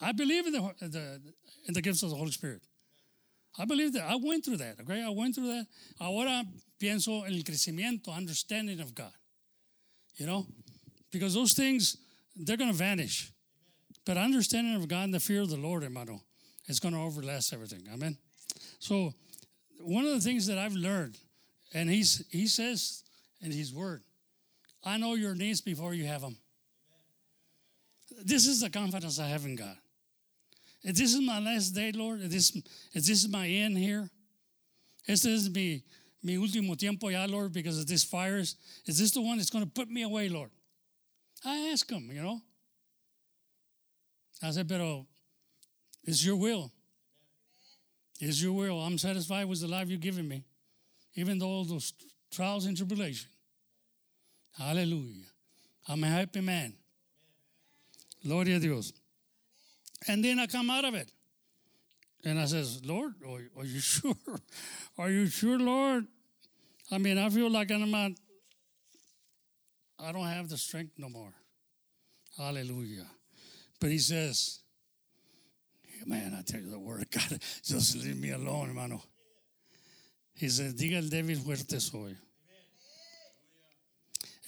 I 0.00 0.12
believe 0.12 0.46
in 0.46 0.52
the, 0.52 0.60
the 0.80 1.20
in 1.66 1.74
the 1.74 1.82
gifts 1.82 2.02
of 2.02 2.10
the 2.10 2.16
Holy 2.16 2.30
Spirit. 2.30 2.62
I 3.58 3.64
believe 3.64 3.92
that. 3.94 4.04
I 4.04 4.16
went 4.16 4.44
through 4.44 4.58
that, 4.58 4.76
okay? 4.80 5.02
I 5.02 5.08
went 5.08 5.34
through 5.34 5.48
that. 5.48 5.66
Ahora 6.00 6.44
pienso 6.80 7.26
en 7.26 7.34
el 7.34 7.42
crecimiento, 7.42 8.14
understanding 8.14 8.80
of 8.80 8.94
God. 8.94 9.12
You 10.16 10.26
know? 10.26 10.46
Because 11.10 11.34
those 11.34 11.54
things, 11.54 11.96
they're 12.34 12.56
going 12.56 12.70
to 12.70 12.76
vanish. 12.76 13.30
But 14.04 14.16
understanding 14.16 14.74
of 14.76 14.86
God 14.88 15.04
and 15.04 15.14
the 15.14 15.20
fear 15.20 15.42
of 15.42 15.50
the 15.50 15.56
Lord, 15.56 15.82
hermano, 15.82 16.20
is 16.66 16.80
going 16.80 16.94
to 16.94 17.00
overlast 17.00 17.52
everything. 17.52 17.84
Amen? 17.92 18.16
So, 18.78 19.14
one 19.80 20.04
of 20.04 20.12
the 20.12 20.20
things 20.20 20.46
that 20.46 20.58
I've 20.58 20.74
learned, 20.74 21.18
and 21.74 21.90
he's, 21.90 22.24
he 22.30 22.46
says 22.46 23.02
in 23.40 23.50
his 23.50 23.72
word, 23.72 24.02
I 24.84 24.96
know 24.96 25.14
your 25.14 25.34
needs 25.34 25.60
before 25.60 25.94
you 25.94 26.06
have 26.06 26.20
them. 26.20 26.36
This 28.24 28.46
is 28.46 28.60
the 28.60 28.70
confidence 28.70 29.18
I 29.18 29.26
have 29.26 29.44
in 29.44 29.56
God. 29.56 29.76
If 30.86 30.94
this 30.94 31.14
is 31.14 31.20
my 31.20 31.40
last 31.40 31.70
day, 31.70 31.90
Lord, 31.90 32.20
if 32.22 32.30
this, 32.30 32.54
if 32.54 33.04
this 33.04 33.24
is 33.24 33.28
my 33.28 33.48
end 33.48 33.76
here, 33.76 34.08
este 35.08 35.26
es 35.26 35.50
mi, 35.50 35.82
mi 36.22 36.36
último 36.36 36.78
tiempo 36.78 37.08
ya, 37.08 37.26
Lord, 37.28 37.52
because 37.52 37.80
of 37.80 37.88
this 37.88 38.04
fires, 38.04 38.54
is 38.86 38.96
this 38.96 39.10
the 39.10 39.20
one 39.20 39.36
that's 39.36 39.50
going 39.50 39.64
to 39.64 39.70
put 39.70 39.90
me 39.90 40.02
away, 40.02 40.28
Lord? 40.28 40.50
I 41.44 41.70
ask 41.72 41.90
him, 41.90 42.08
you 42.12 42.22
know. 42.22 42.40
I 44.40 44.52
said, 44.52 44.68
pero 44.68 45.06
it's 46.04 46.24
your 46.24 46.36
will. 46.36 46.70
It's 48.20 48.40
your 48.40 48.52
will. 48.52 48.78
I'm 48.78 48.96
satisfied 48.96 49.48
with 49.48 49.60
the 49.60 49.66
life 49.66 49.88
you've 49.88 50.00
given 50.00 50.28
me, 50.28 50.44
even 51.16 51.40
though 51.40 51.48
all 51.48 51.64
those 51.64 51.94
trials 52.30 52.64
and 52.64 52.76
tribulation. 52.76 53.28
Hallelujah. 54.56 55.26
I'm 55.88 56.04
a 56.04 56.06
happy 56.06 56.42
man. 56.42 56.74
Gloria 58.24 58.58
a 58.58 58.60
Dios. 58.60 58.92
And 60.08 60.24
then 60.24 60.38
I 60.38 60.46
come 60.46 60.70
out 60.70 60.84
of 60.84 60.94
it. 60.94 61.10
And 62.24 62.38
I 62.38 62.44
says, 62.46 62.84
Lord, 62.84 63.14
are, 63.56 63.64
you 63.64 63.80
sure? 63.80 64.14
Are 64.98 65.10
you 65.10 65.26
sure, 65.26 65.58
Lord? 65.58 66.06
I 66.90 66.98
mean, 66.98 67.18
I 67.18 67.28
feel 67.28 67.50
like 67.50 67.70
I'm 67.70 67.90
not, 67.90 68.12
I 69.98 70.12
don't 70.12 70.26
have 70.26 70.48
the 70.48 70.56
strength 70.56 70.92
no 70.98 71.08
more. 71.08 71.32
Hallelujah. 72.36 73.06
But 73.80 73.90
he 73.90 73.98
says, 73.98 74.60
man, 76.04 76.36
I 76.38 76.42
tell 76.42 76.60
you 76.60 76.70
the 76.70 76.78
word 76.78 77.02
of 77.02 77.10
God, 77.10 77.40
just 77.64 77.96
leave 77.96 78.18
me 78.18 78.30
alone, 78.30 78.68
hermano. 78.68 79.02
He 80.34 80.48
says, 80.48 80.74
diga 80.74 80.96
el 80.96 81.08
débil 81.08 81.38
fuerte 81.38 81.80
soy. 81.80 82.14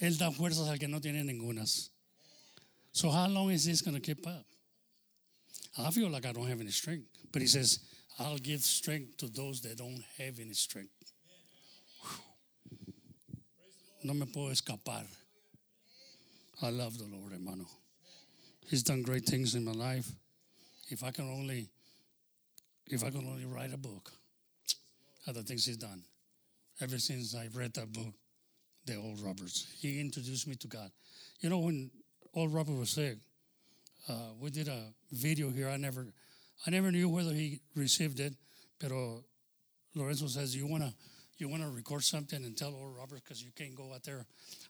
Él 0.01 0.17
da 0.17 0.31
fuerzas 0.31 0.69
al 0.69 0.77
que 0.77 0.87
no 0.87 0.99
tiene 0.99 1.23
ningunas. 1.23 1.89
So 2.91 3.09
how 3.09 3.27
long 3.27 3.51
is 3.51 3.65
this 3.65 3.81
going 3.81 3.95
to 3.95 4.01
keep 4.01 4.25
up? 4.27 4.45
I 5.85 5.91
feel 5.91 6.09
like 6.09 6.25
I 6.25 6.31
don't 6.31 6.47
have 6.47 6.59
any 6.59 6.71
strength. 6.71 7.07
But 7.31 7.41
he 7.41 7.47
says, 7.47 7.79
I'll 8.19 8.37
give 8.37 8.61
strength 8.61 9.17
to 9.17 9.27
those 9.27 9.61
that 9.61 9.77
don't 9.77 10.03
have 10.17 10.39
any 10.39 10.53
strength. 10.53 10.89
No 14.03 14.13
me 14.13 14.25
puedo 14.25 14.51
escapar. 14.51 15.05
I 16.61 16.69
love 16.69 16.97
the 16.97 17.05
Lord, 17.05 17.31
hermano. 17.31 17.65
He's 18.67 18.83
done 18.83 19.01
great 19.01 19.25
things 19.25 19.55
in 19.55 19.63
my 19.63 19.71
life. 19.71 20.09
If 20.89 21.03
I 21.03 21.11
can 21.11 21.29
only, 21.29 21.69
if 22.87 23.03
I 23.03 23.09
can 23.09 23.25
only 23.27 23.45
write 23.45 23.73
a 23.73 23.77
book 23.77 24.11
of 25.27 25.35
the 25.35 25.43
things 25.43 25.65
he's 25.65 25.77
done. 25.77 26.03
Ever 26.81 26.97
since 26.97 27.35
I 27.35 27.49
read 27.53 27.73
that 27.73 27.91
book, 27.91 28.13
The 28.85 28.95
Oral 28.95 29.17
Roberts, 29.21 29.67
he 29.79 29.99
introduced 29.99 30.47
me 30.47 30.55
to 30.55 30.67
God. 30.67 30.91
You 31.41 31.49
know, 31.49 31.59
when 31.59 31.91
Oral 32.33 32.49
Robert 32.49 32.77
was 32.77 32.91
sick, 32.91 33.17
uh, 34.07 34.33
we 34.39 34.49
did 34.49 34.67
a 34.67 34.93
video 35.11 35.49
here. 35.49 35.69
I 35.69 35.77
never, 35.77 36.07
I 36.65 36.69
never 36.69 36.91
knew 36.91 37.09
whether 37.09 37.33
he 37.33 37.61
received 37.75 38.19
it, 38.19 38.33
pero 38.79 39.23
Lorenzo 39.95 40.27
says 40.27 40.55
you 40.55 40.67
wanna, 40.67 40.93
you 41.37 41.49
wanna 41.49 41.69
record 41.69 42.03
something 42.03 42.43
and 42.43 42.57
tell 42.57 42.73
Oral 42.73 42.93
Robert 42.93 43.21
because 43.23 43.43
you 43.43 43.51
can't 43.55 43.75
go 43.75 43.93
out 43.93 44.03
there 44.03 44.25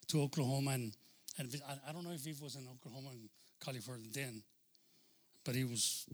to 0.07 0.21
Oklahoma 0.21 0.71
and, 0.71 0.93
and 1.37 1.61
I, 1.67 1.89
I 1.89 1.93
don't 1.93 2.03
know 2.03 2.11
if 2.11 2.25
he 2.25 2.33
was 2.41 2.55
in 2.55 2.67
Oklahoma 2.67 3.09
and 3.11 3.29
California 3.63 4.09
then, 4.13 4.41
but 5.45 5.55
he 5.55 5.63
was 5.63 6.05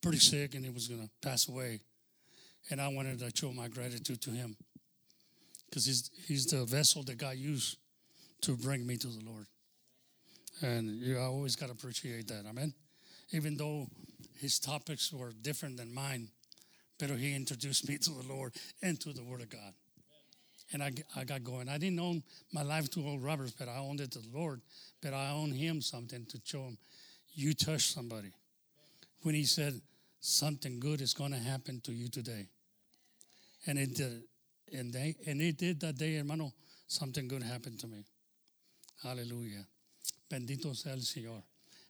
pretty 0.00 0.18
sick 0.18 0.54
and 0.54 0.64
he 0.64 0.70
was 0.70 0.88
gonna 0.88 1.08
pass 1.22 1.48
away, 1.48 1.80
and 2.70 2.80
I 2.80 2.88
wanted 2.88 3.18
to 3.20 3.30
show 3.34 3.52
my 3.52 3.68
gratitude 3.68 4.20
to 4.22 4.30
him 4.30 4.56
because 5.68 5.86
he's 5.86 6.10
he's 6.26 6.46
the 6.46 6.64
vessel 6.64 7.02
that 7.04 7.18
God 7.18 7.36
used 7.36 7.78
to 8.42 8.56
bring 8.56 8.86
me 8.86 8.96
to 8.96 9.08
the 9.08 9.24
Lord. 9.24 9.46
And 10.62 10.90
you 10.90 11.18
always 11.18 11.56
got 11.56 11.66
to 11.66 11.72
appreciate 11.72 12.28
that. 12.28 12.44
Amen. 12.48 12.74
Even 13.30 13.56
though 13.56 13.86
his 14.38 14.58
topics 14.58 15.12
were 15.12 15.32
different 15.42 15.76
than 15.76 15.92
mine, 15.92 16.28
but 16.98 17.10
he 17.10 17.34
introduced 17.34 17.88
me 17.88 17.98
to 17.98 18.10
the 18.10 18.32
Lord 18.32 18.54
and 18.82 19.00
to 19.00 19.12
the 19.12 19.22
Word 19.22 19.42
of 19.42 19.50
God. 19.50 19.72
And 20.72 20.82
I, 20.82 20.92
I 21.16 21.24
got 21.24 21.44
going. 21.44 21.68
I 21.68 21.78
didn't 21.78 22.00
own 22.00 22.22
my 22.52 22.62
life 22.62 22.90
to 22.90 23.00
Oral 23.00 23.18
Roberts, 23.18 23.52
but 23.58 23.68
I 23.68 23.78
owned 23.78 24.00
it 24.00 24.10
to 24.12 24.18
the 24.18 24.36
Lord. 24.36 24.60
But 25.00 25.14
I 25.14 25.30
owned 25.30 25.54
him 25.54 25.80
something 25.80 26.26
to 26.26 26.40
show 26.44 26.62
him, 26.62 26.78
you 27.34 27.54
touched 27.54 27.94
somebody. 27.94 28.32
When 29.22 29.34
he 29.34 29.44
said, 29.44 29.80
something 30.20 30.80
good 30.80 31.00
is 31.00 31.14
going 31.14 31.32
to 31.32 31.38
happen 31.38 31.80
to 31.84 31.92
you 31.92 32.08
today. 32.08 32.48
And 33.66 33.78
it 33.78 33.94
did. 33.94 34.22
And, 34.72 34.92
they, 34.92 35.16
and 35.26 35.40
it 35.40 35.56
did 35.56 35.80
that 35.80 35.96
day, 35.96 36.16
hermano, 36.16 36.52
something 36.86 37.28
good 37.28 37.42
happened 37.42 37.80
to 37.80 37.86
me. 37.86 38.04
Hallelujah. 39.02 39.64
Bendito 40.30 40.74
sea 40.74 40.90
el 40.90 40.98
Señor. 40.98 41.42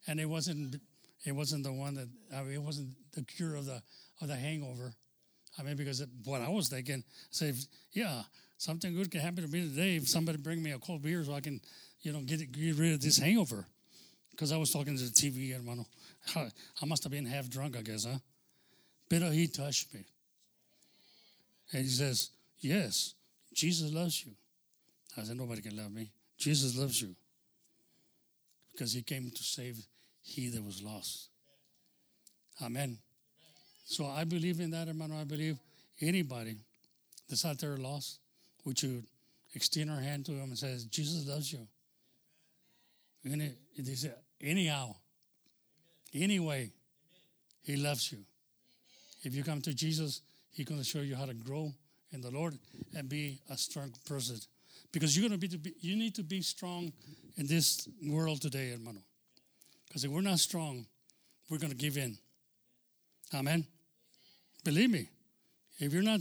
And 0.06 0.20
it 0.20 0.26
wasn't 0.26 0.80
it 1.24 1.32
wasn't 1.32 1.64
the 1.64 1.72
one 1.72 1.94
that 1.94 2.08
I 2.34 2.42
mean, 2.42 2.54
it 2.54 2.62
wasn't 2.62 2.90
the 3.12 3.22
cure 3.22 3.56
of 3.56 3.66
the 3.66 3.82
of 4.20 4.28
the 4.28 4.36
hangover. 4.36 4.94
I 5.58 5.62
mean, 5.62 5.76
because 5.76 6.00
it, 6.00 6.08
what 6.24 6.40
I 6.40 6.48
was 6.48 6.68
thinking, 6.68 7.02
say, 7.30 7.52
yeah, 7.92 8.22
something 8.58 8.94
good 8.94 9.10
can 9.10 9.20
happen 9.20 9.42
to 9.44 9.50
me 9.50 9.62
today 9.62 9.96
if 9.96 10.08
somebody 10.08 10.38
bring 10.38 10.62
me 10.62 10.70
a 10.70 10.78
cold 10.78 11.02
beer 11.02 11.24
so 11.24 11.32
I 11.32 11.40
can, 11.40 11.60
you 12.02 12.12
know, 12.12 12.20
get 12.20 12.52
get 12.52 12.76
rid 12.76 12.94
of 12.94 13.00
this 13.00 13.18
hangover. 13.18 13.66
Because 14.30 14.52
I 14.52 14.56
was 14.56 14.70
talking 14.70 14.96
to 14.96 15.02
the 15.02 15.10
TV, 15.10 15.52
hermano. 15.52 15.84
I 16.36 16.86
must 16.86 17.02
have 17.02 17.10
been 17.10 17.26
half 17.26 17.48
drunk, 17.48 17.76
I 17.76 17.82
guess, 17.82 18.04
huh? 18.04 18.18
But 19.08 19.32
he 19.32 19.48
touched 19.48 19.92
me. 19.92 20.04
And 21.72 21.82
he 21.82 21.88
says, 21.88 22.30
Yes, 22.60 23.14
Jesus 23.52 23.92
loves 23.92 24.24
you. 24.24 24.32
I 25.16 25.24
said, 25.24 25.36
Nobody 25.36 25.60
can 25.60 25.76
love 25.76 25.90
me. 25.90 26.12
Jesus 26.36 26.76
loves 26.76 27.02
you 27.02 27.16
because 28.78 28.92
he 28.92 29.02
came 29.02 29.28
to 29.28 29.42
save 29.42 29.76
he 30.22 30.48
that 30.50 30.64
was 30.64 30.82
lost. 30.82 31.30
Amen. 32.62 32.98
So 33.84 34.06
I 34.06 34.22
believe 34.22 34.60
in 34.60 34.70
that, 34.70 34.86
hermano. 34.86 35.20
I 35.20 35.24
believe 35.24 35.58
anybody 36.00 36.56
that's 37.28 37.44
out 37.44 37.58
there 37.58 37.76
lost, 37.76 38.20
we 38.64 38.74
should 38.76 39.04
extend 39.54 39.90
our 39.90 40.00
hand 40.00 40.26
to 40.26 40.32
him 40.32 40.50
and 40.50 40.58
says, 40.58 40.84
Jesus 40.84 41.26
loves 41.26 41.52
you. 41.52 41.66
It, 43.24 43.56
it 43.74 43.88
is 43.88 44.06
anyhow, 44.40 44.94
anyway, 46.14 46.70
he 47.62 47.76
loves 47.76 48.12
you. 48.12 48.18
If 49.24 49.34
you 49.34 49.42
come 49.42 49.60
to 49.62 49.74
Jesus, 49.74 50.22
he's 50.52 50.66
going 50.66 50.80
to 50.80 50.86
show 50.86 51.00
you 51.00 51.16
how 51.16 51.26
to 51.26 51.34
grow 51.34 51.72
in 52.12 52.20
the 52.20 52.30
Lord 52.30 52.56
and 52.96 53.08
be 53.08 53.40
a 53.50 53.56
strong 53.56 53.92
person. 54.06 54.36
Because 54.92 55.18
you're 55.18 55.28
going 55.28 55.38
to 55.40 55.48
be, 55.58 55.74
you 55.80 55.96
need 55.96 56.14
to 56.14 56.22
be 56.22 56.42
strong 56.42 56.92
in 57.38 57.46
this 57.46 57.88
world 58.06 58.42
today, 58.42 58.70
hermano. 58.70 59.00
Because 59.86 60.04
if 60.04 60.10
we're 60.10 60.20
not 60.20 60.38
strong, 60.38 60.84
we're 61.48 61.58
going 61.58 61.70
to 61.70 61.76
give 61.76 61.96
in. 61.96 62.18
Amen. 63.32 63.64
Believe 64.64 64.90
me, 64.90 65.08
if 65.78 65.92
you're 65.92 66.02
not, 66.02 66.20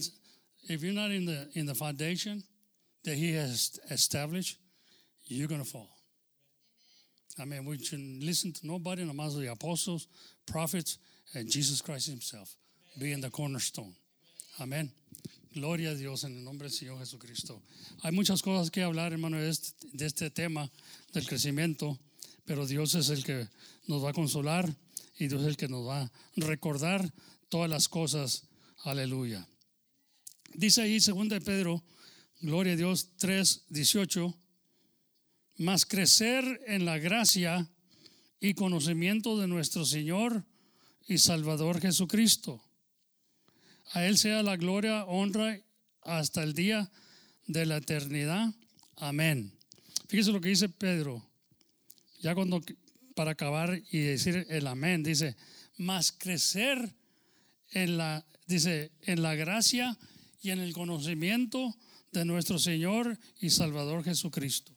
if 0.69 0.83
you're 0.83 0.93
not 0.93 1.11
in 1.11 1.25
the 1.25 1.49
in 1.53 1.65
the 1.65 1.75
foundation 1.75 2.43
that 3.03 3.15
He 3.15 3.33
has 3.33 3.79
established, 3.89 4.57
you're 5.25 5.47
going 5.47 5.63
to 5.63 5.69
fall. 5.69 5.89
I 7.39 7.45
mean, 7.45 7.65
we 7.65 7.77
shouldn't 7.77 8.23
listen 8.23 8.53
to 8.53 8.67
nobody, 8.67 9.03
no 9.03 9.13
más 9.13 9.37
the 9.37 9.51
apostles, 9.51 10.07
prophets, 10.45 10.97
and 11.33 11.49
Jesus 11.49 11.81
Christ 11.81 12.09
Himself 12.09 12.55
being 12.99 13.21
the 13.21 13.29
cornerstone. 13.29 13.93
Amen. 14.61 14.91
Gloria 15.57 15.89
a 15.89 15.95
Dios 15.95 16.23
en 16.23 16.37
el 16.37 16.43
nombre 16.43 16.67
del 16.67 16.77
Señor 16.77 16.99
Jesucristo. 16.99 17.63
Hay 18.03 18.11
muchas 18.11 18.43
cosas 18.43 18.69
que 18.69 18.83
hablar, 18.83 19.11
hermano, 19.11 19.37
de 19.37 19.49
este, 19.49 19.87
de 19.91 20.05
este, 20.05 20.29
tema 20.29 20.71
del 21.13 21.25
crecimiento, 21.25 21.97
pero 22.45 22.67
Dios 22.67 22.93
es 22.93 23.09
el 23.09 23.23
que 23.23 23.47
nos 23.87 24.05
va 24.05 24.11
a 24.11 24.13
consolar 24.13 24.71
y 25.17 25.27
Dios 25.27 25.41
es 25.41 25.47
el 25.47 25.57
que 25.57 25.67
nos 25.67 25.87
va 25.87 26.03
a 26.03 26.11
recordar 26.35 27.11
todas 27.49 27.67
las 27.71 27.87
cosas. 27.87 28.43
Aleluya. 28.83 29.47
Dice 30.53 30.83
ahí, 30.83 30.99
2 30.99 31.43
Pedro 31.43 31.83
Gloria 32.39 32.73
a 32.73 32.75
Dios 32.75 33.09
3, 33.17 33.65
18. 33.69 34.37
Más 35.57 35.87
crecer 35.87 36.61
en 36.67 36.85
la 36.85 36.99
gracia 36.99 37.67
y 38.39 38.53
conocimiento 38.53 39.39
de 39.39 39.47
nuestro 39.47 39.85
Señor 39.85 40.45
y 41.07 41.17
Salvador 41.17 41.81
Jesucristo. 41.81 42.63
A 43.91 44.05
Él 44.05 44.17
sea 44.17 44.43
la 44.43 44.57
gloria, 44.57 45.05
honra 45.05 45.59
hasta 46.01 46.43
el 46.43 46.53
día 46.53 46.89
de 47.45 47.65
la 47.65 47.77
eternidad. 47.77 48.53
Amén. 48.95 49.53
Fíjese 50.07 50.31
lo 50.31 50.41
que 50.41 50.49
dice 50.49 50.69
Pedro. 50.69 51.25
Ya 52.21 52.33
cuando, 52.35 52.61
para 53.15 53.31
acabar 53.31 53.81
y 53.91 53.99
decir 53.99 54.45
el 54.49 54.67
amén, 54.67 55.03
dice, 55.03 55.35
más 55.77 56.11
crecer 56.11 56.95
en 57.71 57.97
la, 57.97 58.25
dice, 58.47 58.91
en 59.01 59.21
la 59.21 59.35
gracia 59.35 59.97
y 60.41 60.51
en 60.51 60.59
el 60.59 60.73
conocimiento 60.73 61.75
de 62.11 62.25
nuestro 62.25 62.57
Señor 62.57 63.17
y 63.39 63.49
Salvador 63.49 64.03
Jesucristo. 64.03 64.73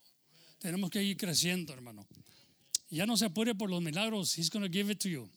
Tenemos 0.58 0.90
que 0.90 1.02
ir 1.02 1.16
creciendo, 1.16 1.72
hermano. 1.72 2.06
Ya 2.90 3.06
no 3.06 3.16
se 3.16 3.24
apure 3.24 3.54
por 3.54 3.70
los 3.70 3.80
milagros. 3.80 4.36
He's 4.36 4.50
going 4.50 4.64
to 4.64 4.70
give 4.70 4.90
it 4.92 4.98
to 5.00 5.08
you. 5.08 5.28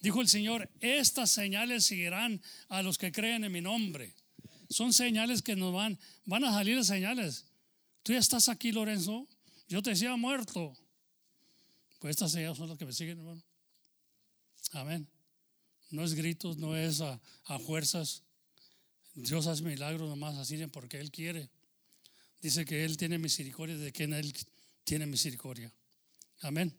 Dijo 0.00 0.22
el 0.22 0.28
Señor, 0.28 0.70
estas 0.80 1.30
señales 1.30 1.84
seguirán 1.84 2.40
a 2.68 2.82
los 2.82 2.96
que 2.96 3.12
creen 3.12 3.44
en 3.44 3.52
mi 3.52 3.60
nombre. 3.60 4.14
Son 4.70 4.92
señales 4.92 5.42
que 5.42 5.56
nos 5.56 5.74
van, 5.74 5.98
van 6.24 6.44
a 6.44 6.52
salir 6.52 6.82
señales. 6.84 7.46
Tú 8.02 8.12
ya 8.12 8.18
estás 8.18 8.48
aquí, 8.48 8.72
Lorenzo. 8.72 9.28
Yo 9.68 9.82
te 9.82 9.90
decía 9.90 10.16
muerto. 10.16 10.72
Pues 11.98 12.12
estas 12.12 12.32
señales 12.32 12.56
son 12.56 12.68
las 12.68 12.78
que 12.78 12.86
me 12.86 12.92
siguen, 12.92 13.18
hermano. 13.18 13.42
Amén. 14.72 15.06
No 15.90 16.04
es 16.04 16.14
gritos, 16.14 16.56
no 16.56 16.76
es 16.76 17.00
a, 17.00 17.20
fuerzas. 17.66 18.22
Dios 19.14 19.46
hace 19.48 19.62
milagros 19.62 20.08
nomás 20.08 20.38
así 20.38 20.64
porque 20.68 20.98
Él 20.98 21.10
quiere. 21.10 21.50
Dice 22.40 22.64
que 22.64 22.84
Él 22.84 22.96
tiene 22.96 23.18
misericordia 23.18 23.76
de 23.76 23.92
quien 23.92 24.14
Él 24.14 24.32
tiene 24.84 25.04
misericordia. 25.06 25.72
Amén. 26.40 26.74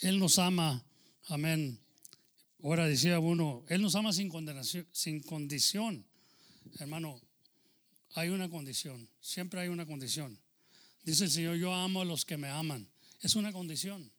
Él 0.00 0.18
nos 0.18 0.38
ama. 0.38 0.85
Amén. 1.26 1.80
Ahora 2.62 2.86
decía 2.86 3.18
uno, 3.18 3.64
Él 3.68 3.82
nos 3.82 3.94
ama 3.94 4.12
sin, 4.12 4.28
condenación, 4.28 4.86
sin 4.92 5.20
condición. 5.20 6.04
Hermano, 6.78 7.20
hay 8.14 8.28
una 8.28 8.48
condición. 8.48 9.08
Siempre 9.20 9.60
hay 9.60 9.68
una 9.68 9.86
condición. 9.86 10.38
Dice 11.04 11.24
el 11.24 11.30
Señor, 11.30 11.56
yo 11.56 11.72
amo 11.74 12.00
a 12.00 12.04
los 12.04 12.24
que 12.24 12.36
me 12.36 12.48
aman. 12.48 12.88
Es 13.20 13.36
una 13.36 13.52
condición. 13.52 14.10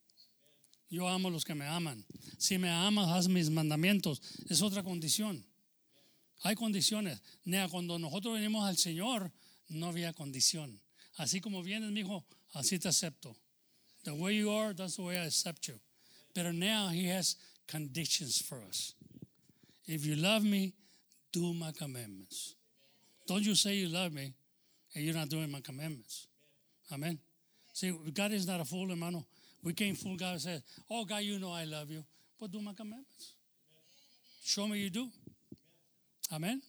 Yo 0.89 1.07
amo 1.07 1.27
a 1.27 1.31
los 1.31 1.43
que 1.43 1.55
me 1.55 1.65
aman. 1.65 2.05
Si 2.37 2.57
me 2.57 2.69
amas, 2.69 3.09
haz 3.09 3.27
mis 3.27 3.49
mandamientos. 3.49 4.21
Es 4.47 4.61
otra 4.61 4.83
condición. 4.83 5.45
Hay 6.43 6.55
condiciones. 6.55 7.21
Nea, 7.43 7.67
cuando 7.67 7.97
nosotros 7.99 8.35
venimos 8.35 8.67
al 8.67 8.77
Señor, 8.77 9.31
no 9.69 9.87
había 9.87 10.13
condición. 10.13 10.79
Así 11.15 11.41
como 11.41 11.63
vienes, 11.63 11.91
mi 11.91 12.01
hijo, 12.01 12.25
así 12.53 12.79
te 12.79 12.87
acepto. 12.87 13.35
The 14.03 14.11
way 14.11 14.37
you 14.37 14.51
are, 14.51 14.73
that's 14.73 14.95
the 14.95 15.01
way 15.01 15.17
I 15.17 15.25
accept 15.25 15.67
you. 15.67 15.79
But 16.37 16.53
now 16.53 16.89
He 16.89 17.07
has 17.07 17.35
conditions 17.67 18.39
for 18.39 18.61
us. 18.69 18.93
If 19.87 20.05
you 20.05 20.15
love 20.15 20.43
me, 20.43 20.73
do 21.33 21.51
my 21.51 21.71
commandments. 21.71 22.53
Don't 23.27 23.43
you 23.43 23.55
say 23.55 23.73
you 23.73 23.89
love 23.89 24.13
me 24.13 24.35
and 24.93 25.03
you're 25.03 25.15
not 25.15 25.29
doing 25.29 25.51
my 25.51 25.61
commandments. 25.61 26.27
Amen. 26.93 27.17
See, 27.73 27.91
God 28.13 28.33
is 28.33 28.45
not 28.45 28.59
a 28.61 28.65
fool, 28.65 28.87
hermano. 28.87 29.25
We 29.63 29.73
can't 29.73 29.97
fool 29.97 30.15
God 30.15 30.33
and 30.33 30.41
say, 30.41 30.61
Oh, 30.91 31.05
God, 31.05 31.23
you 31.23 31.39
know 31.39 31.51
I 31.51 31.63
love 31.63 31.89
you. 31.89 32.03
But 32.39 32.51
do 32.51 32.61
my 32.61 32.73
commandments. 32.73 33.33
Show 34.43 34.67
me 34.67 34.77
you 34.77 34.91
do. 34.91 35.09
Amen. 36.31 36.61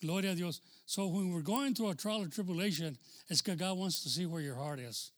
Gloria 0.00 0.32
a 0.32 0.34
Dios. 0.34 0.62
So 0.86 1.08
when 1.08 1.30
we're 1.30 1.42
going 1.42 1.74
through 1.74 1.90
a 1.90 1.94
trial 1.94 2.22
or 2.22 2.28
tribulation, 2.28 2.96
it's 3.28 3.42
because 3.42 3.58
God 3.58 3.76
wants 3.76 4.02
to 4.04 4.08
see 4.08 4.24
where 4.24 4.40
your 4.40 4.56
heart 4.56 4.78
is. 4.78 5.10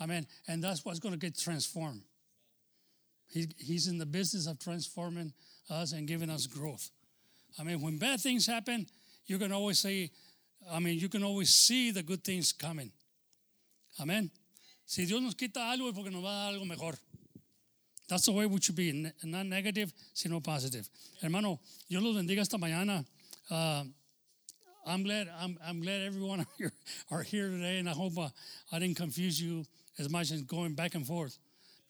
Amen. 0.00 0.26
And 0.48 0.64
that's 0.64 0.84
what's 0.84 0.98
going 0.98 1.14
to 1.14 1.20
get 1.20 1.38
transformed. 1.38 2.02
He, 3.32 3.48
he's 3.56 3.88
in 3.88 3.96
the 3.96 4.04
business 4.04 4.46
of 4.46 4.58
transforming 4.58 5.32
us 5.70 5.92
and 5.92 6.06
giving 6.06 6.28
us 6.28 6.46
growth. 6.46 6.90
I 7.58 7.62
mean, 7.62 7.80
when 7.80 7.96
bad 7.96 8.20
things 8.20 8.46
happen, 8.46 8.86
you 9.26 9.38
can 9.38 9.52
always 9.52 9.78
say, 9.78 10.10
I 10.70 10.78
mean, 10.80 10.98
you 10.98 11.08
can 11.08 11.24
always 11.24 11.48
see 11.48 11.90
the 11.90 12.02
good 12.02 12.22
things 12.22 12.52
coming. 12.52 12.92
Amen. 13.98 14.30
Si 14.84 15.06
Dios 15.06 15.22
nos 15.22 15.34
quita 15.34 15.60
algo 15.60 15.88
es 15.88 15.94
porque 15.94 16.10
nos 16.10 16.22
va 16.22 16.28
a 16.28 16.52
dar 16.52 16.60
algo 16.60 16.66
mejor. 16.66 16.94
That's 18.06 18.26
the 18.26 18.32
way 18.32 18.44
we 18.44 18.60
should 18.60 18.76
be, 18.76 19.10
not 19.24 19.46
negative, 19.46 19.90
sino 20.12 20.40
positive. 20.40 20.86
Hermano, 21.22 21.60
yo 21.88 22.00
los 22.00 22.14
bendiga 22.14 22.40
esta 22.40 22.58
mañana. 22.58 23.06
Uh, 23.50 23.84
I'm 24.84 25.02
glad 25.04 25.28
I'm, 25.40 25.58
I'm 25.64 25.80
glad 25.80 26.02
everyone 26.02 26.44
here 26.58 26.72
are 27.10 27.22
here 27.22 27.48
today, 27.48 27.78
and 27.78 27.88
I 27.88 27.92
hope 27.92 28.18
uh, 28.18 28.28
I 28.70 28.78
didn't 28.78 28.98
confuse 28.98 29.40
you 29.40 29.64
as 29.98 30.10
much 30.10 30.30
as 30.32 30.42
going 30.42 30.74
back 30.74 30.94
and 30.94 31.06
forth. 31.06 31.38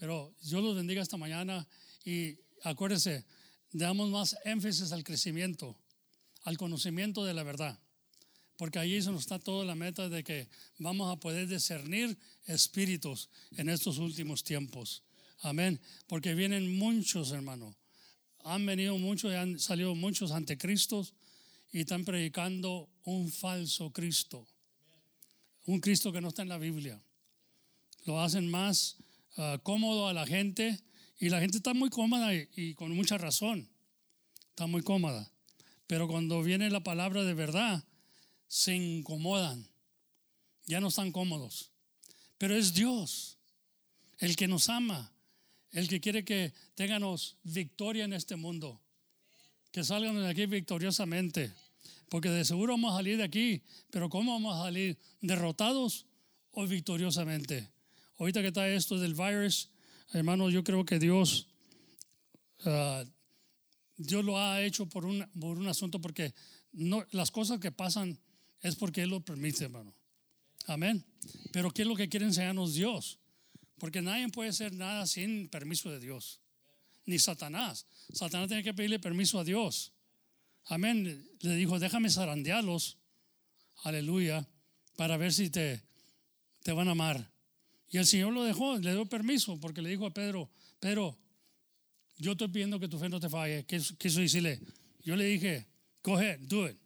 Pero 0.02 0.34
yo 0.42 0.60
los 0.60 0.74
bendiga 0.74 1.00
esta 1.00 1.16
mañana 1.16 1.64
y 2.04 2.36
acuérdense, 2.64 3.24
damos 3.70 4.10
más 4.10 4.36
énfasis 4.44 4.90
al 4.90 5.04
crecimiento, 5.04 5.78
al 6.42 6.58
conocimiento 6.58 7.24
de 7.24 7.32
la 7.32 7.44
verdad. 7.44 7.78
Porque 8.56 8.80
ahí 8.80 9.00
se 9.00 9.12
nos 9.12 9.20
está 9.20 9.38
toda 9.38 9.64
la 9.64 9.76
meta 9.76 10.08
de 10.08 10.24
que 10.24 10.48
vamos 10.78 11.08
a 11.08 11.20
poder 11.20 11.46
discernir 11.46 12.18
espíritus 12.46 13.28
en 13.52 13.68
estos 13.68 13.98
últimos 13.98 14.42
tiempos. 14.42 15.04
Amén. 15.38 15.80
Porque 16.08 16.34
vienen 16.34 16.76
muchos, 16.76 17.30
hermanos. 17.30 17.76
Han 18.42 18.66
venido 18.66 18.98
muchos 18.98 19.30
y 19.30 19.36
han 19.36 19.60
salido 19.60 19.94
muchos 19.94 20.32
anticristos 20.32 21.14
y 21.70 21.82
están 21.82 22.04
predicando 22.04 22.90
un 23.04 23.30
falso 23.30 23.92
Cristo. 23.92 24.48
Un 25.66 25.78
Cristo 25.78 26.10
que 26.10 26.20
no 26.20 26.30
está 26.30 26.42
en 26.42 26.48
la 26.48 26.58
Biblia. 26.58 27.00
Lo 28.04 28.20
hacen 28.20 28.50
más 28.50 28.96
uh, 29.36 29.58
cómodo 29.62 30.08
a 30.08 30.12
la 30.12 30.26
gente 30.26 30.78
y 31.18 31.28
la 31.28 31.40
gente 31.40 31.58
está 31.58 31.72
muy 31.72 31.88
cómoda 31.88 32.34
y, 32.34 32.74
con 32.74 32.90
mucha 32.96 33.16
razón. 33.16 33.68
Está 34.50 34.66
muy 34.66 34.82
cómoda. 34.82 35.30
Pero 35.86 36.08
cuando 36.08 36.42
viene 36.42 36.68
la 36.68 36.82
palabra 36.82 37.22
de 37.22 37.32
verdad, 37.32 37.84
se 38.48 38.74
incomodan. 38.74 39.68
Ya 40.66 40.80
no 40.80 40.88
están 40.88 41.12
cómodos. 41.12 41.70
Pero 42.38 42.56
es 42.56 42.74
Dios 42.74 43.38
el 44.18 44.34
que 44.34 44.48
nos 44.48 44.68
ama, 44.68 45.12
el 45.70 45.88
que 45.88 46.00
quiere 46.00 46.24
que 46.24 46.52
tengamos 46.74 47.36
victoria 47.44 48.04
en 48.04 48.14
este 48.14 48.34
mundo. 48.34 48.80
Que 49.70 49.84
salgan 49.84 50.16
de 50.16 50.28
aquí 50.28 50.46
victoriosamente. 50.46 51.52
Porque 52.08 52.30
de 52.30 52.44
seguro 52.44 52.72
vamos 52.72 52.94
a 52.94 52.96
salir 52.96 53.16
de 53.16 53.24
aquí, 53.24 53.62
pero 53.90 54.10
¿cómo 54.10 54.32
vamos 54.32 54.56
a 54.56 54.64
salir? 54.64 54.98
¿Derrotados 55.20 56.04
o 56.50 56.66
victoriosamente? 56.66 57.70
Ahorita 58.22 58.40
que 58.40 58.48
está 58.48 58.68
esto 58.68 59.00
del 59.00 59.14
virus, 59.14 59.68
hermano, 60.12 60.48
yo 60.48 60.62
creo 60.62 60.84
que 60.84 61.00
Dios, 61.00 61.48
uh, 62.64 63.04
Dios 63.96 64.24
lo 64.24 64.38
ha 64.38 64.62
hecho 64.62 64.88
por 64.88 65.04
un, 65.04 65.28
por 65.40 65.58
un 65.58 65.66
asunto, 65.66 66.00
porque 66.00 66.32
no, 66.70 67.04
las 67.10 67.32
cosas 67.32 67.58
que 67.58 67.72
pasan 67.72 68.16
es 68.60 68.76
porque 68.76 69.02
Él 69.02 69.10
lo 69.10 69.24
permite, 69.24 69.64
hermano. 69.64 69.92
Amén. 70.68 71.04
Pero 71.50 71.72
¿qué 71.72 71.82
es 71.82 71.88
lo 71.88 71.96
que 71.96 72.08
quiere 72.08 72.24
enseñarnos 72.24 72.74
Dios? 72.74 73.18
Porque 73.80 74.00
nadie 74.00 74.28
puede 74.28 74.50
hacer 74.50 74.72
nada 74.72 75.04
sin 75.08 75.48
permiso 75.48 75.90
de 75.90 75.98
Dios. 75.98 76.38
Ni 77.06 77.18
Satanás. 77.18 77.86
Satanás 78.12 78.46
tiene 78.46 78.62
que 78.62 78.72
pedirle 78.72 79.00
permiso 79.00 79.40
a 79.40 79.42
Dios. 79.42 79.90
Amén. 80.66 81.28
Le 81.40 81.56
dijo, 81.56 81.80
déjame 81.80 82.08
zarandearlos. 82.08 82.98
Aleluya. 83.82 84.46
Para 84.96 85.16
ver 85.16 85.32
si 85.32 85.50
te, 85.50 85.82
te 86.62 86.70
van 86.70 86.86
a 86.86 86.92
amar. 86.92 87.31
Y 87.92 87.98
el 87.98 88.06
Señor 88.06 88.32
lo 88.32 88.42
dejó, 88.42 88.78
le 88.78 88.92
dio 88.92 89.04
permiso, 89.04 89.60
porque 89.60 89.82
le 89.82 89.90
dijo 89.90 90.06
a 90.06 90.10
Pedro, 90.10 90.48
Pedro, 90.80 91.14
yo 92.16 92.32
estoy 92.32 92.48
pidiendo 92.48 92.80
que 92.80 92.88
tu 92.88 92.98
fe 92.98 93.10
no 93.10 93.20
te 93.20 93.28
falle. 93.28 93.66
Quiso 93.66 94.20
decirle, 94.20 94.58
yo 95.04 95.14
le 95.14 95.24
dije, 95.24 95.66
go 96.02 96.16
ahead, 96.16 96.40
do 96.48 96.64
it. 96.64 96.76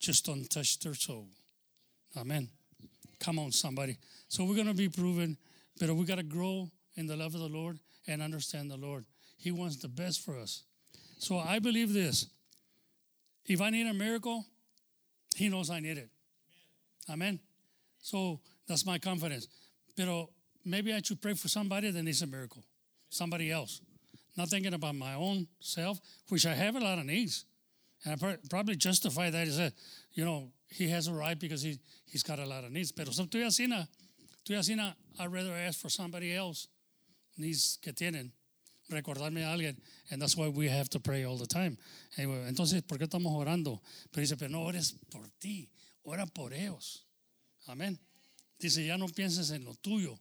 Just 0.00 0.26
don't 0.26 0.48
touch 0.50 0.80
their 0.80 0.94
soul. 0.94 1.28
Amen. 2.16 2.48
Come 3.20 3.38
on, 3.38 3.52
somebody. 3.52 3.98
So 4.26 4.44
we're 4.44 4.56
going 4.56 4.66
to 4.66 4.74
be 4.74 4.88
proven, 4.88 5.36
but 5.78 5.90
we 5.90 6.04
got 6.04 6.16
to 6.16 6.24
grow 6.24 6.68
in 6.96 7.06
the 7.06 7.16
love 7.16 7.36
of 7.36 7.40
the 7.40 7.48
Lord 7.48 7.78
and 8.08 8.20
understand 8.20 8.68
the 8.68 8.76
Lord. 8.76 9.04
He 9.36 9.52
wants 9.52 9.76
the 9.76 9.88
best 9.88 10.24
for 10.24 10.36
us. 10.36 10.64
So 11.18 11.38
I 11.38 11.60
believe 11.60 11.92
this. 11.92 12.26
If 13.46 13.60
I 13.60 13.70
need 13.70 13.86
a 13.86 13.94
miracle, 13.94 14.44
He 15.36 15.48
knows 15.48 15.70
I 15.70 15.78
need 15.78 15.98
it. 15.98 16.08
Amen. 17.08 17.38
So 18.02 18.40
that's 18.66 18.84
my 18.84 18.98
confidence. 18.98 19.46
Pero 20.00 20.30
maybe 20.64 20.94
I 20.94 21.02
should 21.04 21.20
pray 21.20 21.34
for 21.34 21.48
somebody 21.48 21.90
that 21.90 22.02
needs 22.02 22.22
a 22.22 22.26
miracle, 22.26 22.64
somebody 23.10 23.50
else. 23.50 23.82
Not 24.34 24.48
thinking 24.48 24.72
about 24.72 24.94
my 24.94 25.12
own 25.12 25.46
self, 25.60 26.00
which 26.30 26.46
I 26.46 26.54
have 26.54 26.74
a 26.74 26.80
lot 26.80 26.98
of 26.98 27.04
needs. 27.04 27.44
And 28.02 28.14
I 28.14 28.36
probably 28.48 28.76
justify 28.76 29.28
that. 29.28 29.46
He 29.46 29.52
said, 29.52 29.74
you 30.14 30.24
know, 30.24 30.52
he 30.70 30.88
has 30.88 31.08
a 31.08 31.12
right 31.12 31.38
because 31.38 31.60
he, 31.60 31.78
he's 32.06 32.22
got 32.22 32.38
a 32.38 32.46
lot 32.46 32.64
of 32.64 32.72
needs. 32.72 32.92
Pero 32.92 33.10
estoy 33.10 33.44
así, 33.44 33.68
estoy 33.68 34.56
así, 34.56 34.94
I'd 35.18 35.30
rather 35.30 35.52
ask 35.52 35.78
for 35.78 35.90
somebody 35.90 36.34
else 36.34 36.68
needs 37.36 37.78
que 37.82 37.92
tienen 37.92 38.30
recordarme 38.90 39.44
a 39.44 39.54
alguien. 39.54 39.76
And 40.10 40.22
that's 40.22 40.34
why 40.34 40.48
we 40.48 40.68
have 40.68 40.88
to 40.90 40.98
pray 41.00 41.24
all 41.26 41.36
the 41.36 41.46
time. 41.46 41.76
Anyway, 42.16 42.46
entonces, 42.48 42.80
¿por 42.88 42.96
qué 42.96 43.06
estamos 43.06 43.34
orando? 43.34 43.82
Pero 44.10 44.22
dice, 44.22 44.38
pero 44.38 44.50
no 44.50 44.62
ores 44.62 44.94
por 45.10 45.26
ti, 45.38 45.68
ora 46.06 46.24
por 46.24 46.54
ellos. 46.54 47.04
Amén. 47.68 47.98
Dice, 48.60 48.84
ya 48.84 48.98
no 48.98 49.08
pienses 49.08 49.50
en 49.50 49.64
lo 49.64 49.74
tuyo, 49.74 50.20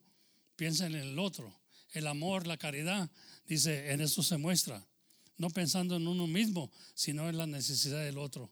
piensa 0.56 0.88
en 0.88 0.95
el 0.95 1.20
otro. 1.20 1.53
El 1.91 2.07
amor, 2.07 2.48
la 2.48 2.57
caridad, 2.57 3.10
dice, 3.45 3.91
en 3.91 4.02
esto 4.02 4.24
se 4.24 4.38
muestra. 4.38 4.86
No 5.38 5.49
pensando 5.49 5.95
en 5.98 6.07
uno 6.07 6.26
mismo, 6.26 6.72
sino 6.94 7.30
en 7.30 7.38
la 7.38 7.45
necesidad 7.45 8.03
del 8.03 8.18
otro. 8.18 8.52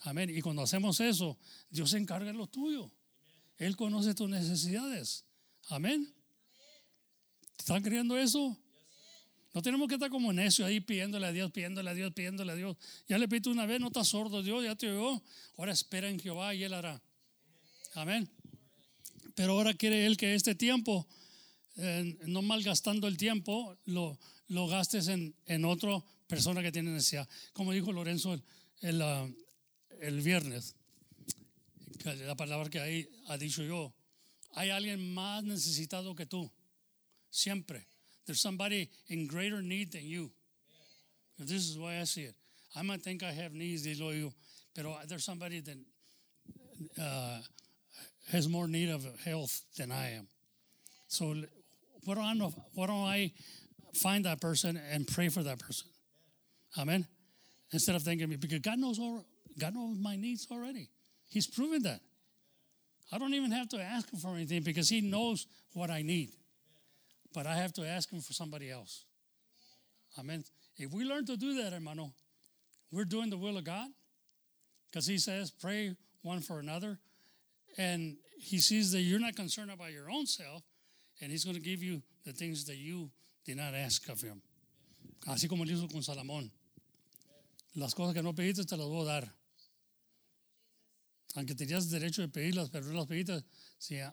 Amén. 0.00 0.30
Y 0.34 0.40
cuando 0.40 0.62
hacemos 0.62 1.00
eso, 1.00 1.38
Dios 1.70 1.90
se 1.90 1.98
encarga 1.98 2.32
de 2.32 2.36
lo 2.36 2.46
tuyo. 2.46 2.90
Él 3.58 3.76
conoce 3.76 4.14
tus 4.14 4.28
necesidades. 4.28 5.24
Amén. 5.68 6.12
¿Están 7.58 7.82
creyendo 7.82 8.16
eso? 8.18 8.56
No 9.52 9.62
tenemos 9.62 9.88
que 9.88 9.94
estar 9.94 10.10
como 10.10 10.32
necio 10.32 10.66
ahí 10.66 10.80
pidiéndole 10.80 11.26
a 11.26 11.32
Dios, 11.32 11.50
pidiéndole 11.50 11.90
a 11.90 11.94
Dios, 11.94 12.12
pidiéndole 12.12 12.52
a 12.52 12.54
Dios. 12.54 12.76
Ya 13.08 13.16
le 13.18 13.26
pido 13.28 13.50
una 13.50 13.64
vez, 13.64 13.80
no 13.80 13.86
estás 13.86 14.08
sordo, 14.08 14.42
Dios 14.42 14.62
ya 14.62 14.76
te 14.76 14.90
oyó. 14.90 15.22
Ahora 15.56 15.72
espera 15.72 16.08
en 16.08 16.20
Jehová 16.20 16.54
y 16.54 16.64
Él 16.64 16.74
hará. 16.74 17.02
Amén. 17.94 18.30
Pero 19.36 19.52
ahora 19.52 19.74
quiere 19.74 20.06
Él 20.06 20.16
que 20.16 20.34
este 20.34 20.54
tiempo, 20.54 21.06
no 22.26 22.40
malgastando 22.40 23.06
el 23.06 23.18
tiempo, 23.18 23.76
lo, 23.84 24.18
lo 24.48 24.66
gastes 24.66 25.08
en, 25.08 25.36
en 25.44 25.66
otra 25.66 26.02
persona 26.26 26.62
que 26.62 26.72
tiene 26.72 26.90
necesidad. 26.90 27.28
Como 27.52 27.72
dijo 27.72 27.92
Lorenzo 27.92 28.32
el, 28.32 28.42
el, 28.80 29.02
ah, 29.02 29.28
viernes, 30.00 30.74
la 32.04 32.34
palabra 32.34 32.70
que 32.70 32.80
ahí 32.80 33.06
ha 33.26 33.36
dicho 33.36 33.62
yo, 33.62 33.94
hay 34.52 34.70
alguien 34.70 35.12
más 35.12 35.44
necesitado 35.44 36.14
que 36.14 36.24
tú. 36.24 36.50
Siempre. 37.28 37.86
There's 38.24 38.40
somebody 38.40 38.88
in 39.08 39.26
greater 39.26 39.62
need 39.62 39.92
than 39.92 40.06
you. 40.06 40.32
This 41.38 41.68
is 41.68 41.76
why 41.76 42.00
I 42.00 42.04
see 42.04 42.22
it. 42.22 42.34
I 42.74 42.80
might 42.80 43.02
think 43.02 43.22
I 43.22 43.32
have 43.32 43.52
needs, 43.52 43.84
digo 43.84 44.18
yo, 44.18 44.32
pero 44.74 44.96
there's 45.06 45.24
somebody 45.24 45.60
that 45.60 45.76
uh, 46.98 47.42
has 48.32 48.48
more 48.48 48.66
need 48.66 48.90
of 48.90 49.06
health 49.24 49.62
than 49.76 49.92
I 49.92 50.12
am. 50.12 50.26
So 51.08 51.34
why 52.04 52.14
don't, 52.14 52.24
I 52.24 52.32
know, 52.34 52.52
why 52.74 52.86
don't 52.86 53.04
I 53.04 53.32
find 53.94 54.24
that 54.24 54.40
person 54.40 54.80
and 54.92 55.06
pray 55.06 55.28
for 55.28 55.42
that 55.42 55.58
person? 55.58 55.88
Amen. 56.78 57.06
Instead 57.72 57.94
of 57.94 58.02
thinking, 58.02 58.28
because 58.36 58.60
God 58.60 58.78
knows 58.78 58.98
all, 58.98 59.24
God 59.58 59.74
knows 59.74 59.96
my 59.98 60.16
needs 60.16 60.46
already. 60.50 60.88
He's 61.28 61.46
proven 61.46 61.82
that. 61.82 62.00
I 63.12 63.18
don't 63.18 63.34
even 63.34 63.52
have 63.52 63.68
to 63.70 63.80
ask 63.80 64.12
him 64.12 64.18
for 64.18 64.34
anything 64.34 64.62
because 64.62 64.88
he 64.88 65.00
knows 65.00 65.46
what 65.72 65.90
I 65.90 66.02
need. 66.02 66.30
But 67.34 67.46
I 67.46 67.54
have 67.54 67.72
to 67.74 67.86
ask 67.86 68.10
him 68.10 68.20
for 68.20 68.32
somebody 68.32 68.70
else. 68.70 69.04
Amen. 70.18 70.44
If 70.76 70.92
we 70.92 71.04
learn 71.04 71.26
to 71.26 71.36
do 71.36 71.62
that, 71.62 71.72
hermano, 71.72 72.12
we're 72.90 73.04
doing 73.04 73.30
the 73.30 73.36
will 73.36 73.58
of 73.58 73.64
God. 73.64 73.88
Because 74.90 75.06
he 75.06 75.18
says, 75.18 75.50
pray 75.50 75.94
one 76.22 76.40
for 76.40 76.58
another. 76.58 76.98
And 77.78 78.16
he 78.38 78.58
sees 78.58 78.92
that 78.92 79.00
you're 79.00 79.20
not 79.20 79.36
concerned 79.36 79.70
about 79.70 79.92
your 79.92 80.10
own 80.10 80.26
self, 80.26 80.62
and 81.20 81.30
he's 81.30 81.44
going 81.44 81.56
to 81.56 81.62
give 81.62 81.82
you 81.82 82.02
the 82.24 82.32
things 82.32 82.64
that 82.66 82.76
you 82.76 83.10
did 83.44 83.56
not 83.56 83.74
ask 83.74 84.08
of 84.08 84.20
him. 84.20 84.42
Así 85.26 85.48
como 85.48 85.64
lo 85.64 85.70
hizo 85.70 85.90
con 85.90 86.02
Salomón. 86.02 86.50
Las 87.74 87.94
cosas 87.94 88.14
que 88.14 88.22
no 88.22 88.32
pediste 88.32 88.66
te 88.66 88.76
las 88.76 88.86
voy 88.86 89.02
a 89.02 89.04
dar. 89.04 89.32
Aunque 91.36 91.54
tenías 91.54 91.90
derecho 91.90 92.22
de 92.22 92.28
pedirlas, 92.28 92.70
pero 92.70 92.86
no 92.86 92.94
las 92.94 93.06
pediste. 93.06 93.42
See, 93.78 94.00
uh, 94.00 94.10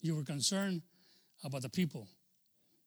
you 0.00 0.14
were 0.14 0.24
concerned 0.24 0.82
about 1.42 1.62
the 1.62 1.68
people. 1.68 2.06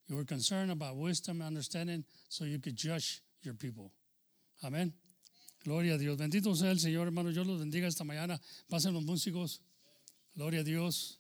You 0.08 0.16
were 0.16 0.26
concerned 0.26 0.72
about 0.72 0.96
wisdom 0.96 1.42
and 1.42 1.48
understanding 1.48 2.06
so 2.30 2.46
you 2.46 2.60
could 2.60 2.76
judge 2.78 3.22
your 3.42 3.56
people. 3.56 3.92
Amén. 4.64 4.94
Gloria 5.64 5.96
a 5.96 5.98
Dios. 5.98 6.16
Bendito 6.18 6.56
sea 6.56 6.70
el 6.70 6.78
Señor, 6.78 7.08
hermano. 7.08 7.32
Yo 7.32 7.44
los 7.44 7.60
bendiga 7.60 7.88
esta 7.88 8.04
mañana. 8.04 8.40
Pasen 8.70 8.94
los 8.94 9.04
músicos. 9.04 9.60
Gloria 10.38 10.62
a 10.62 10.64
Dios. 10.64 11.18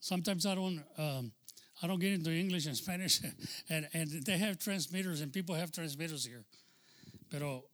Sometimes 0.00 0.46
I 0.46 0.54
don't, 0.54 0.84
um, 0.98 1.32
I 1.82 1.86
don't 1.86 1.98
get 1.98 2.12
into 2.12 2.30
English 2.30 2.66
and 2.66 2.76
Spanish, 2.76 3.20
and, 3.70 3.88
and 3.92 4.10
they 4.24 4.36
have 4.38 4.58
transmitters, 4.58 5.20
and 5.20 5.32
people 5.32 5.54
have 5.54 5.72
transmitters 5.72 6.24
here. 6.24 6.44
Pero 7.30 7.64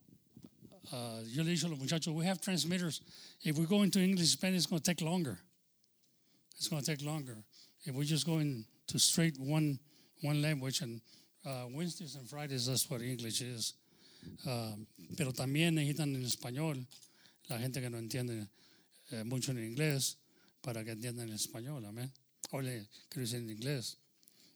uh, 0.92 1.20
yo 1.26 1.42
le 1.42 1.50
dicho 1.50 1.66
a 1.66 1.68
los 1.68 1.78
muchachos, 1.78 2.14
we 2.14 2.24
have 2.24 2.40
transmitters. 2.40 3.00
If 3.42 3.58
we 3.58 3.66
go 3.66 3.82
into 3.82 4.00
English 4.00 4.28
Spanish, 4.28 4.58
it's 4.58 4.66
going 4.66 4.80
to 4.80 4.90
take 4.94 5.02
longer. 5.02 5.38
It's 6.56 6.68
going 6.68 6.82
to 6.82 6.96
take 6.96 7.04
longer. 7.04 7.36
If 7.84 7.94
we 7.94 8.04
just 8.04 8.24
go 8.24 8.38
into 8.38 8.98
straight 8.98 9.38
one 9.38 9.78
one 10.22 10.40
language, 10.40 10.80
and 10.80 11.00
uh, 11.44 11.66
Wednesdays 11.74 12.14
and 12.14 12.28
Fridays, 12.28 12.66
that's 12.66 12.88
what 12.88 13.02
English 13.02 13.40
is. 13.40 13.74
Uh, 14.44 14.84
pero 15.16 15.32
también 15.32 15.74
necesitan 15.74 16.14
en 16.14 16.24
español 16.24 16.86
la 17.48 17.58
gente 17.58 17.80
que 17.80 17.90
no 17.90 17.98
entiende 17.98 18.48
eh, 19.10 19.24
mucho 19.24 19.52
en 19.52 19.64
inglés 19.64 20.18
para 20.60 20.84
que 20.84 20.92
entiendan 20.92 21.28
el 21.28 21.34
español, 21.34 21.84
amén. 21.84 22.12
O 22.50 22.60
le 22.60 22.88
quiero 23.08 23.22
decir 23.22 23.40
en 23.40 23.50
inglés. 23.50 23.98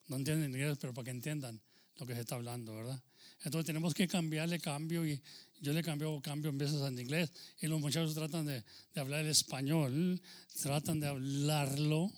No 0.08 0.16
entienden 0.16 0.50
inglés, 0.50 0.78
pero 0.80 0.94
para 0.94 1.06
que 1.06 1.10
entiendan 1.10 1.60
lo 1.96 2.06
que 2.06 2.14
se 2.14 2.20
está 2.20 2.36
hablando, 2.36 2.74
¿verdad? 2.74 3.00
Entonces 3.44 3.66
tenemos 3.66 3.92
que 3.92 4.06
cambiarle 4.06 4.60
cambio 4.60 5.06
y 5.06 5.20
yo 5.60 5.72
le 5.72 5.82
cambio 5.82 6.20
cambio 6.20 6.50
en 6.50 6.58
veces 6.58 6.80
en 6.82 6.98
inglés 6.98 7.30
y 7.60 7.66
los 7.66 7.80
muchachos 7.80 8.14
tratan 8.14 8.46
de, 8.46 8.64
de 8.94 9.00
hablar 9.00 9.20
el 9.20 9.30
español, 9.30 10.20
tratan 10.62 11.00
de 11.00 11.08
hablarlo, 11.08 12.12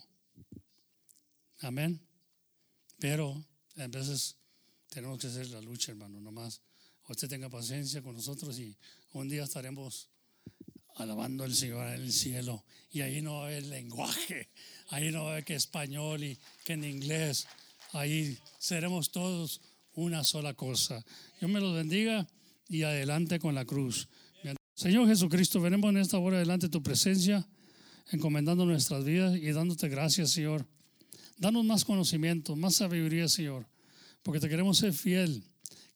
amén. 1.61 2.01
Pero 2.99 3.45
a 3.77 3.87
veces 3.87 4.37
tenemos 4.89 5.19
que 5.19 5.29
hacer 5.29 5.49
la 5.51 5.61
lucha, 5.61 5.93
hermano, 5.93 6.21
nomás. 6.21 6.61
Usted 7.09 7.29
tenga 7.29 7.49
paciencia 7.49 8.03
con 8.03 8.15
nosotros 8.15 8.59
y 8.59 8.77
un 9.15 9.29
día 9.29 9.45
estaremos 9.45 10.09
alabando 10.97 11.45
al 11.45 11.55
Señor 11.55 11.87
en 11.89 12.03
el 12.03 12.13
cielo. 12.13 12.65
Y 12.91 13.01
ahí 13.01 13.23
no 13.23 13.37
va 13.37 13.45
a 13.45 13.47
haber 13.47 13.65
lenguaje, 13.65 14.51
ahí 14.89 15.11
no 15.11 15.25
va 15.25 15.31
a 15.31 15.33
haber 15.33 15.45
que 15.45 15.55
español 15.55 16.23
y 16.23 16.39
que 16.65 16.75
en 16.75 16.85
inglés. 16.85 17.47
Ahí 17.93 18.37
seremos 18.59 19.11
todos 19.11 19.63
una 19.95 20.23
sola 20.23 20.53
cosa. 20.53 21.03
Dios 21.41 21.51
me 21.51 21.61
los 21.61 21.75
bendiga 21.75 22.29
y 22.69 22.83
adelante 22.83 23.39
con 23.39 23.55
la 23.55 23.65
cruz. 23.65 24.09
Señor 24.75 25.09
Jesucristo, 25.09 25.61
venimos 25.61 25.91
en 25.91 25.97
esta 25.97 26.19
hora 26.19 26.39
delante 26.39 26.67
de 26.67 26.71
tu 26.71 26.83
presencia, 26.83 27.49
encomendando 28.13 28.65
nuestras 28.65 29.05
vidas 29.05 29.37
y 29.37 29.51
dándote 29.51 29.89
gracias, 29.89 30.31
Señor. 30.31 30.69
Danos 31.39 31.65
más 31.65 31.85
conocimiento, 31.85 32.55
más 32.55 32.77
sabiduría, 32.77 33.29
Señor, 33.29 33.67
porque 34.23 34.39
te 34.41 34.49
queremos 34.49 34.79
ser 34.79 34.93
fiel. 34.93 35.43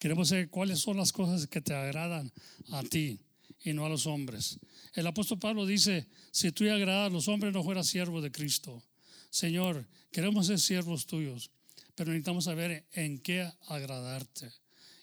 Queremos 0.03 0.31
saber 0.31 0.51
cuáles 0.51 0.81
son 0.81 0.97
las 0.97 1.13
cosas 1.13 1.47
que 1.47 1.61
te 1.61 1.73
agradan 1.73 2.33
a 2.73 2.83
ti 2.83 3.21
y 3.63 3.73
no 3.73 3.87
a 3.87 3.89
los 3.89 4.09
hombres. 4.09 4.59
El 4.95 5.07
apóstol 5.07 5.39
Pablo 5.39 5.65
dice, 5.65 6.09
si 6.33 6.51
tú 6.51 6.69
agradas 6.69 7.09
a 7.09 7.15
los 7.15 7.29
hombres, 7.29 7.53
no 7.53 7.63
fueras 7.63 7.87
siervo 7.87 8.21
de 8.21 8.33
Cristo. 8.33 8.83
Señor, 9.31 9.87
queremos 10.11 10.49
ser 10.49 10.59
siervos 10.59 11.07
tuyos, 11.07 11.53
pero 11.95 12.11
necesitamos 12.11 12.47
saber 12.47 12.85
en 12.95 13.21
qué 13.21 13.49
agradarte. 13.69 14.51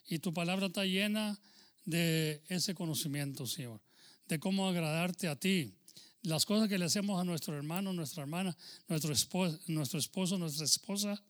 Y 0.10 0.20
tu 0.20 0.34
palabra 0.34 0.66
está 0.66 0.84
llena 0.84 1.40
de 1.86 2.44
ese 2.50 2.76
conocimiento, 2.76 3.48
Señor, 3.48 3.80
de 4.28 4.38
cómo 4.38 4.68
agradarte 4.68 5.30
a 5.30 5.38
ti. 5.38 5.76
Las 6.24 6.46
cosas 6.46 6.68
que 6.68 6.78
le 6.78 6.84
hacemos 6.84 7.22
a 7.22 7.24
nuestro 7.24 7.56
hermano, 7.56 7.94
nuestra 7.94 8.24
hermana, 8.24 8.58
nuestro 8.90 9.14
esposo, 9.14 9.62
nuestro 9.68 9.98
esposo, 9.98 10.38
nuestra 10.38 10.66
esposa, 10.66 11.24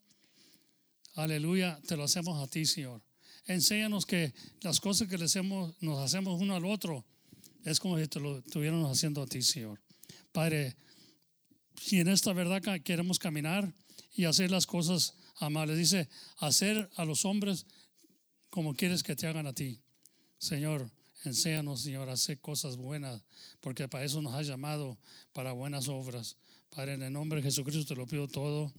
aleluya, 1.13 1.79
te 1.85 1.95
lo 1.95 2.05
hacemos 2.05 2.41
a 2.41 2.47
ti, 2.47 2.65
Señor. 2.65 3.07
Enséñanos 3.49 4.05
que 4.05 4.31
las 4.61 4.79
cosas 4.79 5.07
que 5.07 5.17
le 5.17 5.25
hacemos, 5.25 5.73
nos 5.81 5.97
hacemos 5.97 6.39
uno 6.39 6.55
al 6.55 6.65
otro 6.65 7.03
es 7.65 7.79
como 7.79 7.97
si 7.97 8.07
te 8.07 8.19
lo 8.19 8.37
estuviéramos 8.37 8.95
haciendo 8.95 9.23
a 9.23 9.25
ti, 9.25 9.41
Señor. 9.41 9.81
Padre, 10.31 10.75
si 11.75 11.99
en 11.99 12.09
esta 12.09 12.31
verdad 12.31 12.61
queremos 12.83 13.17
caminar 13.17 13.73
y 14.13 14.25
hacer 14.25 14.51
las 14.51 14.67
cosas 14.67 15.15
amables, 15.37 15.79
dice, 15.79 16.07
hacer 16.37 16.91
a 16.95 17.05
los 17.05 17.25
hombres 17.25 17.65
como 18.51 18.75
quieres 18.75 19.01
que 19.01 19.15
te 19.15 19.25
hagan 19.25 19.47
a 19.47 19.53
ti. 19.53 19.81
Señor, 20.37 20.87
enséñanos, 21.25 21.81
Señor, 21.81 22.07
a 22.07 22.13
hacer 22.13 22.39
cosas 22.39 22.77
buenas, 22.77 23.23
porque 23.61 23.87
para 23.87 24.05
eso 24.05 24.21
nos 24.21 24.35
has 24.35 24.45
llamado, 24.45 24.99
para 25.33 25.53
buenas 25.53 25.87
obras. 25.87 26.37
Padre, 26.69 26.93
en 26.93 27.01
el 27.01 27.13
nombre 27.13 27.37
de 27.41 27.47
Jesucristo 27.47 27.83
te 27.83 27.99
lo 27.99 28.05
pido 28.05 28.27
todo 28.27 28.71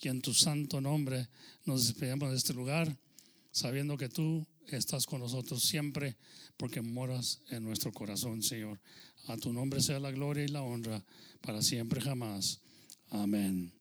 y 0.00 0.08
en 0.08 0.20
tu 0.20 0.34
santo 0.34 0.80
nombre 0.80 1.28
nos 1.66 1.86
despedimos 1.86 2.32
de 2.32 2.36
este 2.36 2.52
lugar, 2.52 2.98
sabiendo 3.58 3.96
que 3.96 4.08
tú 4.08 4.46
estás 4.68 5.06
con 5.06 5.20
nosotros 5.20 5.62
siempre, 5.62 6.16
porque 6.56 6.80
moras 6.80 7.40
en 7.48 7.64
nuestro 7.64 7.92
corazón, 7.92 8.42
Señor. 8.42 8.80
A 9.26 9.36
tu 9.36 9.52
nombre 9.52 9.82
sea 9.82 9.98
la 9.98 10.10
gloria 10.10 10.44
y 10.44 10.48
la 10.48 10.62
honra 10.62 11.04
para 11.40 11.62
siempre 11.62 12.00
jamás. 12.00 12.60
Amén. 13.10 13.77